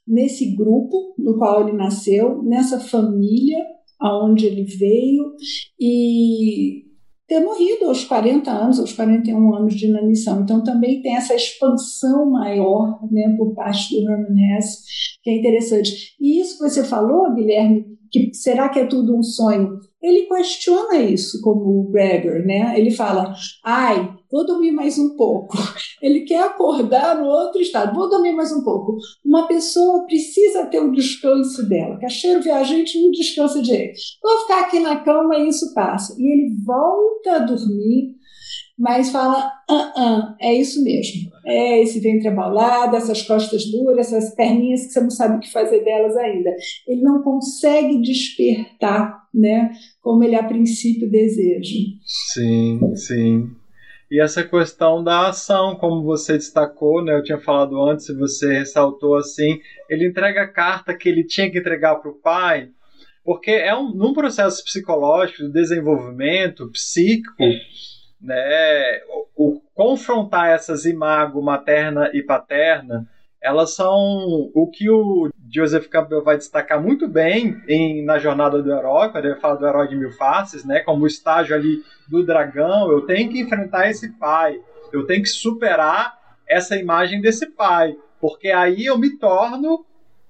nesse 0.06 0.56
grupo 0.56 1.14
no 1.16 1.38
qual 1.38 1.66
ele 1.66 1.76
nasceu, 1.76 2.42
nessa 2.42 2.80
família 2.80 3.58
aonde 4.00 4.46
ele 4.46 4.64
veio, 4.64 5.32
e 5.80 6.82
ter 7.28 7.38
morrido 7.38 7.84
aos 7.86 8.04
40 8.04 8.50
anos, 8.50 8.80
aos 8.80 8.92
41 8.92 9.54
anos 9.54 9.74
de 9.74 9.86
inanição. 9.86 10.42
Então, 10.42 10.62
também 10.62 11.00
tem 11.00 11.16
essa 11.16 11.34
expansão 11.34 12.28
maior 12.28 12.98
né, 13.10 13.34
por 13.38 13.54
parte 13.54 13.94
do 13.94 14.10
Herman 14.10 14.58
Hesse, 14.58 14.82
que 15.22 15.30
é 15.30 15.38
interessante. 15.38 16.16
E 16.20 16.40
isso 16.40 16.58
que 16.58 16.68
você 16.68 16.82
falou, 16.82 17.32
Guilherme, 17.32 17.91
que 18.12 18.34
será 18.34 18.68
que 18.68 18.78
é 18.78 18.86
tudo 18.86 19.16
um 19.16 19.22
sonho? 19.22 19.80
Ele 20.02 20.26
questiona 20.26 20.98
isso, 20.98 21.40
como 21.40 21.80
o 21.80 21.90
Gregor, 21.90 22.44
né? 22.44 22.78
Ele 22.78 22.90
fala, 22.90 23.34
ai, 23.64 24.14
vou 24.30 24.44
dormir 24.44 24.72
mais 24.72 24.98
um 24.98 25.16
pouco. 25.16 25.56
Ele 26.02 26.22
quer 26.22 26.42
acordar 26.42 27.18
no 27.18 27.26
outro 27.26 27.62
estado, 27.62 27.94
vou 27.94 28.10
dormir 28.10 28.32
mais 28.32 28.52
um 28.52 28.62
pouco. 28.62 28.98
Uma 29.24 29.46
pessoa 29.46 30.04
precisa 30.04 30.66
ter 30.66 30.80
o 30.80 30.88
um 30.88 30.92
descanso 30.92 31.68
dela. 31.68 31.98
Cacheiro 32.00 32.42
viajante 32.42 33.00
não 33.00 33.12
descansa 33.12 33.62
direito. 33.62 33.98
Vou 34.20 34.40
ficar 34.40 34.62
aqui 34.62 34.80
na 34.80 34.96
cama 34.96 35.38
e 35.38 35.48
isso 35.48 35.72
passa. 35.72 36.14
E 36.18 36.22
ele 36.22 36.56
volta 36.64 37.36
a 37.36 37.38
dormir 37.38 38.16
mas 38.78 39.10
fala, 39.10 39.52
ah, 39.70 39.92
ah, 39.96 40.36
é 40.40 40.54
isso 40.54 40.82
mesmo. 40.82 41.30
É 41.44 41.82
esse 41.82 42.00
ventre 42.00 42.28
abaulado, 42.28 42.96
essas 42.96 43.22
costas 43.22 43.64
duras, 43.66 44.12
essas 44.12 44.34
perninhas 44.34 44.86
que 44.86 44.92
você 44.92 45.00
não 45.00 45.10
sabe 45.10 45.36
o 45.36 45.40
que 45.40 45.52
fazer 45.52 45.84
delas 45.84 46.16
ainda. 46.16 46.50
Ele 46.86 47.02
não 47.02 47.22
consegue 47.22 48.00
despertar, 48.00 49.22
né, 49.34 49.72
como 50.00 50.24
ele 50.24 50.36
a 50.36 50.44
princípio 50.44 51.10
deseja. 51.10 51.78
Sim, 52.04 52.80
sim. 52.94 53.50
E 54.10 54.20
essa 54.20 54.44
questão 54.44 55.02
da 55.02 55.28
ação, 55.28 55.74
como 55.76 56.02
você 56.02 56.34
destacou, 56.34 57.02
né, 57.02 57.14
eu 57.14 57.22
tinha 57.22 57.38
falado 57.38 57.80
antes, 57.82 58.08
você 58.08 58.58
ressaltou 58.58 59.16
assim, 59.16 59.58
ele 59.88 60.06
entrega 60.06 60.42
a 60.42 60.52
carta 60.52 60.94
que 60.94 61.08
ele 61.08 61.24
tinha 61.24 61.50
que 61.50 61.58
entregar 61.58 61.96
para 61.96 62.10
o 62.10 62.20
pai, 62.20 62.68
porque 63.24 63.50
é 63.50 63.74
um, 63.74 63.94
num 63.94 64.12
processo 64.12 64.62
psicológico, 64.64 65.44
de 65.44 65.52
desenvolvimento 65.52 66.70
psíquico, 66.70 67.42
né, 68.22 69.00
o, 69.36 69.48
o, 69.48 69.60
confrontar 69.74 70.50
essas 70.50 70.84
imago 70.84 71.42
materna 71.42 72.10
e 72.14 72.22
paterna, 72.22 73.08
elas 73.40 73.74
são 73.74 74.50
o 74.54 74.70
que 74.72 74.88
o 74.88 75.28
Joseph 75.52 75.88
Campbell 75.88 76.22
vai 76.22 76.36
destacar 76.36 76.80
muito 76.80 77.08
bem 77.08 77.60
em, 77.68 78.04
na 78.04 78.18
jornada 78.18 78.62
do 78.62 78.72
herói, 78.72 79.10
quando 79.10 79.24
ele 79.24 79.40
fala 79.40 79.56
do 79.56 79.66
herói 79.66 79.88
de 79.88 79.96
mil 79.96 80.12
faces, 80.12 80.64
né, 80.64 80.80
como 80.80 81.04
o 81.04 81.06
estágio 81.08 81.56
ali 81.56 81.82
do 82.08 82.24
dragão, 82.24 82.90
eu 82.90 83.00
tenho 83.02 83.28
que 83.30 83.40
enfrentar 83.40 83.90
esse 83.90 84.16
pai, 84.18 84.60
eu 84.92 85.04
tenho 85.06 85.22
que 85.22 85.28
superar 85.28 86.16
essa 86.48 86.76
imagem 86.76 87.20
desse 87.20 87.46
pai, 87.46 87.96
porque 88.20 88.48
aí 88.48 88.86
eu 88.86 88.96
me 88.96 89.18
torno 89.18 89.84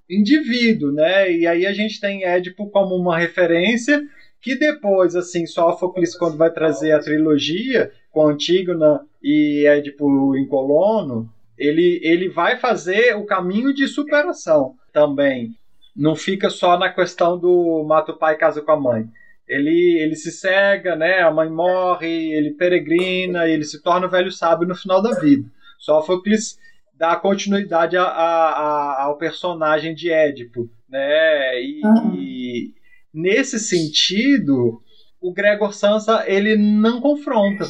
indivíduo, 0.09 0.93
né? 0.93 1.33
E 1.33 1.47
aí 1.47 1.67
a 1.67 1.73
gente 1.73 2.01
tem 2.01 2.25
Édipo 2.25 2.69
como 2.71 2.95
uma 2.95 3.19
referência 3.19 4.03
que 4.43 4.57
depois, 4.57 5.15
assim, 5.15 5.47
Sófocles, 5.47 6.17
quando 6.17 6.37
vai 6.37 6.51
trazer 6.51 6.91
a 6.91 6.99
trilogia 6.99 7.93
com 8.11 8.27
Antígona 8.27 9.07
e 9.23 9.65
Édipo 9.67 10.37
em 10.37 10.47
Colono, 10.49 11.31
ele, 11.57 12.01
ele 12.03 12.29
vai 12.29 12.59
fazer 12.59 13.17
o 13.17 13.25
caminho 13.25 13.73
de 13.73 13.87
superação 13.87 14.75
também. 14.93 15.55
Não 15.95 16.17
fica 16.17 16.51
só 16.51 16.77
na 16.77 16.93
questão 16.93 17.39
do 17.39 17.85
mata 17.87 18.11
o 18.11 18.19
pai 18.19 18.35
e 18.35 18.39
casa 18.39 18.61
com 18.61 18.73
a 18.73 18.81
mãe. 18.81 19.07
Ele, 19.47 19.99
ele 20.01 20.17
se 20.17 20.33
cega, 20.33 20.97
né? 20.97 21.21
a 21.21 21.31
mãe 21.31 21.49
morre, 21.49 22.33
ele 22.33 22.51
peregrina, 22.55 23.47
ele 23.47 23.65
se 23.65 23.81
torna 23.81 24.07
o 24.09 24.11
velho 24.11 24.33
sábio 24.33 24.67
no 24.67 24.75
final 24.75 25.01
da 25.01 25.21
vida. 25.21 25.49
Sófocles 25.79 26.59
dá 26.95 27.15
continuidade 27.15 27.97
a, 27.97 28.05
a, 28.05 28.49
a, 28.49 29.03
ao 29.05 29.19
personagem 29.19 29.95
de 29.95 30.11
Édipo. 30.11 30.69
Né? 30.89 31.63
E, 31.63 31.81
uhum. 31.85 32.15
e 32.15 32.75
nesse 33.13 33.59
sentido, 33.59 34.81
o 35.21 35.33
Gregor 35.33 35.73
Sansa 35.73 36.25
ele 36.27 36.57
não 36.57 37.01
confronta. 37.01 37.65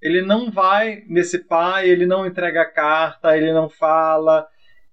Ele 0.00 0.22
não 0.22 0.50
vai 0.50 1.02
nesse 1.08 1.38
pai, 1.38 1.88
ele 1.88 2.06
não 2.06 2.26
entrega 2.26 2.64
carta, 2.64 3.36
ele 3.36 3.52
não 3.52 3.68
fala 3.68 4.46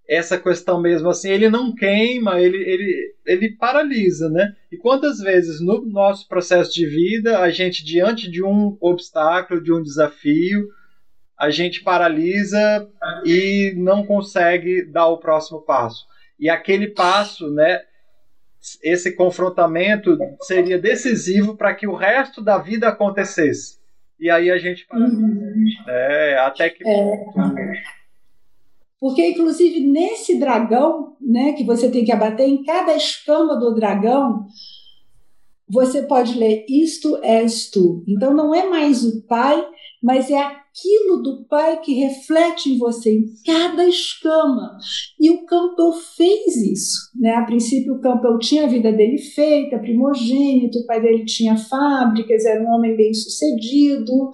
essa 0.07 0.37
questão 0.37 0.81
mesmo 0.81 1.09
assim, 1.09 1.29
ele 1.29 1.49
não 1.49 1.75
queima, 1.75 2.39
ele, 2.39 2.57
ele, 2.57 3.15
ele 3.25 3.57
paralisa, 3.57 4.29
né? 4.29 4.55
E 4.71 4.77
quantas 4.77 5.19
vezes 5.19 5.59
no 5.59 5.85
nosso 5.85 6.27
processo 6.29 6.71
de 6.71 6.85
vida, 6.85 7.39
a 7.39 7.49
gente 7.49 7.83
diante 7.83 8.31
de 8.31 8.41
um 8.41 8.77
obstáculo, 8.79 9.61
de 9.61 9.73
um 9.73 9.81
desafio, 9.81 10.65
a 11.37 11.49
gente 11.49 11.83
paralisa 11.83 12.87
e 13.25 13.73
não 13.75 14.05
consegue 14.05 14.85
dar 14.85 15.07
o 15.07 15.19
próximo 15.19 15.61
passo. 15.61 16.05
E 16.39 16.49
aquele 16.49 16.87
passo, 16.87 17.51
né, 17.51 17.81
esse 18.81 19.15
confrontamento 19.15 20.17
seria 20.41 20.79
decisivo 20.79 21.55
para 21.55 21.73
que 21.73 21.87
o 21.87 21.95
resto 21.95 22.41
da 22.41 22.57
vida 22.57 22.87
acontecesse. 22.87 23.77
E 24.19 24.29
aí 24.29 24.49
a 24.49 24.57
gente 24.57 24.85
uhum. 24.91 25.65
é, 25.87 26.37
até 26.39 26.69
que 26.69 26.87
é. 26.87 27.01
porque 28.99 29.29
inclusive 29.29 29.79
nesse 29.79 30.39
dragão, 30.39 31.15
né, 31.21 31.53
que 31.53 31.63
você 31.63 31.89
tem 31.89 32.03
que 32.03 32.11
abater 32.11 32.47
em 32.47 32.63
cada 32.63 32.95
escama 32.95 33.55
do 33.55 33.75
dragão, 33.75 34.47
você 35.69 36.03
pode 36.03 36.37
ler 36.37 36.65
isto 36.67 37.17
és 37.23 37.69
tu. 37.69 38.03
Então 38.07 38.33
não 38.33 38.55
é 38.55 38.67
mais 38.67 39.03
o 39.03 39.21
pai, 39.27 39.63
mas 40.01 40.29
é 40.29 40.37
aquilo 40.37 41.23
do 41.23 41.45
pai 41.47 41.79
que 41.81 41.93
reflete 41.93 42.69
em 42.69 42.77
você, 42.77 43.11
em 43.11 43.25
cada 43.45 43.85
escama. 43.85 44.77
E 45.19 45.31
o 45.31 45.45
Campbell 45.45 45.91
fez 46.15 46.55
isso. 46.55 47.11
Né? 47.19 47.33
A 47.33 47.43
princípio, 47.43 47.95
o 47.95 47.99
Campbell 47.99 48.37
tinha 48.37 48.65
a 48.65 48.67
vida 48.67 48.91
dele 48.91 49.17
feita, 49.17 49.79
primogênito, 49.79 50.79
o 50.79 50.85
pai 50.85 51.01
dele 51.01 51.25
tinha 51.25 51.57
fábricas, 51.57 52.45
era 52.45 52.63
um 52.63 52.67
homem 52.67 52.95
bem 52.95 53.13
sucedido, 53.13 54.31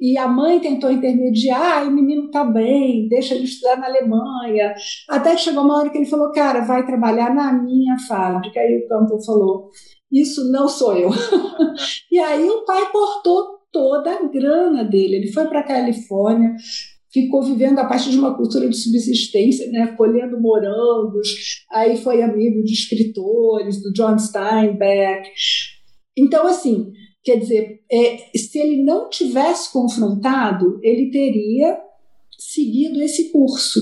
e 0.00 0.16
a 0.16 0.28
mãe 0.28 0.60
tentou 0.60 0.90
intermediar, 0.90 1.82
ah, 1.82 1.88
o 1.88 1.90
menino 1.90 2.26
está 2.26 2.44
bem, 2.44 3.08
deixa 3.08 3.34
ele 3.34 3.44
estudar 3.44 3.76
na 3.76 3.86
Alemanha. 3.86 4.74
Até 5.08 5.34
que 5.34 5.42
chegou 5.42 5.64
uma 5.64 5.78
hora 5.78 5.90
que 5.90 5.98
ele 5.98 6.06
falou, 6.06 6.30
cara, 6.30 6.60
vai 6.60 6.86
trabalhar 6.86 7.34
na 7.34 7.52
minha 7.52 7.98
fábrica. 8.06 8.60
Aí 8.60 8.78
o 8.78 8.88
Campbell 8.88 9.20
falou, 9.24 9.70
isso 10.10 10.50
não 10.50 10.68
sou 10.68 10.96
eu. 10.96 11.10
e 12.10 12.18
aí 12.18 12.48
o 12.48 12.64
pai 12.64 12.90
cortou 12.90 13.59
toda 13.72 14.10
a 14.10 14.28
grana 14.28 14.84
dele. 14.84 15.16
Ele 15.16 15.32
foi 15.32 15.46
para 15.46 15.60
a 15.60 15.66
Califórnia, 15.66 16.54
ficou 17.12 17.42
vivendo 17.42 17.78
a 17.78 17.84
partir 17.84 18.10
de 18.10 18.18
uma 18.18 18.36
cultura 18.36 18.68
de 18.68 18.76
subsistência, 18.76 19.70
né, 19.70 19.88
colhendo 19.96 20.40
morangos, 20.40 21.28
aí 21.70 21.96
foi 21.96 22.22
amigo 22.22 22.62
de 22.62 22.72
escritores, 22.72 23.82
do 23.82 23.92
John 23.92 24.18
Steinbeck. 24.18 25.28
Então, 26.16 26.46
assim, 26.46 26.92
quer 27.22 27.36
dizer, 27.36 27.80
é, 27.90 28.16
se 28.36 28.58
ele 28.58 28.82
não 28.82 29.08
tivesse 29.08 29.72
confrontado, 29.72 30.78
ele 30.82 31.10
teria 31.10 31.78
seguido 32.38 33.00
esse 33.02 33.30
curso. 33.30 33.80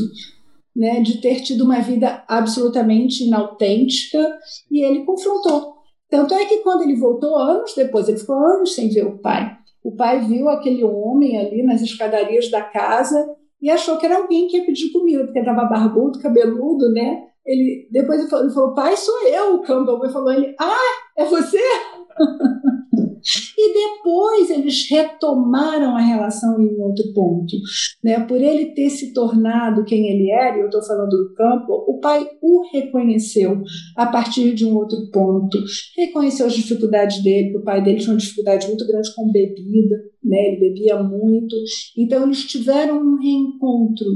Né, 0.77 1.01
de 1.01 1.21
ter 1.21 1.41
tido 1.41 1.65
uma 1.65 1.81
vida 1.81 2.25
absolutamente 2.29 3.25
inautêntica, 3.25 4.39
e 4.71 4.85
ele 4.85 5.05
confrontou. 5.05 5.75
Tanto 6.09 6.35
é 6.35 6.45
que 6.45 6.59
quando 6.59 6.83
ele 6.83 6.95
voltou, 6.95 7.37
anos 7.37 7.75
depois, 7.75 8.09
ele 8.09 8.19
ficou 8.19 8.37
anos 8.37 8.77
sem 8.77 8.89
ver 8.89 9.05
o 9.05 9.19
pai. 9.19 9.59
O 9.89 9.97
pai 9.97 10.21
viu 10.21 10.51
aquele 10.51 10.85
homem 10.85 11.39
ali 11.39 11.63
nas 11.63 11.81
escadarias 11.81 12.51
da 12.51 12.61
casa 12.61 13.27
e 13.59 13.71
achou 13.71 13.97
que 13.97 14.05
era 14.05 14.19
alguém 14.19 14.47
que 14.47 14.59
ia 14.59 14.67
pedir 14.67 14.93
comida, 14.93 15.25
porque 15.25 15.39
estava 15.39 15.65
barbudo, 15.65 16.21
cabeludo, 16.21 16.93
né? 16.93 17.23
Ele, 17.43 17.89
depois 17.91 18.21
ele 18.21 18.29
falou, 18.29 18.45
ele 18.45 18.55
falou, 18.55 18.75
pai, 18.75 18.95
sou 18.99 19.27
eu, 19.27 19.55
o 19.55 19.63
Campbell. 19.63 19.99
Ele 20.03 20.13
falou, 20.13 20.31
ele, 20.31 20.55
ah, 20.61 20.77
é 21.17 21.25
você? 21.25 21.57
E 23.57 23.75
depois 23.75 24.51
eles 24.51 24.89
retomaram 24.91 25.97
a 25.97 26.01
relação 26.01 26.61
em 26.61 26.81
outro 26.81 27.13
ponto. 27.13 27.57
Né? 28.03 28.21
Por 28.21 28.41
ele 28.41 28.73
ter 28.73 28.89
se 28.89 29.13
tornado 29.13 29.85
quem 29.85 30.09
ele 30.09 30.31
era, 30.31 30.57
e 30.57 30.61
eu 30.61 30.67
estou 30.67 30.83
falando 30.83 31.11
do 31.11 31.35
campo, 31.35 31.73
o 31.87 32.01
pai 32.01 32.27
o 32.41 32.63
reconheceu 32.73 33.63
a 33.97 34.07
partir 34.07 34.55
de 34.55 34.65
um 34.65 34.75
outro 34.77 35.11
ponto. 35.11 35.59
Reconheceu 35.97 36.47
as 36.47 36.55
dificuldades 36.55 37.23
dele, 37.23 37.51
que 37.51 37.59
o 37.59 37.65
pai 37.65 37.83
dele 37.83 37.99
tinha 37.99 38.13
uma 38.13 38.19
dificuldade 38.19 38.67
muito 38.67 38.87
grande 38.87 39.15
com 39.15 39.31
bebida, 39.31 39.97
né? 40.25 40.49
ele 40.49 40.61
bebia 40.61 41.03
muito. 41.03 41.55
Então 41.97 42.25
eles 42.25 42.45
tiveram 42.45 42.99
um 42.99 43.19
reencontro 43.21 44.07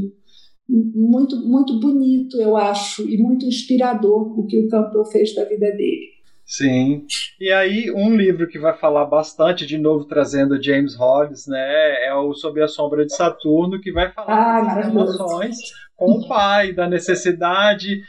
muito, 0.68 1.36
muito 1.36 1.78
bonito, 1.78 2.40
eu 2.40 2.56
acho, 2.56 3.06
e 3.08 3.18
muito 3.18 3.44
inspirador 3.44 4.38
o 4.38 4.46
que 4.46 4.58
o 4.58 4.68
Campbell 4.68 5.04
fez 5.04 5.34
da 5.34 5.44
vida 5.44 5.70
dele. 5.72 6.21
Sim. 6.52 7.06
E 7.40 7.50
aí, 7.50 7.90
um 7.90 8.14
livro 8.14 8.46
que 8.46 8.58
vai 8.58 8.76
falar 8.76 9.06
bastante, 9.06 9.64
de 9.64 9.78
novo 9.78 10.04
trazendo 10.04 10.62
James 10.62 10.94
Hollis, 10.94 11.46
né, 11.46 12.04
é 12.04 12.12
o 12.12 12.34
Sob 12.34 12.60
a 12.60 12.68
Sombra 12.68 13.06
de 13.06 13.16
Saturno, 13.16 13.80
que 13.80 13.90
vai 13.90 14.12
falar 14.12 14.58
ah, 14.58 14.74
das 14.74 14.88
emoções 14.88 15.56
com 15.96 16.10
o 16.10 16.28
pai, 16.28 16.74
da 16.74 16.86
necessidade 16.86 18.02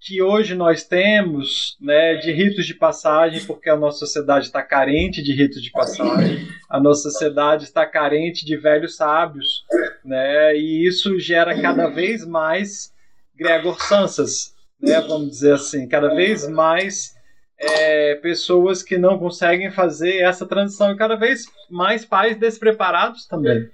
que 0.00 0.20
hoje 0.20 0.56
nós 0.56 0.82
temos 0.82 1.76
né, 1.80 2.16
de 2.16 2.32
ritos 2.32 2.66
de 2.66 2.74
passagem, 2.74 3.44
porque 3.44 3.70
a 3.70 3.76
nossa 3.76 4.00
sociedade 4.00 4.46
está 4.46 4.64
carente 4.64 5.22
de 5.22 5.32
ritos 5.32 5.62
de 5.62 5.70
passagem, 5.70 6.44
a 6.68 6.80
nossa 6.80 7.08
sociedade 7.08 7.62
está 7.62 7.86
carente 7.86 8.44
de 8.44 8.56
velhos 8.56 8.96
sábios, 8.96 9.64
né, 10.04 10.56
e 10.56 10.84
isso 10.84 11.20
gera 11.20 11.62
cada 11.62 11.86
vez 11.86 12.26
mais 12.26 12.92
Gregor 13.36 13.80
Sansas, 13.80 14.56
né, 14.80 15.00
vamos 15.02 15.30
dizer 15.30 15.54
assim, 15.54 15.86
cada 15.86 16.12
vez 16.12 16.48
mais 16.48 17.15
é, 17.58 18.14
pessoas 18.16 18.82
que 18.82 18.98
não 18.98 19.18
conseguem 19.18 19.70
fazer 19.70 20.22
essa 20.22 20.46
transição 20.46 20.92
e 20.92 20.96
cada 20.96 21.16
vez 21.16 21.46
mais 21.70 22.04
pais 22.04 22.36
despreparados 22.36 23.26
também 23.26 23.68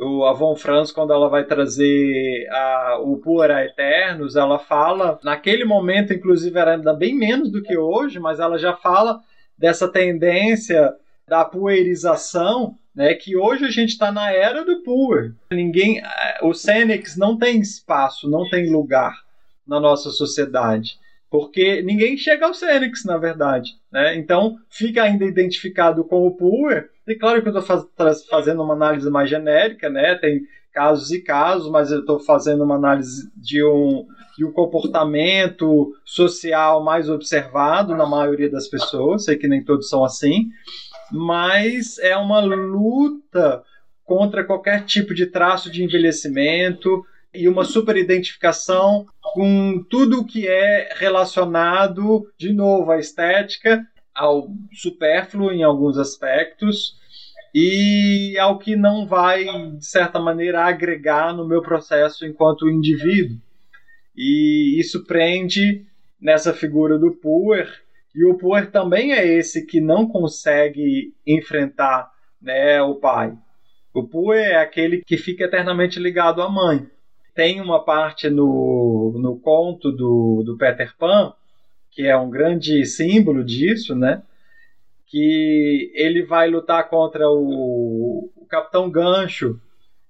o 0.00 0.24
Avon 0.24 0.56
France, 0.56 0.92
quando 0.92 1.12
ela 1.12 1.28
vai 1.28 1.44
trazer 1.44 2.48
a, 2.50 2.98
o 3.00 3.18
Pura 3.18 3.64
Eternos, 3.64 4.34
ela 4.34 4.58
fala, 4.58 5.18
naquele 5.22 5.64
momento, 5.64 6.12
inclusive, 6.12 6.58
era 6.58 6.74
ainda 6.74 6.94
bem 6.94 7.14
menos 7.14 7.50
do 7.50 7.62
que 7.62 7.76
hoje, 7.76 8.18
mas 8.18 8.40
ela 8.40 8.58
já 8.58 8.74
fala 8.74 9.20
dessa 9.56 9.88
tendência 9.88 10.92
da 11.28 11.44
puerização, 11.44 12.74
né, 12.94 13.14
que 13.14 13.36
hoje 13.36 13.64
a 13.64 13.70
gente 13.70 13.90
está 13.90 14.10
na 14.10 14.32
era 14.32 14.64
do 14.64 14.82
puer. 14.82 15.32
Ninguém, 15.52 15.98
eh, 15.98 16.38
o 16.42 16.52
Senex 16.52 17.16
não 17.16 17.38
tem 17.38 17.60
espaço, 17.60 18.28
não 18.28 18.48
tem 18.48 18.70
lugar 18.70 19.14
na 19.66 19.78
nossa 19.78 20.10
sociedade 20.10 20.98
porque 21.30 21.80
ninguém 21.82 22.16
chega 22.16 22.46
ao 22.46 22.52
Senex, 22.52 23.04
na 23.04 23.16
verdade. 23.16 23.70
Né? 23.90 24.16
Então, 24.16 24.56
fica 24.68 25.04
ainda 25.04 25.24
identificado 25.24 26.04
com 26.04 26.26
o 26.26 26.36
Puer. 26.36 26.90
E 27.06 27.14
claro 27.14 27.40
que 27.40 27.48
eu 27.48 27.56
estou 27.56 27.84
faz, 27.96 28.24
fazendo 28.26 28.62
uma 28.62 28.74
análise 28.74 29.08
mais 29.08 29.30
genérica, 29.30 29.88
né? 29.88 30.16
tem 30.16 30.42
casos 30.72 31.10
e 31.12 31.20
casos, 31.20 31.70
mas 31.70 31.92
eu 31.92 32.00
estou 32.00 32.18
fazendo 32.18 32.64
uma 32.64 32.74
análise 32.74 33.30
de 33.36 33.64
um, 33.64 34.06
de 34.36 34.44
um 34.44 34.52
comportamento 34.52 35.92
social 36.04 36.82
mais 36.82 37.08
observado 37.08 37.96
na 37.96 38.06
maioria 38.06 38.50
das 38.50 38.66
pessoas. 38.66 39.24
Sei 39.24 39.36
que 39.36 39.48
nem 39.48 39.64
todos 39.64 39.88
são 39.88 40.04
assim, 40.04 40.48
mas 41.12 41.98
é 41.98 42.16
uma 42.16 42.40
luta 42.40 43.62
contra 44.04 44.44
qualquer 44.44 44.84
tipo 44.84 45.14
de 45.14 45.26
traço 45.26 45.70
de 45.70 45.84
envelhecimento 45.84 47.04
e 47.32 47.48
uma 47.48 47.64
super 47.64 47.96
identificação 47.96 49.06
com 49.32 49.84
tudo 49.88 50.20
o 50.20 50.26
que 50.26 50.48
é 50.48 50.90
relacionado, 50.96 52.26
de 52.38 52.52
novo, 52.52 52.90
à 52.90 52.98
estética, 52.98 53.84
ao 54.14 54.48
supérfluo 54.72 55.52
em 55.52 55.62
alguns 55.62 55.96
aspectos 55.96 56.98
e 57.54 58.36
ao 58.38 58.58
que 58.58 58.76
não 58.76 59.06
vai, 59.06 59.44
de 59.76 59.84
certa 59.84 60.20
maneira, 60.20 60.64
agregar 60.64 61.34
no 61.34 61.46
meu 61.46 61.62
processo 61.62 62.26
enquanto 62.26 62.68
indivíduo. 62.68 63.38
E 64.16 64.78
isso 64.78 65.04
prende 65.04 65.86
nessa 66.20 66.52
figura 66.52 66.98
do 66.98 67.12
Puer, 67.12 67.68
e 68.14 68.24
o 68.24 68.36
Puer 68.36 68.70
também 68.70 69.12
é 69.12 69.26
esse 69.26 69.66
que 69.66 69.80
não 69.80 70.06
consegue 70.06 71.14
enfrentar 71.26 72.10
né, 72.42 72.82
o 72.82 72.96
pai. 72.96 73.32
O 73.94 74.06
Puer 74.06 74.52
é 74.52 74.56
aquele 74.56 75.02
que 75.04 75.16
fica 75.16 75.44
eternamente 75.44 75.98
ligado 75.98 76.42
à 76.42 76.50
mãe 76.50 76.88
tem 77.34 77.60
uma 77.60 77.84
parte 77.84 78.28
no, 78.28 79.16
no 79.18 79.38
conto 79.38 79.90
do, 79.92 80.42
do 80.44 80.56
Peter 80.56 80.94
Pan, 80.96 81.32
que 81.90 82.06
é 82.06 82.16
um 82.16 82.30
grande 82.30 82.84
símbolo 82.84 83.44
disso, 83.44 83.94
né? 83.94 84.22
Que 85.06 85.90
ele 85.94 86.24
vai 86.24 86.48
lutar 86.48 86.88
contra 86.88 87.28
o, 87.28 88.30
o 88.36 88.46
Capitão 88.46 88.90
Gancho. 88.90 89.60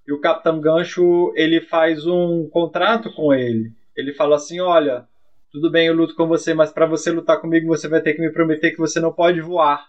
E 0.07 0.13
o 0.13 0.21
Capitão 0.21 0.61
Gancho 0.61 1.33
ele 1.37 1.61
faz 1.61 2.07
um 2.07 2.49
contrato 2.49 3.13
com 3.15 3.33
ele. 3.33 3.73
Ele 3.97 4.13
fala 4.13 4.37
assim: 4.37 4.61
Olha, 4.61 5.07
tudo 5.51 5.71
bem, 5.71 5.87
eu 5.87 5.95
luto 5.95 6.15
com 6.15 6.27
você, 6.27 6.53
mas 6.53 6.73
para 6.73 6.87
você 6.87 7.11
lutar 7.11 7.41
comigo 7.41 7.67
você 7.67 7.89
vai 7.89 8.01
ter 8.01 8.15
que 8.15 8.21
me 8.21 8.31
prometer 8.31 8.73
que 8.73 8.79
você 8.79 9.01
não 9.01 9.13
pode 9.13 9.41
voar. 9.41 9.89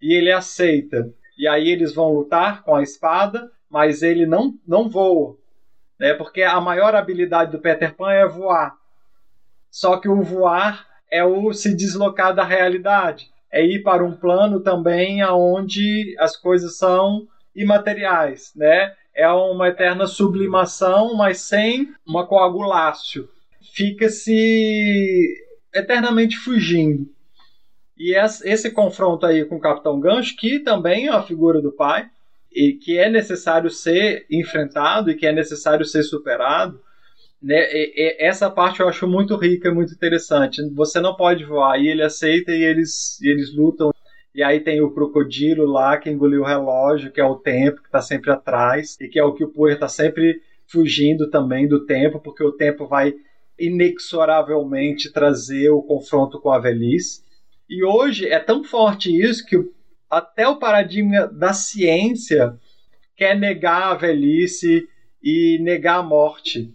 E 0.00 0.14
ele 0.14 0.32
aceita. 0.32 1.12
E 1.36 1.46
aí 1.46 1.68
eles 1.68 1.94
vão 1.94 2.12
lutar 2.12 2.62
com 2.64 2.74
a 2.74 2.82
espada, 2.82 3.50
mas 3.70 4.02
ele 4.02 4.26
não, 4.26 4.54
não 4.66 4.88
voa 4.88 5.36
né? 5.98 6.14
Porque 6.14 6.42
a 6.42 6.60
maior 6.60 6.94
habilidade 6.94 7.52
do 7.52 7.58
Peter 7.58 7.94
Pan 7.94 8.12
é 8.12 8.26
voar. 8.26 8.74
Só 9.70 9.96
que 9.98 10.08
o 10.08 10.22
voar 10.22 10.86
é 11.10 11.24
o 11.24 11.52
se 11.52 11.74
deslocar 11.74 12.34
da 12.34 12.44
realidade, 12.44 13.30
é 13.50 13.64
ir 13.64 13.82
para 13.82 14.04
um 14.04 14.14
plano 14.14 14.60
também 14.60 15.22
aonde 15.22 16.14
as 16.18 16.36
coisas 16.36 16.76
são 16.76 17.26
imateriais, 17.54 18.52
né? 18.54 18.94
É 19.14 19.28
uma 19.28 19.68
eterna 19.68 20.06
sublimação, 20.06 21.14
mas 21.16 21.40
sem 21.40 21.92
uma 22.06 22.26
coagulácio. 22.26 23.28
Fica-se 23.74 25.34
eternamente 25.74 26.36
fugindo. 26.36 27.08
E 27.96 28.14
esse 28.16 28.70
confronto 28.70 29.26
aí 29.26 29.44
com 29.44 29.56
o 29.56 29.60
Capitão 29.60 29.98
Gancho, 29.98 30.36
que 30.36 30.60
também 30.60 31.08
é 31.08 31.10
a 31.10 31.22
figura 31.22 31.60
do 31.60 31.72
pai, 31.72 32.08
e 32.52 32.72
que 32.72 32.98
é 32.98 33.10
necessário 33.10 33.70
ser 33.70 34.26
enfrentado 34.30 35.10
e 35.10 35.14
que 35.14 35.26
é 35.26 35.32
necessário 35.32 35.84
ser 35.84 36.02
superado, 36.02 36.80
né? 37.42 37.70
E, 37.72 37.92
e, 37.96 38.16
essa 38.18 38.50
parte 38.50 38.80
eu 38.80 38.88
acho 38.88 39.06
muito 39.06 39.36
rica, 39.36 39.72
muito 39.72 39.92
interessante. 39.92 40.62
Você 40.74 41.00
não 41.00 41.14
pode 41.14 41.44
voar 41.44 41.80
e 41.80 41.88
ele 41.88 42.02
aceita 42.02 42.52
e 42.52 42.62
eles, 42.62 43.20
e 43.20 43.28
eles 43.28 43.54
lutam. 43.54 43.90
E 44.34 44.42
aí 44.42 44.60
tem 44.60 44.80
o 44.80 44.90
crocodilo 44.90 45.66
lá 45.66 45.96
que 45.96 46.10
engoliu 46.10 46.42
o 46.42 46.46
relógio, 46.46 47.12
que 47.12 47.20
é 47.20 47.24
o 47.24 47.36
tempo 47.36 47.80
que 47.80 47.88
está 47.88 48.00
sempre 48.00 48.30
atrás 48.30 48.96
e 49.00 49.08
que 49.08 49.18
é 49.18 49.24
o 49.24 49.32
que 49.32 49.44
o 49.44 49.48
Poer 49.48 49.74
está 49.74 49.88
sempre 49.88 50.40
fugindo 50.66 51.30
também 51.30 51.66
do 51.66 51.86
tempo, 51.86 52.20
porque 52.20 52.44
o 52.44 52.52
tempo 52.52 52.86
vai 52.86 53.14
inexoravelmente 53.58 55.12
trazer 55.12 55.70
o 55.70 55.82
confronto 55.82 56.40
com 56.40 56.50
a 56.50 56.58
velhice. 56.58 57.22
E 57.68 57.84
hoje 57.84 58.26
é 58.26 58.38
tão 58.38 58.62
forte 58.64 59.10
isso 59.10 59.44
que 59.44 59.56
até 60.10 60.46
o 60.48 60.58
paradigma 60.58 61.26
da 61.26 61.52
ciência 61.52 62.56
quer 63.16 63.38
negar 63.38 63.92
a 63.92 63.94
velhice 63.94 64.88
e 65.22 65.58
negar 65.60 65.98
a 65.98 66.02
morte. 66.02 66.72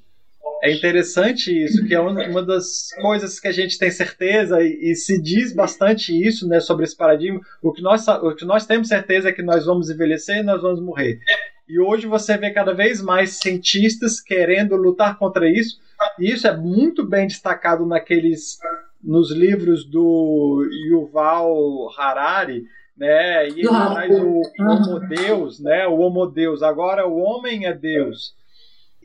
É 0.61 0.71
interessante 0.71 1.51
isso, 1.51 1.85
que 1.85 1.93
é 1.93 1.99
uma 1.99 2.41
das 2.41 2.89
coisas 3.01 3.37
que 3.37 3.49
a 3.49 3.51
gente 3.51 3.77
tem 3.77 3.91
certeza 3.91 4.61
e, 4.61 4.91
e, 4.91 4.95
se 4.95 5.21
diz 5.21 5.53
bastante 5.53 6.13
isso, 6.13 6.47
né, 6.47 6.61
sobre 6.61 6.85
esse 6.85 6.95
paradigma. 6.95 7.41
O 7.61 7.73
que, 7.73 7.81
nós, 7.81 8.07
o 8.07 8.33
que 8.33 8.45
nós 8.45 8.65
temos 8.65 8.87
certeza 8.87 9.27
é 9.27 9.33
que 9.33 9.41
nós 9.41 9.65
vamos 9.65 9.89
envelhecer 9.89 10.37
e 10.37 10.43
nós 10.43 10.61
vamos 10.61 10.79
morrer. 10.79 11.19
E 11.67 11.79
hoje 11.79 12.07
você 12.07 12.37
vê 12.37 12.49
cada 12.51 12.73
vez 12.73 13.01
mais 13.01 13.31
cientistas 13.41 14.21
querendo 14.21 14.77
lutar 14.77 15.17
contra 15.17 15.49
isso. 15.49 15.79
E 16.17 16.31
isso 16.31 16.47
é 16.47 16.55
muito 16.55 17.05
bem 17.05 17.27
destacado 17.27 17.85
naqueles 17.85 18.57
nos 19.03 19.31
livros 19.31 19.85
do 19.85 20.65
Yuval 20.87 21.89
Harari, 21.97 22.63
né? 22.95 23.49
E 23.49 23.59
ele 23.59 23.67
traz 23.67 24.19
o 24.19 24.41
Homo 24.59 24.99
Deus, 25.07 25.59
né? 25.59 25.87
O 25.87 25.99
Homo 25.99 26.25
Deus. 26.27 26.61
Agora 26.61 27.07
o 27.07 27.17
homem 27.17 27.65
é 27.65 27.73
Deus. 27.73 28.33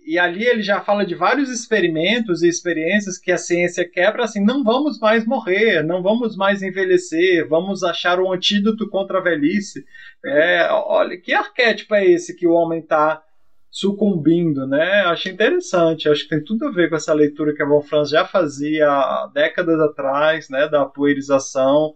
E 0.09 0.19
ali 0.19 0.43
ele 0.43 0.63
já 0.63 0.81
fala 0.81 1.05
de 1.05 1.15
vários 1.15 1.51
experimentos 1.51 2.43
e 2.43 2.49
experiências 2.49 3.19
que 3.19 3.31
a 3.31 3.37
ciência 3.37 3.87
quebra 3.87 4.25
assim, 4.25 4.43
não 4.43 4.65
vamos 4.65 4.99
mais 4.99 5.27
morrer, 5.27 5.83
não 5.83 6.03
vamos 6.03 6.35
mais 6.35 6.63
envelhecer, 6.63 7.47
vamos 7.47 7.85
achar 7.85 8.19
um 8.19 8.33
antídoto 8.33 8.89
contra 8.89 9.19
a 9.19 9.23
velhice. 9.23 9.85
É, 10.25 10.67
olha, 10.71 11.21
que 11.21 11.35
arquétipo 11.35 11.95
é 11.95 12.07
esse 12.07 12.35
que 12.35 12.47
o 12.47 12.55
homem 12.55 12.81
está 12.81 13.23
sucumbindo, 13.71 14.67
né? 14.67 15.03
Acho 15.03 15.29
interessante, 15.29 16.09
acho 16.09 16.23
que 16.23 16.31
tem 16.31 16.43
tudo 16.43 16.69
a 16.69 16.71
ver 16.71 16.89
com 16.89 16.97
essa 16.97 17.13
leitura 17.13 17.55
que 17.55 17.63
a 17.63 17.67
Von 17.67 17.83
Franz 17.83 18.09
já 18.09 18.25
fazia 18.25 18.89
há 18.89 19.31
décadas 19.35 19.79
atrás, 19.79 20.49
né, 20.49 20.67
da 20.69 20.87
poerização, 20.87 21.95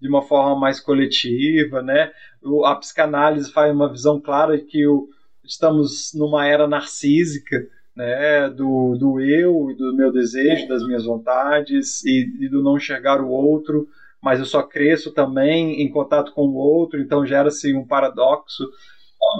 de 0.00 0.08
uma 0.08 0.22
forma 0.22 0.58
mais 0.58 0.80
coletiva, 0.80 1.82
né? 1.82 2.10
O, 2.42 2.64
a 2.64 2.74
psicanálise 2.76 3.52
faz 3.52 3.72
uma 3.72 3.90
visão 3.90 4.20
clara 4.20 4.56
de 4.56 4.64
que 4.64 4.86
o, 4.86 5.08
estamos 5.44 6.12
numa 6.14 6.46
era 6.46 6.66
narcísica, 6.66 7.56
né? 7.94 8.48
Do, 8.48 8.96
do 8.98 9.20
eu 9.20 9.74
do 9.76 9.94
meu 9.94 10.10
desejo, 10.10 10.68
das 10.68 10.86
minhas 10.86 11.04
vontades 11.04 12.04
e, 12.04 12.26
e 12.40 12.48
do 12.48 12.62
não 12.62 12.76
enxergar 12.76 13.20
o 13.20 13.28
outro, 13.28 13.88
mas 14.22 14.38
eu 14.38 14.46
só 14.46 14.62
cresço 14.62 15.12
também 15.12 15.82
em 15.82 15.90
contato 15.90 16.32
com 16.32 16.46
o 16.46 16.54
outro, 16.54 17.00
então 17.00 17.26
gera-se 17.26 17.74
um 17.74 17.86
paradoxo. 17.86 18.64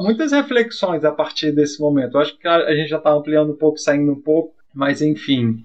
Muitas 0.03 0.33
reflexões 0.33 1.05
a 1.05 1.13
partir 1.13 1.53
desse 1.53 1.81
momento. 1.81 2.17
Eu 2.17 2.21
acho 2.21 2.39
que 2.39 2.47
a 2.47 2.75
gente 2.75 2.89
já 2.89 2.99
está 2.99 3.13
ampliando 3.13 3.53
um 3.53 3.57
pouco, 3.57 3.79
saindo 3.79 4.13
um 4.13 4.21
pouco, 4.21 4.55
mas 4.75 5.01
enfim, 5.01 5.65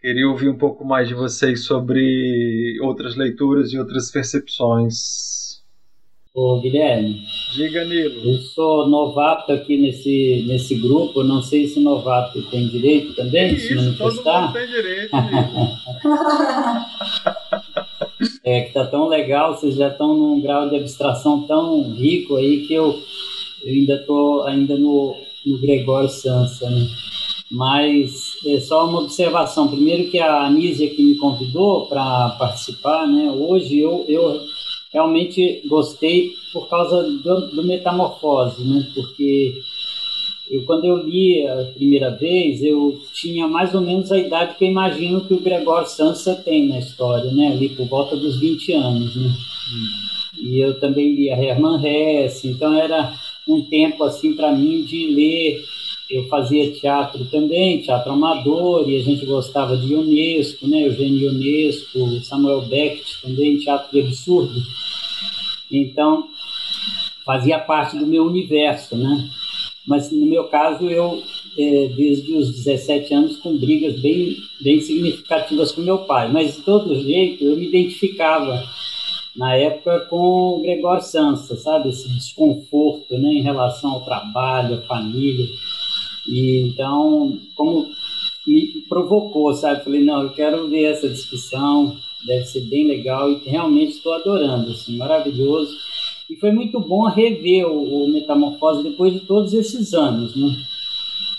Queria 0.00 0.28
ouvir 0.28 0.48
um 0.48 0.58
pouco 0.58 0.84
mais 0.84 1.08
de 1.08 1.14
vocês 1.14 1.64
sobre 1.64 2.78
outras 2.80 3.16
leituras 3.16 3.72
e 3.72 3.78
outras 3.78 4.10
percepções. 4.10 5.62
Ô, 6.34 6.60
Guilherme. 6.60 7.22
Diga, 7.54 7.84
Nilo. 7.86 8.30
Eu 8.30 8.38
sou 8.38 8.86
novato 8.86 9.52
aqui 9.52 9.78
nesse, 9.78 10.44
nesse 10.46 10.74
grupo, 10.74 11.24
não 11.24 11.40
sei 11.40 11.66
se 11.66 11.80
novato 11.80 12.42
tem 12.50 12.68
direito 12.68 13.14
também 13.14 13.54
de 13.54 13.60
se 13.60 13.74
manifestar. 13.74 14.52
todo 14.52 14.52
mundo 14.52 14.52
tem 14.52 14.66
direito, 14.66 15.16
é 18.44 18.60
que 18.60 18.74
tá 18.74 18.84
tão 18.84 19.08
legal, 19.08 19.54
vocês 19.54 19.76
já 19.76 19.88
estão 19.88 20.14
num 20.14 20.42
grau 20.42 20.68
de 20.68 20.76
abstração 20.76 21.46
tão 21.46 21.94
rico 21.94 22.36
aí 22.36 22.66
que 22.66 22.74
eu, 22.74 23.02
eu 23.64 23.72
ainda 23.72 23.94
estou 23.94 24.42
ainda 24.42 24.76
no, 24.76 25.16
no 25.46 25.58
Gregório 25.58 26.10
Sansa, 26.10 26.68
né? 26.68 26.86
Mas 27.50 28.25
é 28.44 28.60
só 28.60 28.86
uma 28.86 29.00
observação. 29.00 29.68
Primeiro 29.68 30.10
que 30.10 30.18
a 30.18 30.46
Anísia 30.46 30.90
que 30.90 31.02
me 31.02 31.16
convidou 31.16 31.86
para 31.86 32.30
participar, 32.30 33.06
né? 33.06 33.30
Hoje 33.30 33.78
eu, 33.78 34.04
eu 34.08 34.40
realmente 34.92 35.62
gostei 35.66 36.34
por 36.52 36.68
causa 36.68 37.02
do, 37.02 37.48
do 37.48 37.64
Metamorfose, 37.64 38.62
né? 38.64 38.86
Porque 38.94 39.54
eu, 40.50 40.64
quando 40.64 40.84
eu 40.84 40.96
li 40.96 41.46
a 41.46 41.64
primeira 41.74 42.10
vez, 42.10 42.62
eu 42.62 43.00
tinha 43.12 43.48
mais 43.48 43.74
ou 43.74 43.80
menos 43.80 44.12
a 44.12 44.18
idade 44.18 44.54
que 44.56 44.64
eu 44.64 44.68
imagino 44.68 45.24
que 45.24 45.34
o 45.34 45.40
Gregório 45.40 45.88
Sansa 45.88 46.34
tem 46.34 46.68
na 46.68 46.78
história, 46.78 47.30
né? 47.32 47.48
Ali 47.48 47.70
por 47.70 47.86
volta 47.86 48.16
dos 48.16 48.38
20 48.38 48.72
anos, 48.72 49.16
né? 49.16 49.30
E 50.38 50.60
eu 50.60 50.78
também 50.78 51.14
li 51.14 51.30
a 51.30 51.42
Hermann 51.42 51.84
Hesse, 51.84 52.48
então 52.48 52.74
era 52.74 53.12
um 53.48 53.62
tempo 53.62 54.04
assim 54.04 54.34
para 54.34 54.52
mim 54.52 54.82
de 54.82 55.06
ler. 55.08 55.64
Eu 56.08 56.28
fazia 56.28 56.72
teatro 56.72 57.24
também, 57.24 57.82
teatro 57.82 58.12
amador, 58.12 58.88
e 58.88 58.96
a 58.96 59.02
gente 59.02 59.26
gostava 59.26 59.76
de 59.76 59.92
Ionesco, 59.92 60.66
né? 60.68 60.86
Eugênio 60.86 61.32
Ionesco, 61.32 62.20
Samuel 62.22 62.62
Beckett 62.62 63.22
também, 63.22 63.58
teatro 63.58 63.90
de 63.90 64.00
absurdo. 64.00 64.62
Então, 65.70 66.28
fazia 67.24 67.58
parte 67.58 67.98
do 67.98 68.06
meu 68.06 68.24
universo, 68.24 68.96
né? 68.96 69.28
Mas 69.86 70.10
no 70.10 70.26
meu 70.26 70.44
caso, 70.44 70.88
eu, 70.88 71.22
é, 71.58 71.88
desde 71.88 72.34
os 72.34 72.52
17 72.52 73.14
anos, 73.14 73.36
com 73.38 73.56
brigas 73.56 74.00
bem, 74.00 74.36
bem 74.60 74.80
significativas 74.80 75.72
com 75.72 75.80
meu 75.80 75.98
pai. 75.98 76.30
Mas, 76.30 76.56
de 76.56 76.62
todo 76.62 77.00
jeito, 77.00 77.44
eu 77.44 77.56
me 77.56 77.68
identificava 77.68 78.64
na 79.36 79.54
época 79.54 80.00
com 80.08 80.16
o 80.16 80.62
Gregório 80.62 81.02
Sansa, 81.02 81.56
sabe? 81.56 81.90
Esse 81.90 82.08
desconforto 82.08 83.16
né, 83.18 83.28
em 83.28 83.42
relação 83.42 83.92
ao 83.92 84.04
trabalho, 84.04 84.78
à 84.78 84.82
família. 84.82 85.46
E 86.28 86.60
então, 86.62 87.38
como 87.54 87.88
me 88.46 88.84
provocou, 88.88 89.52
sabe? 89.54 89.84
Falei, 89.84 90.02
não, 90.02 90.22
eu 90.22 90.30
quero 90.30 90.68
ver 90.68 90.84
essa 90.84 91.08
discussão, 91.08 91.96
deve 92.26 92.44
ser 92.44 92.62
bem 92.62 92.86
legal 92.86 93.30
e 93.30 93.48
realmente 93.48 93.92
estou 93.92 94.12
adorando, 94.14 94.70
assim, 94.70 94.96
maravilhoso. 94.96 95.76
E 96.30 96.36
foi 96.36 96.50
muito 96.50 96.80
bom 96.80 97.04
rever 97.04 97.66
o, 97.66 98.04
o 98.04 98.08
Metamorfose 98.08 98.82
depois 98.82 99.12
de 99.12 99.20
todos 99.20 99.52
esses 99.52 99.94
anos, 99.94 100.34
né? 100.34 100.56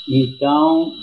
Então, 0.07 0.95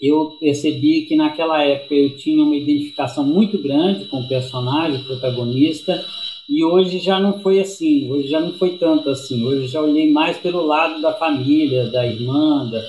eu 0.00 0.36
percebi 0.40 1.02
que 1.02 1.14
naquela 1.14 1.62
época 1.62 1.94
eu 1.94 2.16
tinha 2.16 2.42
uma 2.42 2.56
identificação 2.56 3.24
muito 3.24 3.58
grande 3.58 4.06
com 4.06 4.20
o 4.20 4.28
personagem, 4.28 5.00
o 5.00 5.04
protagonista, 5.04 6.02
e 6.50 6.64
hoje 6.64 6.98
já 6.98 7.20
não 7.20 7.38
foi 7.38 7.60
assim, 7.60 8.10
hoje 8.10 8.26
já 8.26 8.40
não 8.40 8.52
foi 8.54 8.70
tanto 8.70 9.08
assim. 9.08 9.46
Hoje 9.46 9.68
já 9.68 9.80
olhei 9.80 10.10
mais 10.10 10.36
pelo 10.36 10.66
lado 10.66 11.00
da 11.00 11.12
família, 11.12 11.86
da 11.86 12.04
irmã, 12.04 12.68
da, 12.68 12.82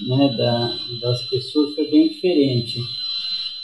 né, 0.00 0.34
da, 0.36 0.76
das 1.00 1.22
pessoas, 1.22 1.72
foi 1.76 1.88
bem 1.88 2.08
diferente. 2.08 2.80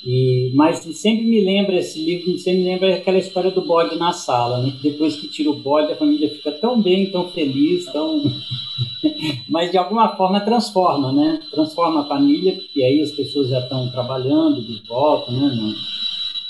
E, 0.06 0.52
mas 0.55 0.78
sempre 0.97 1.24
me 1.27 1.40
lembra 1.40 1.77
esse 1.77 1.98
livro, 1.98 2.39
sempre 2.39 2.62
me 2.62 2.70
lembra 2.70 2.94
aquela 2.94 3.19
história 3.19 3.51
do 3.51 3.62
bode 3.62 3.97
na 3.97 4.12
sala, 4.12 4.62
né? 4.62 4.73
Depois 4.81 5.16
que 5.16 5.27
tira 5.27 5.51
o 5.51 5.56
bode, 5.56 5.93
a 5.93 5.97
família 5.97 6.31
fica 6.31 6.52
tão 6.52 6.81
bem, 6.81 7.10
tão 7.10 7.28
feliz, 7.28 7.86
tão 7.86 8.23
mas 9.48 9.73
de 9.73 9.77
alguma 9.77 10.16
forma 10.16 10.40
transforma, 10.40 11.12
né? 11.12 11.40
Transforma 11.51 12.02
a 12.02 12.09
família, 12.09 12.60
e 12.77 12.85
aí 12.85 13.01
as 13.01 13.10
pessoas 13.10 13.48
já 13.48 13.59
estão 13.59 13.90
trabalhando 13.90 14.62
de 14.62 14.81
volta, 14.86 15.32
né? 15.32 15.74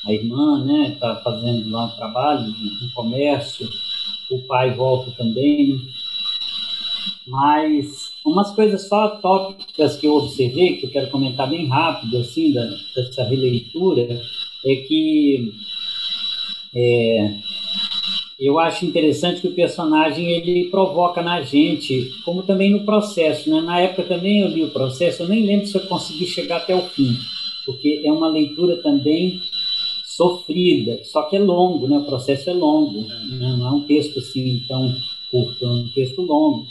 A 0.07 0.13
irmã, 0.13 0.65
né? 0.65 0.93
Está 0.95 1.17
fazendo 1.17 1.71
lá 1.71 1.87
um 1.87 1.97
trabalho, 1.97 2.55
um 2.83 2.89
comércio, 2.95 3.69
o 4.31 4.39
pai 4.41 4.75
volta 4.75 5.11
também. 5.13 5.81
Mas 7.27 8.13
umas 8.25 8.51
coisas 8.53 8.89
só 8.89 9.09
tópicas 9.09 9.97
que 9.97 10.07
eu 10.07 10.15
observei, 10.15 10.77
que 10.77 10.87
eu 10.87 10.91
quero 10.91 11.11
comentar 11.11 11.49
bem 11.49 11.69
rápido, 11.69 12.19
assim, 12.19 12.53
da, 12.53 12.65
dessa 12.95 13.25
releitura, 13.25 14.21
é 14.65 14.77
que 14.77 15.53
é, 16.75 17.35
eu 18.39 18.59
acho 18.59 18.85
interessante 18.85 19.41
que 19.41 19.47
o 19.47 19.55
personagem 19.55 20.29
ele 20.31 20.69
provoca 20.69 21.23
na 21.23 21.43
gente, 21.43 22.11
como 22.25 22.43
também 22.43 22.71
no 22.71 22.85
processo. 22.85 23.49
Né? 23.49 23.61
Na 23.61 23.81
época 23.81 24.03
também 24.03 24.41
eu 24.41 24.49
li 24.49 24.65
o 24.65 24.71
processo, 24.71 25.23
eu 25.23 25.29
nem 25.29 25.47
lembro 25.47 25.67
se 25.67 25.77
eu 25.77 25.83
consegui 25.83 26.27
chegar 26.27 26.57
até 26.57 26.75
o 26.75 26.83
fim, 26.83 27.17
porque 27.65 28.03
é 28.05 28.11
uma 28.11 28.29
leitura 28.29 28.83
também 28.83 29.41
sofrida, 30.17 31.01
só 31.05 31.23
que 31.23 31.37
é 31.37 31.39
longo, 31.39 31.89
né? 31.89 31.99
o 31.99 32.05
processo 32.05 32.51
é 32.51 32.53
longo, 32.53 33.01
né? 33.01 33.57
não 33.59 33.67
é 33.67 33.71
um 33.71 33.81
texto 33.83 34.19
assim 34.19 34.63
tão 34.69 34.95
curto, 35.31 35.65
é 35.65 35.69
um 35.69 35.89
texto 35.89 36.21
longo. 36.21 36.67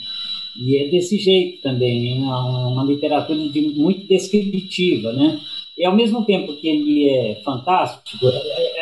E 0.56 0.76
é 0.76 0.88
desse 0.88 1.18
jeito 1.18 1.62
também, 1.62 2.22
é 2.22 2.24
uma 2.24 2.84
literatura 2.84 3.48
de, 3.48 3.60
muito 3.60 4.06
descritiva, 4.06 5.12
né? 5.12 5.40
E 5.76 5.84
ao 5.84 5.96
mesmo 5.96 6.24
tempo 6.24 6.54
que 6.54 6.68
ele 6.68 7.08
é 7.08 7.40
fantástico, 7.42 8.26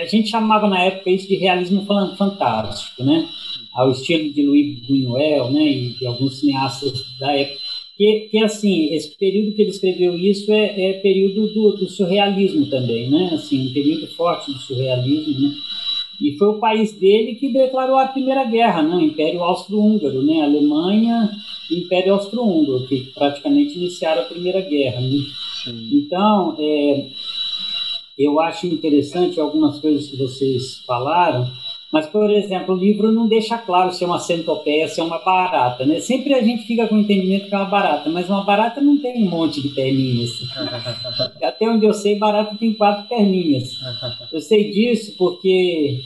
a 0.01 0.05
gente 0.07 0.29
chamava 0.29 0.67
na 0.69 0.83
época 0.83 1.11
isso 1.11 1.29
de 1.29 1.37
realismo 1.37 1.87
fantástico, 2.17 3.05
né? 3.05 3.29
Ao 3.73 3.93
estilo 3.93 4.33
de 4.33 4.43
Louis 4.43 4.81
Buñuel, 4.81 5.53
né? 5.53 5.65
E 5.65 5.89
de 5.91 6.07
alguns 6.07 6.41
cineastas 6.41 6.93
da 7.21 7.33
época. 7.33 7.70
Que, 8.01 8.29
que 8.31 8.39
assim, 8.43 8.95
esse 8.95 9.15
período 9.15 9.55
que 9.55 9.61
ele 9.61 9.73
escreveu 9.73 10.17
isso 10.17 10.51
é, 10.51 10.91
é 10.91 10.93
período 11.01 11.53
do, 11.53 11.77
do 11.77 11.87
surrealismo 11.87 12.65
também, 12.71 13.11
né? 13.11 13.29
Assim, 13.35 13.69
um 13.69 13.75
período 13.75 14.07
forte 14.07 14.51
do 14.51 14.59
surrealismo, 14.59 15.39
né? 15.39 15.55
E 16.19 16.33
foi 16.39 16.49
o 16.49 16.59
país 16.59 16.99
dele 16.99 17.35
que 17.35 17.53
declarou 17.53 17.99
a 17.99 18.07
Primeira 18.07 18.45
Guerra, 18.45 18.83
né? 18.83 18.97
o 18.97 19.03
Império 19.03 19.43
Austro-Húngaro, 19.43 20.23
né? 20.23 20.41
Alemanha 20.41 21.31
e 21.71 21.81
Império 21.81 22.15
Austro-Húngaro, 22.15 22.87
que 22.87 23.01
praticamente 23.13 23.77
iniciaram 23.77 24.23
a 24.23 24.25
Primeira 24.25 24.63
Guerra. 24.63 25.03
Né? 25.03 25.19
Então, 25.93 26.57
é, 26.59 27.07
eu 28.19 28.41
acho 28.41 28.67
interessante 28.67 29.39
algumas 29.39 29.79
coisas 29.79 30.09
que 30.09 30.17
vocês 30.17 30.79
falaram, 30.87 31.47
mas, 31.93 32.07
por 32.07 32.31
exemplo, 32.31 32.75
o 32.75 32.79
livro 32.79 33.11
não 33.11 33.27
deixa 33.27 33.59
claro 33.59 33.93
se 33.93 34.05
é 34.05 34.07
uma 34.07 34.21
centopeia, 34.21 34.87
se 34.87 35.01
é 35.01 35.03
uma 35.03 35.19
barata, 35.19 35.85
né? 35.85 35.99
Sempre 35.99 36.35
a 36.35 36.43
gente 36.43 36.65
fica 36.65 36.87
com 36.87 36.95
o 36.95 37.01
entendimento 37.01 37.49
que 37.49 37.55
é 37.55 37.59
uma 37.59 37.67
barata, 37.67 38.09
mas 38.09 38.29
uma 38.29 38.45
barata 38.45 38.81
não 38.81 38.97
tem 38.99 39.25
um 39.25 39.29
monte 39.29 39.61
de 39.61 39.71
perninhas. 39.71 40.31
Até 41.43 41.69
onde 41.69 41.85
eu 41.85 41.93
sei, 41.93 42.17
barata 42.17 42.57
tem 42.57 42.73
quatro 42.75 43.09
perninhas. 43.09 43.77
Eu 44.33 44.41
sei 44.41 44.71
disso 44.71 45.17
porque 45.19 46.01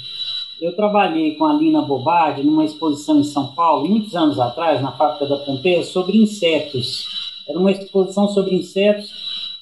eu 0.58 0.74
trabalhei 0.74 1.34
com 1.34 1.44
a 1.44 1.52
Lina 1.52 1.82
Bobardi 1.82 2.42
numa 2.42 2.64
exposição 2.64 3.20
em 3.20 3.24
São 3.24 3.48
Paulo, 3.48 3.86
muitos 3.86 4.16
anos 4.16 4.40
atrás, 4.40 4.80
na 4.80 4.92
fábrica 4.92 5.26
da 5.26 5.36
Pompeia, 5.36 5.84
sobre 5.84 6.16
insetos. 6.16 7.04
Era 7.46 7.58
uma 7.58 7.70
exposição 7.70 8.26
sobre 8.28 8.54
insetos 8.54 9.12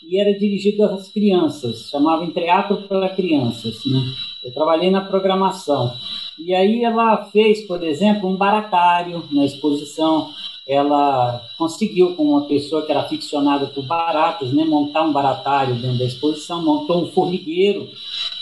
e 0.08 0.20
era 0.20 0.38
dirigida 0.38 0.86
às 0.86 1.08
crianças, 1.08 1.88
chamava 1.90 2.24
Entreato 2.24 2.76
para 2.88 3.08
Crianças, 3.08 3.84
né? 3.86 4.00
Eu 4.44 4.52
trabalhei 4.52 4.90
na 4.90 5.02
programação. 5.02 5.94
E 6.38 6.54
aí 6.54 6.82
ela 6.82 7.24
fez, 7.26 7.66
por 7.66 7.82
exemplo, 7.82 8.28
um 8.28 8.36
baratário 8.36 9.24
na 9.30 9.44
exposição. 9.44 10.30
Ela 10.66 11.42
conseguiu, 11.58 12.14
com 12.14 12.24
uma 12.24 12.42
pessoa 12.42 12.84
que 12.84 12.90
era 12.90 13.02
aficionada 13.02 13.66
por 13.66 13.84
baratas, 13.84 14.52
né, 14.52 14.64
montar 14.64 15.02
um 15.02 15.12
baratário 15.12 15.74
dentro 15.74 15.98
da 15.98 16.04
exposição, 16.04 16.64
montou 16.64 17.02
um 17.02 17.12
formigueiro. 17.12 17.88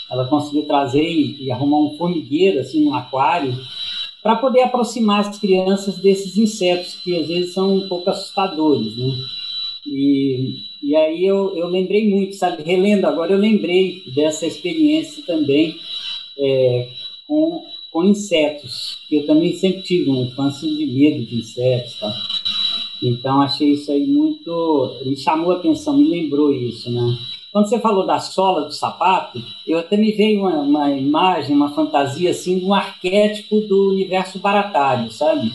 Ela 0.09 0.25
conseguiu 0.25 0.65
trazer 0.65 1.03
e, 1.03 1.45
e 1.45 1.51
arrumar 1.51 1.77
um 1.77 1.97
formigueiro, 1.97 2.59
assim, 2.59 2.87
um 2.87 2.95
aquário, 2.95 3.57
para 4.21 4.35
poder 4.35 4.61
aproximar 4.61 5.21
as 5.21 5.39
crianças 5.39 5.97
desses 5.97 6.37
insetos 6.37 6.95
que 6.95 7.17
às 7.17 7.27
vezes 7.27 7.53
são 7.53 7.75
um 7.75 7.87
pouco 7.87 8.09
assustadores, 8.09 8.95
né? 8.97 9.13
E, 9.85 10.70
e 10.81 10.95
aí 10.95 11.25
eu, 11.25 11.55
eu 11.55 11.67
lembrei 11.67 12.09
muito, 12.09 12.35
sabe? 12.35 12.63
Relendo 12.63 13.05
agora, 13.05 13.31
eu 13.31 13.37
lembrei 13.37 14.03
dessa 14.15 14.45
experiência 14.45 15.23
também 15.25 15.75
é, 16.37 16.87
com, 17.27 17.63
com 17.91 18.03
insetos. 18.03 18.97
Eu 19.11 19.25
também 19.25 19.53
sempre 19.55 19.83
tive 19.83 20.09
uma 20.09 20.23
infância 20.23 20.67
de 20.67 20.85
medo 20.85 21.25
de 21.25 21.37
insetos, 21.37 21.99
tá? 21.99 22.11
Então 23.03 23.41
achei 23.41 23.71
isso 23.71 23.91
aí 23.91 24.05
muito. 24.05 24.99
me 25.05 25.15
chamou 25.15 25.51
a 25.51 25.57
atenção, 25.57 25.97
me 25.97 26.07
lembrou 26.07 26.53
isso, 26.53 26.91
né? 26.91 27.17
Quando 27.51 27.67
você 27.67 27.79
falou 27.79 28.05
da 28.05 28.19
sola 28.19 28.61
do 28.61 28.71
sapato, 28.71 29.41
eu 29.67 29.77
até 29.77 29.97
me 29.97 30.13
veio 30.13 30.41
uma, 30.41 30.59
uma 30.61 30.91
imagem, 30.91 31.55
uma 31.55 31.73
fantasia 31.73 32.31
assim, 32.31 32.59
de 32.59 32.65
um 32.65 32.73
arquétipo 32.73 33.59
do 33.61 33.89
universo 33.89 34.39
baratário, 34.39 35.11
sabe? 35.11 35.51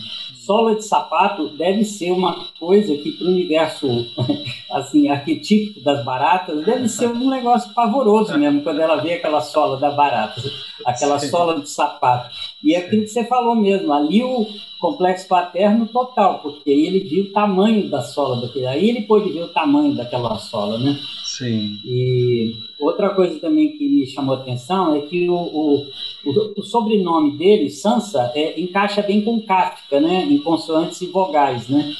Sola 0.47 0.75
de 0.75 0.85
sapato 0.85 1.49
deve 1.49 1.83
ser 1.83 2.11
uma 2.11 2.47
coisa 2.57 2.95
que 2.95 3.11
para 3.11 3.27
o 3.27 3.31
universo 3.31 3.87
assim 4.71 5.09
arquetípico 5.09 5.81
das 5.81 6.05
baratas 6.05 6.65
deve 6.65 6.87
ser 6.87 7.09
um 7.09 7.29
negócio 7.29 7.73
pavoroso 7.73 8.37
mesmo 8.37 8.61
quando 8.61 8.79
ela 8.79 9.01
vê 9.01 9.15
aquela 9.15 9.41
sola 9.41 9.77
da 9.77 9.91
barata, 9.91 10.41
aquela 10.85 11.19
Sim. 11.19 11.27
sola 11.27 11.59
de 11.59 11.69
sapato. 11.69 12.33
E 12.63 12.73
é 12.73 12.77
aquilo 12.77 13.01
que 13.01 13.09
você 13.09 13.25
falou 13.25 13.55
mesmo, 13.55 13.91
ali 13.91 14.23
o 14.23 14.47
complexo 14.79 15.27
paterno 15.27 15.85
total, 15.87 16.39
porque 16.39 16.69
aí 16.69 16.85
ele 16.85 16.99
viu 17.01 17.25
o 17.25 17.31
tamanho 17.33 17.89
da 17.89 18.01
sola 18.01 18.39
daquele, 18.39 18.67
aí 18.67 18.89
ele 18.89 19.01
pôde 19.01 19.29
ver 19.29 19.43
o 19.43 19.49
tamanho 19.49 19.95
daquela 19.95 20.37
sola, 20.37 20.79
né? 20.79 20.97
Sim. 21.37 21.79
E 21.85 22.55
outra 22.79 23.11
coisa 23.11 23.39
também 23.39 23.77
que 23.77 23.87
me 23.87 24.07
chamou 24.07 24.35
a 24.35 24.39
atenção 24.39 24.95
é 24.95 25.01
que 25.01 25.29
o, 25.29 25.35
o, 25.35 25.85
o, 26.57 26.63
sobrenome 26.63 27.37
dele, 27.37 27.69
Sansa, 27.69 28.31
é, 28.33 28.59
encaixa 28.59 29.03
bem 29.03 29.21
com 29.21 29.39
Kafka, 29.41 29.99
né? 29.99 30.25
Em 30.25 30.39
consoantes 30.39 30.99
e 31.01 31.05
vogais, 31.05 31.69
né? 31.69 31.93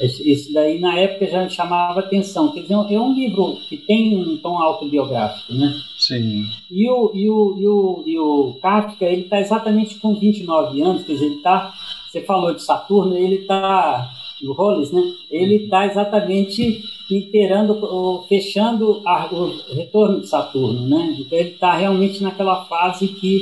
Isso 0.00 0.52
daí 0.52 0.78
na 0.78 0.98
época 0.98 1.26
já 1.26 1.44
me 1.44 1.50
chamava 1.50 2.00
atenção. 2.00 2.52
Quer 2.52 2.62
dizer, 2.62 2.74
é 2.74 3.00
um 3.00 3.14
livro 3.14 3.56
que 3.68 3.78
tem 3.78 4.18
um 4.18 4.36
tom 4.36 4.58
autobiográfico, 4.58 5.54
né? 5.54 5.72
Sim. 5.96 6.44
E 6.70 6.90
o, 6.90 7.12
e 7.14 7.30
o, 7.30 7.56
e 7.58 7.68
o, 7.68 8.02
e 8.06 8.18
o 8.18 8.58
Kafka, 8.60 9.06
ele 9.06 9.22
está 9.22 9.40
exatamente 9.40 9.94
com 10.00 10.14
29 10.14 10.82
anos, 10.82 11.04
quer 11.04 11.14
dizer, 11.14 11.26
ele 11.26 11.36
está. 11.36 11.72
Você 12.10 12.20
falou 12.20 12.52
de 12.52 12.62
Saturno, 12.62 13.16
ele 13.16 13.36
está. 13.36 14.10
O 14.48 14.52
Hollis, 14.52 14.90
né? 14.90 15.02
Ele 15.30 15.64
está 15.64 15.86
exatamente 15.86 16.82
inteirando, 17.10 18.24
fechando 18.28 19.02
a, 19.04 19.28
o 19.32 19.74
retorno 19.74 20.20
de 20.20 20.28
Saturno, 20.28 20.86
né? 20.88 21.16
Então 21.18 21.38
ele 21.38 21.50
está 21.50 21.74
realmente 21.74 22.22
naquela 22.22 22.64
fase 22.64 23.08
que 23.08 23.40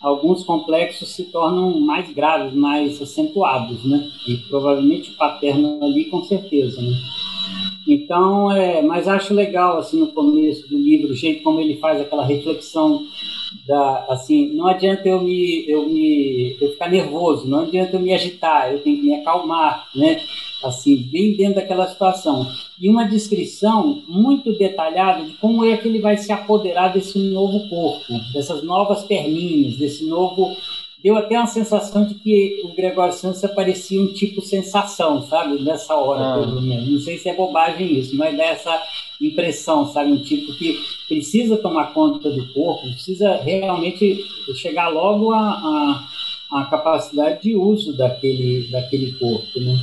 alguns 0.00 0.44
complexos 0.44 1.08
se 1.10 1.24
tornam 1.24 1.78
mais 1.78 2.12
graves, 2.12 2.54
mais 2.54 3.00
acentuados, 3.00 3.84
né? 3.84 4.10
E 4.26 4.36
provavelmente 4.36 5.10
o 5.10 5.16
paterno 5.16 5.78
ali, 5.82 6.06
com 6.06 6.22
certeza, 6.24 6.80
né? 6.80 6.94
Então, 7.86 8.52
é, 8.52 8.82
mas 8.82 9.08
acho 9.08 9.34
legal 9.34 9.78
assim 9.78 9.98
no 9.98 10.08
começo 10.08 10.68
do 10.68 10.78
livro 10.78 11.12
o 11.12 11.16
jeito 11.16 11.42
como 11.42 11.60
ele 11.60 11.76
faz 11.76 12.00
aquela 12.00 12.24
reflexão 12.24 13.04
da, 13.66 14.06
assim, 14.08 14.54
não 14.54 14.66
adianta 14.66 15.08
eu 15.08 15.20
me, 15.22 15.68
eu 15.68 15.88
me, 15.88 16.56
eu 16.60 16.70
ficar 16.72 16.88
nervoso, 16.88 17.48
não 17.48 17.60
adianta 17.60 17.96
eu 17.96 18.00
me 18.00 18.12
agitar, 18.12 18.72
eu 18.72 18.80
tenho 18.80 18.96
que 18.96 19.02
me 19.02 19.14
acalmar, 19.14 19.88
né? 19.94 20.20
assim, 20.64 20.96
bem 20.96 21.36
dentro 21.36 21.56
daquela 21.56 21.88
situação. 21.88 22.46
E 22.78 22.88
uma 22.88 23.04
descrição 23.04 24.02
muito 24.06 24.56
detalhada 24.56 25.24
de 25.24 25.32
como 25.34 25.64
é 25.64 25.76
que 25.76 25.88
ele 25.88 26.00
vai 26.00 26.16
se 26.16 26.32
apoderar 26.32 26.92
desse 26.92 27.18
novo 27.18 27.68
corpo, 27.68 28.12
dessas 28.32 28.62
novas 28.62 29.04
perninhas, 29.04 29.76
desse 29.76 30.04
novo. 30.04 30.56
Deu 31.02 31.16
até 31.16 31.38
uma 31.38 31.46
sensação 31.46 32.04
de 32.04 32.14
que 32.14 32.60
o 32.64 32.74
Gregório 32.74 33.14
Santos 33.14 33.40
parecia 33.54 34.00
um 34.00 34.12
tipo 34.12 34.42
sensação, 34.42 35.22
sabe? 35.22 35.62
Nessa 35.62 35.94
hora, 35.94 36.20
ah. 36.20 36.38
pelo 36.38 36.60
menos. 36.60 36.90
Não 36.90 37.00
sei 37.00 37.18
se 37.18 37.28
é 37.28 37.34
bobagem 37.34 37.98
isso, 37.98 38.16
mas 38.16 38.36
dessa 38.36 38.82
impressão, 39.20 39.90
sabe? 39.92 40.12
Um 40.12 40.22
tipo 40.22 40.52
que 40.54 40.78
precisa 41.08 41.56
tomar 41.56 41.92
conta 41.92 42.30
do 42.30 42.52
corpo, 42.52 42.82
precisa 42.82 43.36
realmente 43.36 44.24
chegar 44.54 44.88
logo 44.88 45.32
à, 45.32 45.40
à, 45.40 46.60
à 46.60 46.64
capacidade 46.66 47.42
de 47.42 47.54
uso 47.56 47.96
daquele, 47.96 48.68
daquele 48.70 49.12
corpo, 49.12 49.58
né? 49.58 49.78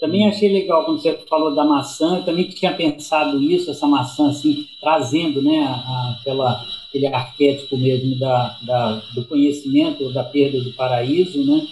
Também 0.00 0.28
achei 0.28 0.52
legal 0.52 0.84
quando 0.84 1.02
você 1.02 1.18
falou 1.28 1.54
da 1.54 1.64
maçã, 1.64 2.18
eu 2.18 2.24
também 2.24 2.48
tinha 2.48 2.72
pensado 2.72 3.42
isso, 3.42 3.70
essa 3.70 3.86
maçã 3.86 4.30
assim, 4.30 4.66
trazendo 4.80 5.42
né, 5.42 5.64
a, 5.64 6.16
aquela, 6.20 6.64
aquele 6.88 7.06
arquétipo 7.06 7.76
mesmo 7.76 8.16
da, 8.16 8.58
da, 8.62 9.02
do 9.14 9.24
conhecimento, 9.24 10.12
da 10.12 10.24
perda 10.24 10.60
do 10.62 10.72
paraíso, 10.72 11.44
né? 11.44 11.66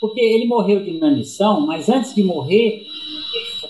Porque 0.00 0.20
ele 0.20 0.46
morreu 0.46 0.82
de 0.82 0.90
inanição, 0.90 1.60
mas 1.60 1.88
antes 1.88 2.14
de 2.14 2.22
morrer, 2.22 2.86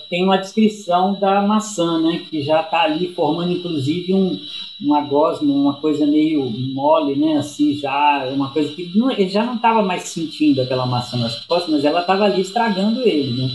tem 0.09 0.23
uma 0.23 0.37
descrição 0.37 1.13
da 1.19 1.41
maçã, 1.41 1.99
né? 2.01 2.25
Que 2.29 2.41
já 2.41 2.61
está 2.61 2.83
ali 2.83 3.13
formando, 3.13 3.51
inclusive, 3.51 4.13
um, 4.13 4.39
uma 4.81 5.01
gosma, 5.01 5.53
uma 5.53 5.75
coisa 5.75 6.05
meio 6.05 6.49
mole, 6.73 7.15
né? 7.15 7.37
Assim, 7.37 7.75
já, 7.75 8.27
uma 8.33 8.51
coisa 8.51 8.73
que 8.73 8.91
não, 8.97 9.11
ele 9.11 9.29
já 9.29 9.45
não 9.45 9.55
estava 9.55 9.81
mais 9.81 10.03
sentindo 10.03 10.61
aquela 10.61 10.85
maçã 10.85 11.17
nas 11.17 11.45
costas, 11.45 11.71
mas 11.71 11.85
ela 11.85 12.01
estava 12.01 12.25
ali 12.25 12.41
estragando 12.41 13.01
ele, 13.01 13.41
né? 13.41 13.49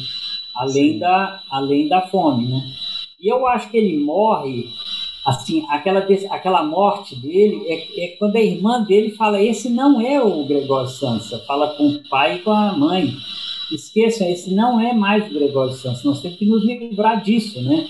além 0.59 0.99
da, 0.99 1.41
além 1.51 1.89
da 1.89 2.03
fome, 2.03 2.49
né? 2.49 2.63
E 3.21 3.33
eu 3.33 3.47
acho 3.47 3.71
que 3.71 3.77
ele 3.77 3.97
morre, 3.97 4.69
assim, 5.29 5.65
aquela, 5.69 6.07
aquela 6.31 6.63
morte 6.63 7.15
dele 7.17 7.63
é, 7.67 8.05
é 8.05 8.09
quando 8.19 8.37
a 8.37 8.41
irmã 8.41 8.83
dele 8.83 9.11
fala, 9.11 9.43
esse 9.43 9.69
não 9.69 10.01
é 10.01 10.23
o 10.23 10.45
Gregório 10.45 10.89
Sansa, 10.89 11.39
fala 11.47 11.69
com 11.75 11.89
o 11.89 12.09
pai 12.09 12.37
e 12.37 12.39
com 12.39 12.51
a 12.51 12.73
mãe. 12.73 13.15
Esqueçam, 13.71 14.27
esse 14.29 14.55
não 14.55 14.81
é 14.81 14.95
mais 14.95 15.31
o 15.31 15.35
Gregório 15.35 15.75
Sansa, 15.75 16.03
nós 16.05 16.23
temos 16.23 16.39
que 16.39 16.47
nos 16.47 16.65
livrar 16.65 17.23
disso, 17.23 17.61
né? 17.61 17.87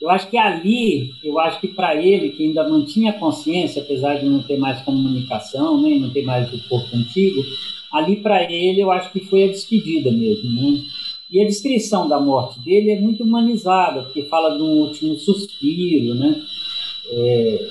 Eu 0.00 0.08
acho 0.10 0.28
que 0.28 0.36
ali, 0.38 1.12
eu 1.22 1.38
acho 1.38 1.60
que 1.60 1.68
para 1.68 1.94
ele, 1.94 2.30
que 2.30 2.46
ainda 2.46 2.68
mantinha 2.68 3.12
consciência, 3.12 3.82
apesar 3.82 4.14
de 4.14 4.24
não 4.24 4.42
ter 4.42 4.58
mais 4.58 4.80
comunicação, 4.80 5.80
né, 5.80 5.90
não 5.96 6.10
ter 6.10 6.24
mais 6.24 6.50
o 6.52 6.68
corpo 6.68 6.96
antigo, 6.96 7.44
ali 7.92 8.16
para 8.16 8.50
ele 8.50 8.80
eu 8.80 8.90
acho 8.90 9.12
que 9.12 9.20
foi 9.20 9.44
a 9.44 9.48
despedida 9.48 10.10
mesmo, 10.10 10.50
né? 10.50 10.82
E 11.30 11.40
a 11.40 11.46
descrição 11.46 12.08
da 12.08 12.18
morte 12.18 12.58
dele 12.60 12.90
é 12.90 13.00
muito 13.00 13.22
humanizada, 13.22 14.02
porque 14.02 14.22
fala 14.22 14.60
um 14.60 14.80
último 14.80 15.16
suspiro, 15.16 16.14
né? 16.14 16.42
É, 17.12 17.68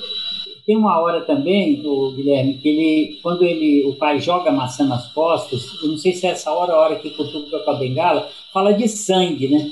tem 0.66 0.78
uma 0.78 1.00
hora 1.00 1.22
também, 1.22 1.82
o 1.86 2.12
Guilherme, 2.12 2.56
que 2.56 2.70
ele, 2.70 3.20
quando 3.24 3.44
ele, 3.44 3.86
o 3.86 3.96
pai 3.96 4.20
joga 4.20 4.52
maçã 4.52 4.86
nas 4.86 5.12
costas, 5.12 5.66
eu 5.82 5.90
não 5.90 5.98
sei 5.98 6.14
se 6.14 6.28
é 6.28 6.32
essa 6.32 6.52
hora, 6.52 6.74
a 6.74 6.80
hora 6.80 6.96
que 6.98 7.10
cutuca 7.10 7.60
com 7.60 7.72
a 7.72 7.76
bengala, 7.76 8.30
fala 8.54 8.72
de 8.74 8.88
sangue, 8.88 9.48
né? 9.48 9.72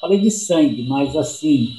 Fala 0.00 0.18
de 0.18 0.30
sangue, 0.30 0.82
mas 0.82 1.16
assim, 1.16 1.70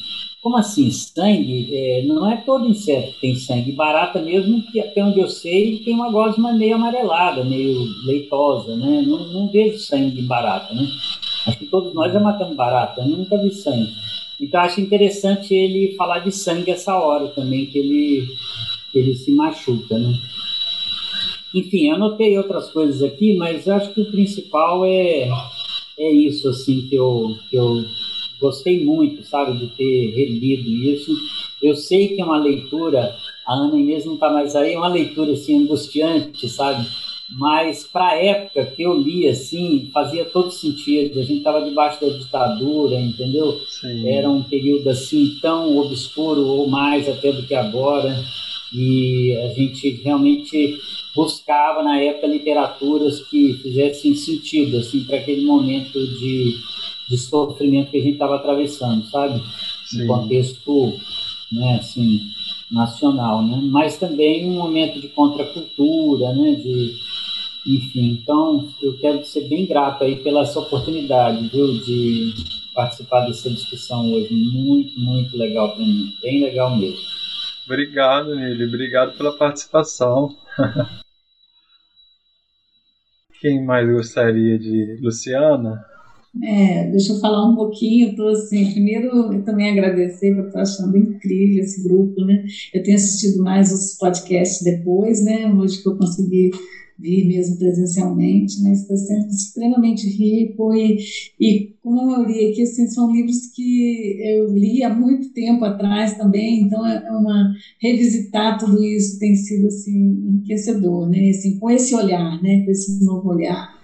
como 0.41 0.57
assim? 0.57 0.89
Sangue? 0.89 1.67
É, 1.71 2.03
não 2.03 2.25
é 2.31 2.37
todo 2.37 2.67
inseto 2.67 3.11
que 3.13 3.19
tem 3.19 3.35
sangue. 3.35 3.73
Barata 3.73 4.21
mesmo, 4.21 4.61
que 4.71 4.79
até 4.79 5.03
onde 5.03 5.19
eu 5.19 5.27
sei, 5.27 5.79
tem 5.79 5.93
uma 5.93 6.09
gosma 6.09 6.53
meio 6.53 6.75
amarelada, 6.75 7.43
meio 7.43 7.85
leitosa, 8.05 8.75
né? 8.77 9.03
Não, 9.05 9.27
não 9.27 9.51
vejo 9.51 9.77
sangue 9.77 10.21
em 10.21 10.25
barata, 10.25 10.73
né? 10.73 10.87
Acho 11.45 11.57
que 11.57 11.65
todos 11.65 11.93
nós 11.93 12.13
já 12.13 12.19
matamos 12.19 12.55
barata, 12.55 13.01
eu 13.01 13.07
nunca 13.07 13.37
vi 13.37 13.51
sangue. 13.51 13.91
Então 14.39 14.61
acho 14.61 14.79
interessante 14.79 15.53
ele 15.53 15.95
falar 15.95 16.19
de 16.19 16.31
sangue 16.31 16.71
essa 16.71 16.97
hora 16.97 17.27
também, 17.29 17.65
que 17.65 17.79
ele, 17.79 18.27
que 18.91 18.99
ele 18.99 19.15
se 19.15 19.31
machuca, 19.31 19.97
né? 19.97 20.13
Enfim, 21.53 21.89
anotei 21.89 22.37
outras 22.37 22.69
coisas 22.69 23.01
aqui, 23.01 23.35
mas 23.35 23.67
acho 23.67 23.93
que 23.93 24.01
o 24.01 24.11
principal 24.11 24.85
é, 24.85 25.29
é 25.97 26.11
isso, 26.11 26.49
assim, 26.49 26.85
que 26.87 26.95
eu, 26.95 27.35
que 27.49 27.55
eu 27.55 27.83
gostei 28.39 28.83
muito, 28.83 29.23
sabe, 29.23 29.57
de 29.57 29.67
ter 29.67 30.11
relido 30.11 30.69
isso. 30.69 31.11
Eu 31.61 31.75
sei 31.75 32.09
que 32.09 32.21
é 32.21 32.25
uma 32.25 32.37
leitura, 32.37 33.15
a 33.45 33.53
Ana 33.53 33.79
Inês 33.79 34.05
não 34.05 34.13
está 34.15 34.29
mais 34.29 34.55
aí, 34.55 34.73
é 34.73 34.77
uma 34.77 34.87
leitura, 34.87 35.31
assim, 35.31 35.63
angustiante, 35.63 36.47
sabe? 36.47 36.85
Mas 37.29 37.83
para 37.83 38.07
a 38.07 38.23
época 38.23 38.65
que 38.65 38.81
eu 38.81 38.93
li 38.93 39.27
assim 39.27 39.89
fazia 39.93 40.23
todo 40.25 40.49
sentido. 40.49 41.19
A 41.19 41.23
gente 41.23 41.39
estava 41.39 41.61
debaixo 41.61 41.99
da 41.99 42.15
ditadura 42.15 42.99
entendeu? 42.99 43.59
Sim. 43.67 44.07
era 44.07 44.29
um 44.29 44.43
período 44.43 44.89
assim 44.89 45.37
tão 45.41 45.77
obscuro 45.77 46.45
ou 46.45 46.69
mais 46.69 47.07
até 47.09 47.31
do 47.31 47.43
que 47.43 47.53
agora. 47.53 48.23
E 48.73 49.35
a 49.43 49.53
gente 49.53 49.89
realmente 50.03 50.77
buscava 51.15 51.81
na 51.83 51.99
época 51.99 52.27
literaturas 52.27 53.21
que 53.21 53.53
fizessem 53.55 54.13
sentido 54.15 54.77
assim 54.77 55.03
para 55.03 55.17
aquele 55.17 55.45
momento 55.45 55.99
de, 55.99 56.55
de 57.09 57.17
sofrimento 57.17 57.91
que 57.91 57.97
a 57.97 58.01
gente 58.01 58.13
estava 58.13 58.35
atravessando 58.35 59.05
sabe? 59.07 59.41
Sim. 59.85 60.01
no 60.01 60.07
contexto 60.07 60.93
né 61.51 61.77
assim 61.79 62.21
nacional 62.69 63.41
né? 63.41 63.59
Mas 63.63 63.97
também 63.97 64.45
um 64.49 64.53
momento 64.53 65.01
de 65.01 65.07
contracultura 65.07 66.33
né? 66.33 66.55
De 66.55 66.93
enfim, 67.67 68.19
então 68.21 68.67
eu 68.81 68.97
quero 68.97 69.25
ser 69.25 69.49
bem 69.49 69.65
grato 69.65 70.03
aí 70.03 70.15
pela 70.23 70.41
essa 70.41 70.59
oportunidade, 70.59 71.49
viu, 71.49 71.67
de 71.83 72.33
participar 72.73 73.25
dessa 73.25 73.49
discussão 73.49 74.13
hoje. 74.13 74.33
Muito, 74.33 74.99
muito 74.99 75.35
legal 75.37 75.75
para 75.75 75.83
mim. 75.83 76.13
Bem 76.21 76.43
legal 76.43 76.77
mesmo. 76.77 76.99
Obrigado, 77.65 78.35
Nili. 78.35 78.65
Obrigado 78.65 79.17
pela 79.17 79.37
participação. 79.37 80.29
Quem 83.41 83.63
mais 83.65 83.89
gostaria 83.89 84.57
de. 84.57 84.99
Luciana? 85.01 85.85
É, 86.43 86.89
deixa 86.91 87.13
eu 87.13 87.19
falar 87.19 87.45
um 87.47 87.55
pouquinho. 87.55 88.15
Tô 88.15 88.27
assim, 88.29 88.71
primeiro, 88.71 89.33
eu 89.33 89.43
também 89.43 89.71
agradecer, 89.71 90.33
porque 90.33 90.47
estou 90.47 90.61
achando 90.61 90.97
incrível 90.97 91.63
esse 91.63 91.83
grupo, 91.83 92.23
né? 92.23 92.45
Eu 92.73 92.83
tenho 92.83 92.95
assistido 92.95 93.43
mais 93.43 93.71
os 93.71 93.97
podcasts 93.97 94.63
depois, 94.63 95.23
né? 95.23 95.51
Hoje 95.53 95.81
que 95.81 95.89
eu 95.89 95.97
consegui 95.97 96.51
vir 96.99 97.27
mesmo 97.27 97.57
presencialmente, 97.57 98.61
mas 98.63 98.81
está 98.81 98.95
sendo 98.95 99.27
extremamente 99.27 100.07
rico 100.07 100.73
e, 100.73 100.97
e 101.39 101.73
como 101.81 102.11
eu 102.11 102.23
li 102.25 102.51
aqui, 102.51 102.63
assim, 102.63 102.87
são 102.87 103.11
livros 103.11 103.47
que 103.55 104.17
eu 104.19 104.53
li 104.53 104.83
há 104.83 104.93
muito 104.93 105.31
tempo 105.31 105.63
atrás 105.63 106.17
também, 106.17 106.61
então 106.61 106.85
é, 106.85 107.05
é 107.05 107.11
uma 107.11 107.53
revisitar 107.79 108.57
tudo 108.57 108.83
isso 108.83 109.19
tem 109.19 109.35
sido 109.35 109.67
assim 109.67 109.95
enriquecedor, 110.27 111.09
né? 111.09 111.29
Assim, 111.29 111.57
com 111.59 111.69
esse 111.69 111.95
olhar, 111.95 112.41
né? 112.41 112.63
Com 112.65 112.71
esse 112.71 113.03
novo 113.03 113.29
olhar. 113.29 113.77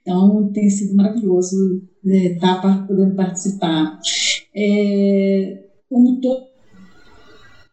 Então, 0.00 0.50
tem 0.52 0.68
sido 0.70 0.96
maravilhoso 0.96 1.82
estar 2.04 2.54
né, 2.56 2.60
tá 2.62 2.84
podendo 2.86 3.14
participar. 3.14 3.98
É, 4.54 5.64
como 5.88 6.20
to 6.20 6.49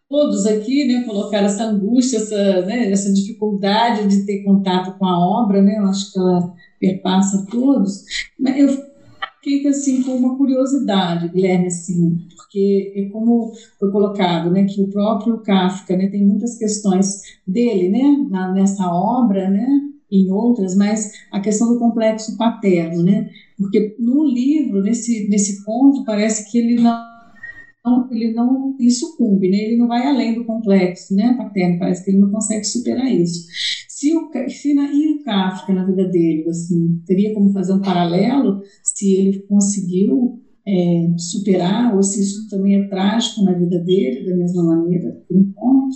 todos 0.10 0.46
aqui 0.46 0.86
né, 0.86 1.04
colocaram 1.04 1.46
essa 1.46 1.66
angústia, 1.66 2.18
essa, 2.18 2.66
né, 2.66 2.90
essa 2.92 3.12
dificuldade 3.12 4.08
de 4.08 4.26
ter 4.26 4.44
contato 4.44 4.98
com 4.98 5.06
a 5.06 5.20
obra, 5.20 5.62
né, 5.62 5.78
eu 5.78 5.86
acho 5.86 6.12
que 6.12 6.20
ela 6.20 6.54
perpassa 6.80 7.46
todos, 7.50 8.04
mas 8.40 8.58
eu 8.58 8.88
fico 9.44 9.68
assim 9.68 10.04
com 10.04 10.12
uma 10.12 10.38
curiosidade, 10.38 11.30
Guilherme, 11.30 11.68
assim, 11.68 12.18
porque 12.36 12.94
é 12.96 13.10
como 13.10 13.52
foi 13.80 13.92
colocado, 13.92 14.50
né, 14.50 14.64
que 14.64 14.82
o 14.82 14.90
próprio 14.90 15.40
Kafka, 15.40 15.96
né, 15.98 16.08
tem 16.08 16.26
muitas 16.26 16.58
questões 16.58 17.22
dele, 17.46 17.90
né, 17.90 18.28
na, 18.30 18.54
nessa 18.54 18.90
obra, 18.90 19.50
né, 19.50 19.68
em 20.10 20.32
outras, 20.32 20.74
mas 20.74 21.12
a 21.34 21.42
questão 21.42 21.74
do 21.74 21.80
complexo 21.80 22.38
paterno, 22.38 23.04
né, 23.04 23.30
porque 23.58 23.96
no 24.00 24.24
livro, 24.24 24.82
nesse 24.82 25.28
nesse 25.28 25.66
conto, 25.66 26.06
parece 26.06 26.50
que 26.50 26.58
ele 26.58 26.82
não 26.82 27.17
ele 28.12 28.34
não 28.34 28.76
ele 28.80 28.92
sucumbe, 28.92 29.50
né? 29.50 29.58
ele 29.58 29.78
não 29.78 29.88
vai 29.88 30.06
além 30.06 30.36
do 30.36 30.46
complexo 30.46 31.16
né, 31.16 31.36
paterno, 31.38 31.80
parece 31.80 32.04
que 32.04 32.12
ele 32.12 32.20
não 32.20 32.32
consegue 32.32 32.64
superar 32.64 33.12
isso. 33.12 33.48
Se 33.88 34.16
o, 34.16 34.30
se 34.48 34.74
na, 34.74 34.92
e 34.92 35.14
o 35.14 35.24
Kafka 35.24 35.74
na 35.74 35.86
vida 35.86 36.08
dele, 36.08 36.48
assim, 36.48 37.02
teria 37.06 37.34
como 37.34 37.52
fazer 37.52 37.74
um 37.74 37.82
paralelo 37.82 38.62
se 38.84 39.16
ele 39.16 39.40
conseguiu 39.48 40.40
é, 40.68 41.18
superar 41.18 41.96
ou 41.96 42.04
se 42.04 42.22
isso 42.22 42.48
também 42.50 42.76
é 42.76 42.88
trágico 42.88 43.44
na 43.44 43.54
vida 43.54 43.80
dele, 43.80 44.30
da 44.30 44.36
mesma 44.36 44.64
maneira 44.64 45.24
que 45.28 45.34
um 45.34 45.52
ponto? 45.52 45.96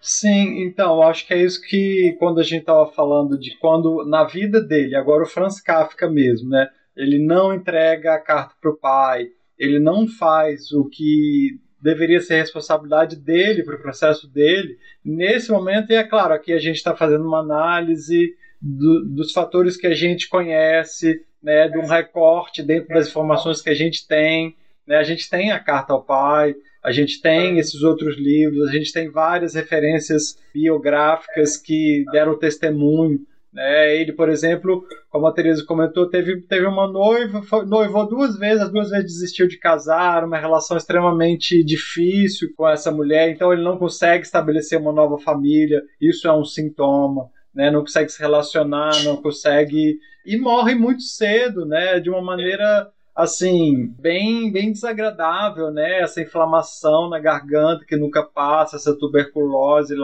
Sim, 0.00 0.62
então, 0.62 1.02
acho 1.02 1.26
que 1.26 1.34
é 1.34 1.42
isso 1.42 1.60
que 1.60 2.16
quando 2.18 2.40
a 2.40 2.42
gente 2.42 2.60
estava 2.60 2.90
falando 2.92 3.38
de 3.38 3.56
quando 3.58 4.04
na 4.06 4.24
vida 4.24 4.60
dele, 4.60 4.94
agora 4.94 5.24
o 5.24 5.26
Franz 5.26 5.60
Kafka 5.60 6.08
mesmo, 6.08 6.48
né? 6.48 6.68
Ele 6.96 7.18
não 7.18 7.54
entrega 7.54 8.14
a 8.14 8.18
carta 8.18 8.54
para 8.60 8.70
o 8.70 8.76
pai, 8.76 9.28
ele 9.60 9.78
não 9.78 10.08
faz 10.08 10.72
o 10.72 10.86
que 10.86 11.60
deveria 11.82 12.20
ser 12.20 12.36
responsabilidade 12.36 13.14
dele 13.14 13.62
para 13.62 13.76
o 13.76 13.82
processo 13.82 14.26
dele 14.26 14.78
nesse 15.04 15.50
momento. 15.52 15.92
E 15.92 15.96
é 15.96 16.02
claro, 16.02 16.32
aqui 16.32 16.54
a 16.54 16.58
gente 16.58 16.76
está 16.76 16.96
fazendo 16.96 17.26
uma 17.26 17.40
análise 17.40 18.34
do, 18.60 19.04
dos 19.04 19.32
fatores 19.32 19.76
que 19.76 19.86
a 19.86 19.94
gente 19.94 20.30
conhece, 20.30 21.22
né, 21.42 21.68
de 21.68 21.78
um 21.78 21.86
recorte 21.86 22.62
dentro 22.62 22.88
das 22.88 23.08
informações 23.08 23.60
que 23.60 23.68
a 23.68 23.74
gente 23.74 24.08
tem. 24.08 24.56
Né, 24.86 24.96
a 24.96 25.02
gente 25.02 25.28
tem 25.28 25.52
a 25.52 25.60
carta 25.60 25.92
ao 25.92 26.02
pai, 26.02 26.54
a 26.82 26.90
gente 26.90 27.20
tem 27.20 27.58
esses 27.58 27.82
outros 27.82 28.16
livros, 28.16 28.66
a 28.66 28.72
gente 28.72 28.90
tem 28.90 29.10
várias 29.10 29.54
referências 29.54 30.38
biográficas 30.54 31.58
que 31.58 32.02
deram 32.12 32.38
testemunho 32.38 33.20
né? 33.52 33.96
Ele, 33.96 34.12
por 34.12 34.28
exemplo, 34.28 34.84
como 35.08 35.26
a 35.26 35.32
Teresa 35.32 35.64
comentou, 35.64 36.08
teve, 36.08 36.40
teve 36.42 36.66
uma 36.66 36.90
noiva, 36.90 37.42
foi, 37.42 37.66
noivou 37.66 38.08
duas 38.08 38.38
vezes, 38.38 38.62
as 38.62 38.72
duas 38.72 38.90
vezes 38.90 39.06
desistiu 39.06 39.48
de 39.48 39.58
casar, 39.58 40.24
uma 40.24 40.38
relação 40.38 40.76
extremamente 40.76 41.64
difícil 41.64 42.48
com 42.56 42.68
essa 42.68 42.90
mulher, 42.90 43.30
então 43.30 43.52
ele 43.52 43.62
não 43.62 43.76
consegue 43.76 44.24
estabelecer 44.24 44.78
uma 44.78 44.92
nova 44.92 45.18
família, 45.18 45.82
isso 46.00 46.26
é 46.28 46.32
um 46.32 46.44
sintoma. 46.44 47.28
Né, 47.52 47.68
não 47.68 47.80
consegue 47.80 48.08
se 48.08 48.20
relacionar, 48.20 49.02
não 49.02 49.16
consegue 49.16 49.98
e 50.24 50.36
morre 50.36 50.72
muito 50.76 51.02
cedo, 51.02 51.66
né, 51.66 51.98
de 51.98 52.08
uma 52.08 52.22
maneira 52.22 52.88
assim, 53.14 53.94
bem, 54.00 54.50
bem 54.50 54.72
desagradável, 54.72 55.70
né? 55.70 56.00
Essa 56.00 56.22
inflamação 56.22 57.08
na 57.08 57.18
garganta 57.18 57.84
que 57.84 57.96
nunca 57.96 58.22
passa, 58.22 58.76
essa 58.76 58.96
tuberculose 58.96 59.94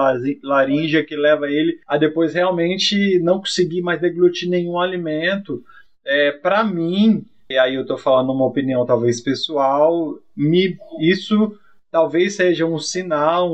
laríngea 0.43 1.05
que 1.05 1.16
leva 1.16 1.47
ele 1.49 1.78
a 1.87 1.97
depois 1.97 2.35
realmente 2.35 3.19
não 3.20 3.39
conseguir 3.39 3.83
mais 3.83 4.01
deglutir 4.01 4.49
nenhum 4.49 4.78
alimento. 4.78 5.62
É, 6.05 6.33
para 6.33 6.62
mim, 6.65 7.24
e 7.49 7.57
aí 7.59 7.74
eu 7.74 7.83
estou 7.83 7.99
falando 7.99 8.33
uma 8.33 8.47
opinião 8.47 8.85
talvez 8.85 9.20
pessoal, 9.20 10.19
me, 10.37 10.77
isso 11.01 11.59
talvez 11.91 12.37
seja 12.37 12.66
um 12.66 12.78
sinal 12.78 13.49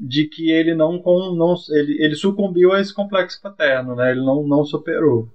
de 0.00 0.26
que 0.26 0.50
ele 0.50 0.74
não, 0.74 1.00
não 1.36 1.54
ele, 1.70 2.02
ele 2.02 2.16
sucumbiu 2.16 2.72
a 2.72 2.80
esse 2.80 2.92
complexo 2.92 3.40
paterno, 3.40 3.94
né? 3.94 4.10
Ele 4.10 4.24
não, 4.24 4.46
não 4.46 4.64
superou. 4.64 5.28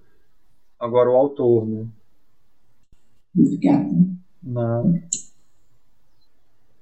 Agora 0.79 1.09
o 1.09 1.15
autor, 1.15 1.65
né? 1.65 1.87
Obrigada. 3.35 3.89
Não. 4.41 4.99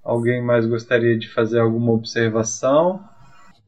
Alguém 0.04 0.44
mais 0.44 0.66
gostaria 0.66 1.18
de 1.18 1.28
fazer 1.34 1.60
alguma 1.60 1.92
observação? 1.92 3.04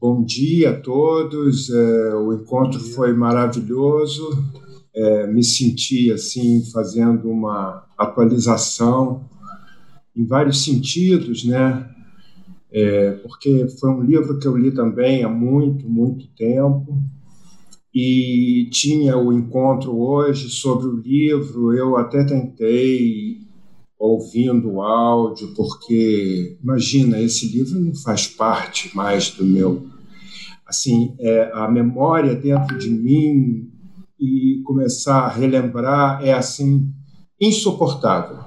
Bom 0.00 0.24
dia 0.24 0.70
a 0.70 0.80
todos. 0.80 1.68
É, 1.68 2.14
o 2.14 2.32
encontro 2.32 2.80
foi 2.80 3.12
maravilhoso. 3.12 4.30
É, 4.94 5.26
me 5.26 5.44
senti 5.44 6.10
assim 6.10 6.64
fazendo 6.72 7.30
uma 7.30 7.86
atualização 7.96 9.28
em 10.16 10.24
vários 10.24 10.64
sentidos, 10.64 11.44
né? 11.44 11.88
É, 12.72 13.12
porque 13.22 13.68
foi 13.78 13.90
um 13.90 14.02
livro 14.02 14.38
que 14.38 14.46
eu 14.46 14.56
li 14.56 14.70
também 14.70 15.22
há 15.22 15.28
muito, 15.28 15.88
muito 15.88 16.26
tempo 16.28 16.98
e 17.94 18.68
tinha 18.70 19.16
o 19.16 19.32
encontro 19.32 19.96
hoje 19.98 20.48
sobre 20.48 20.86
o 20.86 20.96
livro. 20.96 21.74
Eu 21.74 21.96
até 21.96 22.24
tentei 22.24 23.38
ouvindo 23.98 24.72
o 24.72 24.82
áudio, 24.82 25.52
porque 25.54 26.56
imagina, 26.62 27.20
esse 27.20 27.48
livro 27.48 27.78
não 27.78 27.94
faz 27.94 28.26
parte 28.26 28.94
mais 28.96 29.30
do 29.30 29.44
meu. 29.44 29.86
Assim, 30.66 31.14
é, 31.18 31.50
a 31.52 31.68
memória 31.68 32.34
dentro 32.34 32.78
de 32.78 32.88
mim 32.88 33.68
e 34.18 34.62
começar 34.64 35.20
a 35.20 35.28
relembrar 35.28 36.24
é 36.24 36.32
assim 36.32 36.92
insuportável. 37.40 38.38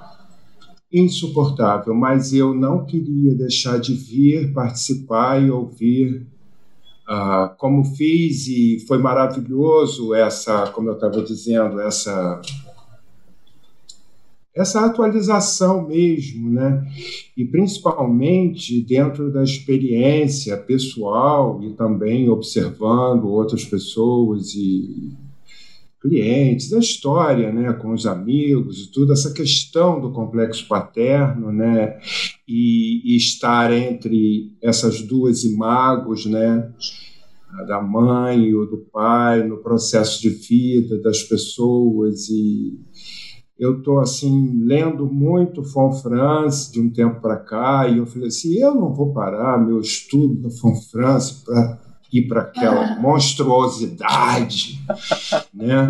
Insuportável, 0.91 1.93
mas 1.93 2.33
eu 2.33 2.53
não 2.53 2.85
queria 2.85 3.35
deixar 3.35 3.79
de 3.79 3.93
vir 3.93 4.53
participar 4.53 5.41
e 5.41 5.51
ouvir 5.51 6.32
ah, 7.07 7.53
como 7.57 7.83
fiz 7.83 8.47
e 8.47 8.79
foi 8.87 8.97
maravilhoso 8.97 10.13
essa, 10.13 10.67
como 10.67 10.89
eu 10.89 10.93
estava 10.93 11.21
dizendo, 11.21 11.79
essa 11.81 12.41
essa 14.55 14.85
atualização 14.85 15.87
mesmo, 15.87 16.51
né? 16.51 16.85
E 17.35 17.43
principalmente 17.43 18.81
dentro 18.81 19.31
da 19.31 19.43
experiência 19.43 20.55
pessoal 20.55 21.59
e 21.63 21.71
também 21.71 22.29
observando 22.29 23.25
outras 23.29 23.65
pessoas 23.65 24.53
e 24.53 25.11
clientes, 26.03 26.73
a 26.73 26.79
história, 26.79 27.51
né, 27.51 27.71
com 27.71 27.93
os 27.93 28.05
amigos 28.05 28.83
e 28.83 28.91
tudo, 28.91 29.13
essa 29.13 29.33
questão 29.33 30.01
do 30.01 30.11
complexo 30.11 30.67
paterno, 30.67 31.49
né, 31.49 31.97
e, 32.45 33.01
e 33.05 33.15
estar 33.15 33.71
entre 33.71 34.51
essas 34.61 35.01
duas 35.01 35.45
imagos, 35.45 36.25
né, 36.25 36.69
da 37.67 37.81
mãe 37.81 38.53
ou 38.53 38.69
do 38.69 38.77
pai 38.91 39.47
no 39.47 39.57
processo 39.57 40.21
de 40.21 40.29
vida 40.29 40.99
das 41.01 41.21
pessoas 41.23 42.27
e 42.27 42.79
eu 43.59 43.77
estou 43.77 43.99
assim 43.99 44.63
lendo 44.63 45.05
muito 45.05 45.61
Von 45.61 45.93
France 45.93 46.71
de 46.71 46.81
um 46.81 46.89
tempo 46.89 47.21
para 47.21 47.37
cá 47.37 47.87
e 47.87 47.99
eu 47.99 48.07
falei 48.07 48.29
assim 48.29 48.55
eu 48.55 48.73
não 48.73 48.91
vou 48.91 49.13
parar 49.13 49.63
meu 49.63 49.79
estudo 49.79 50.41
da 50.41 50.49
Von 50.49 50.75
France 50.75 51.43
para 51.45 51.82
para 52.21 52.41
aquela 52.41 52.99
monstruosidade, 52.99 54.79
né? 55.53 55.87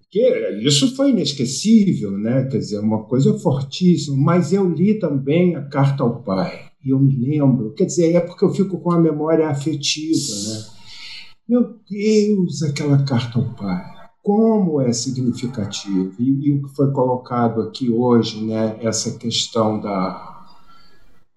Porque 0.00 0.58
isso 0.62 0.94
foi 0.96 1.10
inesquecível, 1.10 2.12
né? 2.12 2.44
Quer 2.44 2.58
dizer, 2.58 2.78
uma 2.78 3.04
coisa 3.04 3.38
fortíssima. 3.38 4.16
Mas 4.16 4.52
eu 4.52 4.68
li 4.68 4.98
também 4.98 5.54
a 5.54 5.62
Carta 5.62 6.02
ao 6.02 6.22
Pai 6.22 6.66
e 6.84 6.90
eu 6.90 6.98
me 6.98 7.14
lembro. 7.14 7.74
Quer 7.74 7.84
dizer, 7.84 8.14
é 8.14 8.20
porque 8.20 8.44
eu 8.44 8.54
fico 8.54 8.78
com 8.80 8.90
a 8.90 8.98
memória 8.98 9.48
afetiva, 9.48 10.32
né? 10.46 10.64
Meu 11.48 11.76
Deus, 11.90 12.62
aquela 12.62 13.04
Carta 13.04 13.38
ao 13.38 13.54
Pai 13.54 13.98
como 14.28 14.78
é 14.82 14.92
significativo 14.92 16.12
e, 16.18 16.48
e, 16.48 16.52
o 16.52 16.62
que 16.62 16.76
foi 16.76 16.92
colocado 16.92 17.62
aqui 17.62 17.88
hoje, 17.88 18.44
né, 18.44 18.76
essa 18.82 19.16
questão 19.16 19.80
da 19.80 20.27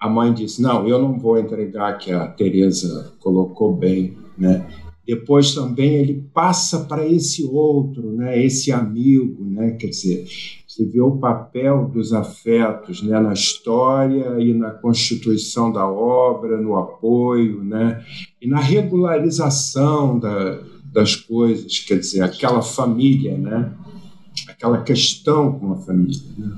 a 0.01 0.09
mãe 0.09 0.33
disse: 0.33 0.59
Não, 0.59 0.87
eu 0.87 0.99
não 0.99 1.19
vou 1.19 1.37
entregar, 1.37 1.99
que 1.99 2.11
a 2.11 2.25
Teresa 2.25 3.13
colocou 3.19 3.75
bem. 3.75 4.17
Né? 4.35 4.67
Depois 5.05 5.53
também 5.53 5.93
ele 5.93 6.27
passa 6.33 6.85
para 6.85 7.07
esse 7.07 7.43
outro, 7.43 8.11
né? 8.11 8.43
esse 8.43 8.71
amigo. 8.71 9.45
Né? 9.45 9.71
Quer 9.71 9.87
dizer, 9.87 10.27
você 10.67 10.85
vê 10.85 10.99
o 10.99 11.17
papel 11.17 11.87
dos 11.87 12.13
afetos 12.13 13.03
né? 13.03 13.19
na 13.19 13.33
história 13.33 14.39
e 14.39 14.55
na 14.55 14.71
constituição 14.71 15.71
da 15.71 15.87
obra, 15.87 16.59
no 16.59 16.75
apoio 16.77 17.63
né? 17.63 18.03
e 18.41 18.47
na 18.47 18.59
regularização 18.59 20.17
da, 20.17 20.59
das 20.91 21.15
coisas. 21.15 21.77
Quer 21.77 21.99
dizer, 21.99 22.23
aquela 22.23 22.63
família, 22.63 23.37
né? 23.37 23.71
aquela 24.49 24.81
questão 24.81 25.59
com 25.59 25.73
a 25.73 25.77
família. 25.77 26.19
Né? 26.39 26.57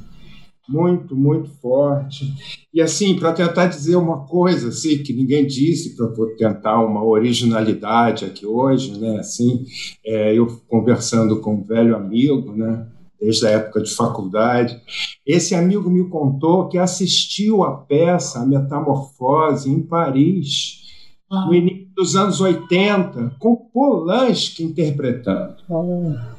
Muito, 0.73 1.15
muito 1.15 1.49
forte. 1.61 2.33
E 2.73 2.81
assim, 2.81 3.15
para 3.15 3.31
tentar 3.31 3.67
dizer 3.67 3.95
uma 3.95 4.25
coisa 4.25 4.69
assim 4.69 5.03
que 5.03 5.13
ninguém 5.13 5.45
disse, 5.45 5.95
para 5.95 6.07
tentar 6.35 6.83
uma 6.83 7.03
originalidade 7.05 8.25
aqui 8.25 8.45
hoje, 8.45 8.99
né? 8.99 9.19
Assim, 9.19 9.65
é, 10.03 10.35
eu 10.35 10.47
conversando 10.67 11.39
com 11.39 11.55
um 11.55 11.63
velho 11.63 11.95
amigo, 11.95 12.51
né? 12.51 12.87
Desde 13.21 13.45
a 13.45 13.51
época 13.51 13.81
de 13.81 13.91
faculdade, 13.91 14.81
esse 15.25 15.53
amigo 15.53 15.89
me 15.89 16.09
contou 16.09 16.67
que 16.67 16.77
assistiu 16.77 17.63
a 17.63 17.71
peça 17.71 18.39
A 18.39 18.45
Metamorfose 18.45 19.69
em 19.69 19.81
Paris 19.81 20.81
no 21.29 21.51
ah. 21.51 21.55
início 21.55 21.87
dos 21.95 22.15
anos 22.15 22.41
80, 22.41 23.35
com 23.39 23.55
Polanski 23.55 24.63
interpretando. 24.63 25.55
Ah. 25.69 26.32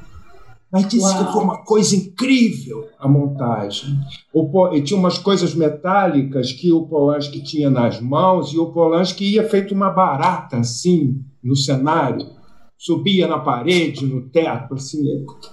Mas 0.75 0.89
disse 0.89 1.05
Uau. 1.05 1.25
que 1.25 1.31
foi 1.31 1.41
uma 1.41 1.63
coisa 1.63 1.95
incrível 1.95 2.89
a 2.99 3.07
montagem. 3.07 3.97
O, 4.33 4.73
e 4.73 4.81
tinha 4.81 4.99
umas 4.99 5.17
coisas 5.17 5.55
metálicas 5.55 6.51
que 6.51 6.69
o 6.69 6.85
Polanski 6.85 7.41
tinha 7.41 7.69
nas 7.69 8.01
mãos 8.01 8.51
e 8.51 8.57
o 8.57 8.73
Polanski 8.73 9.23
ia 9.23 9.47
feito 9.47 9.73
uma 9.73 9.89
barata 9.89 10.57
assim 10.57 11.23
no 11.41 11.55
cenário, 11.55 12.27
subia 12.77 13.25
na 13.25 13.39
parede, 13.39 14.05
no 14.05 14.27
teto, 14.29 14.73
assim, 14.73 15.01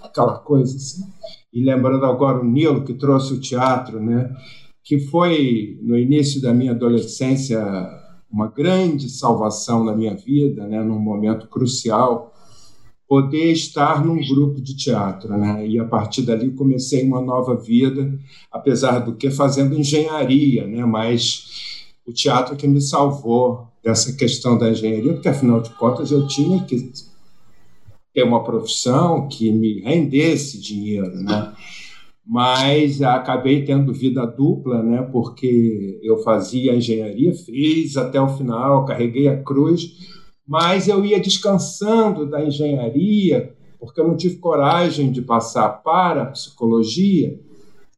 aquela 0.03 0.41
coisa 0.41 0.75
assim. 0.75 1.05
E 1.53 1.65
lembrando 1.65 2.05
agora 2.05 2.41
o 2.41 2.45
Nilo 2.45 2.83
que 2.83 2.95
trouxe 2.95 3.33
o 3.33 3.41
teatro, 3.41 4.03
né? 4.03 4.29
Que 4.83 4.99
foi 4.99 5.79
no 5.83 5.97
início 5.97 6.43
da 6.43 6.53
minha 6.53 6.73
adolescência 6.73 7.65
uma 8.29 8.49
grande 8.49 9.09
salvação 9.09 9.85
na 9.85 9.95
minha 9.95 10.17
vida, 10.17 10.67
né? 10.67 10.83
Num 10.83 10.99
momento 10.99 11.47
crucial 11.47 12.32
poder 13.13 13.53
estar 13.53 14.03
num 14.03 14.27
grupo 14.27 14.59
de 14.59 14.75
teatro, 14.75 15.37
né? 15.37 15.67
E 15.69 15.79
a 15.79 15.85
partir 15.85 16.23
dali 16.23 16.51
comecei 16.53 17.05
uma 17.05 17.21
nova 17.21 17.55
vida, 17.55 18.19
apesar 18.51 19.01
do 19.01 19.15
que 19.15 19.31
fazendo 19.31 19.79
engenharia, 19.79 20.67
né? 20.67 20.83
Mas 20.87 21.85
o 22.07 22.11
teatro 22.11 22.57
que 22.57 22.67
me 22.67 22.81
salvou 22.81 23.69
dessa 23.85 24.15
questão 24.17 24.57
da 24.57 24.71
engenharia, 24.71 25.13
porque 25.13 25.29
afinal 25.29 25.61
de 25.61 25.69
contas 25.75 26.11
eu 26.11 26.27
tinha 26.27 26.65
que 26.65 26.91
ter 28.15 28.23
uma 28.23 28.43
profissão 28.43 29.29
que 29.29 29.53
me 29.53 29.83
rendesse 29.83 30.59
dinheiro, 30.59 31.15
né? 31.15 31.53
Mas 32.27 33.03
acabei 33.03 33.63
tendo 33.63 33.93
vida 33.93 34.27
dupla, 34.27 34.83
né? 34.83 35.03
Porque 35.13 36.01
eu 36.03 36.23
fazia 36.23 36.75
engenharia, 36.75 37.35
fiz 37.35 37.95
até 37.99 38.19
o 38.19 38.39
final, 38.39 38.87
carreguei 38.87 39.29
a 39.29 39.37
cruz 39.37 40.22
mas 40.53 40.87
eu 40.87 41.03
ia 41.03 41.19
descansando 41.19 42.29
da 42.29 42.45
engenharia, 42.45 43.55
porque 43.81 43.99
eu 43.99 44.07
não 44.07 44.15
tive 44.15 44.37
coragem 44.37 45.11
de 45.11 45.23
passar 45.23 45.67
para 45.83 46.25
a 46.25 46.27
psicologia. 46.27 47.41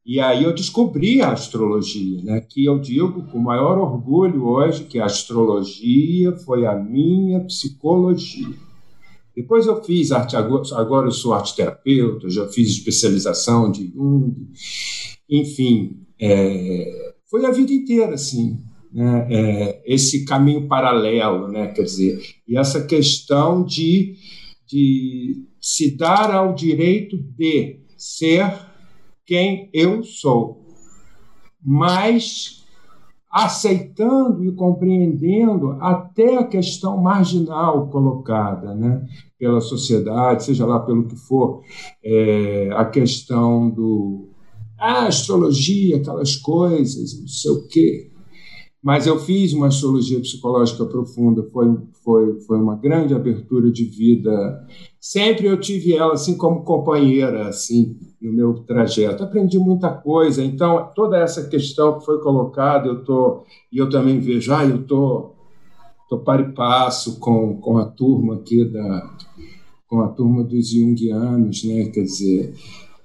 E 0.07 0.21
aí 0.21 0.45
eu 0.45 0.55
descobri 0.55 1.21
a 1.21 1.33
astrologia, 1.33 2.23
né? 2.23 2.41
que 2.41 2.65
eu 2.65 2.79
digo 2.79 3.25
com 3.25 3.41
maior 3.41 3.77
orgulho 3.77 4.47
hoje 4.47 4.85
que 4.85 5.01
a 5.01 5.05
astrologia 5.07 6.31
foi 6.45 6.65
a 6.65 6.77
minha 6.77 7.41
psicologia. 7.41 8.55
Depois 9.35 9.67
eu 9.67 9.83
fiz 9.83 10.13
arte, 10.13 10.37
agora 10.37 11.09
eu 11.09 11.11
sou 11.11 11.35
arte 11.35 11.57
terapeuta, 11.57 12.31
já 12.31 12.47
fiz 12.47 12.69
especialização 12.69 13.69
de 13.69 13.91
Jung, 13.93 14.33
enfim, 15.29 16.07
é, 16.21 17.15
foi 17.29 17.45
a 17.47 17.51
vida 17.51 17.73
inteira 17.73 18.15
assim 18.15 18.63
né, 18.95 19.27
é, 19.29 19.83
esse 19.85 20.25
caminho 20.25 20.69
paralelo, 20.69 21.49
né, 21.49 21.67
quer 21.67 21.83
dizer, 21.83 22.23
e 22.47 22.57
essa 22.57 22.87
questão 22.87 23.65
de, 23.65 24.15
de 24.69 25.45
se 25.61 25.97
dar 25.97 26.31
ao 26.31 26.55
direito 26.55 27.19
de 27.19 27.81
ser 27.99 28.47
quem 29.27 29.69
eu 29.75 30.05
sou, 30.05 30.65
mas 31.61 32.63
aceitando 33.29 34.45
e 34.45 34.53
compreendendo 34.53 35.73
até 35.81 36.39
a 36.39 36.47
questão 36.47 36.97
marginal 37.03 37.89
colocada 37.89 38.77
né, 38.77 39.05
pela 39.37 39.61
sociedade, 39.61 40.45
seja 40.45 40.65
lá 40.65 40.79
pelo 40.79 41.09
que 41.09 41.17
for, 41.17 41.63
é, 42.05 42.71
a 42.75 42.85
questão 42.85 43.69
do 43.69 44.29
a 44.79 45.07
astrologia, 45.07 45.97
aquelas 45.97 46.37
coisas, 46.37 47.19
não 47.19 47.27
sei 47.27 47.51
o 47.51 47.67
quê. 47.67 48.14
Mas 48.85 49.07
eu 49.07 49.19
fiz 49.19 49.55
uma 49.55 49.69
astrologia 49.69 50.21
psicológica 50.21 50.85
profunda, 50.85 51.43
foi, 51.51 51.75
foi, 52.05 52.39
foi 52.41 52.59
uma 52.59 52.77
grande 52.77 53.15
abertura 53.15 53.73
de 53.73 53.83
vida. 53.85 54.63
Sempre 55.01 55.47
eu 55.47 55.59
tive 55.59 55.97
ela 55.97 56.13
assim 56.13 56.37
como 56.37 56.65
companheira 56.65 57.49
assim 57.49 57.97
no 58.21 58.31
meu 58.31 58.53
trajeto. 58.53 59.25
Aprendi 59.25 59.59
muita 59.59 59.89
coisa. 59.89 60.45
Então 60.45 60.91
toda 60.95 61.17
essa 61.17 61.49
questão 61.49 61.99
que 61.99 62.05
foi 62.05 62.21
colocada, 62.21 62.87
eu 62.87 63.03
tô 63.03 63.45
e 63.73 63.79
eu 63.79 63.89
também 63.89 64.21
vejo, 64.21 64.53
ah, 64.53 64.67
eu 64.67 64.83
tô 64.87 65.31
tô 66.07 66.19
para 66.19 66.43
e 66.43 66.53
passo 66.53 67.19
com, 67.19 67.57
com 67.57 67.79
a 67.79 67.87
turma 67.87 68.35
aqui 68.35 68.67
da 68.67 69.11
com 69.89 70.03
a 70.03 70.09
turma 70.09 70.45
dos 70.45 70.69
Jungianos, 70.69 71.65
né? 71.65 71.87
Quer 71.87 72.03
dizer, 72.03 72.55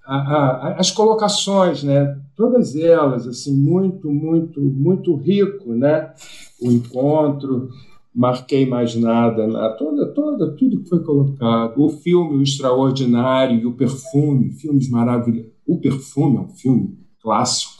a, 0.06 0.16
a, 0.16 0.72
as 0.80 0.92
colocações, 0.92 1.84
né? 1.84 2.20
Todas 2.40 2.74
elas, 2.74 3.28
assim, 3.28 3.54
muito, 3.54 4.10
muito, 4.10 4.62
muito 4.62 5.14
rico, 5.14 5.74
né? 5.74 6.14
O 6.62 6.72
encontro, 6.72 7.68
marquei 8.16 8.66
mais 8.66 8.96
nada, 8.96 9.46
né? 9.46 9.76
toda, 9.78 10.06
toda, 10.14 10.52
tudo 10.56 10.80
que 10.80 10.88
foi 10.88 11.04
colocado. 11.04 11.84
O 11.84 11.90
filme 11.90 12.38
O 12.38 12.42
Extraordinário 12.42 13.60
e 13.60 13.66
o 13.66 13.74
Perfume, 13.74 14.54
filmes 14.54 14.90
maravilhosos. 14.90 15.52
O 15.68 15.82
Perfume 15.82 16.38
é 16.38 16.40
um 16.40 16.48
filme 16.48 16.98
clássico, 17.22 17.74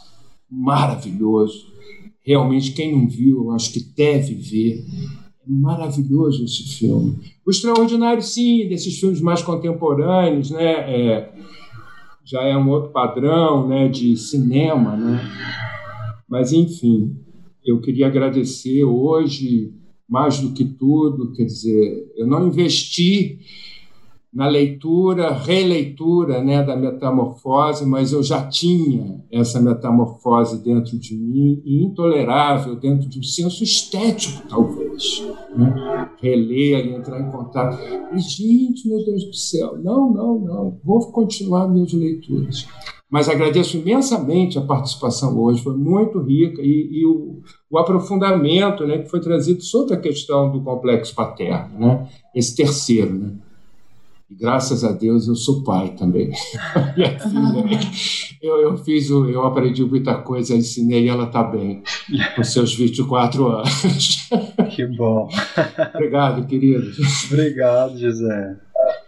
maravilhoso. 0.52 1.68
Realmente, 2.22 2.74
quem 2.74 2.92
não 2.92 3.08
viu, 3.08 3.46
eu 3.46 3.52
acho 3.52 3.72
que 3.72 3.80
deve 3.80 4.34
ver. 4.34 4.84
É 5.42 5.50
maravilhoso 5.50 6.44
esse 6.44 6.64
filme. 6.78 7.18
O 7.46 7.50
Extraordinário, 7.50 8.22
sim, 8.22 8.68
desses 8.68 9.00
filmes 9.00 9.22
mais 9.22 9.42
contemporâneos, 9.42 10.52
né? 10.52 10.74
É, 10.94 11.34
já 12.30 12.44
é 12.44 12.56
um 12.56 12.70
outro 12.70 12.92
padrão 12.92 13.68
né, 13.68 13.88
de 13.88 14.16
cinema. 14.16 14.96
Né? 14.96 15.20
Mas, 16.30 16.54
enfim, 16.54 17.18
eu 17.66 17.82
queria 17.82 18.06
agradecer 18.06 18.84
hoje, 18.84 19.74
mais 20.08 20.40
do 20.40 20.54
que 20.54 20.64
tudo, 20.64 21.34
quer 21.34 21.46
dizer, 21.46 22.14
eu 22.16 22.28
não 22.28 22.48
investi 22.48 23.40
na 24.32 24.48
leitura, 24.48 25.34
releitura 25.34 26.44
né, 26.44 26.64
da 26.64 26.76
metamorfose, 26.76 27.84
mas 27.84 28.14
eu 28.14 28.22
já 28.22 28.46
tinha 28.48 29.24
essa 29.32 29.60
metamorfose 29.60 30.64
dentro 30.64 31.00
de 31.00 31.16
mim 31.16 31.64
e 31.66 31.84
intolerável 31.84 32.76
dentro 32.76 33.10
de 33.10 33.18
um 33.18 33.24
senso 33.24 33.64
estético, 33.64 34.48
talvez. 34.48 34.79
Né? 35.56 36.10
Reler 36.22 36.94
entrar 36.96 37.20
em 37.20 37.32
contato. 37.32 37.78
E, 38.14 38.20
gente, 38.20 38.88
meu 38.88 39.04
Deus 39.06 39.26
do 39.26 39.34
céu, 39.34 39.78
não, 39.78 40.12
não, 40.12 40.40
não, 40.40 40.80
vou 40.84 41.12
continuar 41.12 41.68
minhas 41.68 41.94
leituras. 41.94 42.68
Mas 43.10 43.28
agradeço 43.28 43.78
imensamente 43.78 44.60
a 44.60 44.62
participação 44.62 45.36
hoje, 45.40 45.64
foi 45.64 45.76
muito 45.76 46.20
rica, 46.22 46.62
e, 46.62 46.90
e 46.92 47.06
o, 47.08 47.42
o, 47.70 47.78
aprofundamento 47.80 48.86
né, 48.86 49.00
que 49.00 49.10
foi 49.10 49.20
trazido 49.20 49.64
sobre 49.64 49.96
a 49.96 50.00
questão 50.00 50.52
do 50.52 50.62
complexo 50.62 51.16
paterno, 51.16 51.80
né? 51.80 52.08
esse 52.36 52.56
terceiro. 52.56 53.12
Né? 53.12 53.32
E 54.30 54.36
graças 54.36 54.84
a 54.84 54.92
Deus 54.92 55.28
eu 55.28 55.36
sou 55.36 55.64
pai 55.64 55.96
também. 55.98 56.30
Minha 56.96 57.20
filha, 57.20 57.80
eu, 58.42 58.62
eu 58.62 58.78
fiz, 58.78 59.10
o, 59.10 59.28
eu 59.28 59.42
aprendi 59.44 59.84
muita 59.84 60.22
coisa, 60.22 60.54
ensinei 60.54 61.06
e 61.06 61.10
ela 61.10 61.26
está 61.26 61.44
bem, 61.44 61.82
com 62.36 62.44
seus 62.44 62.76
24 62.76 63.48
anos. 63.48 64.30
Que 64.76 64.86
bom. 64.86 65.28
Obrigado, 65.96 66.46
querido. 66.46 66.92
Obrigado, 67.32 67.98
José. 67.98 68.56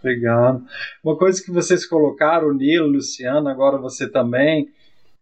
Obrigado. 0.00 0.64
Uma 1.02 1.16
coisa 1.16 1.42
que 1.42 1.52
vocês 1.52 1.86
colocaram, 1.86 2.48
o 2.48 2.52
Nilo, 2.52 2.88
Luciano, 2.88 3.48
agora 3.48 3.78
você 3.78 4.10
também, 4.10 4.68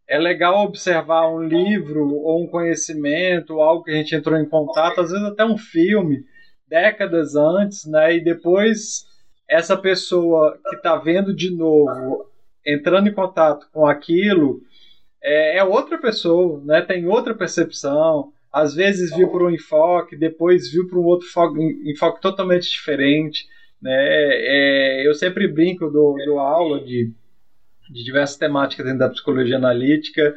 é 0.09 0.18
legal 0.18 0.64
observar 0.64 1.31
um 1.31 1.43
livro 1.43 2.09
ou 2.09 2.43
um 2.43 2.47
conhecimento, 2.47 3.60
algo 3.60 3.85
que 3.85 3.90
a 3.90 3.94
gente 3.94 4.14
entrou 4.14 4.39
em 4.39 4.48
contato, 4.48 5.02
às 5.02 5.10
vezes 5.10 5.27
até 5.27 5.44
um 5.44 5.59
filme, 5.59 6.24
décadas 6.66 7.36
antes, 7.36 7.85
né? 7.85 8.16
E 8.16 8.24
depois 8.24 9.05
essa 9.51 9.77
pessoa 9.77 10.56
que 10.68 10.77
está 10.77 10.97
vendo 10.97 11.35
de 11.35 11.51
novo, 11.51 12.24
entrando 12.64 13.09
em 13.09 13.12
contato 13.12 13.66
com 13.72 13.85
aquilo, 13.85 14.60
é, 15.20 15.59
é, 15.59 15.64
outra 15.64 15.98
pessoa, 15.98 16.62
né? 16.64 16.81
tem 16.81 17.06
outra 17.06 17.35
percepção. 17.35 18.32
Às 18.52 18.74
vezes 18.74 19.14
viu 19.14 19.28
por 19.28 19.43
um 19.43 19.51
enfoque, 19.51 20.16
depois 20.16 20.70
viu 20.70 20.86
por 20.86 20.98
um 20.98 21.05
outro 21.05 21.27
enfoque, 21.27 21.60
enfoque 21.85 22.22
totalmente 22.22 22.70
diferente. 22.70 23.44
Né? 23.82 23.93
É, 23.93 25.06
eu 25.06 25.14
sempre 25.14 25.48
brinco 25.48 25.90
do, 25.90 26.16
do 26.24 26.39
aula 26.39 26.81
de, 26.85 27.12
de 27.90 28.05
diversas 28.05 28.36
temáticas 28.36 28.86
dentro 28.86 29.01
da 29.01 29.10
psicologia 29.10 29.56
analítica 29.56 30.32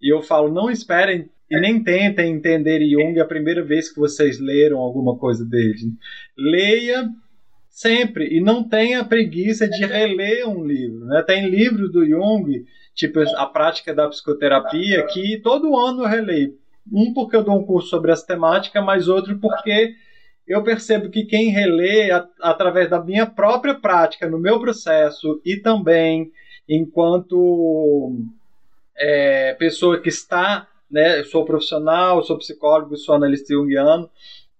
e 0.00 0.12
eu 0.12 0.22
falo: 0.22 0.52
não 0.52 0.70
esperem 0.70 1.28
e 1.50 1.60
nem 1.60 1.82
tentem 1.82 2.32
entender 2.32 2.80
Jung 2.88 3.18
a 3.20 3.24
primeira 3.24 3.62
vez 3.62 3.92
que 3.92 3.98
vocês 3.98 4.38
leram 4.40 4.78
alguma 4.78 5.16
coisa 5.18 5.44
dele. 5.44 5.92
Leia 6.36 7.08
sempre 7.74 8.28
e 8.28 8.40
não 8.40 8.62
tenha 8.62 9.04
preguiça 9.04 9.68
de 9.68 9.84
reler 9.84 10.48
um 10.48 10.64
livro. 10.64 11.06
Né? 11.06 11.22
Tem 11.22 11.50
livros 11.50 11.90
do 11.90 12.06
Jung, 12.06 12.64
tipo 12.94 13.20
a 13.36 13.46
prática 13.46 13.92
da 13.92 14.08
psicoterapia, 14.08 15.04
que 15.06 15.38
todo 15.38 15.76
ano 15.76 16.04
eu 16.04 16.08
releio. 16.08 16.56
Um 16.90 17.12
porque 17.12 17.34
eu 17.34 17.42
dou 17.42 17.58
um 17.58 17.66
curso 17.66 17.88
sobre 17.88 18.12
essa 18.12 18.24
temática, 18.24 18.80
mas 18.80 19.08
outro 19.08 19.36
porque 19.40 19.92
eu 20.46 20.62
percebo 20.62 21.10
que 21.10 21.24
quem 21.24 21.48
relê 21.48 22.10
através 22.40 22.88
da 22.88 23.02
minha 23.02 23.26
própria 23.26 23.74
prática, 23.74 24.28
no 24.28 24.38
meu 24.38 24.60
processo 24.60 25.42
e 25.44 25.56
também 25.56 26.30
enquanto 26.68 28.14
é, 28.96 29.52
pessoa 29.54 30.00
que 30.00 30.08
está, 30.08 30.68
né, 30.88 31.18
eu 31.18 31.24
sou 31.24 31.44
profissional, 31.44 32.22
sou 32.22 32.38
psicólogo, 32.38 32.96
sou 32.96 33.16
analista 33.16 33.52
junguiano, 33.52 34.08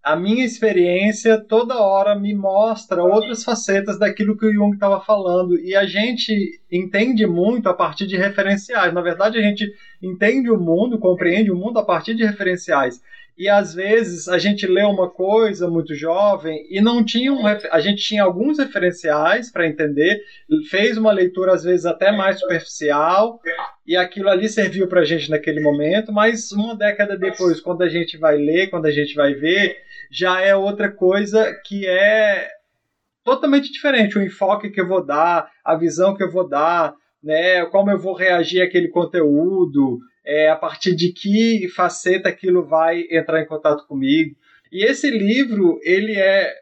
a 0.04 0.14
minha 0.14 0.44
experiência 0.44 1.38
toda 1.38 1.80
hora 1.80 2.14
me 2.14 2.34
mostra 2.34 3.02
outras 3.02 3.42
facetas 3.42 3.98
daquilo 3.98 4.36
que 4.36 4.44
o 4.44 4.52
Jung 4.52 4.74
estava 4.74 5.00
falando 5.00 5.58
e 5.58 5.74
a 5.74 5.86
gente 5.86 6.60
entende 6.70 7.26
muito 7.26 7.70
a 7.70 7.74
partir 7.74 8.06
de 8.06 8.14
referenciais. 8.14 8.92
Na 8.92 9.00
verdade, 9.00 9.38
a 9.38 9.42
gente 9.42 9.66
entende 10.02 10.50
o 10.50 10.58
mundo, 10.58 10.98
compreende 10.98 11.50
o 11.50 11.56
mundo 11.56 11.78
a 11.78 11.82
partir 11.82 12.14
de 12.14 12.22
referenciais. 12.22 13.00
E 13.36 13.48
às 13.48 13.74
vezes 13.74 14.28
a 14.28 14.38
gente 14.38 14.64
lê 14.66 14.82
uma 14.82 15.10
coisa 15.10 15.68
muito 15.68 15.92
jovem 15.94 16.66
e 16.70 16.80
não 16.80 17.04
tinha 17.04 17.32
um 17.32 17.44
a 17.46 17.80
gente 17.80 18.00
tinha 18.00 18.22
alguns 18.22 18.58
referenciais 18.58 19.50
para 19.50 19.66
entender, 19.66 20.20
fez 20.70 20.96
uma 20.96 21.10
leitura 21.10 21.52
às 21.52 21.64
vezes 21.64 21.84
até 21.84 22.12
mais 22.12 22.38
superficial 22.38 23.40
e 23.84 23.96
aquilo 23.96 24.28
ali 24.28 24.48
serviu 24.48 24.86
para 24.86 25.00
a 25.00 25.04
gente 25.04 25.28
naquele 25.30 25.60
momento, 25.60 26.12
mas 26.12 26.52
uma 26.52 26.76
década 26.76 27.16
depois, 27.16 27.60
quando 27.60 27.82
a 27.82 27.88
gente 27.88 28.16
vai 28.16 28.36
ler, 28.36 28.70
quando 28.70 28.86
a 28.86 28.92
gente 28.92 29.14
vai 29.14 29.34
ver, 29.34 29.78
já 30.10 30.40
é 30.40 30.54
outra 30.54 30.90
coisa 30.90 31.52
que 31.64 31.86
é 31.86 32.48
totalmente 33.24 33.72
diferente. 33.72 34.18
O 34.18 34.22
enfoque 34.22 34.70
que 34.70 34.80
eu 34.80 34.86
vou 34.86 35.04
dar, 35.04 35.50
a 35.64 35.74
visão 35.74 36.14
que 36.14 36.22
eu 36.22 36.30
vou 36.30 36.48
dar, 36.48 36.94
né, 37.22 37.64
como 37.66 37.90
eu 37.90 37.98
vou 37.98 38.14
reagir 38.14 38.62
àquele 38.62 38.88
conteúdo, 38.88 39.98
é, 40.24 40.50
a 40.50 40.56
partir 40.56 40.94
de 40.94 41.12
que 41.12 41.68
faceta 41.74 42.28
aquilo 42.28 42.66
vai 42.66 43.04
entrar 43.10 43.40
em 43.40 43.46
contato 43.46 43.86
comigo. 43.86 44.36
E 44.70 44.84
esse 44.84 45.10
livro, 45.10 45.78
ele 45.82 46.16
é 46.16 46.52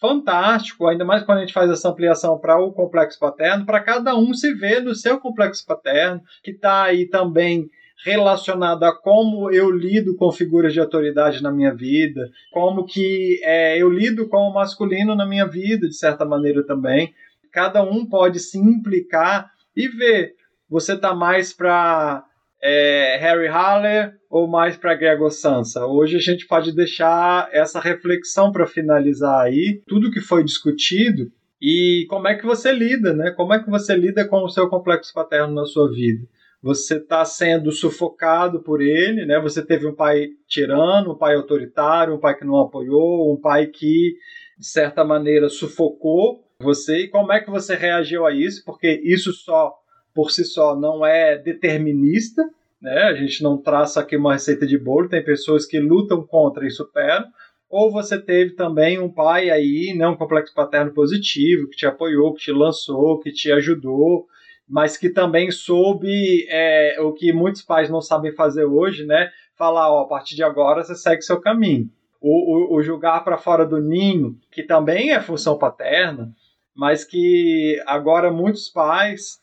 fantástico, 0.00 0.86
ainda 0.86 1.04
mais 1.04 1.24
quando 1.24 1.38
a 1.38 1.40
gente 1.40 1.52
faz 1.52 1.70
essa 1.70 1.88
ampliação 1.88 2.38
para 2.38 2.58
o 2.58 2.72
complexo 2.72 3.18
paterno, 3.18 3.66
para 3.66 3.80
cada 3.80 4.16
um 4.16 4.32
se 4.32 4.54
ver 4.54 4.80
no 4.80 4.94
seu 4.94 5.18
complexo 5.18 5.66
paterno, 5.66 6.22
que 6.42 6.52
está 6.52 6.84
aí 6.84 7.06
também 7.06 7.68
relacionado 8.04 8.84
a 8.84 8.94
como 8.94 9.50
eu 9.50 9.70
lido 9.70 10.16
com 10.16 10.30
figuras 10.30 10.72
de 10.72 10.80
autoridade 10.80 11.42
na 11.42 11.50
minha 11.50 11.74
vida, 11.74 12.20
como 12.52 12.84
que 12.84 13.40
é, 13.42 13.80
eu 13.80 13.90
lido 13.90 14.28
com 14.28 14.38
o 14.38 14.54
masculino 14.54 15.14
na 15.14 15.26
minha 15.26 15.46
vida, 15.46 15.88
de 15.88 15.96
certa 15.96 16.24
maneira 16.24 16.64
também. 16.64 17.12
Cada 17.52 17.82
um 17.82 18.06
pode 18.06 18.38
se 18.38 18.58
implicar 18.58 19.50
e 19.76 19.88
ver. 19.88 20.34
Você 20.68 20.94
está 20.94 21.14
mais 21.14 21.52
para 21.52 22.24
é, 22.62 23.18
Harry 23.20 23.48
Haller 23.48 24.14
ou 24.30 24.46
mais 24.46 24.76
para 24.76 24.94
Gregor 24.94 25.30
Sansa? 25.30 25.86
Hoje 25.86 26.16
a 26.16 26.20
gente 26.20 26.46
pode 26.46 26.74
deixar 26.74 27.48
essa 27.52 27.80
reflexão 27.80 28.52
para 28.52 28.66
finalizar 28.66 29.40
aí, 29.40 29.82
tudo 29.86 30.10
que 30.10 30.20
foi 30.20 30.44
discutido 30.44 31.32
e 31.60 32.06
como 32.08 32.28
é 32.28 32.36
que 32.36 32.46
você 32.46 32.70
lida, 32.70 33.12
né? 33.12 33.32
Como 33.32 33.52
é 33.52 33.62
que 33.62 33.68
você 33.68 33.96
lida 33.96 34.26
com 34.26 34.44
o 34.44 34.48
seu 34.48 34.68
complexo 34.68 35.12
paterno 35.12 35.54
na 35.54 35.64
sua 35.64 35.90
vida? 35.90 36.24
Você 36.62 36.96
está 36.96 37.24
sendo 37.24 37.70
sufocado 37.70 38.60
por 38.60 38.80
ele, 38.80 39.24
né? 39.24 39.40
Você 39.40 39.64
teve 39.64 39.86
um 39.86 39.94
pai 39.94 40.30
tirano, 40.46 41.12
um 41.12 41.18
pai 41.18 41.36
autoritário, 41.36 42.14
um 42.14 42.18
pai 42.18 42.36
que 42.36 42.44
não 42.44 42.58
apoiou, 42.58 43.32
um 43.32 43.40
pai 43.40 43.66
que 43.66 44.16
de 44.58 44.66
certa 44.66 45.04
maneira 45.04 45.48
sufocou 45.48 46.44
você. 46.60 47.04
E 47.04 47.08
como 47.08 47.32
é 47.32 47.40
que 47.40 47.50
você 47.50 47.76
reagiu 47.76 48.26
a 48.26 48.32
isso? 48.32 48.64
Porque 48.64 49.00
isso 49.04 49.32
só 49.32 49.72
por 50.12 50.32
si 50.32 50.44
só 50.44 50.74
não 50.74 51.06
é 51.06 51.38
determinista, 51.38 52.42
né? 52.82 53.02
A 53.04 53.14
gente 53.14 53.40
não 53.40 53.56
traça 53.56 54.00
aqui 54.00 54.16
uma 54.16 54.32
receita 54.32 54.66
de 54.66 54.76
bolo, 54.76 55.08
tem 55.08 55.22
pessoas 55.22 55.64
que 55.64 55.78
lutam 55.78 56.26
contra 56.26 56.66
e 56.66 56.70
superam. 56.70 57.26
Ou 57.70 57.92
você 57.92 58.20
teve 58.20 58.54
também 58.54 58.98
um 58.98 59.12
pai 59.12 59.50
aí, 59.50 59.94
né, 59.94 60.08
um 60.08 60.16
complexo 60.16 60.54
paterno 60.54 60.92
positivo, 60.92 61.68
que 61.68 61.76
te 61.76 61.86
apoiou, 61.86 62.32
que 62.32 62.40
te 62.40 62.50
lançou, 62.50 63.20
que 63.20 63.30
te 63.30 63.52
ajudou, 63.52 64.26
mas 64.68 64.96
que 64.96 65.08
também 65.08 65.50
soube 65.50 66.46
é, 66.48 67.00
o 67.00 67.12
que 67.12 67.32
muitos 67.32 67.62
pais 67.62 67.88
não 67.88 68.00
sabem 68.00 68.34
fazer 68.34 68.64
hoje, 68.64 69.06
né? 69.06 69.30
Falar, 69.56 69.90
ó, 69.90 70.02
a 70.02 70.08
partir 70.08 70.36
de 70.36 70.42
agora 70.42 70.82
você 70.82 70.94
segue 70.94 71.22
seu 71.22 71.40
caminho. 71.40 71.88
O, 72.20 72.74
o, 72.74 72.76
o 72.76 72.82
julgar 72.82 73.24
para 73.24 73.38
fora 73.38 73.64
do 73.64 73.80
ninho, 73.80 74.36
que 74.52 74.62
também 74.62 75.12
é 75.12 75.20
função 75.20 75.56
paterna, 75.56 76.32
mas 76.76 77.04
que 77.04 77.82
agora 77.86 78.30
muitos 78.30 78.68
pais 78.68 79.40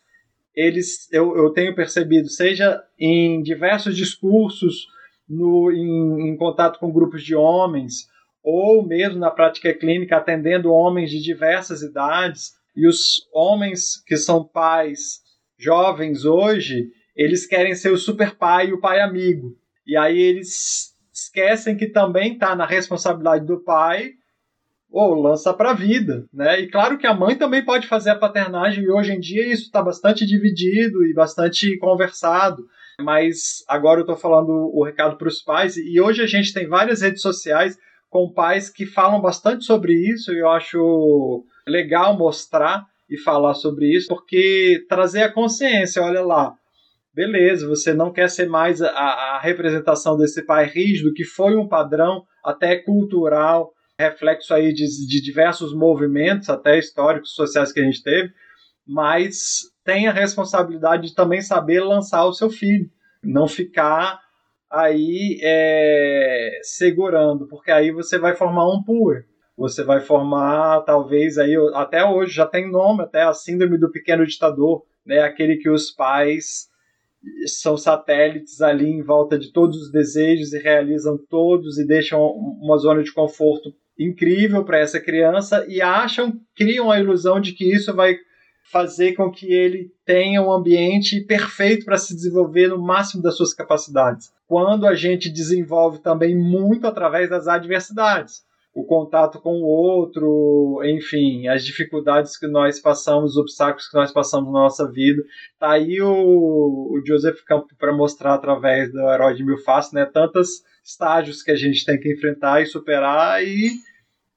eles 0.55 1.11
eu, 1.11 1.35
eu 1.35 1.49
tenho 1.51 1.75
percebido, 1.75 2.29
seja 2.29 2.81
em 2.97 3.41
diversos 3.41 3.95
discursos 3.95 4.87
no, 5.27 5.71
em, 5.71 6.29
em 6.29 6.37
contato 6.37 6.79
com 6.79 6.93
grupos 6.93 7.23
de 7.23 7.35
homens, 7.35 8.07
ou 8.41 8.85
mesmo 8.85 9.19
na 9.19 9.31
prática 9.31 9.73
clínica, 9.73 10.17
atendendo 10.17 10.71
homens 10.71 11.09
de 11.09 11.21
diversas 11.21 11.81
idades, 11.81 12.53
e 12.75 12.87
os 12.87 13.27
homens 13.33 14.03
que 14.05 14.17
são 14.17 14.43
pais 14.43 15.21
jovens 15.57 16.25
hoje, 16.25 16.89
eles 17.15 17.45
querem 17.45 17.73
ser 17.75 17.91
o 17.91 17.97
super 17.97 18.35
pai 18.35 18.67
e 18.67 18.73
o 18.73 18.79
pai 18.79 18.99
amigo. 18.99 19.57
E 19.87 19.95
aí 19.95 20.19
eles 20.19 20.93
esquecem 21.13 21.77
que 21.77 21.87
também 21.87 22.33
está 22.33 22.55
na 22.55 22.65
responsabilidade 22.65 23.45
do 23.45 23.63
pai 23.63 24.11
ou 24.91 25.13
lança 25.13 25.53
para 25.53 25.71
a 25.71 25.73
vida, 25.73 26.25
né? 26.33 26.61
E 26.61 26.67
claro 26.67 26.97
que 26.97 27.07
a 27.07 27.13
mãe 27.13 27.35
também 27.35 27.63
pode 27.63 27.87
fazer 27.87 28.11
a 28.11 28.17
paternagem 28.17 28.83
e 28.83 28.89
hoje 28.89 29.13
em 29.13 29.19
dia 29.19 29.45
isso 29.45 29.63
está 29.63 29.81
bastante 29.81 30.25
dividido 30.25 31.05
e 31.05 31.13
bastante 31.13 31.77
conversado. 31.77 32.65
Mas 33.01 33.63
agora 33.67 33.99
eu 33.99 34.03
estou 34.03 34.15
falando 34.15 34.51
o 34.73 34.83
recado 34.83 35.17
para 35.17 35.27
os 35.27 35.41
pais 35.41 35.75
e 35.75 35.99
hoje 35.99 36.21
a 36.21 36.27
gente 36.27 36.53
tem 36.53 36.67
várias 36.67 37.01
redes 37.01 37.21
sociais 37.21 37.77
com 38.09 38.31
pais 38.31 38.69
que 38.69 38.85
falam 38.85 39.21
bastante 39.21 39.65
sobre 39.65 39.93
isso 39.93 40.31
e 40.31 40.39
eu 40.39 40.49
acho 40.49 41.45
legal 41.67 42.17
mostrar 42.17 42.85
e 43.09 43.17
falar 43.17 43.53
sobre 43.53 43.95
isso 43.95 44.07
porque 44.07 44.83
trazer 44.89 45.23
a 45.23 45.31
consciência, 45.31 46.01
olha 46.01 46.21
lá, 46.21 46.53
beleza, 47.13 47.67
você 47.67 47.93
não 47.93 48.11
quer 48.11 48.29
ser 48.29 48.47
mais 48.47 48.81
a, 48.81 48.89
a 48.89 49.39
representação 49.39 50.17
desse 50.17 50.43
pai 50.45 50.65
rígido 50.65 51.13
que 51.13 51.23
foi 51.23 51.55
um 51.55 51.67
padrão 51.67 52.23
até 52.43 52.77
cultural 52.77 53.71
reflexo 53.97 54.53
aí 54.53 54.73
de, 54.73 54.85
de 55.07 55.21
diversos 55.21 55.73
movimentos, 55.73 56.49
até 56.49 56.77
históricos, 56.77 57.33
sociais 57.33 57.71
que 57.71 57.79
a 57.79 57.83
gente 57.83 58.03
teve, 58.03 58.31
mas 58.85 59.61
tem 59.83 60.07
a 60.07 60.11
responsabilidade 60.11 61.09
de 61.09 61.15
também 61.15 61.41
saber 61.41 61.81
lançar 61.81 62.25
o 62.25 62.33
seu 62.33 62.49
filho, 62.49 62.89
não 63.23 63.47
ficar 63.47 64.19
aí 64.69 65.39
é, 65.41 66.59
segurando, 66.61 67.47
porque 67.47 67.71
aí 67.71 67.91
você 67.91 68.17
vai 68.19 68.35
formar 68.35 68.67
um 68.67 68.83
pool. 68.83 69.13
Você 69.57 69.83
vai 69.83 70.01
formar, 70.01 70.81
talvez, 70.81 71.37
aí 71.37 71.55
até 71.73 72.03
hoje 72.03 72.33
já 72.33 72.45
tem 72.45 72.69
nome, 72.69 73.03
até 73.03 73.23
a 73.23 73.33
síndrome 73.33 73.77
do 73.77 73.91
pequeno 73.91 74.25
ditador, 74.25 74.83
né? 75.05 75.19
Aquele 75.19 75.57
que 75.57 75.69
os 75.69 75.91
pais 75.91 76.69
são 77.47 77.77
satélites 77.77 78.61
ali 78.61 78.89
em 78.89 79.01
volta 79.01 79.37
de 79.37 79.51
todos 79.51 79.81
os 79.81 79.91
desejos 79.91 80.53
e 80.53 80.59
realizam 80.59 81.17
todos 81.17 81.77
e 81.77 81.87
deixam 81.87 82.21
uma 82.21 82.77
zona 82.77 83.01
de 83.01 83.13
conforto 83.13 83.73
incrível 83.97 84.63
para 84.63 84.79
essa 84.79 84.99
criança 84.99 85.65
e 85.67 85.81
acham, 85.81 86.39
criam 86.55 86.91
a 86.91 86.99
ilusão 86.99 87.39
de 87.39 87.53
que 87.53 87.73
isso 87.73 87.93
vai 87.93 88.17
fazer 88.65 89.13
com 89.13 89.31
que 89.31 89.53
ele 89.53 89.91
tenha 90.03 90.41
um 90.41 90.51
ambiente 90.51 91.21
perfeito 91.21 91.85
para 91.85 91.97
se 91.97 92.15
desenvolver 92.15 92.67
no 92.67 92.81
máximo 92.81 93.21
das 93.21 93.37
suas 93.37 93.53
capacidades. 93.53 94.33
Quando 94.47 94.87
a 94.87 94.95
gente 94.95 95.29
desenvolve 95.29 95.99
também 95.99 96.35
muito 96.35 96.87
através 96.87 97.29
das 97.29 97.47
adversidades, 97.47 98.43
o 98.75 98.83
contato 98.83 99.39
com 99.39 99.61
o 99.61 99.65
outro, 99.65 100.81
enfim, 100.83 101.47
as 101.47 101.63
dificuldades 101.63 102.37
que 102.37 102.45
nós 102.45 102.77
passamos, 102.77 103.31
os 103.31 103.37
obstáculos 103.37 103.87
que 103.87 103.95
nós 103.95 104.11
passamos 104.11 104.51
na 104.51 104.59
nossa 104.59 104.91
vida. 104.91 105.23
Tá 105.57 105.71
aí 105.71 106.01
o, 106.01 106.11
o 106.11 107.01
Joseph 107.07 107.39
Campbell 107.47 107.77
para 107.79 107.95
mostrar 107.95 108.33
através 108.33 108.91
do 108.91 108.99
Herói 108.99 109.33
de 109.33 109.45
Mil 109.45 109.57
Faces, 109.59 109.93
né, 109.93 110.05
tantas 110.05 110.61
estágios 110.83 111.41
que 111.41 111.51
a 111.51 111.55
gente 111.55 111.85
tem 111.85 111.97
que 111.97 112.11
enfrentar 112.11 112.61
e 112.61 112.65
superar 112.65 113.41
e, 113.41 113.71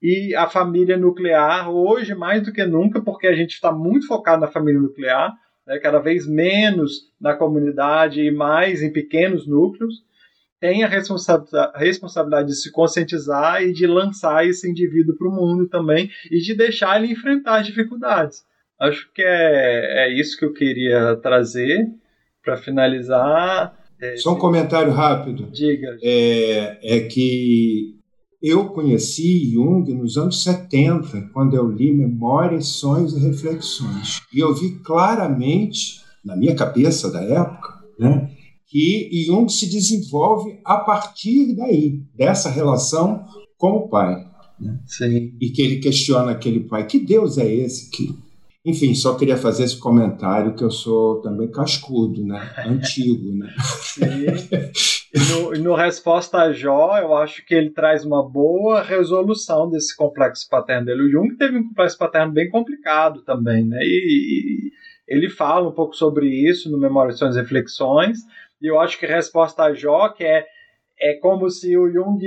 e 0.01 0.32
a 0.36 0.48
família 0.48 0.97
nuclear 0.97 1.69
hoje 1.69 2.15
mais 2.15 2.44
do 2.44 2.52
que 2.52 2.65
nunca 2.65 3.02
porque 3.02 3.27
a 3.27 3.35
gente 3.35 3.55
está 3.55 3.73
muito 3.73 4.06
focado 4.06 4.40
na 4.40 4.47
família 4.47 4.81
nuclear 4.81 5.35
né, 5.66 5.81
cada 5.81 5.98
vez 5.98 6.28
menos 6.28 7.12
na 7.20 7.35
comunidade 7.35 8.23
e 8.23 8.31
mais 8.31 8.82
em 8.82 8.93
pequenos 8.93 9.48
núcleos 9.48 10.06
tem 10.61 10.83
a 10.83 10.89
responsabilidade 10.89 12.49
de 12.49 12.57
se 12.57 12.73
conscientizar 12.73 13.63
e 13.63 13.73
de 13.73 13.87
lançar 13.87 14.47
esse 14.47 14.69
indivíduo 14.69 15.17
para 15.17 15.29
o 15.29 15.35
mundo 15.35 15.69
também 15.69 16.11
e 16.31 16.39
de 16.39 16.55
deixar 16.55 17.03
ele 17.03 17.13
enfrentar 17.13 17.61
as 17.61 17.67
dificuldades. 17.67 18.45
Acho 18.81 19.11
que 19.13 19.23
é, 19.23 20.07
é 20.07 20.21
isso 20.21 20.39
que 20.39 20.45
eu 20.45 20.53
queria 20.53 21.17
trazer 21.17 21.87
para 22.45 22.57
finalizar. 22.57 23.77
É, 24.01 24.17
Só 24.17 24.35
um 24.35 24.39
comentário 24.39 24.93
rápido. 24.93 25.51
Diga. 25.51 25.99
É, 26.03 26.79
é 26.83 27.01
que 27.01 27.99
eu 28.41 28.67
conheci 28.69 29.51
Jung 29.53 29.93
nos 29.93 30.17
anos 30.17 30.45
70, 30.45 31.31
quando 31.33 31.55
eu 31.55 31.69
li 31.69 31.93
Memórias, 31.93 32.67
Sonhos 32.69 33.17
e 33.17 33.21
Reflexões. 33.21 34.21
E 34.33 34.39
eu 34.39 34.55
vi 34.55 34.79
claramente, 34.79 36.01
na 36.25 36.37
minha 36.37 36.55
cabeça 36.55 37.11
da 37.11 37.21
época, 37.21 37.75
né, 37.99 38.31
que 38.69 39.24
Jung 39.27 39.51
se 39.51 39.69
desenvolve 39.69 40.61
a 40.65 40.77
partir 40.77 41.57
daí, 41.57 42.03
dessa 42.15 42.51
relação 42.51 43.24
com 43.57 43.70
o 43.70 43.89
pai. 43.89 44.24
Né? 44.61 44.78
E 45.40 45.51
que 45.51 45.62
ele 45.62 45.78
questiona 45.78 46.32
aquele 46.32 46.61
pai: 46.61 46.86
que 46.86 46.99
Deus 46.99 47.39
é 47.39 47.47
esse 47.53 47.90
que 47.90 48.15
enfim, 48.69 48.95
só 48.95 49.16
queria 49.16 49.36
fazer 49.39 49.65
esse 49.65 49.78
comentário 49.78 50.55
que 50.55 50.62
eu 50.62 50.70
sou 50.70 51.23
também 51.23 51.51
cascudo, 51.51 52.23
né? 52.23 52.53
Antigo, 52.66 53.32
né? 53.35 53.55
Sim. 53.81 54.27
E 55.15 55.19
no, 55.31 55.53
no 55.53 55.74
Resposta 55.74 56.36
a 56.36 56.53
Jó, 56.53 56.99
eu 56.99 57.16
acho 57.16 57.47
que 57.47 57.55
ele 57.55 57.70
traz 57.70 58.05
uma 58.05 58.23
boa 58.23 58.82
resolução 58.82 59.70
desse 59.70 59.97
complexo 59.97 60.47
paterno 60.51 60.85
dele. 60.85 61.05
O 61.05 61.11
Jung 61.11 61.35
teve 61.36 61.57
um 61.57 61.69
complexo 61.69 61.97
paterno 61.97 62.31
bem 62.31 62.51
complicado 62.51 63.23
também, 63.23 63.65
né? 63.65 63.78
E, 63.81 64.69
e 64.69 64.73
ele 65.09 65.31
fala 65.31 65.70
um 65.70 65.73
pouco 65.73 65.95
sobre 65.95 66.27
isso 66.28 66.70
no 66.70 66.78
Memórias 66.78 67.20
e 67.23 67.24
Reflexões. 67.24 68.19
E 68.61 68.71
eu 68.71 68.81
acho 68.81 68.99
que 68.99 69.07
Resposta 69.07 69.65
a 69.65 69.75
Jó, 69.75 70.09
que 70.11 70.25
é, 70.25 70.47
é 71.01 71.15
como 71.15 71.49
se 71.49 71.77
o 71.77 71.91
Jung 71.91 72.19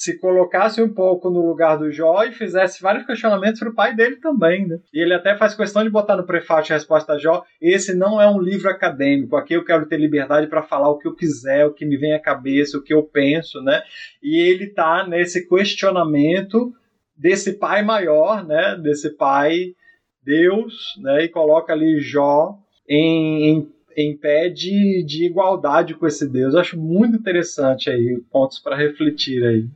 se 0.00 0.18
colocasse 0.18 0.80
um 0.80 0.88
pouco 0.88 1.28
no 1.28 1.46
lugar 1.46 1.76
do 1.76 1.92
Jó 1.92 2.22
e 2.22 2.32
fizesse 2.32 2.80
vários 2.80 3.04
questionamentos 3.04 3.60
para 3.60 3.68
o 3.68 3.74
pai 3.74 3.94
dele 3.94 4.16
também, 4.16 4.66
né? 4.66 4.78
E 4.94 5.02
ele 5.02 5.12
até 5.12 5.36
faz 5.36 5.54
questão 5.54 5.84
de 5.84 5.90
botar 5.90 6.16
no 6.16 6.24
prefácio 6.24 6.72
a 6.72 6.78
resposta 6.78 7.12
a 7.12 7.18
Jó: 7.18 7.44
esse 7.60 7.94
não 7.94 8.18
é 8.18 8.26
um 8.26 8.40
livro 8.40 8.70
acadêmico, 8.70 9.36
aqui 9.36 9.52
eu 9.52 9.64
quero 9.64 9.84
ter 9.84 9.98
liberdade 9.98 10.46
para 10.46 10.62
falar 10.62 10.88
o 10.88 10.96
que 10.96 11.06
eu 11.06 11.14
quiser, 11.14 11.66
o 11.66 11.74
que 11.74 11.84
me 11.84 11.98
vem 11.98 12.14
à 12.14 12.18
cabeça, 12.18 12.78
o 12.78 12.82
que 12.82 12.94
eu 12.94 13.02
penso, 13.02 13.60
né? 13.60 13.82
E 14.22 14.40
ele 14.40 14.64
está 14.64 15.06
nesse 15.06 15.46
questionamento 15.46 16.72
desse 17.14 17.58
pai 17.58 17.82
maior, 17.82 18.42
né? 18.42 18.78
Desse 18.82 19.14
pai 19.14 19.74
Deus, 20.22 20.94
né? 21.02 21.24
E 21.24 21.28
coloca 21.28 21.74
ali 21.74 22.00
Jó 22.00 22.56
em, 22.88 23.50
em 23.50 23.72
em 24.02 24.16
pé 24.16 24.48
de, 24.48 25.04
de 25.06 25.26
igualdade 25.26 25.94
com 25.94 26.06
esse 26.06 26.28
Deus. 26.28 26.54
Eu 26.54 26.60
acho 26.60 26.78
muito 26.78 27.16
interessante 27.16 27.90
aí, 27.90 28.20
pontos 28.30 28.58
para 28.58 28.76
refletir 28.76 29.44
aí. 29.44 29.66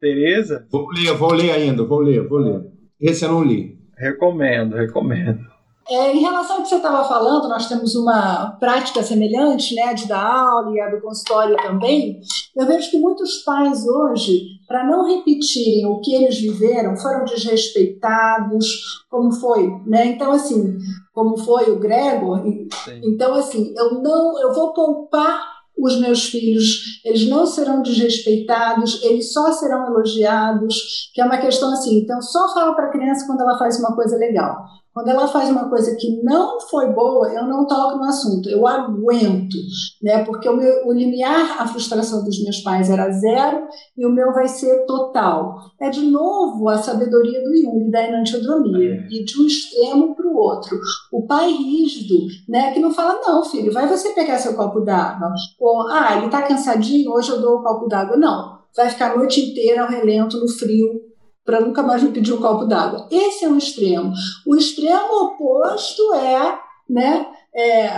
Tereza? 0.00 0.66
Vou 0.70 0.88
ler, 0.90 1.12
vou 1.14 1.32
ler 1.32 1.50
ainda, 1.52 1.84
vou 1.84 2.00
ler, 2.00 2.26
vou 2.28 2.38
ler. 2.38 2.70
Esse 3.00 3.24
eu 3.24 3.32
não 3.32 3.42
li. 3.42 3.78
Recomendo, 3.96 4.74
recomendo. 4.74 5.54
É, 5.88 6.12
em 6.12 6.20
relação 6.20 6.56
ao 6.56 6.62
que 6.62 6.68
você 6.68 6.76
estava 6.76 7.06
falando, 7.06 7.48
nós 7.48 7.68
temos 7.68 7.94
uma 7.94 8.52
prática 8.58 9.02
semelhante, 9.02 9.74
né, 9.74 9.92
de 9.92 10.08
dar 10.08 10.24
aula 10.24 10.74
e 10.74 10.80
a 10.80 10.88
do 10.88 11.00
consultório 11.00 11.56
também. 11.56 12.20
Eu 12.56 12.66
vejo 12.66 12.90
que 12.90 12.98
muitos 12.98 13.42
pais 13.42 13.86
hoje, 13.86 14.53
para 14.66 14.86
não 14.86 15.06
repetirem 15.06 15.86
o 15.86 16.00
que 16.00 16.14
eles 16.14 16.38
viveram, 16.38 16.96
foram 16.96 17.24
desrespeitados, 17.24 19.04
como 19.10 19.32
foi, 19.32 19.68
né? 19.86 20.06
Então 20.06 20.32
assim, 20.32 20.76
como 21.12 21.36
foi 21.38 21.70
o 21.70 21.78
Gregor, 21.78 22.42
Sim. 22.42 23.00
então 23.04 23.34
assim, 23.34 23.72
eu 23.76 24.02
não, 24.02 24.40
eu 24.40 24.52
vou 24.54 24.72
poupar 24.72 25.54
os 25.76 26.00
meus 26.00 26.26
filhos, 26.26 27.00
eles 27.04 27.28
não 27.28 27.46
serão 27.46 27.82
desrespeitados, 27.82 29.02
eles 29.02 29.32
só 29.32 29.52
serão 29.52 29.86
elogiados, 29.86 31.10
que 31.12 31.20
é 31.20 31.24
uma 31.24 31.38
questão 31.38 31.72
assim. 31.72 31.98
Então, 31.98 32.20
só 32.22 32.54
falo 32.54 32.74
para 32.74 32.86
a 32.86 32.92
criança 32.92 33.26
quando 33.26 33.40
ela 33.40 33.58
faz 33.58 33.78
uma 33.80 33.94
coisa 33.94 34.16
legal. 34.16 34.56
Quando 34.94 35.08
ela 35.08 35.26
faz 35.26 35.50
uma 35.50 35.68
coisa 35.68 35.96
que 35.96 36.22
não 36.22 36.60
foi 36.60 36.92
boa, 36.92 37.28
eu 37.28 37.44
não 37.48 37.66
toco 37.66 37.98
no 37.98 38.04
assunto, 38.04 38.48
eu 38.48 38.64
aguento, 38.64 39.56
né? 40.00 40.24
Porque 40.24 40.48
o, 40.48 40.56
meu, 40.56 40.86
o 40.86 40.92
limiar, 40.92 41.60
a 41.60 41.66
frustração 41.66 42.22
dos 42.22 42.40
meus 42.44 42.60
pais 42.60 42.88
era 42.88 43.10
zero 43.10 43.66
e 43.98 44.06
o 44.06 44.10
meu 44.10 44.32
vai 44.32 44.46
ser 44.46 44.86
total. 44.86 45.56
É 45.80 45.90
de 45.90 46.02
novo 46.02 46.68
a 46.68 46.78
sabedoria 46.78 47.42
do 47.42 47.56
Jung, 47.56 47.90
da 47.90 48.06
enantiodromia, 48.06 48.94
é. 48.94 49.08
e 49.10 49.24
de 49.24 49.42
um 49.42 49.46
extremo 49.46 50.14
para 50.14 50.28
o 50.28 50.36
outro. 50.36 50.78
O 51.12 51.26
pai 51.26 51.50
rígido, 51.50 52.14
né? 52.48 52.72
Que 52.72 52.78
não 52.78 52.94
fala, 52.94 53.20
não, 53.20 53.44
filho, 53.44 53.72
vai 53.72 53.88
você 53.88 54.10
pegar 54.10 54.38
seu 54.38 54.54
copo 54.54 54.80
d'água. 54.80 55.34
Ou, 55.58 55.88
ah, 55.88 56.16
ele 56.16 56.26
está 56.26 56.42
cansadinho, 56.42 57.10
hoje 57.10 57.30
eu 57.30 57.40
dou 57.40 57.56
o 57.56 57.62
copo 57.64 57.88
d'água. 57.88 58.16
Não, 58.16 58.60
vai 58.76 58.88
ficar 58.88 59.10
a 59.10 59.16
noite 59.16 59.40
inteira 59.40 59.82
ao 59.82 59.90
relento, 59.90 60.38
no 60.38 60.48
frio, 60.48 61.03
para 61.44 61.60
nunca 61.60 61.82
mais 61.82 62.02
me 62.02 62.10
pedir 62.10 62.32
um 62.32 62.40
copo 62.40 62.64
d'água. 62.64 63.08
Esse 63.10 63.44
é 63.44 63.48
um 63.48 63.58
extremo. 63.58 64.12
O 64.46 64.56
extremo 64.56 65.24
oposto 65.24 66.14
é, 66.14 66.58
né, 66.88 67.26
é, 67.54 67.90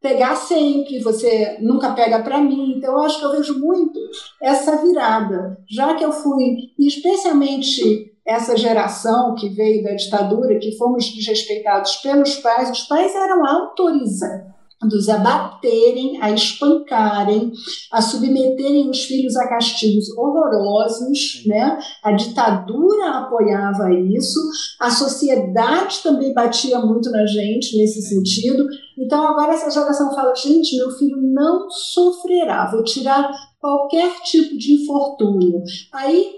pegar 0.00 0.36
sempre, 0.36 1.00
você 1.00 1.56
nunca 1.60 1.92
pega 1.92 2.22
para 2.22 2.40
mim. 2.40 2.74
Então, 2.76 2.92
eu 2.92 3.02
acho 3.02 3.18
que 3.18 3.24
eu 3.24 3.32
vejo 3.32 3.58
muito 3.58 3.98
essa 4.42 4.76
virada. 4.76 5.58
Já 5.68 5.94
que 5.94 6.04
eu 6.04 6.12
fui, 6.12 6.72
especialmente 6.78 8.12
essa 8.24 8.56
geração 8.56 9.34
que 9.36 9.48
veio 9.48 9.84
da 9.84 9.94
ditadura, 9.94 10.58
que 10.58 10.76
fomos 10.76 11.06
desrespeitados 11.14 11.96
pelos 11.96 12.34
pais, 12.36 12.70
os 12.70 12.82
pais 12.82 13.14
eram 13.14 13.46
autorizados 13.46 14.55
dos 14.82 15.08
a 15.08 15.18
baterem, 15.18 16.20
a 16.20 16.30
espancarem, 16.30 17.50
a 17.90 18.02
submeterem 18.02 18.90
os 18.90 19.04
filhos 19.04 19.34
a 19.36 19.48
castigos 19.48 20.10
horrorosos, 20.16 21.42
né? 21.46 21.78
A 22.04 22.12
ditadura 22.12 23.10
apoiava 23.12 23.90
isso, 23.92 24.38
a 24.80 24.90
sociedade 24.90 26.02
também 26.02 26.34
batia 26.34 26.78
muito 26.80 27.10
na 27.10 27.24
gente 27.24 27.76
nesse 27.78 28.02
sentido. 28.02 28.66
Então 28.98 29.26
agora 29.26 29.54
essa 29.54 29.70
geração 29.70 30.14
fala: 30.14 30.34
gente, 30.34 30.76
meu 30.76 30.90
filho 30.90 31.16
não 31.16 31.70
sofrerá, 31.70 32.70
vou 32.70 32.84
tirar 32.84 33.30
qualquer 33.58 34.20
tipo 34.22 34.56
de 34.58 34.74
infortúnio. 34.82 35.62
Aí 35.92 36.36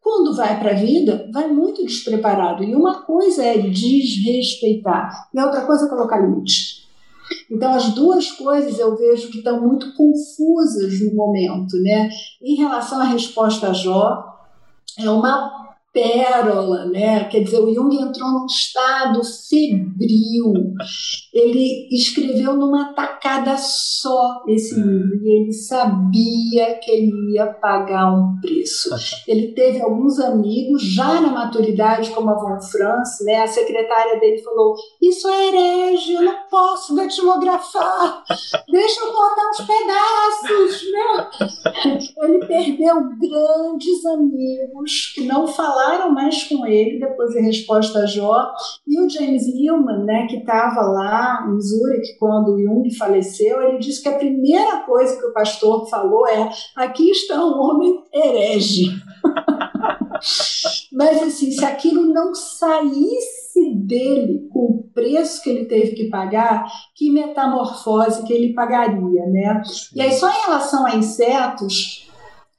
quando 0.00 0.36
vai 0.36 0.60
para 0.60 0.72
a 0.72 0.74
vida, 0.74 1.30
vai 1.32 1.48
muito 1.48 1.82
despreparado. 1.82 2.62
E 2.62 2.74
uma 2.74 3.02
coisa 3.02 3.42
é 3.42 3.56
desrespeitar, 3.56 5.28
e 5.32 5.40
outra 5.40 5.62
coisa 5.62 5.86
é 5.86 5.88
colocar 5.88 6.18
limite. 6.18 6.83
Então, 7.50 7.74
as 7.74 7.94
duas 7.94 8.30
coisas 8.32 8.78
eu 8.78 8.96
vejo 8.96 9.30
que 9.30 9.38
estão 9.38 9.60
muito 9.60 9.94
confusas 9.94 11.00
no 11.00 11.14
momento. 11.14 11.76
Né? 11.80 12.10
Em 12.42 12.56
relação 12.56 13.00
à 13.00 13.04
resposta 13.04 13.68
a 13.68 13.72
Jó, 13.72 14.24
é 14.98 15.08
uma 15.10 15.63
pérola, 15.94 16.86
né? 16.86 17.24
Quer 17.28 17.44
dizer, 17.44 17.60
o 17.60 17.72
Jung 17.72 17.94
entrou 17.96 18.28
num 18.28 18.46
estado 18.46 19.20
febril. 19.48 20.52
Ele 21.32 21.88
escreveu 21.92 22.56
numa 22.56 22.92
tacada 22.92 23.56
só 23.56 24.42
esse 24.48 24.74
é. 24.74 24.82
livro 24.82 25.24
e 25.24 25.40
ele 25.40 25.52
sabia 25.52 26.74
que 26.80 26.90
ele 26.90 27.34
ia 27.34 27.46
pagar 27.46 28.12
um 28.12 28.40
preço. 28.40 28.90
Ele 29.28 29.52
teve 29.52 29.80
alguns 29.80 30.18
amigos 30.18 30.82
já 30.82 31.20
na 31.20 31.30
maturidade, 31.30 32.10
como 32.10 32.30
a 32.30 32.34
Von 32.34 32.60
France, 32.60 33.24
né? 33.24 33.42
A 33.42 33.46
secretária 33.46 34.18
dele 34.18 34.42
falou: 34.42 34.74
"Isso 35.00 35.28
é 35.28 35.48
herege, 35.48 36.14
eu 36.14 36.22
não 36.22 36.48
posso 36.50 36.96
datilografar. 36.96 38.24
Deixa 38.68 39.00
eu 39.00 39.12
cortar 39.12 39.50
os 39.50 39.60
pedaços", 39.64 40.82
né? 40.90 42.00
Ele 42.24 42.46
perdeu 42.46 42.96
grandes 43.20 44.04
amigos 44.06 45.12
que 45.14 45.24
não 45.24 45.46
falaram 45.46 45.83
falaram 45.84 46.10
mais 46.10 46.44
com 46.44 46.66
ele 46.66 46.98
depois 46.98 47.30
de 47.30 47.40
resposta 47.40 48.00
a 48.00 48.06
Jó. 48.06 48.52
E 48.86 49.00
o 49.00 49.08
James 49.08 49.46
Hillman, 49.46 50.04
né, 50.04 50.26
que 50.26 50.36
estava 50.36 50.80
lá 50.80 51.46
em 51.48 51.60
Zurich 51.60 52.16
quando 52.18 52.58
Jung 52.58 52.90
faleceu, 52.96 53.62
ele 53.62 53.78
disse 53.78 54.02
que 54.02 54.08
a 54.08 54.18
primeira 54.18 54.78
coisa 54.78 55.16
que 55.18 55.26
o 55.26 55.32
pastor 55.32 55.88
falou 55.88 56.26
é: 56.26 56.50
aqui 56.74 57.10
está 57.10 57.44
um 57.44 57.60
homem 57.60 58.02
herege. 58.12 58.90
Mas 60.92 61.22
assim, 61.22 61.50
se 61.50 61.64
aquilo 61.64 62.06
não 62.06 62.34
saísse 62.34 63.74
dele 63.74 64.48
com 64.52 64.60
o 64.60 64.84
preço 64.94 65.42
que 65.42 65.50
ele 65.50 65.64
teve 65.66 65.94
que 65.94 66.08
pagar, 66.08 66.66
que 66.94 67.10
metamorfose 67.10 68.24
que 68.24 68.32
ele 68.32 68.54
pagaria, 68.54 69.26
né? 69.26 69.60
E 69.94 70.00
aí 70.00 70.12
só 70.12 70.30
em 70.30 70.44
relação 70.46 70.86
a 70.86 70.94
insetos, 70.94 71.93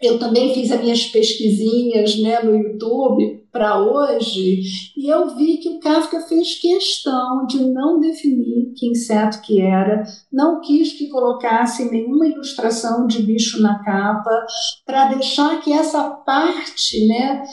eu 0.05 0.19
também 0.19 0.53
fiz 0.53 0.71
as 0.71 0.81
minhas 0.81 1.05
pesquisinhas 1.05 2.19
né, 2.21 2.41
no 2.41 2.55
YouTube 2.55 3.43
para 3.51 3.79
hoje 3.81 4.61
e 4.97 5.07
eu 5.07 5.33
vi 5.35 5.57
que 5.57 5.69
o 5.69 5.79
Kafka 5.79 6.19
fez 6.21 6.59
questão 6.59 7.45
de 7.47 7.59
não 7.65 8.01
definir 8.01 8.73
que 8.75 8.87
inseto 8.87 9.41
que 9.41 9.61
era, 9.61 10.03
não 10.31 10.59
quis 10.59 10.91
que 10.93 11.07
colocasse 11.07 11.89
nenhuma 11.89 12.27
ilustração 12.27 13.07
de 13.07 13.23
bicho 13.23 13.61
na 13.61 13.81
capa, 13.83 14.45
para 14.85 15.05
deixar 15.13 15.61
que 15.61 15.71
essa 15.71 16.03
parte 16.09 17.07
né, 17.07 17.43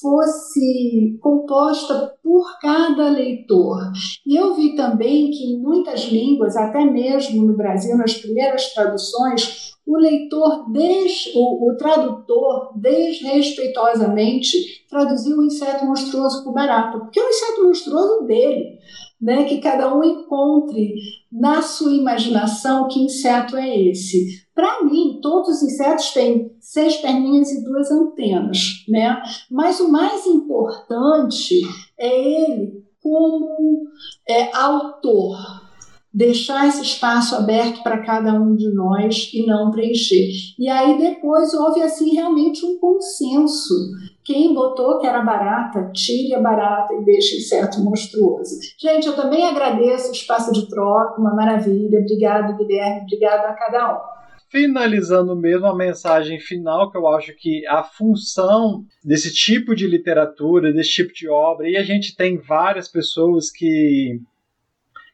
fosse 0.00 1.16
composta 1.20 2.14
por 2.22 2.58
cada 2.60 3.10
leitor. 3.10 3.92
E 4.26 4.36
eu 4.36 4.54
vi 4.54 4.74
também 4.74 5.30
que 5.30 5.44
em 5.44 5.60
muitas 5.60 6.04
línguas, 6.04 6.56
até 6.56 6.84
mesmo 6.84 7.46
no 7.46 7.56
Brasil, 7.56 7.96
nas 7.96 8.14
primeiras 8.14 8.72
traduções, 8.74 9.68
o 9.88 9.96
leitor, 9.96 10.70
des, 10.70 11.32
o, 11.34 11.70
o 11.70 11.76
tradutor, 11.76 12.72
desrespeitosamente, 12.76 14.84
traduziu 14.88 15.38
o 15.38 15.44
inseto 15.44 15.86
monstruoso 15.86 16.44
por 16.44 16.52
barata, 16.52 16.98
porque 16.98 17.18
é 17.18 17.24
o 17.24 17.28
inseto 17.28 17.64
monstruoso 17.64 18.26
dele. 18.26 18.78
Né, 19.20 19.42
que 19.42 19.58
cada 19.58 19.92
um 19.92 20.04
encontre 20.04 20.94
na 21.32 21.60
sua 21.60 21.92
imaginação 21.92 22.86
que 22.86 23.00
inseto 23.00 23.56
é 23.56 23.76
esse. 23.76 24.46
Para 24.58 24.82
mim, 24.82 25.20
todos 25.22 25.50
os 25.50 25.62
insetos 25.62 26.10
têm 26.10 26.50
seis 26.58 26.96
perninhas 26.96 27.52
e 27.52 27.62
duas 27.62 27.92
antenas, 27.92 28.84
né? 28.88 29.22
Mas 29.48 29.78
o 29.78 29.88
mais 29.88 30.26
importante 30.26 31.60
é 31.96 32.42
ele 32.42 32.82
como 33.00 33.86
é, 34.28 34.50
autor, 34.52 35.36
deixar 36.12 36.66
esse 36.66 36.82
espaço 36.82 37.36
aberto 37.36 37.84
para 37.84 38.02
cada 38.02 38.32
um 38.32 38.56
de 38.56 38.68
nós 38.74 39.30
e 39.32 39.46
não 39.46 39.70
preencher. 39.70 40.28
E 40.58 40.68
aí 40.68 40.98
depois 40.98 41.54
houve 41.54 41.80
assim 41.80 42.16
realmente 42.16 42.66
um 42.66 42.80
consenso. 42.80 43.74
Quem 44.24 44.52
botou 44.54 44.98
que 44.98 45.06
era 45.06 45.22
barata, 45.22 45.92
tire 45.92 46.34
a 46.34 46.40
barata 46.40 46.94
e 46.94 47.04
deixe 47.04 47.36
inseto 47.36 47.80
monstruoso. 47.80 48.58
Gente, 48.76 49.06
eu 49.06 49.14
também 49.14 49.44
agradeço 49.46 50.08
o 50.08 50.12
espaço 50.12 50.52
de 50.52 50.68
troca, 50.68 51.20
uma 51.20 51.32
maravilha. 51.32 52.00
Obrigado, 52.00 52.56
Guilherme, 52.56 53.02
obrigado 53.02 53.44
a 53.44 53.52
cada 53.52 53.94
um 53.94 54.17
finalizando 54.50 55.36
mesmo 55.36 55.66
a 55.66 55.76
mensagem 55.76 56.40
final, 56.40 56.90
que 56.90 56.96
eu 56.96 57.06
acho 57.08 57.34
que 57.34 57.66
a 57.66 57.82
função 57.82 58.84
desse 59.04 59.32
tipo 59.32 59.74
de 59.74 59.86
literatura, 59.86 60.72
desse 60.72 60.90
tipo 60.90 61.12
de 61.12 61.28
obra, 61.28 61.68
e 61.68 61.76
a 61.76 61.82
gente 61.82 62.16
tem 62.16 62.38
várias 62.38 62.88
pessoas 62.88 63.50
que 63.50 64.20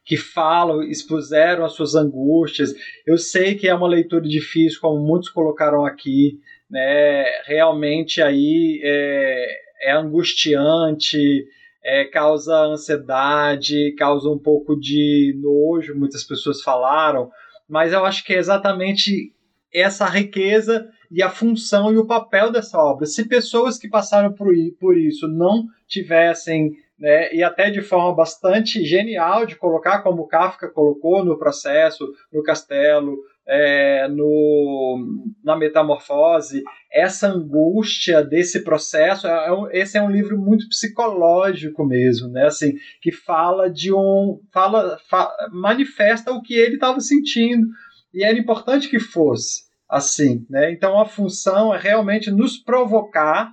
que 0.07 0.19
falam, 0.19 0.83
expuseram 0.83 1.65
as 1.65 1.73
suas 1.73 1.95
angústias. 1.95 2.75
Eu 3.07 3.17
sei 3.17 3.55
que 3.55 3.67
é 3.67 3.75
uma 3.75 3.89
leitura 3.89 4.29
difícil, 4.29 4.79
como 4.79 5.03
muitos 5.03 5.31
colocaram 5.31 5.87
aqui, 5.87 6.39
né? 6.71 7.25
Realmente 7.47 8.21
aí 8.21 8.83
é, 8.85 9.47
é 9.81 9.93
angustiante, 9.93 11.47
é, 11.83 12.05
causa 12.05 12.55
ansiedade, 12.65 13.95
causa 13.97 14.29
um 14.29 14.39
pouco 14.39 14.79
de 14.79 15.35
nojo, 15.39 15.95
muitas 15.95 16.23
pessoas 16.23 16.61
falaram, 16.61 17.31
mas 17.69 17.93
eu 17.93 18.05
acho 18.05 18.25
que 18.25 18.35
é 18.35 18.39
exatamente 18.39 19.33
essa 19.73 20.07
riqueza 20.07 20.89
e 21.11 21.23
a 21.23 21.29
função 21.29 21.93
e 21.93 21.99
o 21.99 22.07
papel 22.07 22.51
dessa 22.51 22.79
obra. 22.79 23.07
Se 23.07 23.29
pessoas 23.29 23.79
que 23.79 23.89
passaram 23.89 24.33
por, 24.33 24.55
isso 24.97 25.29
não 25.29 25.65
tivessem, 25.87 26.73
né, 26.99 27.33
e 27.35 27.43
até 27.43 27.71
de 27.71 27.83
forma 27.83 28.15
bastante 28.15 28.85
genial 28.85 29.45
de 29.47 29.57
colocar, 29.57 30.03
como 30.03 30.27
Kafka 30.27 30.69
colocou 30.69 31.25
no 31.25 31.39
processo, 31.39 32.07
no 32.33 32.43
castelo, 32.43 33.17
é, 33.47 34.09
no, 34.09 35.25
na 35.43 35.57
metamorfose, 35.57 36.63
essa 36.91 37.29
angústia 37.29 38.23
desse 38.23 38.65
processo, 38.65 39.27
é, 39.27 39.49
é, 39.49 39.81
esse 39.81 39.99
é 39.99 40.03
um 40.03 40.11
livro 40.11 40.39
muito 40.39 40.69
psicológico 40.69 41.85
mesmo, 41.85 42.29
né? 42.29 42.47
Assim, 42.47 42.75
que 43.03 43.13
fala 43.13 43.71
de 43.71 43.93
um, 43.93 44.41
fala, 44.53 44.99
fa, 45.09 45.31
manifesta 45.53 46.33
o 46.33 46.43
que 46.43 46.55
ele 46.55 46.75
estava 46.75 47.01
sentindo 47.01 47.67
e 48.13 48.25
era 48.25 48.39
importante 48.39 48.89
que 48.89 48.99
fosse 48.99 49.65
assim, 49.89 50.45
né? 50.51 50.73
Então 50.73 50.99
a 50.99 51.07
função 51.07 51.73
é 51.73 51.79
realmente 51.79 52.31
nos 52.31 52.57
provocar, 52.57 53.53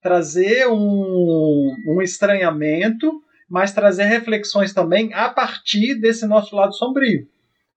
trazer 0.00 0.68
um, 0.68 1.74
um 1.86 2.00
estranhamento, 2.00 3.22
mas 3.48 3.72
trazer 3.72 4.04
reflexões 4.04 4.72
também 4.72 5.12
a 5.12 5.28
partir 5.28 5.96
desse 5.96 6.26
nosso 6.26 6.54
lado 6.54 6.74
sombrio. 6.74 7.26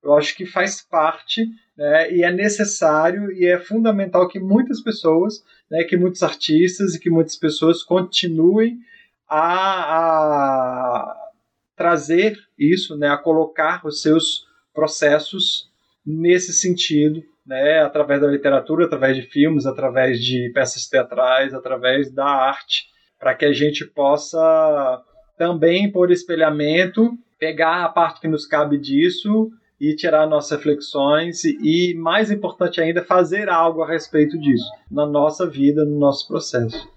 Eu 0.03 0.13
acho 0.15 0.35
que 0.35 0.45
faz 0.45 0.81
parte 0.81 1.47
né, 1.77 2.11
e 2.11 2.23
é 2.23 2.31
necessário 2.31 3.31
e 3.31 3.45
é 3.45 3.57
fundamental 3.57 4.27
que 4.27 4.39
muitas 4.39 4.81
pessoas, 4.81 5.43
né, 5.71 5.83
que 5.83 5.95
muitos 5.95 6.21
artistas 6.21 6.93
e 6.93 6.99
que 6.99 7.09
muitas 7.09 7.35
pessoas 7.35 7.81
continuem 7.81 8.79
a, 9.27 9.95
a 9.95 11.15
trazer 11.75 12.37
isso, 12.57 12.97
né, 12.97 13.07
a 13.07 13.17
colocar 13.17 13.85
os 13.85 14.01
seus 14.01 14.45
processos 14.73 15.71
nesse 16.05 16.53
sentido, 16.53 17.23
né, 17.45 17.79
através 17.79 18.21
da 18.21 18.27
literatura, 18.27 18.85
através 18.85 19.15
de 19.15 19.23
filmes, 19.23 19.65
através 19.65 20.19
de 20.19 20.51
peças 20.53 20.87
teatrais, 20.87 21.53
através 21.53 22.11
da 22.11 22.25
arte, 22.25 22.87
para 23.17 23.33
que 23.33 23.45
a 23.45 23.53
gente 23.53 23.85
possa 23.85 25.01
também, 25.37 25.91
por 25.91 26.11
espelhamento, 26.11 27.17
pegar 27.39 27.83
a 27.85 27.89
parte 27.89 28.21
que 28.21 28.27
nos 28.27 28.45
cabe 28.45 28.77
disso 28.77 29.49
e 29.79 29.95
tirar 29.95 30.27
nossas 30.27 30.57
reflexões 30.57 31.43
e, 31.43 31.93
mais 31.95 32.31
importante 32.31 32.79
ainda, 32.79 33.03
fazer 33.03 33.49
algo 33.49 33.81
a 33.81 33.87
respeito 33.87 34.37
disso 34.39 34.69
na 34.89 35.05
nossa 35.05 35.47
vida, 35.47 35.83
no 35.83 35.99
nosso 35.99 36.27
processo. 36.27 36.87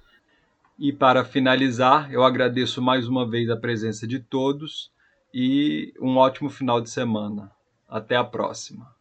E 0.78 0.93
para 0.93 1.24
finalizar, 1.24 2.12
eu 2.12 2.23
agradeço 2.23 2.82
mais 2.82 3.09
uma 3.09 3.28
vez 3.28 3.48
a 3.48 3.57
presença 3.57 4.07
de 4.07 4.20
todos 4.20 4.90
e 5.32 5.93
um 6.01 6.16
ótimo 6.16 6.51
final 6.51 6.81
de 6.81 6.90
semana. 6.90 7.51
Até 7.89 8.16
a 8.16 8.24
próxima. 8.24 8.95